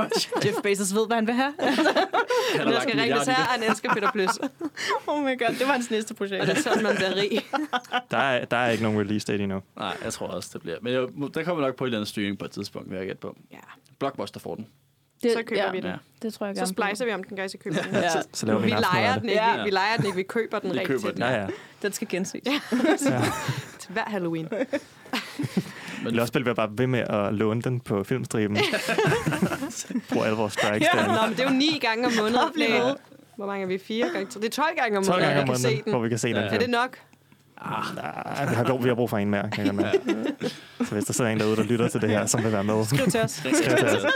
Jeff 0.44 0.56
Bezos 0.62 0.94
ved, 0.94 1.06
hvad 1.06 1.16
han 1.16 1.26
vil 1.26 1.34
have. 1.34 1.54
Han 1.58 2.66
har 2.66 2.72
Jeg 2.72 2.82
skal 2.82 2.94
en 2.96 3.02
ringe 3.02 3.14
her, 3.14 3.24
det. 3.24 3.34
han 3.34 3.62
elsker 3.70 3.94
Peter 3.94 4.10
Plus. 4.12 4.38
oh 5.06 5.24
my 5.24 5.38
god, 5.38 5.54
det 5.58 5.66
var 5.66 5.72
hans 5.72 5.90
næste 5.90 6.12
Og 6.12 6.16
projekt. 6.16 6.46
det 6.46 6.56
er 6.56 6.60
sådan, 6.60 6.82
man 6.82 6.96
bliver 6.96 7.16
rig. 7.16 7.40
Der 8.10 8.18
er, 8.18 8.44
der 8.44 8.56
er 8.56 8.70
ikke 8.70 8.82
nogen 8.82 9.00
release 9.00 9.26
date 9.32 9.42
endnu. 9.42 9.62
Nej, 9.78 9.96
jeg 10.04 10.12
tror 10.12 10.26
også, 10.26 10.50
det 10.52 10.62
bliver. 10.62 10.76
Men 10.82 10.92
jeg, 10.92 11.06
der 11.34 11.42
kommer 11.44 11.64
nok 11.66 11.76
på 11.76 11.84
et 11.84 11.88
eller 11.88 11.98
andet 11.98 12.08
streaming 12.08 12.38
på 12.38 12.44
et 12.44 12.50
tidspunkt, 12.50 12.90
vil 12.90 12.96
jeg 12.96 13.06
gætte 13.06 13.20
på. 13.20 13.36
Ja. 13.52 13.56
Blockbuster 13.98 14.40
får 14.40 14.54
den. 14.54 14.66
Det, 15.22 15.32
Så 15.32 15.42
køber 15.46 15.62
ja, 15.62 15.70
vi 15.70 15.76
den. 15.76 15.86
Ja. 15.86 15.96
Det 16.22 16.34
tror 16.34 16.46
jeg 16.46 16.56
Så 16.56 16.60
gerne. 16.60 16.72
splicer 16.72 17.04
vi 17.04 17.12
om 17.12 17.24
den, 17.24 17.36
guys, 17.36 17.54
i 17.54 17.56
køber 17.56 17.82
den. 17.82 17.94
Ja. 17.94 18.08
Så 18.32 18.46
laver 18.46 18.60
vi, 18.60 18.64
Vi 18.64 18.70
leger 18.70 19.18
den 19.18 19.28
ikke. 19.28 19.42
Ja. 19.42 19.56
Vi, 19.56 19.62
vi 19.64 19.70
leger 19.70 19.96
den 19.96 20.06
ikke. 20.06 20.16
Vi 20.16 20.22
køber 20.22 20.58
den 20.58 20.72
Vi 20.74 20.78
rigtigt. 20.78 21.02
køber 21.02 21.12
den. 21.14 21.22
Ja, 21.22 21.40
ja. 21.40 21.46
Den 21.82 21.92
skal 21.92 22.08
genses. 22.08 22.40
Ja. 22.46 22.52
ja. 23.10 23.22
Til 23.78 23.92
hver 23.92 24.04
Halloween. 24.06 24.48
Men 26.04 26.18
også 26.18 26.32
bliver 26.32 26.48
vi 26.48 26.54
bare 26.54 26.68
ved 26.78 26.86
med 26.86 27.00
at 27.00 27.34
låne 27.34 27.62
den 27.62 27.80
på 27.80 28.04
filmstriben. 28.04 28.56
Brug 30.12 30.24
alle 30.24 30.36
vores 30.36 30.52
strikes 30.52 30.88
Ja. 30.94 31.06
Nå, 31.06 31.12
men 31.12 31.30
det 31.36 31.40
er 31.40 31.50
jo 31.50 31.56
ni 31.56 31.78
gange 31.80 32.06
om 32.06 32.12
måneden. 32.18 32.96
Hvor 33.36 33.46
mange 33.46 33.62
er 33.62 33.66
vi? 33.66 33.78
Fire 33.78 34.08
gange? 34.12 34.26
Det 34.40 34.44
er 34.44 34.48
12 34.50 34.68
gange 34.76 34.98
om 34.98 35.04
12 35.04 35.16
måneden, 35.20 35.36
jeg 35.38 35.46
kan 35.46 35.56
se 35.56 35.82
den. 35.84 35.92
hvor 35.92 36.00
vi 36.02 36.08
kan 36.08 36.18
se 36.18 36.28
den 36.28 36.36
Ja. 36.36 36.42
Er 36.42 36.50
det 36.50 36.60
film. 36.60 36.72
Nok? 37.70 38.04
Nej, 38.26 38.48
vi 38.48 38.54
har, 38.54 38.64
brug, 38.64 38.82
vi 38.84 38.88
har 38.88 38.94
brug 38.94 39.10
for 39.10 39.18
en 39.18 39.30
mere. 39.30 39.50
Kan 39.50 39.66
jeg 39.66 39.74
mærke. 39.74 39.98
Så 40.84 40.92
hvis 40.94 41.04
der 41.04 41.12
sidder 41.12 41.30
en 41.30 41.38
derude, 41.40 41.56
der 41.56 41.62
lytter 41.62 41.88
til 41.88 42.00
det 42.00 42.10
her, 42.10 42.26
som 42.26 42.44
vil 42.44 42.52
være 42.52 42.64
med, 42.64 42.84
Skriv 42.84 43.06
til 43.06 43.20
os. 43.20 43.30
skriv 43.30 43.52
til 43.54 43.84
os. 43.84 44.06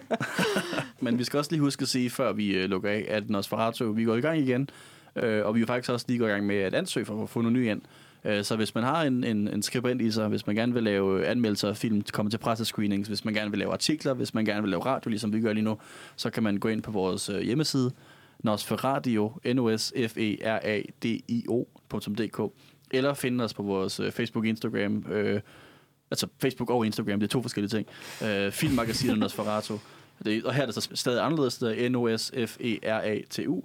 Men 1.00 1.18
vi 1.18 1.24
skal 1.24 1.38
også 1.38 1.50
lige 1.50 1.60
huske 1.60 1.82
at 1.82 1.88
sige, 1.88 2.10
før 2.10 2.32
vi 2.32 2.54
øh, 2.54 2.70
lukker 2.70 2.90
af, 2.90 3.06
at 3.08 3.30
Nosferatu, 3.30 3.92
vi 3.92 4.04
går 4.04 4.16
i 4.16 4.20
gang 4.20 4.38
igen. 4.38 4.70
Øh, 5.16 5.46
og 5.46 5.54
vi 5.54 5.62
er 5.62 5.66
faktisk 5.66 5.90
også 5.90 6.06
lige 6.08 6.18
gået 6.18 6.28
i 6.28 6.32
gang 6.32 6.46
med 6.46 6.56
at 6.56 6.74
ansøge 6.74 7.06
for 7.06 7.22
at 7.22 7.28
få 7.28 7.40
noget 7.40 7.52
ny 7.52 7.70
ind. 7.70 7.80
Øh, 8.24 8.44
så 8.44 8.56
hvis 8.56 8.74
man 8.74 8.84
har 8.84 9.02
en, 9.02 9.24
en, 9.24 9.48
en 9.48 9.62
skribent 9.62 10.02
i 10.02 10.10
sig, 10.10 10.28
hvis 10.28 10.46
man 10.46 10.56
gerne 10.56 10.74
vil 10.74 10.82
lave 10.82 11.26
anmeldelser 11.26 11.68
af 11.68 11.76
film, 11.76 12.02
komme 12.12 12.30
til 12.30 12.38
pressescreenings, 12.38 13.08
hvis 13.08 13.24
man 13.24 13.34
gerne 13.34 13.50
vil 13.50 13.58
lave 13.58 13.72
artikler, 13.72 14.14
hvis 14.14 14.34
man 14.34 14.44
gerne 14.44 14.62
vil 14.62 14.70
lave 14.70 14.86
radio, 14.86 15.08
ligesom 15.10 15.32
vi 15.32 15.40
gør 15.40 15.52
lige 15.52 15.64
nu, 15.64 15.76
så 16.16 16.30
kan 16.30 16.42
man 16.42 16.56
gå 16.56 16.68
ind 16.68 16.82
på 16.82 16.90
vores 16.90 17.28
øh, 17.28 17.40
hjemmeside, 17.40 17.90
Nosferadio, 18.42 19.32
n 19.44 19.58
o 19.58 19.78
s 19.78 19.92
f 20.08 20.16
e 20.16 20.38
r 20.44 20.60
a 20.62 20.82
d 21.02 21.04
i 21.04 21.44
o.dk, 21.48 22.52
eller 22.90 23.14
finde 23.14 23.44
os 23.44 23.54
på 23.54 23.62
vores 23.62 24.00
øh, 24.00 24.12
Facebook, 24.12 24.46
Instagram, 24.46 25.04
øh, 25.10 25.40
altså 26.10 26.26
Facebook 26.38 26.70
og 26.70 26.86
Instagram, 26.86 27.20
det 27.20 27.26
er 27.26 27.30
to 27.30 27.42
forskellige 27.42 27.68
ting. 27.68 27.86
Øh, 28.24 28.52
filmmagasinet 28.52 29.18
Nosferatu. 29.24 29.78
Det, 30.24 30.44
og 30.44 30.54
her 30.54 30.62
er 30.62 30.66
det 30.66 30.74
så 30.74 30.88
stadig 30.94 31.24
anderledes, 31.24 31.58
det 31.58 31.84
er 31.84 31.88
N-O-S-F-E-R-A-T-U. 31.88 33.62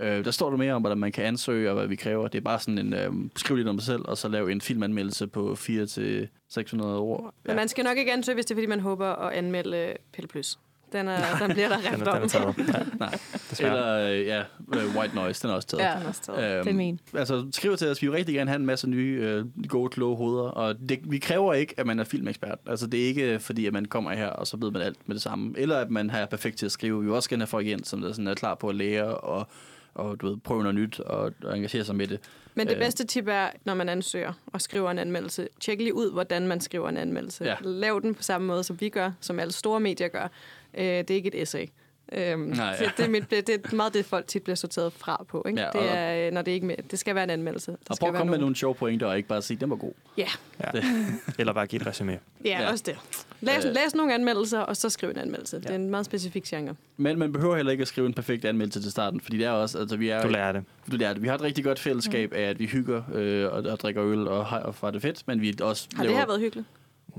Øh, 0.00 0.24
der 0.24 0.30
står 0.30 0.50
der 0.50 0.56
mere 0.56 0.72
om, 0.72 0.82
hvordan 0.82 0.98
man 0.98 1.12
kan 1.12 1.24
ansøge, 1.24 1.70
og 1.70 1.74
hvad 1.76 1.86
vi 1.86 1.96
kræver. 1.96 2.28
Det 2.28 2.38
er 2.38 2.42
bare 2.42 2.58
sådan 2.60 2.78
en, 2.78 2.94
øh, 2.94 3.12
skriv 3.36 3.56
lidt 3.56 3.68
om 3.68 3.78
sig 3.78 3.86
selv, 3.86 4.02
og 4.04 4.18
så 4.18 4.28
lave 4.28 4.52
en 4.52 4.60
filmanmeldelse 4.60 5.26
på 5.26 5.52
400-600 5.52 6.82
ord. 6.84 7.34
Men 7.44 7.56
man 7.56 7.68
skal 7.68 7.84
nok 7.84 7.98
ikke 7.98 8.12
ansøge, 8.12 8.34
hvis 8.34 8.46
det 8.46 8.50
er, 8.50 8.56
fordi 8.56 8.66
man 8.66 8.80
håber 8.80 9.06
at 9.06 9.32
anmelde 9.32 9.94
Pelle 10.12 10.28
Plus. 10.28 10.58
Den, 10.92 11.08
er, 11.08 11.38
den 11.38 11.50
bliver 11.52 11.68
der 11.68 11.76
Den 11.76 11.86
ret 11.86 12.08
er, 12.08 12.26
den 12.26 12.42
er 12.42 12.44
om. 12.46 12.54
taget. 12.54 12.92
Nej. 13.00 13.18
desværre. 13.50 14.04
Eller, 14.06 14.20
øh, 14.20 14.26
ja, 14.26 14.42
øh, 14.80 14.96
White 14.96 15.14
Noise, 15.14 15.42
den 15.42 15.50
er 15.50 15.54
også 15.54 15.68
taget. 15.68 15.82
Ja. 15.82 15.92
Den 15.96 16.02
er 16.02 16.08
også 16.08 16.22
taget. 16.22 16.56
Øhm, 16.56 16.64
Det 16.64 16.70
er 16.70 16.76
min. 16.76 17.00
Altså, 17.14 17.46
skriv 17.52 17.76
til 17.76 17.88
os. 17.88 18.02
Vi 18.02 18.06
vil 18.06 18.16
rigtig 18.16 18.34
gerne 18.34 18.50
have 18.50 18.58
en 18.60 18.66
masse 18.66 18.88
nye, 18.90 19.18
øh, 19.22 19.68
gode, 19.68 19.90
kloge 19.90 20.16
hoveder. 20.16 20.48
Og 20.48 20.74
det, 20.88 20.98
vi 21.04 21.18
kræver 21.18 21.54
ikke, 21.54 21.74
at 21.76 21.86
man 21.86 21.98
er 21.98 22.04
filmekspert. 22.04 22.58
Altså, 22.66 22.86
det 22.86 23.02
er 23.02 23.06
ikke 23.06 23.38
fordi, 23.38 23.66
at 23.66 23.72
man 23.72 23.84
kommer 23.84 24.12
her, 24.12 24.28
og 24.28 24.46
så 24.46 24.56
ved 24.56 24.70
man 24.70 24.82
alt 24.82 24.96
med 25.06 25.14
det 25.14 25.22
samme. 25.22 25.54
Eller 25.58 25.78
at 25.78 25.90
man 25.90 26.10
er 26.10 26.26
perfekt 26.26 26.58
til 26.58 26.66
at 26.66 26.72
skrive. 26.72 27.00
Vi 27.00 27.06
vil 27.06 27.14
også 27.14 27.28
gerne 27.30 27.40
have 27.42 27.46
folk 27.46 27.66
ind, 27.66 27.84
som 27.84 28.00
der 28.00 28.12
sådan 28.12 28.26
er 28.26 28.34
klar 28.34 28.54
på 28.54 28.68
at 28.68 28.74
lære 28.74 29.04
og, 29.16 29.48
og 29.94 30.20
du 30.20 30.28
ved, 30.28 30.36
prøve 30.36 30.62
noget 30.62 30.74
nyt 30.74 31.00
og, 31.00 31.32
og 31.44 31.56
engagere 31.56 31.84
sig 31.84 31.96
med 31.96 32.06
det. 32.06 32.20
Men 32.54 32.66
det 32.66 32.74
Øh. 32.74 32.80
bedste 32.80 33.04
tip 33.06 33.28
er, 33.28 33.48
når 33.64 33.74
man 33.74 33.88
ansøger 33.88 34.32
og 34.46 34.60
skriver 34.60 34.90
en 34.90 34.98
anmeldelse, 34.98 35.48
tjek 35.60 35.78
lige 35.78 35.94
ud, 35.94 36.12
hvordan 36.12 36.46
man 36.48 36.60
skriver 36.60 36.88
en 36.88 36.96
anmeldelse. 36.96 37.44
Ja. 37.44 37.54
Lav 37.60 38.00
den 38.02 38.14
på 38.14 38.22
samme 38.22 38.46
måde, 38.46 38.64
som 38.64 38.80
vi 38.80 38.88
gør, 38.88 39.10
som 39.20 39.38
alle 39.40 39.52
store 39.52 39.80
medier 39.80 40.08
gør. 40.08 40.28
Øh, 40.76 40.84
det 40.84 41.10
er 41.10 41.14
ikke 41.14 41.28
et 41.34 41.42
essay. 41.42 41.66
Øhm, 42.12 42.40
Nej, 42.40 42.76
det, 42.76 42.84
ja. 42.84 42.90
det, 42.96 43.04
er 43.04 43.08
mit, 43.08 43.30
det 43.30 43.48
er 43.48 43.74
meget 43.76 43.94
det, 43.94 44.04
folk 44.04 44.26
tit 44.26 44.42
bliver 44.42 44.56
sorteret 44.56 44.92
fra 44.92 45.24
på. 45.28 45.44
Ikke? 45.48 45.60
Ja, 45.60 45.66
det, 45.66 45.80
og- 45.80 45.86
er, 45.86 46.26
øh, 46.26 46.32
når 46.32 46.42
det, 46.42 46.52
ikke 46.52 46.66
med, 46.66 46.76
det 46.90 46.98
skal 46.98 47.14
være 47.14 47.24
en 47.24 47.30
anmeldelse. 47.30 47.70
Der 47.70 47.76
Og 47.90 47.96
skal 47.96 48.04
prøv 48.04 48.08
at 48.08 48.18
komme 48.18 48.30
med 48.30 48.38
nogen- 48.38 48.40
nogle 48.40 48.56
sjove 48.56 48.74
pointer, 48.74 49.06
og 49.06 49.16
ikke 49.16 49.28
bare 49.28 49.42
sige, 49.42 49.56
den 49.60 49.70
var 49.70 49.76
god. 49.76 49.92
Ja, 50.18 50.28
Ja. 50.74 50.80
Eller 51.38 51.52
bare 51.52 51.66
give 51.66 51.80
et 51.80 51.86
resume. 51.86 52.12
ja, 52.12 52.18
Ja. 52.44 52.62
ja, 52.62 52.70
også 52.70 52.84
det. 52.86 52.96
Læs, 53.40 53.64
Øh. 53.64 53.72
læs 53.74 53.94
nogle 53.94 54.14
anmeldelser, 54.14 54.58
og 54.60 54.76
så 54.76 54.90
skriv 54.90 55.08
en 55.10 55.18
anmeldelse. 55.18 55.56
Det 55.60 55.70
er 55.70 55.74
en 55.74 55.90
meget 55.90 56.06
specifik 56.06 56.44
genre. 56.44 56.74
Men 56.96 57.18
man 57.18 57.32
behøver 57.32 57.56
heller 57.56 57.72
ikke 57.72 57.82
at 57.82 57.88
skrive 57.88 58.06
en 58.06 58.14
perfekt 58.14 58.44
anmeldelse 58.44 58.82
til 58.82 58.90
starten, 58.90 59.20
fordi 59.20 59.36
det 59.38 59.46
er 59.46 59.50
også, 59.50 59.78
altså 59.78 59.96
vi 59.96 60.08
er 60.08 60.22
Du 60.22 60.28
lærer 60.28 60.52
det. 60.52 60.64
du 60.90 60.96
lærer 60.96 61.12
det. 61.12 61.22
Vi 61.22 61.28
har 61.28 61.34
et 61.34 61.42
rigtig 61.42 61.64
godt 61.64 61.78
fællesskab 61.78 62.32
af, 62.32 62.42
at 62.42 62.58
vi 62.58 62.66
hygger 62.66 63.02
øh, 63.14 63.44
og, 63.52 63.64
og 63.72 63.80
drikker 63.80 64.04
øl 64.04 64.28
og, 64.28 64.46
har- 64.46 64.60
og 64.60 64.74
får 64.74 64.90
det 64.90 65.02
fedt, 65.02 65.22
men 65.26 65.40
vi 65.40 65.54
også 65.62 65.88
Har 65.96 66.02
det 66.04 66.12
her 66.16 66.26
været 66.26 66.40
hyggeligt? 66.40 66.66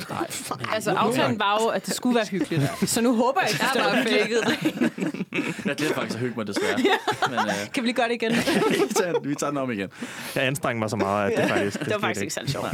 Nej. 0.10 0.28
Altså, 0.76 0.92
aftalen 0.92 1.40
var 1.40 1.62
jo, 1.62 1.68
at 1.68 1.86
det 1.86 1.94
skulle 1.94 2.16
være 2.16 2.26
hyggeligt. 2.26 2.64
Så 2.86 3.02
nu 3.02 3.16
håber 3.16 3.42
jeg 3.42 3.50
ikke, 3.50 3.64
at 3.64 3.70
det 3.74 3.82
bare 3.84 4.04
faked 4.04 4.42
det. 4.42 5.18
Jeg 5.66 5.76
glemte 5.76 5.96
faktisk 5.96 6.16
at 6.16 6.22
hygge 6.22 6.36
mig 6.38 6.48
desværre. 6.48 6.78
Men 7.30 7.40
øh, 7.40 7.72
Kan 7.74 7.84
vi 7.84 7.88
lige 7.88 7.96
gøre 7.96 8.08
det 8.08 8.14
igen? 8.14 8.32
vi, 8.70 8.94
tager, 8.96 9.20
vi 9.20 9.36
tager 9.36 9.52
den 9.52 9.58
om 9.58 9.72
igen. 9.72 9.90
Jeg 10.36 10.44
anstrengte 10.48 10.80
mig 10.80 10.90
så 10.90 10.96
meget, 10.96 11.32
at 11.32 11.42
det 11.42 11.50
faktisk... 11.50 11.80
det 11.80 11.94
var 11.94 12.00
faktisk 12.00 12.22
ikke 12.22 12.34
særlig 12.34 12.52
sjovt. 12.52 12.68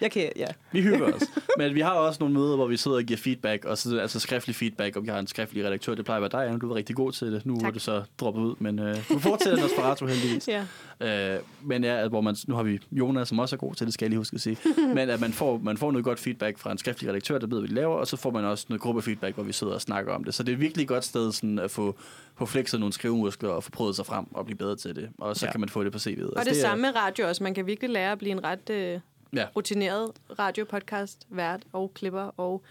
Jeg 0.00 0.10
kan, 0.10 0.32
ja. 0.36 0.46
Vi 0.72 0.82
hygger 0.82 1.12
os. 1.12 1.22
Men 1.58 1.74
vi 1.74 1.80
har 1.80 1.90
også 1.90 2.16
nogle 2.20 2.34
møder, 2.34 2.56
hvor 2.56 2.66
vi 2.66 2.76
sidder 2.76 2.96
og 2.96 3.02
giver 3.02 3.18
feedback, 3.18 3.64
og 3.64 3.78
så, 3.78 3.98
altså 3.98 4.20
skriftlig 4.20 4.56
feedback, 4.56 4.96
og 4.96 5.02
vi 5.02 5.08
har 5.08 5.18
en 5.18 5.26
skriftlig 5.26 5.64
redaktør. 5.64 5.94
Det 5.94 6.04
plejer 6.04 6.16
at 6.24 6.32
være 6.32 6.42
dig, 6.42 6.48
Anna. 6.48 6.58
Du 6.58 6.70
er 6.70 6.74
rigtig 6.76 6.96
god 6.96 7.12
til 7.12 7.32
det. 7.32 7.46
Nu 7.46 7.60
tak. 7.60 7.68
Er 7.68 7.72
du 7.72 7.78
så 7.78 8.02
droppet 8.20 8.40
ud, 8.42 8.54
men 8.58 8.78
øh, 8.78 8.96
du 9.08 9.18
fortsætter 9.18 9.62
Nosferatu 9.62 10.06
heldigvis. 10.06 10.48
Ja. 10.48 10.64
Øh, 11.00 11.40
men 11.62 11.84
ja, 11.84 12.02
at 12.04 12.08
hvor 12.08 12.20
man, 12.20 12.36
nu 12.48 12.54
har 12.54 12.62
vi 12.62 12.78
Jonas, 12.92 13.28
som 13.28 13.38
også 13.38 13.56
er 13.56 13.58
god 13.58 13.74
til 13.74 13.86
det, 13.86 13.94
skal 13.94 14.04
jeg 14.04 14.10
lige 14.10 14.18
huske 14.18 14.34
at 14.34 14.40
sige. 14.40 14.56
men 14.94 15.10
at 15.10 15.20
man 15.20 15.32
får, 15.32 15.60
man 15.62 15.76
får 15.78 15.90
noget 15.90 16.04
godt 16.04 16.20
feedback 16.20 16.57
fra 16.58 16.72
en 16.72 16.78
skriftlig 16.78 17.08
redaktør, 17.10 17.38
der 17.38 17.46
ved, 17.46 17.58
hvad 17.58 17.68
de 17.68 17.74
laver, 17.74 17.94
og 17.96 18.06
så 18.06 18.16
får 18.16 18.30
man 18.30 18.44
også 18.44 18.66
noget 18.68 18.80
gruppefeedback, 18.80 19.34
hvor 19.34 19.44
vi 19.44 19.52
sidder 19.52 19.74
og 19.74 19.80
snakker 19.80 20.12
om 20.12 20.24
det. 20.24 20.34
Så 20.34 20.42
det 20.42 20.52
er 20.52 20.56
virkelig 20.56 20.82
et 20.82 20.88
godt 20.88 21.04
sted 21.04 21.32
sådan, 21.32 21.58
at 21.58 21.70
få, 21.70 21.96
få 22.36 22.46
flexet 22.46 22.80
nogle 22.80 22.92
skrivemuskler 22.92 23.48
og 23.50 23.64
få 23.64 23.70
prøvet 23.70 23.96
sig 23.96 24.06
frem 24.06 24.26
og 24.34 24.44
blive 24.44 24.58
bedre 24.58 24.76
til 24.76 24.96
det. 24.96 25.10
Og 25.18 25.36
så 25.36 25.44
Ja. 25.44 25.48
ja. 25.48 25.52
kan 25.52 25.60
man 25.60 25.68
få 25.68 25.84
det 25.84 25.92
på 25.92 25.98
CV'et. 25.98 26.30
Og 26.36 26.44
det, 26.44 26.46
det 26.46 26.56
samme 26.56 26.82
med 26.82 26.96
radio 26.96 27.28
også. 27.28 27.42
Man 27.42 27.54
kan 27.54 27.66
virkelig 27.66 27.90
lære 27.90 28.12
at 28.12 28.18
blive 28.18 28.32
en 28.32 28.44
ret 28.44 28.70
øh, 28.70 29.00
Ja. 29.32 29.46
rutineret 29.56 30.10
radiopodcast, 30.38 31.26
vært 31.30 31.62
og 31.72 31.92
klipper 31.94 32.30
og 32.36 32.62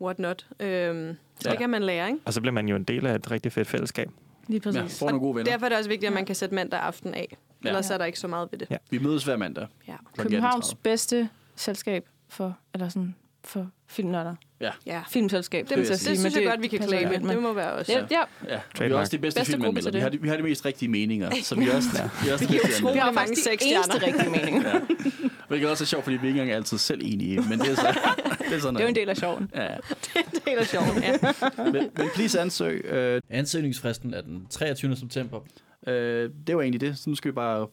what 0.00 0.18
not. 0.18 0.46
Øhm, 0.60 1.16
så 1.40 1.48
Ja. 1.48 1.50
det 1.50 1.58
kan 1.58 1.70
man 1.70 1.82
lære, 1.82 2.08
ikke? 2.08 2.20
Og 2.24 2.32
så 2.32 2.40
bliver 2.40 2.52
man 2.52 2.68
jo 2.68 2.76
en 2.76 2.84
del 2.84 3.06
af 3.06 3.14
et 3.14 3.30
rigtig 3.30 3.52
fedt 3.52 3.68
fællesskab. 3.68 4.10
Lige 4.48 4.62
Ja, 4.64 4.80
præcis. 4.82 4.98
får 4.98 5.06
nogle 5.06 5.20
gode 5.20 5.34
venner. 5.36 5.50
Derfor 5.52 5.64
er 5.66 5.68
det 5.68 5.78
også 5.78 5.90
vigtigt, 5.90 6.08
at 6.08 6.14
man 6.14 6.26
kan 6.26 6.34
sætte 6.34 6.54
mandag 6.54 6.80
aften 6.80 7.14
af. 7.14 7.36
Ja. 7.64 7.68
Ellers 7.68 7.90
er 7.90 7.98
der 7.98 8.04
ikke 8.04 8.18
så 8.18 8.28
meget 8.28 8.48
ved 8.52 8.58
det. 8.58 8.70
Ja. 8.70 8.76
Vi 8.90 8.98
mødes 8.98 9.24
hver 9.24 9.36
mandag. 9.36 9.66
Ja. 9.88 9.94
Københavns 10.18 10.68
18.30. 10.72 10.76
bedste 10.82 11.28
selskab 11.56 12.08
for, 12.28 12.58
eller 12.74 12.88
sådan, 12.88 13.14
for 13.44 13.70
filmnørder. 13.86 14.34
ja. 14.86 15.02
Filmselskab, 15.08 15.68
Det, 15.68 15.76
vil 15.76 15.84
det, 15.84 15.90
jeg 15.90 15.92
det, 15.92 16.00
sige. 16.00 16.10
det 16.10 16.18
synes 16.20 16.36
jeg 16.36 16.44
godt, 16.46 16.62
vi 16.62 16.68
kan 16.68 16.82
claime. 16.82 17.10
godt, 17.10 17.22
men- 17.22 17.30
Det 17.34 17.42
må 17.42 17.52
være 17.52 17.72
os. 17.72 17.88
Ja, 17.88 17.98
ja. 18.10 18.20
Ja, 18.48 18.60
vi 18.86 18.92
er 18.92 18.96
også 18.96 19.10
de 19.16 19.18
bedste, 19.18 19.38
Bedste 19.40 19.52
filmanmeldere. 19.52 19.92
Vi 19.92 19.96
det. 19.96 20.02
har, 20.02 20.08
de, 20.08 20.22
vi 20.22 20.28
har 20.28 20.36
de 20.36 20.42
mest 20.42 20.64
rigtige 20.64 20.88
meninger, 20.88 21.30
så 21.42 21.54
vi 21.54 21.68
er 21.68 21.76
også, 21.76 21.88
vi 22.24 22.28
er 22.28 22.32
også. 22.32 22.90
Vi 22.92 22.98
har 22.98 23.10
mange 23.12 23.36
seks 23.36 23.62
stjerner. 23.64 24.06
rigtige 24.06 24.30
meninger. 24.30 24.68
Ja. 24.74 24.80
Hvilket 25.48 25.70
også 25.70 25.84
er 25.84 25.86
sjovt, 25.86 26.04
fordi 26.04 26.16
vi 26.16 26.26
er 26.26 26.28
ikke 26.28 26.40
engang 26.40 26.56
altid 26.56 26.78
selv 26.78 27.00
enige, 27.04 27.40
men 27.48 27.58
det 27.58 27.70
er, 27.70 27.74
så, 27.74 27.98
det 28.48 28.52
er 28.56 28.60
sådan 28.60 28.74
Det 28.74 28.80
er 28.80 28.84
jo 28.84 28.88
en 28.88 28.94
del 28.94 29.08
af 29.08 29.16
sjoven. 29.16 29.50
Ja, 29.54 29.62
ja. 29.62 29.76
Det 30.44 30.52
er 30.58 30.64
sjovt, 30.64 30.86
ja. 31.02 31.16
Men, 31.72 31.74
men 31.96 32.08
please 32.14 32.40
ansøg. 32.40 32.84
Øh, 32.84 33.20
ansøgningsfristen 33.30 34.14
er 34.14 34.20
den 34.20 34.46
23. 34.50 34.96
september. 34.96 35.40
Øh, 35.86 36.30
det 36.46 36.56
var 36.56 36.62
egentlig 36.62 36.80
det, 36.80 36.98
så 36.98 37.10
nu 37.10 37.16
skal 37.16 37.30
vi 37.30 37.34
bare 37.34 37.66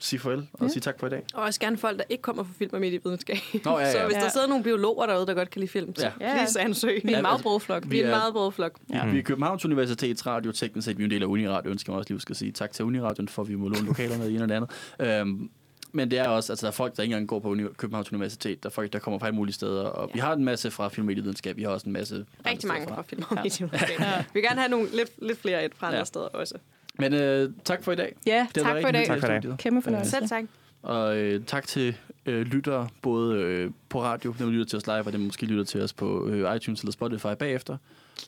sige 0.00 0.20
farvel 0.20 0.46
og 0.52 0.66
Ja. 0.66 0.68
sige 0.72 0.80
tak 0.80 1.00
for 1.00 1.06
i 1.06 1.10
dag. 1.10 1.22
Og 1.34 1.42
også 1.42 1.60
gerne 1.60 1.76
folk, 1.78 1.98
der 1.98 2.04
ikke 2.08 2.22
kommer 2.22 2.42
fra 2.44 2.50
film 2.58 2.70
og 2.74 2.80
medievidenskab. 2.80 3.36
Nå, 3.64 3.78
ja, 3.78 3.78
ja. 3.86 3.92
Så 3.92 4.04
hvis 4.06 4.16
Ja. 4.16 4.20
der 4.20 4.28
sidder 4.30 4.46
nogle 4.46 4.64
biologer 4.64 5.06
derude, 5.06 5.26
der 5.26 5.34
godt 5.34 5.50
kan 5.50 5.60
lide 5.60 5.70
film, 5.72 5.96
så 5.96 6.06
Ja. 6.20 6.26
Ja. 6.28 6.36
please 6.36 6.60
ansøg. 6.60 7.00
Vi 7.04 7.08
er 7.08 7.10
Ja, 7.10 7.16
en 7.18 7.22
meget 7.22 7.34
altså, 7.34 7.42
brødflok. 7.42 7.82
Vi 7.90 7.98
er 7.98 8.02
en 8.02 8.06
vi 8.08 8.12
er- 8.12 8.16
meget 8.16 8.32
bred 8.32 8.52
flok. 8.52 8.78
Ja. 8.92 9.06
Vi 9.06 9.18
er 9.18 9.22
Københavns 9.22 9.64
Universitets 9.64 10.26
Radio, 10.26 10.52
teknisk 10.52 10.84
set, 10.84 10.98
vi 10.98 11.02
er 11.02 11.04
en 11.06 11.10
del 11.10 11.22
af 11.22 11.26
Uniradioen, 11.26 11.78
skal 11.78 11.90
man 11.92 11.98
også 11.98 12.12
lige 12.12 12.20
skal 12.20 12.36
sige. 12.36 12.52
Tak 12.52 12.72
til 12.72 12.84
Uniradioen, 12.84 13.28
for 13.28 13.42
at 13.42 13.48
vi 13.48 13.54
må 13.54 13.68
låne 13.68 13.86
lokalerne 13.86 14.30
i 14.30 14.34
en 14.36 14.40
det 14.48 14.50
andet. 14.52 14.70
Øhm, 15.00 15.50
men 15.92 16.10
det 16.10 16.18
er 16.18 16.28
også, 16.28 16.52
altså 16.52 16.66
der 16.66 16.70
er 16.70 16.74
folk, 16.74 16.96
der 16.96 17.02
ikke 17.02 17.12
engang 17.12 17.28
går 17.28 17.38
på 17.38 17.54
Uni- 17.54 17.72
Københavns 17.76 18.12
Universitet. 18.12 18.62
Der 18.62 18.68
er 18.68 18.70
folk, 18.70 18.92
der 18.92 18.98
kommer 18.98 19.18
fra 19.18 19.26
alle 19.26 19.36
mulige 19.36 19.54
steder. 19.54 19.82
Og 19.82 20.08
ja. 20.08 20.12
vi 20.14 20.18
har 20.18 20.32
en 20.32 20.44
masse 20.44 20.70
fra 20.70 20.88
film 20.88 21.04
og 21.04 21.06
medievidenskab. 21.06 21.56
Vi 21.56 21.62
har 21.62 21.70
også 21.70 21.86
en 21.86 21.92
masse 21.92 22.24
Rigtig 22.46 22.68
mange 22.68 22.86
fra 22.88 23.02
film 23.02 23.22
og 23.30 23.34
medievidenskab. 23.34 23.98
Vi 23.98 24.04
vil 24.32 24.42
gerne 24.42 24.60
have 24.60 24.70
nogle 24.70 24.88
lidt, 24.96 25.10
lidt 25.22 25.38
flere 25.40 25.64
et 25.64 25.72
fra 25.74 25.86
andre 25.86 25.98
Ja. 25.98 26.04
steder 26.04 26.24
også. 26.24 26.54
Men 27.00 27.14
øh, 27.14 27.50
tak 27.64 27.84
for 27.84 27.92
i 27.92 27.96
dag. 27.96 28.16
Ja, 28.26 28.46
Det 28.54 28.62
tak 28.62 28.82
for 28.82 28.88
i 28.88 28.92
dag. 28.92 29.06
Tak 29.06 29.20
for 29.20 29.26
i 29.26 29.40
dag. 29.40 29.58
Kæmpe 29.58 29.82
fornøjelse. 29.82 30.10
Selv 30.10 30.28
tak. 30.28 30.44
Og 30.82 31.16
øh, 31.18 31.44
tak 31.46 31.66
til 31.66 31.96
øh, 32.26 32.42
lyttere, 32.42 32.88
både 33.02 33.36
øh, 33.40 33.70
på 33.88 34.02
radio, 34.02 34.34
når 34.38 34.46
vi 34.46 34.52
lytter 34.52 34.64
til 34.66 34.76
os 34.76 34.86
live, 34.86 35.06
og 35.06 35.12
dem 35.12 35.20
måske 35.20 35.46
lytter 35.46 35.64
til 35.64 35.82
os 35.82 35.92
på 35.92 36.26
øh, 36.28 36.56
iTunes 36.56 36.80
eller 36.80 36.92
Spotify 36.92 37.34
bagefter. 37.38 37.76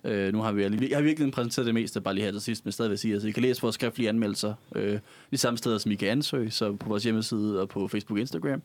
Øh, 0.04 0.32
nu 0.32 0.42
har 0.42 0.52
vi, 0.52 0.62
jeg 0.62 0.98
har 0.98 1.02
virkelig 1.02 1.32
præsenteret 1.32 1.66
det 1.66 1.74
meste, 1.74 2.00
bare 2.00 2.14
lige 2.14 2.24
her 2.24 2.32
til 2.32 2.40
sidst, 2.40 2.64
men 2.64 2.72
stadig 2.72 2.90
vil 2.90 2.98
sige, 2.98 3.14
altså 3.14 3.28
I 3.28 3.30
kan 3.30 3.42
læse 3.42 3.62
vores 3.62 3.74
skriftlige 3.74 4.08
anmeldelser 4.08 4.54
øh, 4.74 4.98
de 5.30 5.36
samme 5.36 5.58
steder, 5.58 5.78
som 5.78 5.92
I 5.92 5.94
kan 5.94 6.08
ansøge, 6.08 6.50
så 6.50 6.72
på 6.72 6.88
vores 6.88 7.04
hjemmeside 7.04 7.60
og 7.60 7.68
på 7.68 7.88
Facebook 7.88 8.16
og 8.16 8.20
Instagram. 8.20 8.62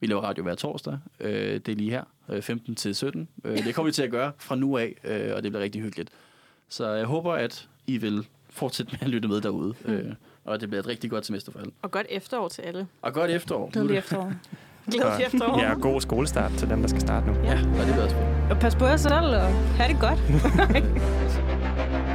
Vi 0.00 0.06
laver 0.06 0.20
radio 0.20 0.42
hver 0.42 0.54
torsdag. 0.54 0.98
Øh, 1.20 1.32
det 1.54 1.68
er 1.68 1.74
lige 1.76 1.90
her, 1.90 2.04
øh, 2.28 2.42
15 2.42 2.74
til 2.74 2.94
17. 2.94 3.28
Øh, 3.44 3.64
det 3.64 3.74
kommer 3.74 3.86
vi 3.86 3.92
til 3.92 4.02
at 4.02 4.10
gøre 4.10 4.32
fra 4.38 4.56
nu 4.56 4.76
af, 4.78 4.94
øh, 5.04 5.36
og 5.36 5.42
det 5.42 5.52
bliver 5.52 5.62
rigtig 5.64 5.82
hyggeligt. 5.82 6.10
Så 6.68 6.88
jeg 6.90 7.06
håber, 7.06 7.32
at 7.32 7.68
I 7.86 7.98
vil 7.98 8.26
fortsætte 8.58 8.92
med 8.92 8.98
at 9.02 9.08
lytte 9.08 9.28
med 9.28 9.40
derude, 9.40 9.74
øh, 9.84 10.04
og 10.44 10.60
det 10.60 10.68
bliver 10.68 10.82
et 10.82 10.88
rigtig 10.88 11.10
godt 11.10 11.26
semester 11.26 11.52
for 11.52 11.58
alle. 11.58 11.72
Og 11.82 11.90
godt 11.90 12.06
efterår 12.10 12.48
til 12.48 12.62
alle. 12.62 12.86
Og 13.02 13.12
godt 13.12 13.30
efterår. 13.30 13.70
Glædelig 13.72 13.96
efterår. 13.98 14.32
Glædelig 14.90 15.26
efterår. 15.26 15.60
Ja, 15.62 15.72
god 15.74 16.00
skolestart 16.00 16.52
til 16.52 16.70
dem, 16.70 16.80
der 16.80 16.88
skal 16.88 17.00
starte 17.00 17.26
nu. 17.26 17.32
Ja, 17.44 17.52
og 17.52 17.86
det 17.86 17.92
bliver 17.92 18.04
også. 18.04 18.16
Og 18.50 18.58
pas 18.58 18.74
på 18.74 18.86
jer 18.86 18.96
selv, 18.96 19.14
og 19.14 19.52
have 19.76 19.92
det 19.92 20.00
godt. 20.00 20.18